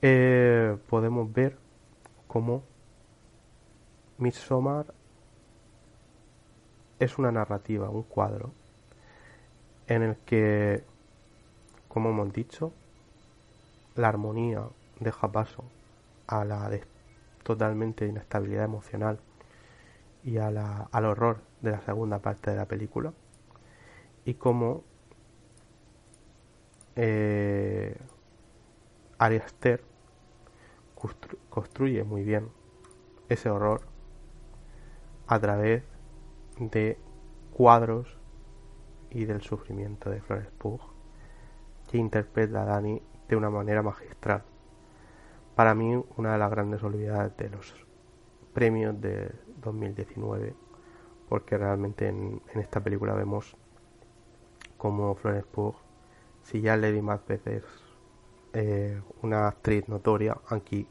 Eh, 0.00 0.78
podemos 0.88 1.30
ver 1.30 1.58
cómo 2.26 2.62
Midsommar 4.18 4.94
es 6.98 7.18
una 7.18 7.30
narrativa, 7.30 7.90
un 7.90 8.02
cuadro, 8.02 8.52
en 9.86 10.02
el 10.02 10.16
que, 10.16 10.84
como 11.88 12.10
hemos 12.10 12.32
dicho, 12.32 12.72
la 13.94 14.08
armonía 14.08 14.64
deja 15.00 15.30
paso 15.30 15.64
a 16.26 16.44
la 16.44 16.70
totalmente 17.42 18.06
inestabilidad 18.06 18.64
emocional 18.64 19.20
y 20.24 20.38
a 20.38 20.50
la, 20.50 20.88
al 20.90 21.04
horror 21.04 21.40
de 21.60 21.70
la 21.72 21.80
segunda 21.82 22.18
parte 22.18 22.50
de 22.50 22.56
la 22.56 22.66
película 22.66 23.12
y 24.24 24.34
cómo 24.34 24.82
eh, 26.96 27.96
Ari 29.18 29.36
Aster 29.36 29.84
construye 31.50 32.02
muy 32.02 32.24
bien 32.24 32.48
ese 33.28 33.50
horror 33.50 33.82
a 35.26 35.38
través 35.40 35.82
de 36.58 36.98
cuadros 37.52 38.08
y 39.10 39.24
del 39.24 39.42
sufrimiento 39.42 40.10
de 40.10 40.20
Flores 40.20 40.50
Pugh, 40.58 40.80
que 41.90 41.98
interpreta 41.98 42.62
a 42.62 42.66
Dani 42.66 43.00
de 43.28 43.36
una 43.36 43.50
manera 43.50 43.82
magistral. 43.82 44.42
Para 45.54 45.74
mí, 45.74 46.02
una 46.16 46.32
de 46.32 46.38
las 46.38 46.50
grandes 46.50 46.82
olvidadas 46.82 47.36
de 47.36 47.48
los 47.48 47.74
premios 48.52 49.00
de 49.00 49.32
2019, 49.62 50.54
porque 51.28 51.56
realmente 51.56 52.08
en, 52.08 52.42
esta 52.54 52.80
película 52.80 53.14
vemos 53.14 53.56
como 54.76 55.14
Flores 55.14 55.44
Pugh, 55.44 55.74
si 56.42 56.60
ya 56.60 56.76
Lady 56.76 57.00
Macbeth 57.00 57.46
es 57.46 57.64
eh, 58.52 59.00
una 59.22 59.48
actriz 59.48 59.88
notoria, 59.88 60.36
aquí 60.48 60.86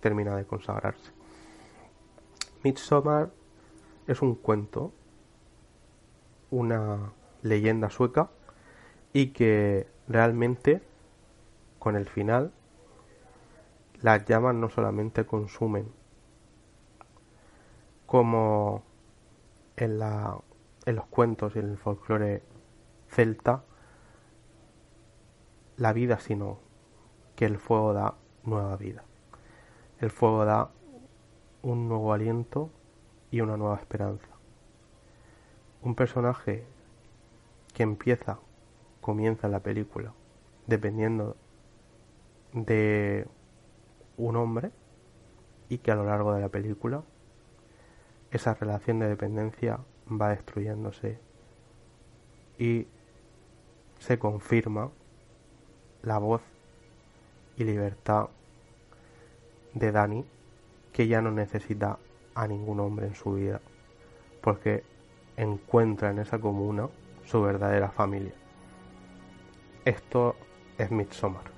termina 0.00 0.36
de 0.36 0.44
consagrarse. 0.44 1.12
Midsommar 2.62 3.30
es 4.08 4.22
un 4.22 4.34
cuento, 4.34 4.92
una 6.50 7.12
leyenda 7.42 7.90
sueca 7.90 8.30
y 9.12 9.28
que 9.28 9.86
realmente 10.08 10.82
con 11.78 11.94
el 11.94 12.08
final 12.08 12.52
las 14.00 14.24
llamas 14.24 14.54
no 14.54 14.70
solamente 14.70 15.26
consumen 15.26 15.92
como 18.06 18.82
en, 19.76 19.98
los 19.98 21.06
cuentos 21.10 21.54
y 21.54 21.58
en 21.58 21.68
el 21.68 21.76
folclore 21.76 22.42
celta 23.08 23.62
la 25.76 25.92
vida, 25.92 26.18
sino 26.18 26.60
que 27.36 27.44
el 27.44 27.58
fuego 27.58 27.92
da 27.92 28.14
nueva 28.44 28.76
vida. 28.76 29.04
El 30.00 30.10
fuego 30.10 30.46
da 30.46 30.70
un 31.60 31.88
nuevo 31.88 32.14
aliento 32.14 32.70
y 33.30 33.40
una 33.40 33.56
nueva 33.56 33.76
esperanza. 33.76 34.28
Un 35.82 35.94
personaje 35.94 36.64
que 37.74 37.82
empieza, 37.82 38.38
comienza 39.00 39.48
la 39.48 39.60
película, 39.60 40.12
dependiendo 40.66 41.36
de 42.52 43.26
un 44.16 44.36
hombre 44.36 44.70
y 45.68 45.78
que 45.78 45.90
a 45.90 45.94
lo 45.94 46.04
largo 46.04 46.32
de 46.32 46.40
la 46.40 46.48
película 46.48 47.02
esa 48.30 48.54
relación 48.54 48.98
de 48.98 49.08
dependencia 49.08 49.78
va 50.10 50.30
destruyéndose 50.30 51.18
y 52.58 52.86
se 53.98 54.18
confirma 54.18 54.90
la 56.02 56.18
voz 56.18 56.42
y 57.56 57.64
libertad 57.64 58.28
de 59.74 59.92
Dani 59.92 60.24
que 60.92 61.06
ya 61.06 61.20
no 61.20 61.30
necesita 61.30 61.98
a 62.38 62.46
ningún 62.46 62.78
hombre 62.78 63.08
en 63.08 63.16
su 63.16 63.34
vida 63.34 63.60
porque 64.40 64.84
encuentra 65.36 66.10
en 66.10 66.20
esa 66.20 66.38
comuna 66.38 66.88
su 67.26 67.42
verdadera 67.42 67.90
familia. 67.90 68.32
Esto 69.84 70.36
es 70.78 70.90
Midsommar. 70.92 71.57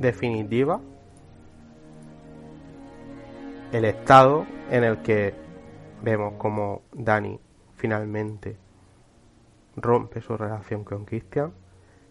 Definitiva. 0.00 0.80
El 3.72 3.84
estado 3.84 4.46
en 4.70 4.84
el 4.84 4.98
que 5.02 5.32
vemos 6.02 6.34
como 6.38 6.82
Dani 6.92 7.38
finalmente 7.76 8.56
rompe 9.76 10.20
su 10.20 10.36
relación 10.36 10.82
con 10.84 11.04
Christian 11.04 11.52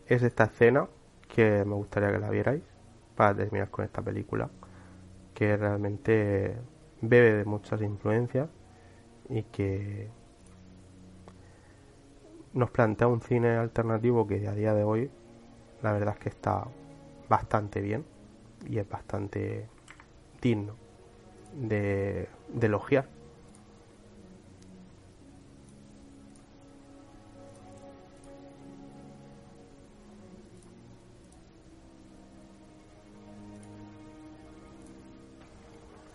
es 0.07 0.23
esta 0.23 0.45
escena 0.45 0.87
que 1.27 1.65
me 1.65 1.75
gustaría 1.75 2.11
que 2.11 2.19
la 2.19 2.29
vierais 2.29 2.61
para 3.15 3.35
terminar 3.35 3.69
con 3.69 3.83
esta 3.85 4.01
película 4.01 4.49
que 5.33 5.57
realmente 5.57 6.55
bebe 7.01 7.33
de 7.33 7.45
muchas 7.45 7.81
influencias 7.81 8.49
y 9.29 9.43
que 9.43 10.09
nos 12.53 12.71
plantea 12.71 13.07
un 13.07 13.21
cine 13.21 13.57
alternativo 13.57 14.25
que 14.25 14.47
a 14.47 14.53
día 14.53 14.73
de 14.73 14.83
hoy 14.83 15.11
la 15.81 15.91
verdad 15.91 16.15
es 16.15 16.19
que 16.19 16.29
está 16.29 16.65
bastante 17.27 17.81
bien 17.81 18.05
y 18.67 18.79
es 18.79 18.87
bastante 18.87 19.67
digno 20.41 20.75
de, 21.53 22.29
de 22.49 22.67
elogiar. 22.67 23.07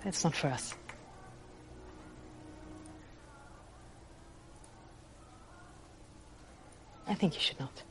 It's 0.05 0.25
not 0.25 0.35
for 0.35 0.49
us. 0.49 0.75
I 7.07 7.15
think 7.15 7.35
you 7.35 7.41
should 7.41 7.61
not. 7.61 7.83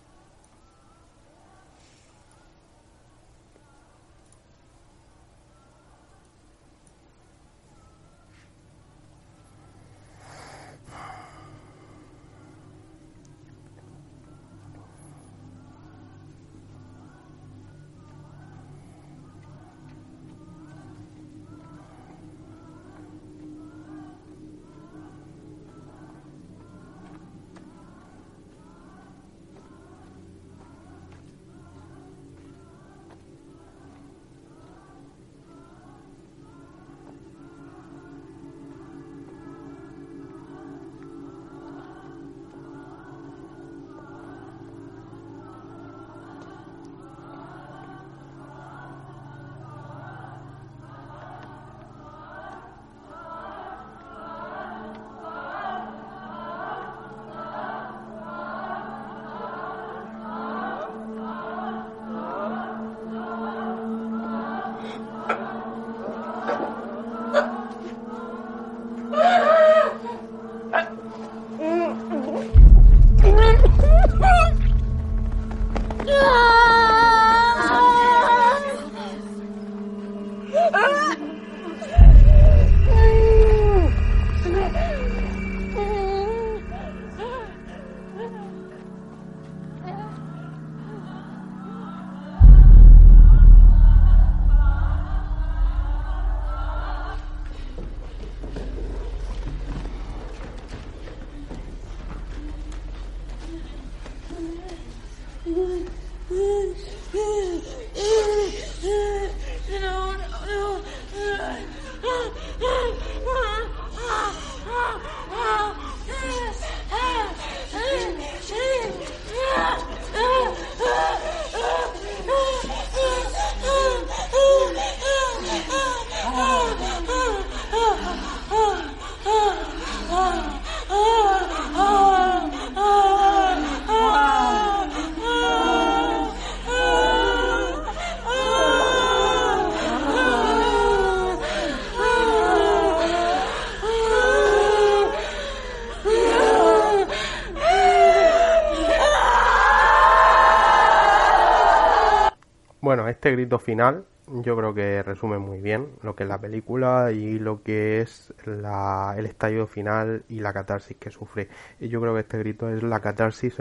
Este 153.19 153.31
grito 153.31 153.59
final 153.59 154.05
yo 154.27 154.55
creo 154.55 154.73
que 154.73 155.03
resume 155.03 155.39
muy 155.39 155.59
bien 155.59 155.89
lo 156.03 156.15
que 156.15 156.23
es 156.23 156.29
la 156.29 156.39
película 156.39 157.11
y 157.11 157.37
lo 157.37 157.63
que 157.63 157.99
es 157.99 158.33
la, 158.45 159.13
el 159.17 159.25
estallido 159.25 159.67
final 159.67 160.23
y 160.29 160.39
la 160.39 160.53
catarsis 160.53 160.95
que 160.95 161.11
sufre. 161.11 161.49
Y 161.81 161.89
yo 161.89 161.99
creo 161.99 162.13
que 162.13 162.21
este 162.21 162.37
grito 162.37 162.69
es 162.69 162.81
la 162.81 163.01
catarsis 163.01 163.57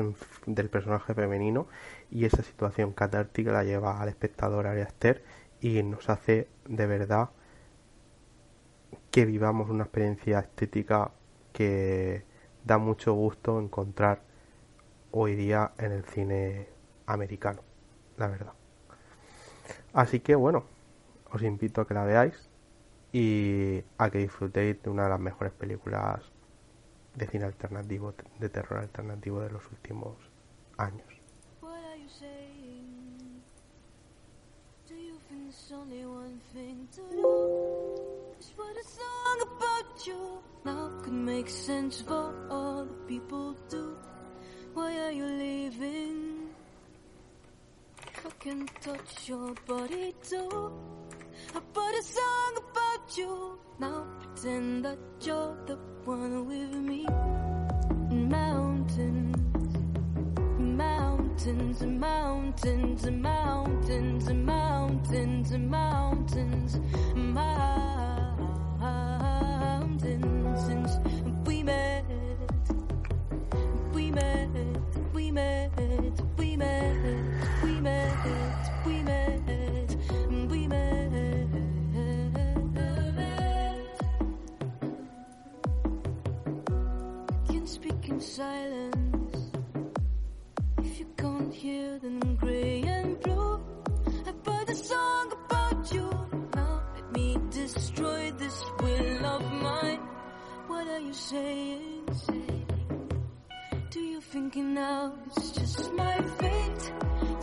del 0.47 0.69
personaje 0.71 1.13
femenino 1.13 1.67
y 2.09 2.25
esa 2.25 2.45
situación 2.45 2.93
catártica 2.93 3.51
la 3.51 3.65
lleva 3.65 4.01
al 4.01 4.09
espectador 4.11 4.69
Aster 4.69 5.25
y 5.61 5.83
nos 5.83 6.09
hace 6.09 6.47
de 6.69 6.87
verdad 6.87 7.31
que 9.11 9.27
vivamos 9.27 9.71
una 9.71 9.83
experiencia 9.85 10.39
estética 10.39 11.11
que 11.53 12.23
da 12.65 12.79
mucho 12.79 13.13
gusto 13.13 13.59
encontrar 13.59 14.23
hoy 15.11 15.35
día 15.35 15.73
en 15.79 15.91
el 15.91 16.05
cine 16.05 16.69
americano, 17.07 17.63
la 18.17 18.29
verdad. 18.29 18.58
Así 19.93 20.21
que 20.21 20.35
bueno, 20.35 20.65
os 21.33 21.43
invito 21.43 21.81
a 21.81 21.87
que 21.87 21.95
la 21.95 22.05
veáis 22.05 22.49
y 23.13 23.83
a 23.97 24.11
que 24.11 24.19
disfrutéis 24.19 24.83
de 24.83 24.91
una 24.91 25.05
de 25.05 25.11
las 25.11 25.21
mejores 25.21 25.53
películas 25.53 26.21
de 27.15 27.27
cine 27.27 27.45
alternativo, 27.45 28.15
de 28.39 28.49
terror 28.49 28.81
alternativo 28.81 29.41
de 29.41 29.51
los 29.51 29.67
últimos 29.71 30.17
años. 30.77 31.07
Why 44.75 44.97
are 44.99 45.13
you 45.13 45.27
leaving? 45.27 46.48
I 48.29 48.31
can 48.41 48.67
touch 48.83 49.27
your 49.27 49.55
body 49.67 50.15
too. 50.23 50.73
I 51.55 51.61
put 51.73 51.95
a 51.95 52.03
song 52.03 52.59
about 52.59 53.17
you. 53.17 53.59
Now 53.79 54.05
pretend 54.21 54.85
that 54.85 54.99
you're 55.23 55.57
the 55.65 55.79
one 56.05 56.47
with 56.47 56.75
me. 56.75 57.07
Mountains 58.11 59.39
mountains 60.59 61.81
mountains 61.81 63.05
and 63.05 63.23
mountains 63.23 64.31
mountains 64.31 65.51
mountains 65.53 66.79
mountains 67.15 67.89
silence 88.39 89.37
if 90.85 91.01
you 91.01 91.07
can't 91.17 91.53
hear, 91.53 91.99
then 91.99 92.21
I'm 92.23 92.37
gray 92.37 92.83
and 92.83 93.21
blue. 93.21 93.61
I 94.29 94.33
put 94.49 94.71
a 94.71 94.77
song 94.77 95.27
about 95.45 95.93
you. 95.93 96.09
Now 96.55 96.83
let 96.95 97.13
me 97.17 97.37
destroy 97.51 98.31
this 98.43 98.59
will 98.81 99.27
of 99.27 99.43
mine. 99.67 100.03
What 100.69 100.87
are 100.87 101.01
you 101.01 101.13
saying? 101.13 102.07
Do 103.91 104.01
you 104.13 104.21
think 104.21 104.55
now 104.55 105.15
it's 105.27 105.51
just 105.59 105.93
my 105.95 106.17
fate 106.39 106.85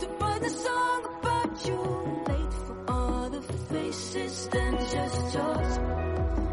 to 0.00 0.06
put 0.22 0.40
a 0.50 0.52
song 0.66 1.00
about 1.18 1.66
you? 1.68 1.80
Late 2.30 2.54
for 2.64 2.76
all 2.88 3.28
the 3.36 3.42
faces, 3.70 4.48
then 4.48 4.74
just 4.94 5.34
yours 5.34 5.72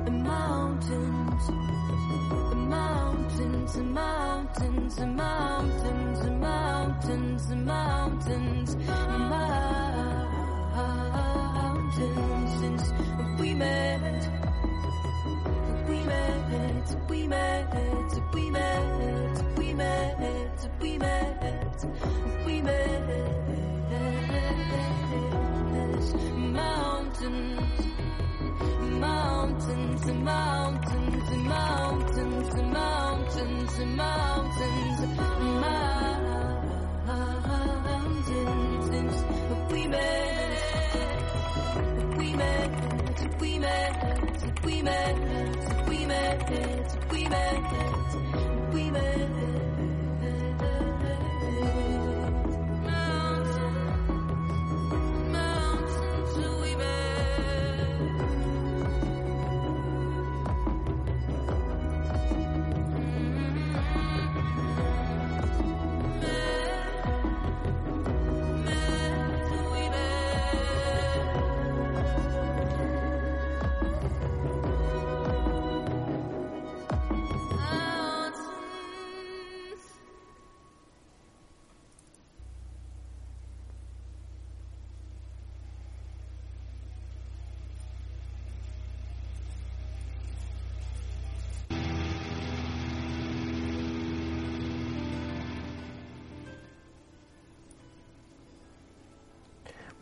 and 0.08 0.24
mountains 0.24 1.46
the 2.54 2.56
mountains, 2.56 3.23
the 3.38 3.84
mountains, 3.84 4.96
the 4.96 5.08
mountains, 5.08 6.20
the 6.22 6.32
mountains, 6.32 7.48
the 7.48 7.56
mountains, 7.56 8.76
mountains. 8.76 8.78
Since 12.60 12.94
we 13.40 13.54
met, 13.56 14.30
we 15.88 16.04
met, 16.04 17.10
we 17.10 17.28
met, 17.28 17.74
we 18.34 18.50
met, 18.50 19.56
we 19.58 19.74
met, 19.74 20.70
we 20.80 21.02
met, 21.02 21.40
we 22.40 22.62
met. 22.62 22.84
Mountains 26.36 27.93
Mountains, 29.04 30.02
to 30.06 30.14
mountains, 30.14 31.30
to 31.30 31.38
mountains, 31.38 32.54
to 32.54 32.64
mountain 32.64 33.68
to 33.68 33.86
mountain 33.86 34.98
to 34.98 35.06
mountains. 35.06 36.04
We 39.72 39.88
met, 39.88 40.58
we 42.18 42.34
we 43.40 43.60
we 44.64 44.82
met, 44.84 45.88
we 45.90 46.06
met, 46.06 47.12
we 47.12 47.28
met, 47.28 48.74
we 48.74 48.92
met. 48.92 49.53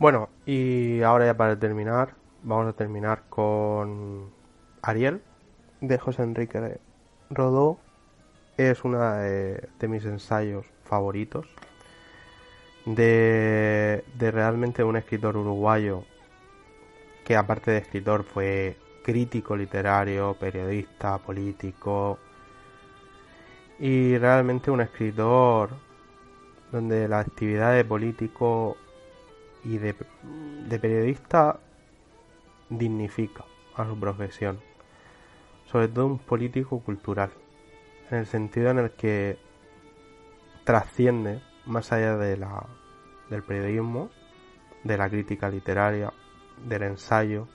Bueno, 0.02 0.30
y 0.46 1.00
ahora 1.02 1.26
ya 1.26 1.36
para 1.36 1.56
terminar, 1.56 2.16
vamos 2.42 2.66
a 2.66 2.72
terminar 2.72 3.22
con 3.28 4.32
Ariel 4.82 5.22
de 5.80 5.96
José 5.96 6.24
Enrique 6.24 6.80
Rodó. 7.30 7.78
Es 8.56 8.82
una 8.82 9.18
de, 9.18 9.68
de 9.78 9.86
mis 9.86 10.04
ensayos 10.04 10.66
favoritos. 10.82 11.46
De, 12.84 14.04
de 14.18 14.30
realmente 14.32 14.82
un 14.82 14.96
escritor 14.96 15.36
uruguayo 15.36 16.02
que 17.24 17.36
aparte 17.36 17.70
de 17.70 17.78
escritor 17.78 18.24
fue 18.24 18.76
crítico 19.04 19.56
literario, 19.56 20.34
periodista, 20.34 21.18
político 21.18 22.18
y 23.78 24.18
realmente 24.18 24.72
un 24.72 24.80
escritor 24.80 25.70
donde 26.72 27.06
la 27.06 27.20
actividad 27.20 27.72
de 27.72 27.84
político 27.84 28.76
y 29.64 29.78
de, 29.78 29.94
de 30.68 30.78
periodista 30.78 31.58
dignifica 32.68 33.44
a 33.76 33.86
su 33.86 33.98
profesión. 33.98 34.60
Sobre 35.66 35.88
todo 35.88 36.06
un 36.06 36.18
político 36.18 36.80
cultural, 36.80 37.30
en 38.10 38.18
el 38.18 38.26
sentido 38.26 38.70
en 38.70 38.78
el 38.78 38.90
que 38.90 39.38
trasciende 40.64 41.40
más 41.66 41.92
allá 41.92 42.16
de 42.16 42.36
la, 42.36 42.66
del 43.30 43.42
periodismo, 43.42 44.10
de 44.84 44.98
la 44.98 45.08
crítica 45.08 45.48
literaria, 45.48 46.12
del 46.66 46.82
ensayo, 46.82 47.48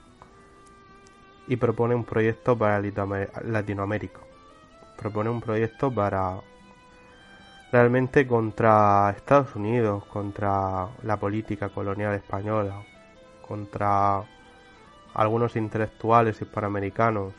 y 1.48 1.56
propone 1.56 1.96
un 1.96 2.04
proyecto 2.04 2.58
para 2.58 2.82
Latinoamérica. 2.82 4.20
Propone 4.98 5.30
un 5.30 5.40
proyecto 5.40 5.94
para 5.94 6.42
realmente 7.72 8.26
contra 8.28 9.14
Estados 9.16 9.56
Unidos, 9.56 10.06
contra 10.06 10.88
la 11.04 11.18
política 11.18 11.70
colonial 11.70 12.14
española, 12.16 12.82
contra 13.48 14.24
algunos 15.14 15.56
intelectuales 15.56 16.42
hispanoamericanos, 16.42 17.34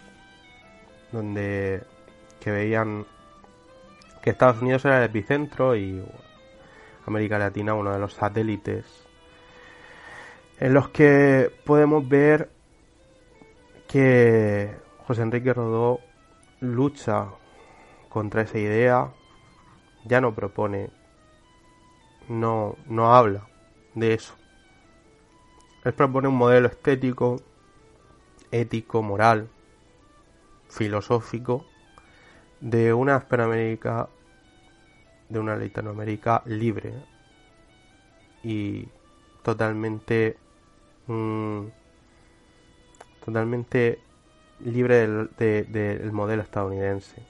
donde 1.13 1.83
que 2.41 2.51
veían 2.51 3.07
que 4.23 4.31
Estados 4.31 4.61
Unidos 4.61 4.85
era 4.85 4.99
el 4.99 5.05
epicentro 5.05 5.77
y 5.77 6.05
América 7.07 7.39
Latina 7.39 7.75
uno 7.75 7.93
de 7.93 7.99
los 7.99 8.15
satélites 8.15 9.09
en 10.61 10.75
los 10.75 10.89
que 10.89 11.51
podemos 11.65 12.09
ver 12.09 12.51
que 13.87 14.77
José 15.07 15.23
Enrique 15.23 15.55
Rodó 15.55 16.01
lucha 16.61 17.29
contra 18.09 18.43
esa 18.43 18.59
idea, 18.59 19.09
ya 20.05 20.21
no 20.21 20.35
propone, 20.35 20.91
no, 22.29 22.77
no 22.87 23.15
habla 23.15 23.47
de 23.95 24.15
eso. 24.15 24.35
Él 25.85 25.95
propone 25.95 26.29
un 26.29 26.37
modelo 26.37 26.69
estético, 26.69 27.37
ético, 28.51 29.03
moral, 29.03 29.49
filosófico 30.69 31.65
de 32.61 32.93
una 32.93 33.17
Hispanoamérica, 33.17 34.09
de 35.29 35.39
una 35.39 35.57
Latinoamérica 35.57 36.43
libre 36.47 36.93
y 38.43 38.89
totalmente 39.43 40.37
mm, 41.07 41.67
totalmente 43.25 43.99
libre 44.65 44.97
del, 44.97 45.31
del 45.71 46.13
modelo 46.13 46.43
estadounidense. 46.43 47.28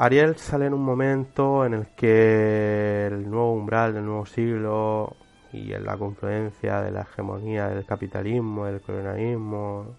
Ariel 0.00 0.36
sale 0.36 0.66
en 0.66 0.74
un 0.74 0.84
momento 0.84 1.66
en 1.66 1.74
el 1.74 1.86
que 1.88 3.08
el 3.08 3.28
nuevo 3.28 3.52
umbral 3.52 3.94
del 3.94 4.04
nuevo 4.04 4.26
siglo 4.26 5.16
y 5.52 5.72
en 5.72 5.84
la 5.84 5.96
confluencia 5.96 6.82
de 6.82 6.92
la 6.92 7.00
hegemonía 7.00 7.66
del 7.68 7.84
capitalismo, 7.84 8.66
del 8.66 8.80
colonialismo, 8.80 9.96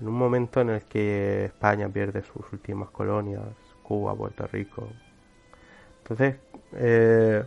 en 0.00 0.08
un 0.08 0.14
momento 0.14 0.62
en 0.62 0.70
el 0.70 0.82
que 0.84 1.44
España 1.44 1.90
pierde 1.90 2.22
sus 2.22 2.50
últimas 2.54 2.88
colonias, 2.88 3.42
Cuba, 3.82 4.14
Puerto 4.14 4.46
Rico. 4.46 4.88
Entonces, 5.98 6.36
eh, 6.72 7.44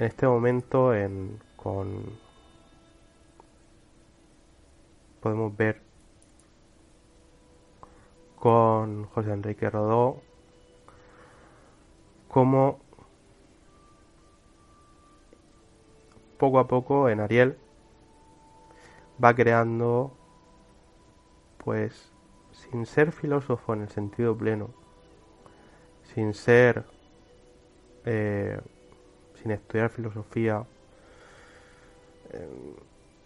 en 0.00 0.04
este 0.04 0.26
momento 0.26 0.92
en, 0.92 1.38
con 1.54 2.02
podemos 5.20 5.56
ver 5.56 5.91
con 8.42 9.04
José 9.04 9.32
Enrique 9.32 9.70
Rodó 9.70 10.20
cómo 12.26 12.80
poco 16.38 16.58
a 16.58 16.66
poco 16.66 17.08
en 17.08 17.20
Ariel 17.20 17.56
va 19.22 19.32
creando 19.34 20.10
pues 21.58 22.10
sin 22.50 22.84
ser 22.86 23.12
filósofo 23.12 23.74
en 23.74 23.82
el 23.82 23.88
sentido 23.90 24.36
pleno 24.36 24.70
sin 26.02 26.34
ser 26.34 26.84
eh, 28.04 28.60
sin 29.42 29.50
estudiar 29.50 29.90
filosofía, 29.90 30.64
eh, 32.32 32.74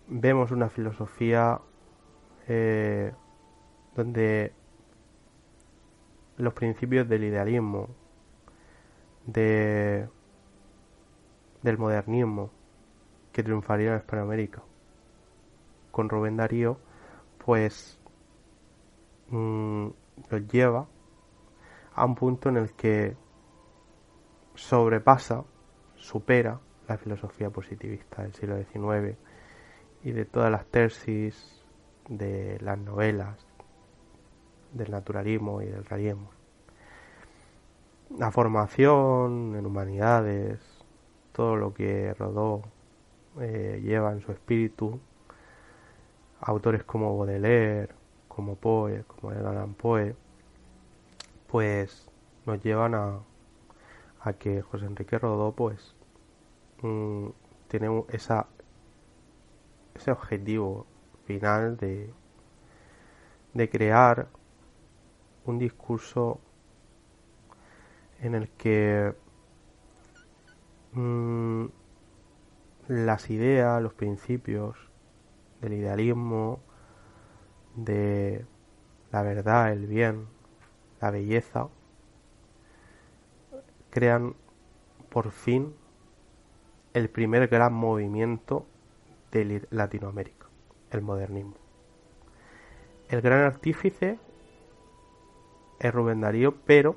vemos 0.08 0.50
una 0.50 0.68
filosofía 0.68 1.60
eh, 2.48 3.12
donde 3.94 4.52
los 6.38 6.52
principios 6.52 7.08
del 7.08 7.24
idealismo, 7.24 7.88
de, 9.26 10.08
del 11.62 11.78
modernismo 11.78 12.50
que 13.32 13.42
triunfaría 13.42 13.92
en 13.92 13.98
Hispanoamérica. 13.98 14.62
Con 15.90 16.08
Rubén 16.08 16.36
Darío, 16.36 16.78
pues 17.44 17.98
mm, 19.28 19.88
los 20.30 20.48
lleva 20.48 20.86
a 21.94 22.04
un 22.04 22.14
punto 22.14 22.48
en 22.50 22.58
el 22.58 22.72
que 22.72 23.16
sobrepasa 24.54 25.44
supera 25.94 26.60
la 26.88 26.98
filosofía 26.98 27.50
positivista 27.50 28.22
del 28.22 28.34
siglo 28.34 28.56
XIX 28.56 29.16
y 30.04 30.12
de 30.12 30.24
todas 30.24 30.50
las 30.50 30.66
tesis 30.66 31.64
de 32.08 32.58
las 32.60 32.78
novelas 32.78 33.45
del 34.76 34.90
naturalismo 34.90 35.62
y 35.62 35.66
del 35.66 35.84
realismo. 35.84 36.30
La 38.18 38.30
formación 38.30 39.56
en 39.56 39.66
humanidades, 39.66 40.60
todo 41.32 41.56
lo 41.56 41.74
que 41.74 42.14
Rodó 42.14 42.62
eh, 43.40 43.80
lleva 43.82 44.12
en 44.12 44.20
su 44.20 44.32
espíritu, 44.32 45.00
autores 46.40 46.84
como 46.84 47.16
Baudelaire, 47.16 47.94
como 48.28 48.54
Poe, 48.56 49.04
como 49.04 49.32
Edgar 49.32 49.66
Poe, 49.76 50.14
pues 51.48 52.08
nos 52.44 52.62
llevan 52.62 52.94
a, 52.94 53.18
a 54.20 54.32
que 54.34 54.62
José 54.62 54.86
Enrique 54.86 55.18
Rodó 55.18 55.52
pues 55.52 55.94
mm, 56.82 57.28
tiene 57.68 58.04
esa 58.10 58.46
ese 59.94 60.10
objetivo 60.12 60.86
final 61.26 61.76
de 61.78 62.12
de 63.54 63.70
crear 63.70 64.28
un 65.46 65.58
discurso 65.58 66.40
en 68.20 68.34
el 68.34 68.48
que 68.50 69.14
mm, 70.92 71.66
las 72.88 73.30
ideas, 73.30 73.82
los 73.82 73.94
principios 73.94 74.76
del 75.60 75.74
idealismo, 75.74 76.60
de 77.74 78.44
la 79.12 79.22
verdad, 79.22 79.72
el 79.72 79.86
bien, 79.86 80.26
la 81.00 81.10
belleza, 81.10 81.68
crean 83.90 84.34
por 85.10 85.30
fin 85.30 85.74
el 86.94 87.08
primer 87.10 87.48
gran 87.48 87.72
movimiento 87.74 88.66
de 89.30 89.66
Latinoamérica, 89.70 90.46
el 90.90 91.02
modernismo. 91.02 91.56
El 93.08 93.20
gran 93.20 93.42
artífice 93.44 94.18
es 95.78 95.94
Rubén 95.94 96.20
Darío, 96.20 96.54
pero 96.64 96.96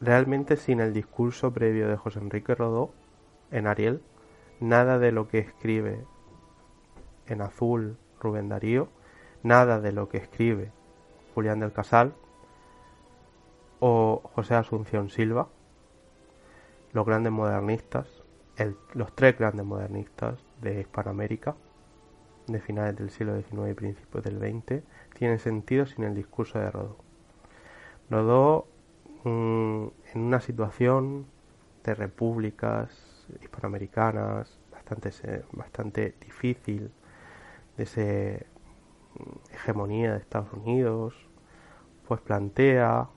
realmente 0.00 0.56
sin 0.56 0.80
el 0.80 0.92
discurso 0.92 1.52
previo 1.52 1.88
de 1.88 1.96
José 1.96 2.20
Enrique 2.20 2.54
Rodó 2.54 2.90
en 3.50 3.66
Ariel, 3.66 4.02
nada 4.60 4.98
de 4.98 5.12
lo 5.12 5.28
que 5.28 5.38
escribe 5.38 6.04
en 7.26 7.40
azul 7.40 7.96
Rubén 8.20 8.48
Darío, 8.48 8.88
nada 9.42 9.80
de 9.80 9.92
lo 9.92 10.08
que 10.08 10.18
escribe 10.18 10.72
Julián 11.34 11.60
del 11.60 11.72
Casal 11.72 12.14
o 13.80 14.22
José 14.34 14.54
Asunción 14.54 15.10
Silva, 15.10 15.48
los 16.92 17.04
grandes 17.04 17.32
modernistas, 17.32 18.06
los 18.92 19.12
tres 19.14 19.36
grandes 19.36 19.66
modernistas 19.66 20.38
de 20.60 20.80
Hispanoamérica, 20.80 21.56
de 22.46 22.60
finales 22.60 22.96
del 22.96 23.10
siglo 23.10 23.36
XIX 23.36 23.70
y 23.70 23.74
principios 23.74 24.24
del 24.24 24.38
XX, 24.38 24.82
tienen 25.14 25.38
sentido 25.38 25.86
sin 25.86 26.04
el 26.04 26.14
discurso 26.14 26.58
de 26.58 26.70
Rodó. 26.70 26.96
Rodó, 28.10 28.66
mm, 29.24 29.86
en 30.14 30.20
una 30.20 30.40
situación 30.40 31.26
de 31.84 31.94
repúblicas 31.94 33.26
hispanoamericanas 33.42 34.58
bastante, 34.70 35.10
bastante 35.52 36.14
difícil, 36.20 36.90
de 37.76 37.82
esa 37.82 38.00
mm, 38.00 39.54
hegemonía 39.54 40.12
de 40.12 40.18
Estados 40.18 40.52
Unidos, 40.52 41.14
pues 42.06 42.20
plantea 42.20 43.08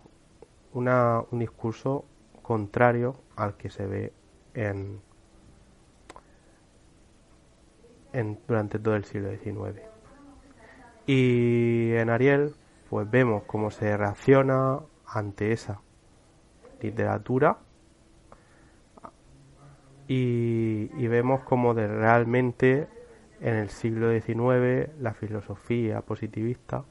un 0.73 1.39
discurso 1.39 2.05
contrario 2.41 3.15
al 3.35 3.57
que 3.57 3.69
se 3.69 3.85
ve 3.85 4.13
en, 4.53 5.01
durante 8.47 8.79
todo 8.79 8.95
el 8.95 9.05
siglo 9.05 9.29
XIX. 9.29 9.81
Y 11.05 11.93
en 11.93 12.09
Ariel, 12.09 12.55
pues 12.89 13.09
vemos 13.09 13.43
cómo 13.43 13.71
se 13.71 13.95
reacciona 13.95 14.79
ante 15.05 15.51
esa 15.51 15.81
literatura 16.81 17.57
y, 20.07 20.89
y 20.95 21.07
vemos 21.07 21.41
cómo 21.43 21.73
de 21.73 21.88
realmente 21.88 22.88
en 23.41 23.55
el 23.55 23.69
siglo 23.69 24.11
XIX 24.11 24.89
la 24.99 25.13
filosofía 25.13 26.01
positivista 26.01 26.84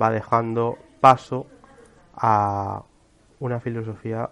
va 0.00 0.10
dejando 0.10 0.78
paso 1.00 1.46
a 2.14 2.84
una 3.40 3.60
filosofía 3.60 4.30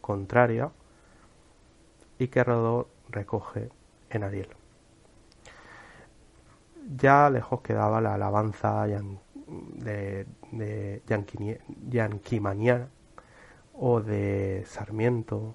contraria 0.00 0.70
y 2.18 2.28
que 2.28 2.44
Rodó 2.44 2.88
recoge 3.10 3.70
en 4.10 4.24
Ariel. 4.24 4.63
Ya 6.86 7.30
lejos 7.30 7.62
quedaba 7.62 8.00
la 8.00 8.14
alabanza 8.14 8.86
de, 8.86 10.26
de 10.52 11.02
yanquimaniana 11.88 12.88
o 13.72 14.00
de 14.00 14.64
Sarmiento 14.66 15.54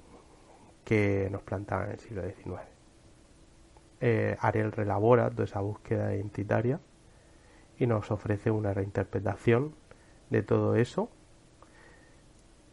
que 0.84 1.30
nos 1.32 1.44
plantaba 1.44 1.86
en 1.86 1.92
el 1.92 2.00
siglo 2.00 2.24
XIX. 2.24 2.62
Eh, 4.02 4.38
Ariel 4.40 4.72
relabora 4.72 5.30
toda 5.30 5.44
esa 5.44 5.60
búsqueda 5.60 6.16
identitaria 6.16 6.80
y 7.78 7.86
nos 7.86 8.12
ofrece 8.12 8.50
una 8.50 8.74
reinterpretación 8.74 9.76
de 10.30 10.42
todo 10.42 10.76
eso 10.76 11.10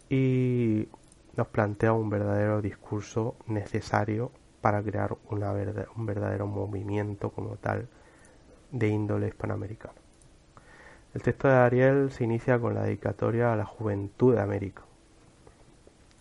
y 0.08 0.88
nos 1.36 1.48
plantea 1.48 1.92
un 1.92 2.08
verdadero 2.08 2.62
discurso 2.62 3.36
necesario 3.46 4.32
para 4.60 4.82
crear 4.82 5.16
un 5.28 6.06
verdadero 6.06 6.46
movimiento 6.46 7.30
como 7.30 7.56
tal 7.56 7.88
de 8.78 8.88
índole 8.88 9.28
hispanoamericana. 9.28 9.94
El 11.14 11.22
texto 11.22 11.48
de 11.48 11.54
Ariel 11.54 12.10
se 12.12 12.24
inicia 12.24 12.58
con 12.58 12.74
la 12.74 12.82
dedicatoria 12.82 13.52
a 13.52 13.56
la 13.56 13.64
juventud 13.64 14.34
de 14.34 14.40
América. 14.42 14.82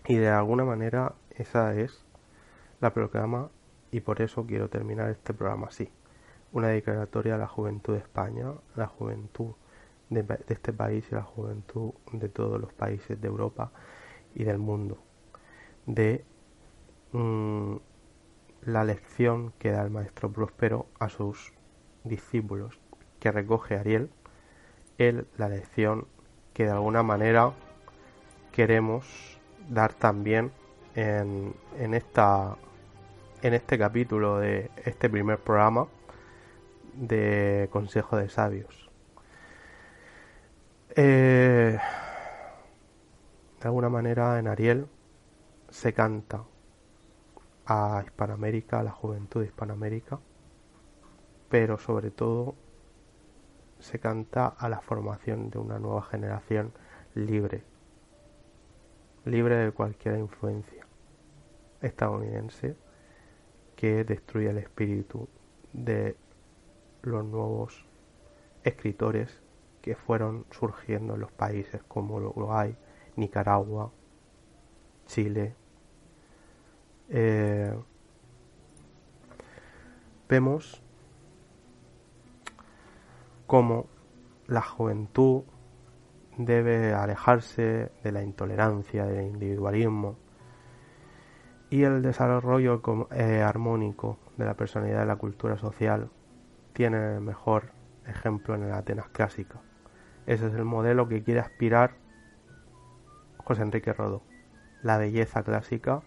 Y 0.08 0.16
de 0.16 0.30
alguna 0.30 0.64
manera 0.64 1.14
esa 1.32 1.76
es 1.76 2.06
la 2.80 2.94
proclama 2.94 3.50
y 3.92 4.00
por 4.00 4.22
eso 4.22 4.46
quiero 4.46 4.70
terminar 4.70 5.10
este 5.10 5.34
programa 5.34 5.68
así. 5.68 5.90
Una 6.54 6.70
dedicatoria 6.70 7.36
a 7.36 7.38
la 7.38 7.48
juventud 7.48 7.94
de 7.94 8.00
España, 8.00 8.54
la 8.76 8.88
juventud 8.88 9.52
de, 10.10 10.26
este 10.48 10.72
país 10.72 11.06
y 11.12 11.16
la 11.16 11.24
juventud 11.24 11.92
de 12.14 12.30
todos 12.30 12.62
los 12.62 12.72
países 12.72 13.20
de 13.20 13.28
Europa 13.28 13.72
y 14.34 14.46
del 14.46 14.60
mundo. 14.60 14.98
De 15.86 16.24
mm, 17.12 17.76
la 18.62 18.84
lección 18.86 19.52
que 19.60 19.72
da 19.72 19.82
el 19.84 19.90
maestro 19.90 20.32
Próspero 20.32 20.88
a 21.00 21.10
sus 21.10 21.52
discípulos, 22.06 22.80
que 23.20 23.32
recoge 23.32 23.76
Ariel, 23.76 24.10
él 24.98 25.28
la 25.38 25.50
lección 25.50 26.08
que 26.54 26.66
de 26.66 26.72
alguna 26.72 27.04
manera 27.04 27.52
queremos 28.52 29.38
dar 29.70 29.94
también 29.94 30.52
en, 30.96 31.54
en, 31.78 31.94
esta, 31.94 32.56
en 33.42 33.54
este 33.54 33.78
capítulo 33.78 34.40
de 34.40 34.72
este 34.86 35.10
primer 35.10 35.40
programa 35.40 35.88
de 36.94 37.68
Consejo 37.72 38.18
de 38.18 38.30
Sabios. 38.30 38.90
Eh, 40.96 41.78
de 43.60 43.68
alguna 43.68 43.90
manera 43.90 44.40
en 44.40 44.48
Ariel 44.48 44.88
se 45.70 45.92
canta 45.94 46.44
a 47.66 48.02
Hispanoamérica, 48.06 48.80
a 48.80 48.84
la 48.84 48.92
juventud 48.92 49.42
de 49.42 49.48
Hispanoamérica, 49.48 50.20
pero 51.50 51.78
sobre 51.78 52.12
todo 52.12 52.56
se 53.80 54.00
canta 54.00 54.48
a 54.48 54.70
la 54.70 54.82
formación 54.82 55.50
de 55.50 55.60
una 55.60 55.80
nueva 55.80 56.04
generación 56.04 56.72
libre, 57.14 57.64
libre 59.26 59.56
de 59.58 59.72
cualquier 59.72 60.18
influencia 60.18 60.86
estadounidense 61.82 62.76
que 63.76 64.04
destruya 64.04 64.52
el 64.52 64.58
espíritu 64.58 65.28
de 65.74 66.16
los 67.04 67.24
nuevos 67.26 67.86
escritores 68.64 69.42
que 69.82 69.96
fueron 69.96 70.46
surgiendo 70.52 71.14
en 71.14 71.22
los 71.22 71.32
países 71.32 71.84
como 71.84 72.16
Uruguay, 72.16 72.76
Nicaragua, 73.16 73.92
Chile, 75.06 75.54
eh, 77.10 77.78
vemos 80.28 80.82
cómo 83.48 83.88
la 84.48 84.62
juventud 84.62 85.44
debe 86.38 86.94
alejarse 86.94 87.92
de 88.04 88.12
la 88.12 88.22
intolerancia, 88.22 89.06
del 89.06 89.28
individualismo 89.28 90.18
y 91.70 91.84
el 91.84 92.02
desarrollo 92.02 92.82
eh, 93.12 93.42
armónico 93.42 94.18
de 94.38 94.46
la 94.46 94.54
personalidad 94.54 95.00
de 95.02 95.06
la 95.06 95.16
cultura 95.16 95.58
social 95.58 96.10
tiene 96.74 97.16
el 97.16 97.22
mejor 97.22 97.72
ejemplo 98.06 98.56
en 98.56 98.64
el 98.64 98.74
Atenas 98.74 99.10
clásica. 99.10 99.62
Ese 100.26 100.48
es 100.48 100.54
el 100.54 100.66
modelo 100.66 101.08
que 101.08 101.24
quiere 101.24 101.40
aspirar 101.40 101.96
José 103.38 103.62
Enrique 103.62 103.94
Rodó. 103.94 104.22
La 104.84 104.98
belleza 104.98 105.44
clásica 105.44 106.02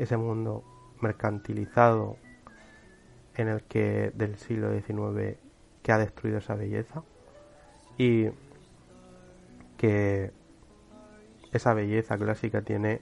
ese 0.00 0.16
mundo 0.16 0.64
mercantilizado 1.00 2.16
en 3.34 3.48
el 3.48 3.62
que 3.64 4.12
del 4.14 4.36
siglo 4.36 4.72
XIX 4.72 5.38
que 5.82 5.92
ha 5.92 5.98
destruido 5.98 6.38
esa 6.38 6.54
belleza 6.54 7.02
y 7.98 8.28
que 9.76 10.30
esa 11.52 11.74
belleza 11.74 12.16
clásica 12.18 12.62
tiene 12.62 13.00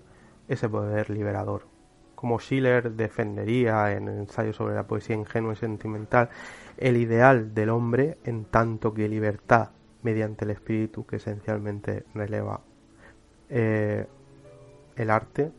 ese 0.48 0.68
poder 0.68 1.10
liberador. 1.10 1.66
Como 2.14 2.38
Schiller 2.40 2.92
defendería 2.92 3.92
en 3.92 4.08
el 4.08 4.18
ensayo 4.18 4.52
sobre 4.52 4.74
la 4.74 4.86
poesía 4.86 5.14
ingenua 5.14 5.52
y 5.52 5.56
sentimental 5.56 6.30
el 6.76 6.96
ideal 6.96 7.54
del 7.54 7.70
hombre 7.70 8.18
en 8.24 8.44
tanto 8.44 8.94
que 8.94 9.08
libertad 9.08 9.70
mediante 10.02 10.44
el 10.44 10.52
espíritu 10.52 11.06
que 11.06 11.16
esencialmente 11.16 12.04
releva 12.14 12.60
eh, 13.50 14.06
el 14.96 15.10
arte 15.10 15.52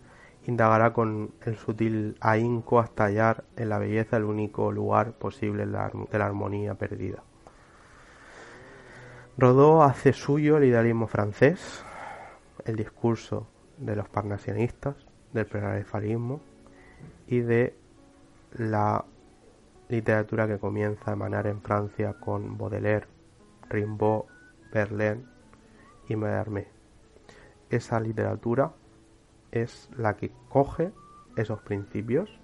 indagará 0.46 0.94
con 0.94 1.32
el 1.46 1.56
sutil 1.58 2.16
ahínco 2.22 2.80
hasta 2.80 3.06
hallar 3.06 3.44
en 3.56 3.70
la 3.70 3.78
belleza 3.78 4.18
el 4.18 4.24
único 4.24 4.72
lugar 4.72 5.14
posible 5.14 5.66
de 5.66 5.72
la 6.20 6.26
armonía 6.26 6.76
perdida. 6.76 7.24
Rodó 9.38 9.84
hace 9.84 10.12
suyo 10.12 10.58
el 10.58 10.66
idealismo 10.66 11.08
francés, 11.08 11.84
el 12.66 12.76
discurso 12.76 13.48
de 13.78 13.96
los 13.96 14.10
parnasianistas, 14.10 14.96
del 15.32 15.46
prenarefalismo 15.46 16.42
y 17.28 17.40
de 17.40 17.76
la 18.52 19.06
literatura 19.88 20.48
que 20.48 20.60
comienza 20.60 21.10
a 21.10 21.14
emanar 21.14 21.48
en 21.48 21.62
Francia 21.62 22.14
con 22.20 22.58
Baudelaire, 22.58 23.08
Rimbaud, 23.70 24.26
Verlaine 24.74 25.24
y 26.08 26.16
Mallarmé. 26.16 26.68
Esa 27.70 28.00
literatura 28.00 28.72
es 29.52 29.90
la 29.98 30.16
que 30.16 30.32
coge 30.50 30.92
esos 31.36 31.62
principios 31.62 32.40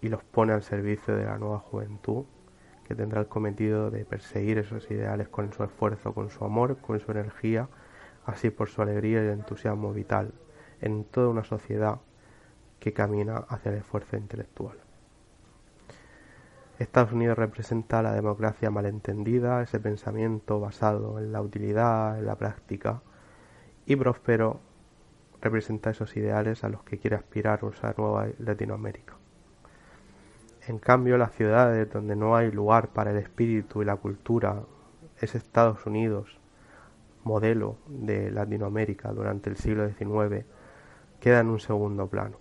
y 0.00 0.08
los 0.08 0.22
pone 0.24 0.52
al 0.52 0.62
servicio 0.62 1.16
de 1.16 1.24
la 1.24 1.38
nueva 1.38 1.58
juventud 1.58 2.24
que 2.84 2.94
tendrá 2.94 3.20
el 3.20 3.26
cometido 3.26 3.90
de 3.90 4.04
perseguir 4.04 4.58
esos 4.58 4.88
ideales 4.90 5.28
con 5.28 5.52
su 5.52 5.64
esfuerzo, 5.64 6.14
con 6.14 6.30
su 6.30 6.44
amor, 6.44 6.76
con 6.78 7.00
su 7.00 7.10
energía, 7.10 7.68
así 8.24 8.50
por 8.50 8.68
su 8.68 8.80
alegría 8.80 9.24
y 9.24 9.28
entusiasmo 9.28 9.92
vital 9.92 10.32
en 10.80 11.04
toda 11.04 11.28
una 11.28 11.42
sociedad 11.42 11.98
que 12.78 12.92
camina 12.92 13.38
hacia 13.48 13.72
el 13.72 13.78
esfuerzo 13.78 14.16
intelectual. 14.16 14.76
Estados 16.78 17.12
Unidos 17.12 17.38
representa 17.38 18.02
la 18.02 18.12
democracia 18.12 18.70
malentendida, 18.70 19.62
ese 19.62 19.80
pensamiento 19.80 20.60
basado 20.60 21.18
en 21.18 21.32
la 21.32 21.40
utilidad, 21.40 22.18
en 22.18 22.26
la 22.26 22.36
práctica, 22.36 23.00
y 23.86 23.96
Próspero 23.96 24.60
representa 25.40 25.90
esos 25.90 26.16
ideales 26.16 26.64
a 26.64 26.68
los 26.68 26.82
que 26.82 26.98
quiere 26.98 27.16
aspirar 27.16 27.60
esa 27.72 27.94
nueva 27.96 28.28
Latinoamérica. 28.38 29.14
En 30.66 30.78
cambio, 30.78 31.16
las 31.16 31.32
ciudades 31.32 31.90
donde 31.92 32.16
no 32.16 32.34
hay 32.34 32.50
lugar 32.50 32.88
para 32.88 33.12
el 33.12 33.18
espíritu 33.18 33.82
y 33.82 33.84
la 33.84 33.96
cultura, 33.96 34.62
es 35.20 35.34
Estados 35.34 35.86
Unidos, 35.86 36.38
modelo 37.24 37.76
de 37.86 38.30
Latinoamérica 38.30 39.12
durante 39.12 39.48
el 39.48 39.56
siglo 39.56 39.88
XIX, 39.88 40.44
queda 41.20 41.40
en 41.40 41.48
un 41.48 41.60
segundo 41.60 42.08
plano. 42.08 42.38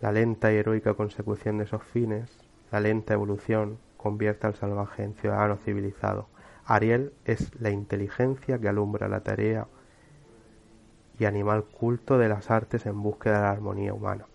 La 0.00 0.12
lenta 0.12 0.52
y 0.52 0.56
heroica 0.56 0.94
consecución 0.94 1.58
de 1.58 1.64
esos 1.64 1.82
fines, 1.82 2.38
la 2.70 2.80
lenta 2.80 3.14
evolución, 3.14 3.78
convierte 3.96 4.46
al 4.46 4.54
salvaje 4.54 5.02
en 5.02 5.14
ciudadano 5.14 5.56
civilizado. 5.56 6.28
Ariel 6.66 7.12
es 7.24 7.58
la 7.60 7.70
inteligencia 7.70 8.58
que 8.58 8.68
alumbra 8.68 9.08
la 9.08 9.20
tarea 9.20 9.66
y 11.18 11.26
animal 11.26 11.64
culto 11.64 12.18
de 12.18 12.28
las 12.28 12.50
artes 12.50 12.86
en 12.86 13.02
búsqueda 13.02 13.36
de 13.36 13.42
la 13.42 13.50
armonía 13.50 13.94
humana, 13.94 14.26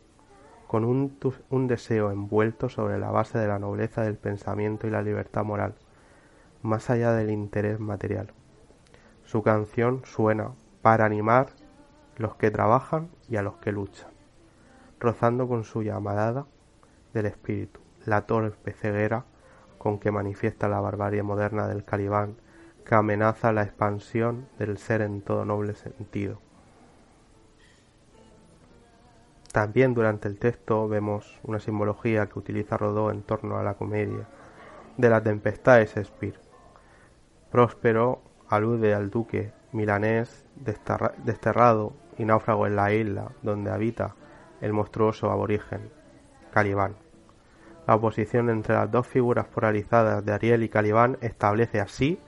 con 0.68 0.86
un, 0.86 1.18
un 1.50 1.68
deseo 1.68 2.12
envuelto 2.12 2.70
sobre 2.70 3.00
la 3.00 3.12
base 3.12 3.38
de 3.38 3.48
la 3.48 3.60
nobleza 3.60 4.04
del 4.04 4.18
pensamiento 4.18 4.88
y 4.88 4.92
la 4.92 5.02
libertad 5.02 5.44
moral, 5.44 5.76
más 6.62 6.90
allá 6.90 7.14
del 7.14 7.32
interés 7.32 7.80
material. 7.80 8.32
Su 9.24 9.44
canción 9.44 10.02
suena 10.06 10.52
para 10.82 11.06
animar 11.06 11.48
los 12.18 12.36
que 12.36 12.52
trabajan 12.52 13.10
y 13.30 13.38
a 13.38 13.42
los 13.42 13.58
que 13.58 13.72
luchan, 13.72 14.12
rozando 15.00 15.48
con 15.48 15.64
su 15.64 15.84
llamarada 15.84 16.46
del 17.14 17.26
espíritu, 17.26 17.80
la 18.06 18.26
torpe 18.26 18.74
ceguera 18.74 19.26
con 19.78 20.00
que 20.00 20.12
manifiesta 20.12 20.68
la 20.68 20.82
barbarie 20.82 21.24
moderna 21.24 21.68
del 21.68 21.86
calibán 21.86 22.36
que 22.86 22.96
amenaza 22.96 23.54
la 23.54 23.64
expansión 23.64 24.48
del 24.58 24.78
ser 24.78 25.02
en 25.02 25.22
todo 25.22 25.46
noble 25.46 25.76
sentido. 25.76 26.40
También 29.52 29.96
durante 29.96 30.28
el 30.28 30.38
texto 30.38 30.88
vemos 30.88 31.40
una 31.44 31.60
simbología 31.60 32.28
que 32.28 32.38
utiliza 32.38 32.78
Rodó 32.78 33.10
en 33.10 33.24
torno 33.24 33.58
a 33.58 33.64
la 33.64 33.74
comedia 33.74 34.28
de 34.98 35.10
la 35.10 35.24
tempestad 35.24 35.78
de 35.78 35.86
Shakespeare. 35.88 36.40
Próspero 37.52 38.22
alude 38.48 38.94
al 38.94 39.10
duque 39.10 39.52
milanés 39.72 40.46
desterrado 40.56 41.94
y 42.18 42.26
náufrago 42.26 42.68
en 42.68 42.76
la 42.76 42.94
isla 42.94 43.32
donde 43.42 43.72
habita 43.72 44.16
el 44.62 44.74
monstruoso 44.74 45.32
aborigen 45.32 45.90
Calibán. 46.52 46.96
La 47.88 47.96
oposición 47.96 48.52
entre 48.52 48.76
las 48.76 48.92
dos 48.92 49.08
figuras 49.08 49.48
polarizadas 49.48 50.24
de 50.24 50.32
Ariel 50.32 50.62
y 50.62 50.70
Calibán 50.70 51.18
establece 51.22 51.80
así, 51.80 52.20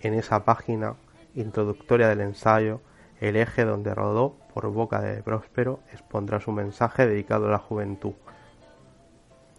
en 0.00 0.12
esa 0.14 0.44
página 0.44 0.96
introductoria 1.34 2.08
del 2.08 2.20
ensayo, 2.20 2.80
El 3.20 3.36
eje 3.36 3.64
donde 3.64 3.94
rodó, 3.94 4.36
por 4.58 4.72
boca 4.72 5.00
de 5.00 5.22
Próspero, 5.22 5.78
expondrá 5.92 6.40
su 6.40 6.50
mensaje 6.50 7.06
dedicado 7.06 7.46
a 7.46 7.50
la 7.52 7.58
juventud. 7.60 8.14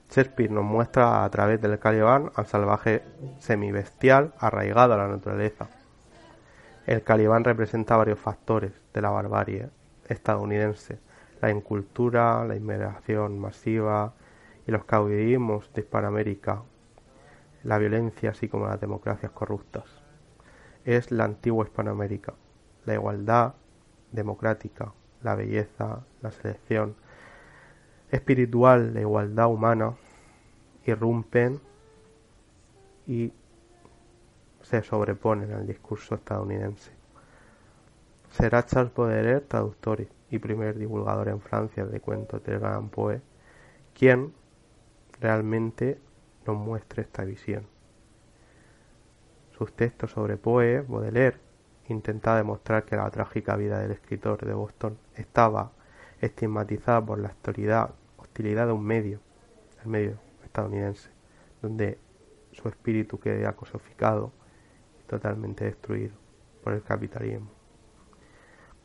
Shakespeare 0.10 0.52
nos 0.52 0.66
muestra 0.66 1.24
a 1.24 1.30
través 1.30 1.62
del 1.62 1.80
Caliban 1.80 2.32
al 2.36 2.46
salvaje 2.48 3.04
semibestial 3.38 4.34
arraigado 4.40 4.96
a 4.96 4.98
la 4.98 5.08
naturaleza. 5.08 5.70
El 6.86 7.02
Caliban 7.02 7.46
representa 7.46 7.96
varios 7.96 8.20
factores 8.20 8.74
de 8.94 9.02
la 9.02 9.10
barbarie 9.10 9.70
estadounidense, 10.10 11.00
la 11.40 11.50
incultura, 11.50 12.44
la 12.44 12.58
inmigración 12.58 13.40
masiva 13.40 14.16
y 14.68 14.72
los 14.72 14.84
caudillismos 14.84 15.72
de 15.74 15.80
Hispanoamérica, 15.80 16.64
la 17.64 17.78
violencia 17.78 18.32
así 18.32 18.50
como 18.50 18.68
las 18.68 18.82
democracias 18.82 19.32
corruptas. 19.32 19.86
Es 20.84 21.10
la 21.10 21.24
antigua 21.24 21.64
Hispanoamérica, 21.64 22.34
la 22.84 22.96
igualdad 22.96 23.54
democrática, 24.12 24.94
la 25.22 25.36
belleza, 25.36 26.06
la 26.22 26.32
selección 26.32 26.96
espiritual, 28.12 28.94
la 28.94 29.02
igualdad 29.02 29.48
humana, 29.48 29.96
irrumpen 30.86 31.60
y 33.06 33.32
se 34.62 34.82
sobreponen 34.84 35.52
al 35.54 35.68
discurso 35.68 36.16
estadounidense. 36.16 36.92
Será 38.32 38.66
Charles 38.66 38.94
Baudelaire, 38.94 39.42
traductor 39.42 40.06
y 40.30 40.40
primer 40.40 40.78
divulgador 40.78 41.30
en 41.30 41.42
Francia 41.42 41.86
de 41.86 42.00
cuentos 42.00 42.44
del 42.44 42.60
Gran 42.60 42.90
Poe, 42.90 43.22
quien 43.94 44.34
realmente 45.20 46.00
nos 46.46 46.58
muestre 46.58 47.02
esta 47.02 47.26
visión. 47.26 47.66
Sus 49.58 49.74
textos 49.74 50.12
sobre 50.12 50.38
Poe, 50.38 50.82
Baudelaire, 50.82 51.38
intenta 51.90 52.36
demostrar 52.36 52.86
que 52.86 52.96
la 52.96 53.10
trágica 53.10 53.56
vida 53.56 53.80
del 53.80 53.92
escritor 53.92 54.46
de 54.46 54.54
Boston 54.54 54.98
estaba 55.16 55.72
estigmatizada 56.22 57.06
por 57.06 57.20
la 57.20 57.30
hostilidad, 57.30 57.92
hostilidad 58.18 58.68
de 58.68 58.74
un 58.74 58.84
medio, 58.84 59.20
el 59.84 59.90
medio 59.90 60.18
estadounidense, 60.44 61.10
donde 61.62 61.98
su 62.52 62.68
espíritu 62.68 63.20
queda 63.20 63.54
cosificado 63.54 64.32
y 65.02 65.08
totalmente 65.08 65.66
destruido 65.66 66.14
por 66.64 66.74
el 66.74 66.84
capitalismo. 66.84 67.50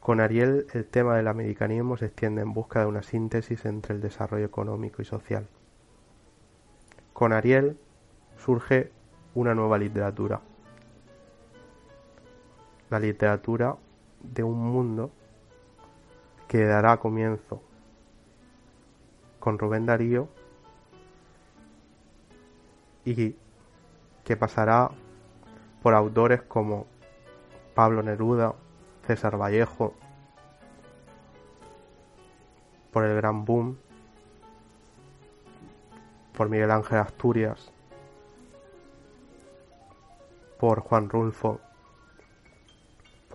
Con 0.01 0.21
Ariel 0.21 0.67
el 0.75 0.85
tema 0.85 1.17
del 1.17 1.29
americanismo 1.29 1.97
se 1.97 2.07
extiende 2.07 2.43
en 2.43 2.53
busca 2.53 2.81
de 2.81 2.87
una 2.87 3.03
síntesis 3.03 3.65
entre 3.65 3.95
el 3.95 4.03
desarrollo 4.03 4.45
económico 4.45 5.01
y 5.01 5.07
social. 5.07 5.49
Con 7.15 7.33
Ariel 7.33 7.79
surge 8.37 8.91
una 9.35 9.55
nueva 9.55 9.79
literatura, 9.79 10.43
la 12.91 12.99
literatura 12.99 13.77
de 14.23 14.43
un 14.43 14.59
mundo 14.59 15.11
que 16.49 16.65
dará 16.65 16.99
comienzo 16.99 17.63
con 19.41 19.59
Rubén 19.59 19.87
Darío 19.87 20.29
y 23.05 23.37
que 24.25 24.37
pasará 24.37 24.91
por 25.83 25.95
autores 25.95 26.43
como 26.43 26.87
Pablo 27.75 28.03
Neruda, 28.03 28.55
César 29.07 29.37
Vallejo, 29.37 29.95
por 32.91 33.05
el 33.05 33.17
Gran 33.17 33.45
Boom, 33.45 33.77
por 36.37 36.49
Miguel 36.49 36.71
Ángel 36.71 36.99
Asturias, 36.99 37.71
por 40.59 40.81
Juan 40.81 41.11
Rulfo, 41.11 41.61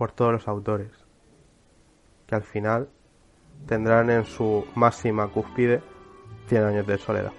por 0.00 0.12
todos 0.12 0.32
los 0.32 0.48
autores, 0.48 0.90
que 2.26 2.34
al 2.34 2.42
final 2.42 2.88
tendrán 3.66 4.08
en 4.08 4.24
su 4.24 4.64
máxima 4.74 5.28
cúspide 5.28 5.82
100 6.46 6.64
años 6.64 6.86
de 6.86 6.96
soledad. 6.96 7.32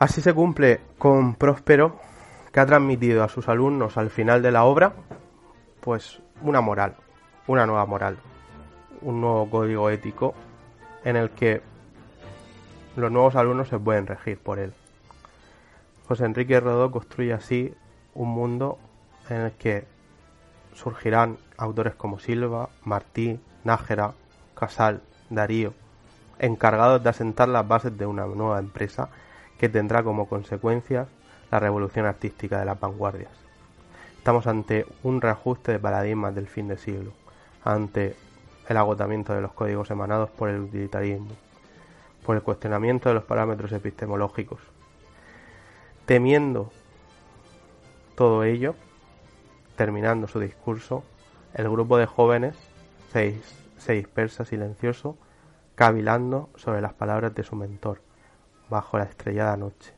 Así 0.00 0.20
se 0.20 0.34
cumple 0.34 0.80
con 0.98 1.36
Próspero, 1.36 2.00
que 2.52 2.58
ha 2.58 2.66
transmitido 2.66 3.22
a 3.22 3.28
sus 3.28 3.48
alumnos 3.48 3.96
al 3.96 4.10
final 4.10 4.42
de 4.42 4.50
la 4.50 4.64
obra, 4.64 4.92
pues 5.80 6.20
una 6.42 6.60
moral, 6.60 6.96
una 7.46 7.64
nueva 7.64 7.86
moral, 7.86 8.18
un 9.02 9.20
nuevo 9.20 9.48
código 9.48 9.88
ético 9.88 10.34
en 11.04 11.14
el 11.14 11.30
que 11.30 11.62
los 12.96 13.10
nuevos 13.10 13.36
alumnos 13.36 13.68
se 13.68 13.78
pueden 13.78 14.06
regir 14.06 14.38
por 14.38 14.58
él. 14.58 14.72
José 16.06 16.24
Enrique 16.24 16.60
Rodó 16.60 16.90
construye 16.90 17.32
así 17.32 17.74
un 18.14 18.28
mundo 18.28 18.78
en 19.28 19.40
el 19.40 19.52
que 19.52 19.84
surgirán 20.74 21.38
autores 21.56 21.94
como 21.94 22.18
Silva, 22.18 22.68
Martí, 22.84 23.40
Nájera, 23.64 24.12
Casal, 24.54 25.02
Darío, 25.30 25.72
encargados 26.38 27.02
de 27.02 27.10
asentar 27.10 27.48
las 27.48 27.66
bases 27.66 27.96
de 27.96 28.06
una 28.06 28.26
nueva 28.26 28.58
empresa 28.58 29.08
que 29.58 29.68
tendrá 29.68 30.02
como 30.02 30.28
consecuencia 30.28 31.06
la 31.50 31.60
revolución 31.60 32.06
artística 32.06 32.58
de 32.58 32.64
las 32.64 32.78
vanguardias. 32.78 33.30
Estamos 34.18 34.46
ante 34.46 34.86
un 35.02 35.20
reajuste 35.20 35.72
de 35.72 35.78
paradigmas 35.78 36.34
del 36.34 36.48
fin 36.48 36.68
de 36.68 36.76
siglo, 36.76 37.12
ante 37.64 38.16
el 38.68 38.76
agotamiento 38.76 39.34
de 39.34 39.42
los 39.42 39.52
códigos 39.52 39.90
emanados 39.90 40.30
por 40.30 40.48
el 40.48 40.60
utilitarismo, 40.60 41.32
por 42.24 42.36
el 42.36 42.42
cuestionamiento 42.42 43.08
de 43.08 43.14
los 43.14 43.24
parámetros 43.24 43.70
epistemológicos. 43.72 44.60
Temiendo 46.06 46.72
todo 48.16 48.44
ello, 48.44 48.74
terminando 49.76 50.26
su 50.26 50.40
discurso, 50.40 51.04
el 51.52 51.68
grupo 51.68 51.98
de 51.98 52.06
jóvenes 52.06 52.56
se, 53.12 53.38
se 53.78 53.92
dispersa 53.92 54.44
silencioso, 54.44 55.16
cavilando 55.74 56.48
sobre 56.56 56.80
las 56.80 56.94
palabras 56.94 57.34
de 57.34 57.42
su 57.42 57.56
mentor, 57.56 58.00
bajo 58.70 58.98
la 58.98 59.04
estrellada 59.04 59.56
noche, 59.56 59.92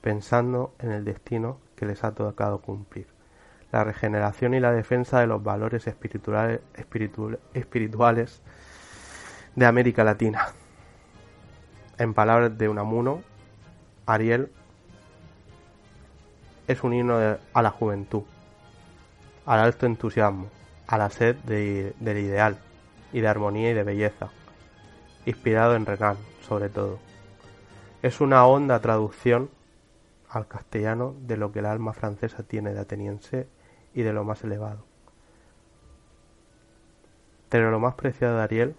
pensando 0.00 0.74
en 0.78 0.92
el 0.92 1.04
destino 1.04 1.58
que 1.76 1.86
les 1.86 2.04
ha 2.04 2.12
tocado 2.14 2.60
cumplir, 2.60 3.06
la 3.70 3.84
regeneración 3.84 4.54
y 4.54 4.60
la 4.60 4.72
defensa 4.72 5.20
de 5.20 5.26
los 5.26 5.42
valores 5.42 5.86
espirituales, 5.86 6.60
espirituales 7.54 8.40
de 9.54 9.66
América 9.66 10.04
Latina. 10.04 10.48
En 11.98 12.12
palabras 12.12 12.58
de 12.58 12.68
Unamuno, 12.68 13.22
Ariel 14.04 14.52
es 16.68 16.84
un 16.84 16.92
himno 16.92 17.16
a 17.52 17.62
la 17.62 17.70
juventud, 17.70 18.22
al 19.46 19.60
alto 19.60 19.86
entusiasmo, 19.86 20.48
a 20.86 20.98
la 20.98 21.08
sed 21.08 21.36
del 21.36 22.18
ideal 22.18 22.58
y 23.12 23.20
de 23.20 23.28
armonía 23.28 23.70
y 23.70 23.74
de 23.74 23.82
belleza, 23.82 24.28
inspirado 25.24 25.74
en 25.74 25.86
Renan, 25.86 26.18
sobre 26.46 26.68
todo. 26.68 26.98
Es 28.02 28.20
una 28.20 28.46
honda 28.46 28.80
traducción 28.80 29.48
al 30.28 30.46
castellano 30.46 31.14
de 31.20 31.38
lo 31.38 31.50
que 31.50 31.60
el 31.60 31.66
alma 31.66 31.94
francesa 31.94 32.42
tiene 32.42 32.74
de 32.74 32.80
ateniense 32.80 33.48
y 33.94 34.02
de 34.02 34.12
lo 34.12 34.22
más 34.22 34.44
elevado. 34.44 34.84
Pero 37.48 37.70
lo 37.70 37.80
más 37.80 37.94
preciado 37.94 38.36
de 38.36 38.42
Ariel 38.42 38.76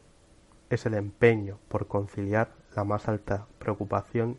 es 0.70 0.86
el 0.86 0.94
empeño 0.94 1.58
por 1.68 1.88
conciliar 1.88 2.50
la 2.78 2.84
más 2.84 3.10
alta 3.10 3.48
preocupación 3.58 4.38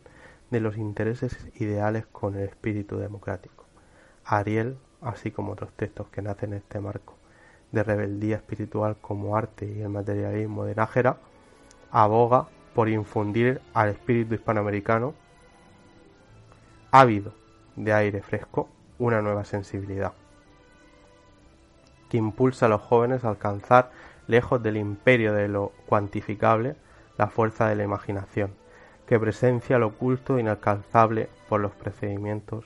de 0.49 0.61
los 0.61 0.77
intereses 0.77 1.49
ideales 1.55 2.05
con 2.05 2.35
el 2.35 2.43
espíritu 2.47 2.97
democrático. 2.97 3.65
Ariel, 4.23 4.77
así 5.01 5.29
como 5.29 5.51
otros 5.51 5.73
textos 5.73 6.07
que 6.07 6.21
nacen 6.21 6.53
en 6.53 6.59
este 6.59 6.79
marco 6.79 7.15
de 7.73 7.83
rebeldía 7.83 8.37
espiritual 8.37 8.95
como 9.01 9.35
arte 9.35 9.65
y 9.65 9.81
el 9.81 9.89
materialismo 9.89 10.63
de 10.63 10.73
Nájera, 10.73 11.17
aboga 11.91 12.47
por 12.73 12.87
infundir 12.87 13.59
al 13.73 13.89
espíritu 13.89 14.35
hispanoamericano 14.35 15.13
ávido 16.91 17.33
de 17.75 17.91
aire 17.91 18.21
fresco 18.21 18.69
una 18.99 19.21
nueva 19.21 19.43
sensibilidad 19.43 20.13
que 22.09 22.17
impulsa 22.17 22.67
a 22.67 22.69
los 22.69 22.81
jóvenes 22.81 23.25
a 23.25 23.29
alcanzar 23.29 23.91
lejos 24.27 24.63
del 24.63 24.77
imperio 24.77 25.33
de 25.33 25.49
lo 25.49 25.73
cuantificable 25.87 26.77
la 27.19 27.27
fuerza 27.27 27.67
de 27.67 27.75
la 27.75 27.83
imaginación, 27.83 28.55
que 29.05 29.19
presencia 29.19 29.77
lo 29.77 29.87
oculto 29.87 30.37
e 30.37 30.39
inalcanzable 30.39 31.27
por 31.49 31.59
los 31.59 31.73
procedimientos 31.73 32.63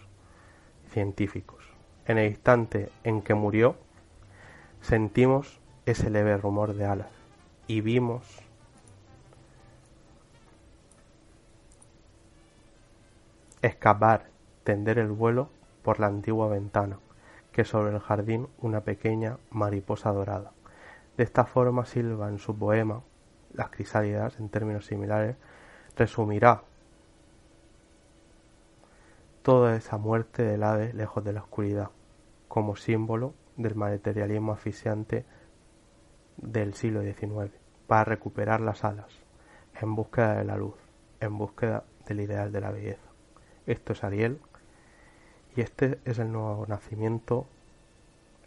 científicos. 0.89 1.65
En 2.05 2.19
el 2.19 2.29
instante 2.29 2.91
en 3.03 3.23
que 3.23 3.33
murió, 3.33 3.75
sentimos 4.79 5.59
ese 5.87 6.11
leve 6.11 6.37
rumor 6.37 6.75
de 6.75 6.85
alas 6.85 7.07
y 7.65 7.81
vimos 7.81 8.43
escapar, 13.63 14.27
tender 14.63 14.99
el 14.99 15.09
vuelo 15.09 15.49
por 15.81 15.99
la 15.99 16.05
antigua 16.05 16.47
ventana, 16.47 16.99
que 17.51 17.65
sobre 17.65 17.91
el 17.91 17.99
jardín 17.99 18.47
una 18.59 18.81
pequeña 18.81 19.39
mariposa 19.49 20.11
dorada. 20.11 20.51
De 21.17 21.23
esta 21.23 21.45
forma 21.45 21.85
Silva 21.85 22.29
en 22.29 22.37
su 22.37 22.55
poema 22.55 23.01
Las 23.53 23.69
crisálidas, 23.69 24.39
en 24.39 24.49
términos 24.49 24.85
similares, 24.85 25.35
resumirá 25.95 26.63
toda 29.43 29.75
esa 29.75 29.97
muerte 29.97 30.43
del 30.43 30.63
ave 30.63 30.93
lejos 30.93 31.23
de 31.23 31.33
la 31.33 31.41
oscuridad, 31.41 31.89
como 32.47 32.75
símbolo 32.75 33.33
del 33.57 33.75
materialismo 33.75 34.53
asfixiante 34.53 35.25
del 36.37 36.73
siglo 36.73 37.01
XIX, 37.01 37.51
para 37.87 38.05
recuperar 38.05 38.61
las 38.61 38.83
alas, 38.83 39.11
en 39.79 39.95
búsqueda 39.95 40.35
de 40.35 40.45
la 40.45 40.57
luz, 40.57 40.75
en 41.19 41.37
búsqueda 41.37 41.83
del 42.07 42.21
ideal 42.21 42.51
de 42.51 42.61
la 42.61 42.71
belleza. 42.71 43.01
Esto 43.65 43.93
es 43.93 44.03
Ariel 44.03 44.39
y 45.55 45.61
este 45.61 45.99
es 46.05 46.19
el 46.19 46.31
nuevo 46.31 46.65
nacimiento, 46.67 47.45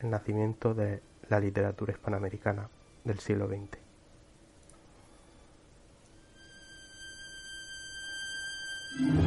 el 0.00 0.10
nacimiento 0.10 0.74
de 0.74 1.02
la 1.28 1.40
literatura 1.40 1.92
hispanoamericana 1.92 2.68
del 3.04 3.18
siglo 3.18 3.48
XX. 3.48 3.85
Bueno, 8.98 9.26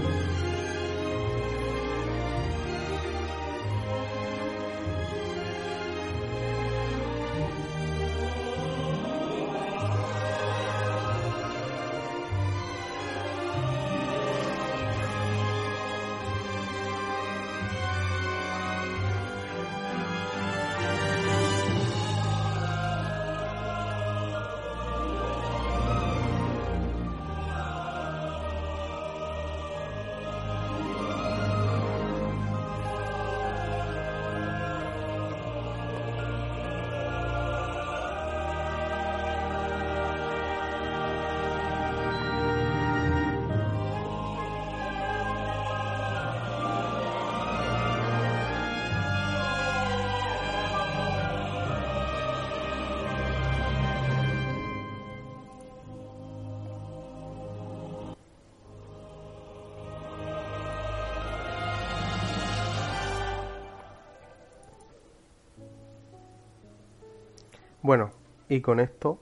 y 68.50 68.62
con 68.62 68.80
esto, 68.80 69.20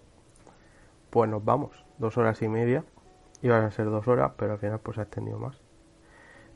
pues 1.09 1.29
nos 1.29 1.43
vamos. 1.43 1.85
Dos 1.97 2.17
horas 2.17 2.41
y 2.41 2.47
media. 2.47 2.83
Iban 3.41 3.63
a 3.63 3.71
ser 3.71 3.85
dos 3.85 4.07
horas, 4.07 4.31
pero 4.37 4.53
al 4.53 4.59
final 4.59 4.79
pues 4.79 4.95
se 4.95 5.01
ha 5.01 5.03
extendido 5.03 5.37
más. 5.37 5.61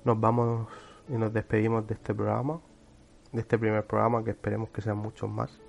Nos 0.03 0.19
vamos 0.19 0.67
y 1.09 1.13
nos 1.13 1.31
despedimos 1.33 1.85
de 1.85 1.93
este 1.93 2.15
programa, 2.15 2.59
de 3.33 3.41
este 3.41 3.59
primer 3.59 3.85
programa, 3.85 4.23
que 4.23 4.31
esperemos 4.31 4.69
que 4.69 4.81
sean 4.81 4.97
muchos 4.97 5.29
más. 5.29 5.59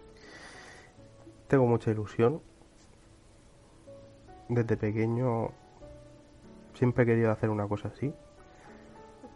Tengo 1.49 1.67
mucha 1.67 1.91
ilusión. 1.91 2.41
Desde 4.49 4.77
pequeño 4.77 5.51
siempre 6.75 7.05
he 7.05 7.07
querido 7.07 7.31
hacer 7.31 7.51
una 7.51 7.67
cosa 7.67 7.89
así. 7.89 8.15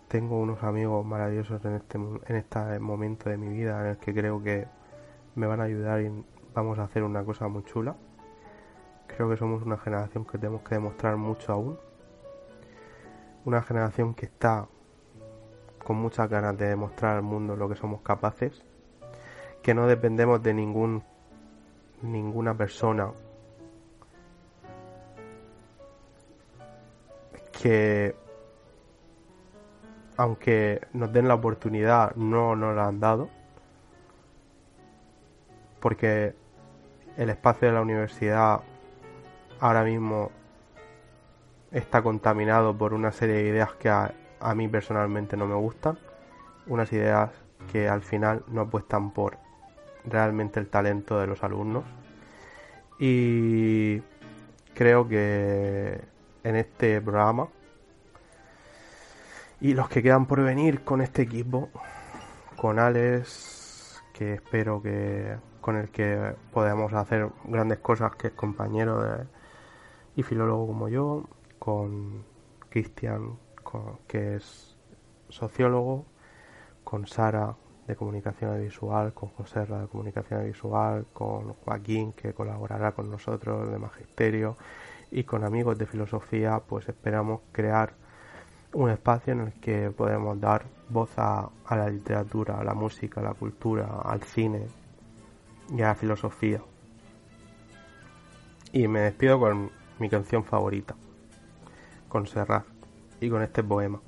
Tengo 0.09 0.39
unos 0.39 0.63
amigos 0.63 1.05
maravillosos 1.05 1.65
en 1.65 1.75
este, 1.75 1.99
en 1.99 2.37
este 2.37 2.79
momento 2.79 3.29
de 3.29 3.37
mi 3.37 3.49
vida 3.49 3.81
en 3.81 3.87
el 3.89 3.97
que 3.99 4.15
creo 4.15 4.43
que 4.43 4.67
me 5.35 5.47
van 5.47 5.61
a 5.61 5.65
ayudar 5.65 6.01
vamos 6.57 6.79
a 6.79 6.85
hacer 6.85 7.03
una 7.03 7.23
cosa 7.23 7.47
muy 7.49 7.63
chula. 7.65 7.95
Creo 9.07 9.29
que 9.29 9.37
somos 9.37 9.63
una 9.63 9.77
generación 9.77 10.25
que 10.25 10.39
tenemos 10.39 10.63
que 10.63 10.75
demostrar 10.75 11.17
mucho 11.17 11.53
aún. 11.53 11.79
Una 13.45 13.63
generación 13.63 14.15
que 14.15 14.25
está 14.25 14.67
con 15.85 15.97
muchas 15.97 16.29
ganas 16.29 16.57
de 16.57 16.69
demostrar 16.69 17.17
al 17.17 17.23
mundo 17.23 17.55
lo 17.57 17.69
que 17.69 17.77
somos 17.77 18.01
capaces. 18.01 18.65
Que 19.63 19.75
no 19.75 19.87
dependemos 19.87 20.43
de 20.43 20.55
ningún 20.55 21.05
ninguna 22.03 22.55
persona 22.55 23.11
que 27.53 28.15
aunque 30.19 30.87
nos 30.93 31.13
den 31.13 31.27
la 31.27 31.35
oportunidad 31.35 32.15
no 32.17 32.55
nos 32.55 32.77
la 32.77 32.87
han 32.87 33.01
dado 33.01 33.31
porque 35.81 36.35
el 37.17 37.31
espacio 37.31 37.69
de 37.69 37.75
la 37.75 37.81
universidad 37.81 38.61
ahora 39.61 39.85
mismo 39.85 40.31
está 41.73 42.03
contaminado 42.03 42.77
por 42.77 42.95
una 42.95 43.13
serie 43.13 43.37
de 43.37 43.49
ideas 43.49 43.73
que 43.75 43.89
a, 43.89 44.13
mí 44.55 44.69
personalmente 44.69 45.37
no 45.37 45.47
me 45.47 45.55
gustan, 45.55 45.99
unas 46.67 46.93
ideas 46.93 47.31
que 47.73 47.89
al 47.89 48.03
final 48.03 48.45
no 48.49 48.63
apuestan 48.63 49.11
por 49.11 49.39
realmente 50.05 50.61
el 50.61 50.69
talento 50.69 51.19
de 51.19 51.27
los 51.27 51.43
alumnos. 51.43 51.85
Y 52.99 54.01
creo 54.75 55.09
que 55.09 56.01
en 56.45 56.57
este 56.57 57.01
programa 57.01 57.49
y 59.61 59.75
los 59.75 59.89
que 59.89 60.03
quedan 60.03 60.27
por 60.27 60.43
venir 60.43 60.83
con 60.85 61.01
este 61.01 61.23
equipo, 61.23 61.71
con 62.57 62.79
Alex, 62.79 64.03
que 64.13 64.35
espero 64.35 64.81
que 64.83 65.37
con 65.67 65.75
el 65.75 65.89
que 65.89 66.37
podemos 66.53 66.93
hacer 66.93 67.29
grandes 67.45 67.81
cosas, 67.81 68.15
que 68.15 68.29
es 68.29 68.35
compañero 68.35 69.03
y 70.15 70.23
filólogo 70.23 70.69
como 70.69 70.89
yo, 70.89 71.25
con 71.59 72.23
Cristian, 72.69 73.37
que 74.07 74.37
es 74.37 74.77
sociólogo, 75.29 76.05
con 76.85 77.09
Sara 77.09 77.57
de 77.85 77.97
comunicación 77.97 78.63
visual, 78.63 79.13
con 79.13 79.31
José 79.31 79.67
de 79.67 79.89
comunicación 79.89 80.45
visual, 80.45 81.05
con 81.13 81.55
Joaquín 81.55 82.13
que 82.13 82.33
colaborará 82.33 82.93
con 82.93 83.11
nosotros 83.11 83.69
de 83.69 83.77
magisterio 83.77 84.57
y 85.11 85.25
con 85.25 85.43
amigos 85.43 85.77
de 85.77 85.87
filosofía, 85.87 86.61
pues 86.61 86.89
esperamos 86.89 87.41
crear 87.51 87.93
un 88.73 88.89
espacio 88.89 89.33
en 89.33 89.41
el 89.41 89.53
que 89.55 89.91
podemos 89.91 90.41
dar 90.41 90.65
voz 90.91 91.11
a 91.19 91.51
la 91.71 91.89
literatura, 91.89 92.61
a 92.61 92.63
la 92.63 92.75
música, 92.75 93.21
a 93.21 93.25
la 93.25 93.35
cultura, 93.35 94.01
al 94.05 94.23
cine, 94.23 94.69
y 95.71 95.83
a 95.83 95.89
la 95.89 95.95
filosofía. 95.95 96.61
Y 98.73 98.89
me 98.89 99.01
despido 99.01 99.39
con 99.39 99.71
mi 99.99 100.09
canción 100.09 100.45
favorita, 100.45 100.95
con 102.09 102.27
Serrat 102.27 102.67
y 103.21 103.31
con 103.31 103.43
este 103.43 103.63
poema. 103.63 104.01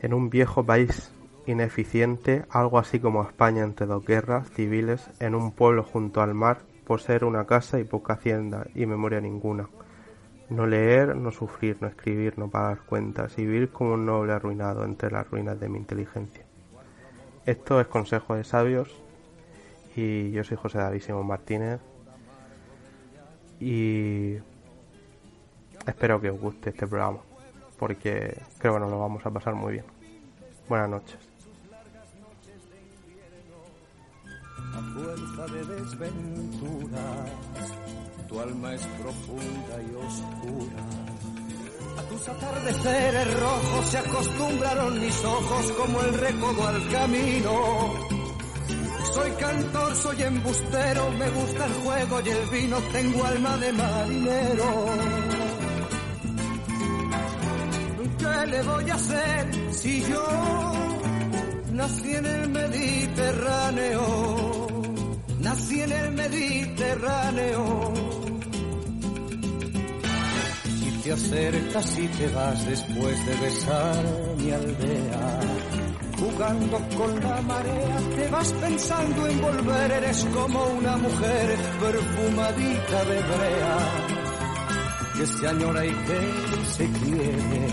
En 0.00 0.14
un 0.14 0.30
viejo 0.30 0.64
país 0.64 1.12
ineficiente, 1.46 2.44
algo 2.50 2.78
así 2.78 3.00
como 3.00 3.22
España 3.22 3.62
entre 3.62 3.86
dos 3.86 4.04
guerras 4.04 4.50
civiles, 4.50 5.08
en 5.20 5.34
un 5.34 5.52
pueblo 5.52 5.84
junto 5.84 6.20
al 6.22 6.34
mar, 6.34 6.62
poseer 6.86 7.24
una 7.24 7.46
casa 7.46 7.78
y 7.78 7.84
poca 7.84 8.14
hacienda 8.14 8.66
y 8.74 8.86
memoria 8.86 9.20
ninguna. 9.20 9.68
No 10.48 10.66
leer, 10.66 11.16
no 11.16 11.30
sufrir, 11.30 11.78
no 11.80 11.88
escribir, 11.88 12.38
no 12.38 12.50
pagar 12.50 12.80
cuentas 12.84 13.38
y 13.38 13.46
vivir 13.46 13.70
como 13.70 13.94
un 13.94 14.06
noble 14.06 14.32
arruinado 14.32 14.84
entre 14.84 15.10
las 15.10 15.28
ruinas 15.30 15.58
de 15.58 15.68
mi 15.68 15.78
inteligencia. 15.78 16.44
Esto 17.46 17.80
es 17.80 17.86
consejo 17.86 18.34
de 18.34 18.44
sabios 18.44 19.01
y 19.96 20.30
yo 20.30 20.42
soy 20.44 20.56
José 20.56 20.78
David 20.78 21.02
Simón 21.02 21.26
Martínez 21.26 21.80
y 23.60 24.36
espero 25.86 26.20
que 26.20 26.30
os 26.30 26.40
guste 26.40 26.70
este 26.70 26.86
programa 26.86 27.18
porque 27.78 28.40
creo 28.58 28.74
que 28.74 28.80
nos 28.80 28.90
lo 28.90 29.00
vamos 29.00 29.26
a 29.26 29.30
pasar 29.30 29.54
muy 29.54 29.72
bien. 29.72 29.84
Buenas 30.68 30.88
noches. 30.88 31.18
A 34.74 34.80
fuerza 34.94 35.46
de 35.52 35.74
desventura, 35.74 37.24
tu 38.28 38.40
alma 38.40 38.74
es 38.74 38.86
profunda 38.86 39.82
y 39.82 39.94
oscura. 39.96 40.82
A 41.98 42.02
tus 42.08 42.28
atardeceres 42.28 43.40
rojos 43.40 43.86
se 43.86 43.98
acostumbraron 43.98 45.00
mis 45.00 45.24
ojos 45.24 45.72
como 45.72 46.02
el 46.02 46.14
recodo 46.14 46.68
al 46.68 46.88
camino 46.88 48.22
soy 49.14 49.30
cantor, 49.32 49.96
soy 49.96 50.22
embustero, 50.22 51.10
me 51.10 51.30
gusta 51.30 51.66
el 51.66 51.72
juego 51.74 52.20
y 52.24 52.28
el 52.30 52.46
vino, 52.50 52.78
tengo 52.92 53.24
alma 53.24 53.56
de 53.56 53.72
marinero. 53.72 54.86
¿Qué 58.18 58.46
le 58.46 58.62
voy 58.62 58.90
a 58.90 58.94
hacer 58.94 59.48
si 59.72 60.02
yo 60.04 60.24
nací 61.72 62.14
en 62.14 62.26
el 62.26 62.48
Mediterráneo? 62.48 64.02
Nací 65.40 65.80
en 65.80 65.92
el 65.92 66.12
Mediterráneo 66.12 67.92
te 71.02 71.12
acercas 71.12 71.98
y 71.98 72.06
te 72.06 72.28
vas 72.28 72.64
después 72.64 73.26
de 73.26 73.34
besar 73.34 74.04
mi 74.36 74.50
aldea. 74.52 75.81
Jugando 76.22 76.78
con 76.96 77.20
la 77.20 77.42
marea, 77.42 77.98
te 78.14 78.28
vas 78.28 78.52
pensando 78.52 79.26
en 79.26 79.40
volver, 79.40 79.90
eres 79.90 80.24
como 80.32 80.64
una 80.66 80.96
mujer 80.96 81.58
perfumadita 81.80 83.04
de 83.06 83.22
brea, 83.22 83.78
que 85.16 85.26
se 85.26 85.48
añora 85.48 85.84
y 85.84 85.90
que 85.90 86.20
se 86.76 86.90
quiere, 86.92 87.66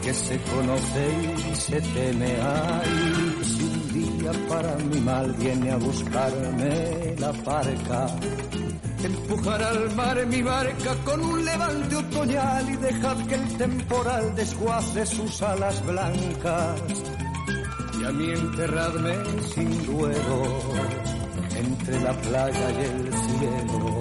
que 0.00 0.14
se 0.14 0.40
conoce 0.42 1.04
y 1.50 1.54
se 1.56 1.80
teme. 1.80 2.36
Ay, 2.40 3.38
si 3.42 3.62
un 3.64 3.92
día 3.94 4.32
para 4.48 4.76
mi 4.76 5.00
mal 5.00 5.32
viene 5.32 5.72
a 5.72 5.76
buscarme 5.76 7.16
la 7.18 7.32
parca, 7.32 8.06
Empujar 9.02 9.62
al 9.62 9.94
mar 9.96 10.26
mi 10.26 10.42
barca 10.42 10.94
con 11.06 11.20
un 11.22 11.42
levante 11.42 11.96
otoñal 11.96 12.70
y 12.70 12.76
dejar 12.76 13.16
que 13.26 13.34
el 13.34 13.56
temporal 13.56 14.34
desguace 14.34 15.06
sus 15.06 15.40
alas 15.40 15.84
blancas. 15.86 16.82
A 18.10 18.12
mí 18.12 18.28
enterradme 18.28 19.14
sin 19.54 19.86
duelo 19.86 20.42
entre 21.54 22.00
la 22.00 22.12
playa 22.12 22.70
y 22.72 22.84
el 22.84 23.12
cielo. 23.14 23.98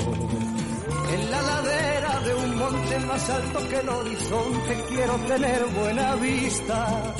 En 1.13 1.29
la 1.29 1.41
ladera 1.43 2.19
de 2.21 2.33
un 2.33 2.57
monte 2.57 2.99
más 3.05 3.29
alto 3.29 3.59
que 3.69 3.75
el 3.75 3.89
horizonte 3.89 4.83
quiero 4.89 5.15
tener 5.27 5.63
buena 5.65 6.15
vista. 6.15 7.13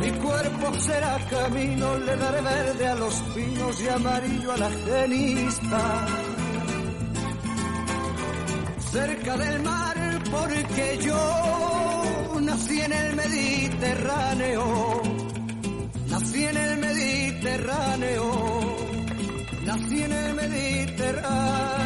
Mi 0.00 0.10
cuerpo 0.10 0.74
será 0.80 1.18
camino, 1.30 1.98
le 1.98 2.16
daré 2.16 2.40
verde 2.40 2.88
a 2.88 2.94
los 2.96 3.14
pinos 3.32 3.80
y 3.80 3.88
amarillo 3.88 4.52
a 4.52 4.56
la 4.56 4.70
genista 4.70 6.06
cerca 8.90 9.36
del 9.36 9.62
mar 9.62 9.96
porque 10.30 10.98
yo 11.02 12.40
nací 12.40 12.80
en 12.80 12.92
el 12.92 13.16
Mediterráneo, 13.16 15.02
nací 16.18 16.44
en 16.44 16.56
el 16.56 16.78
Mediterráneo, 16.78 18.24
nací 19.66 20.02
en 20.02 20.12
el 20.12 20.34
Mediterráneo. 20.34 21.85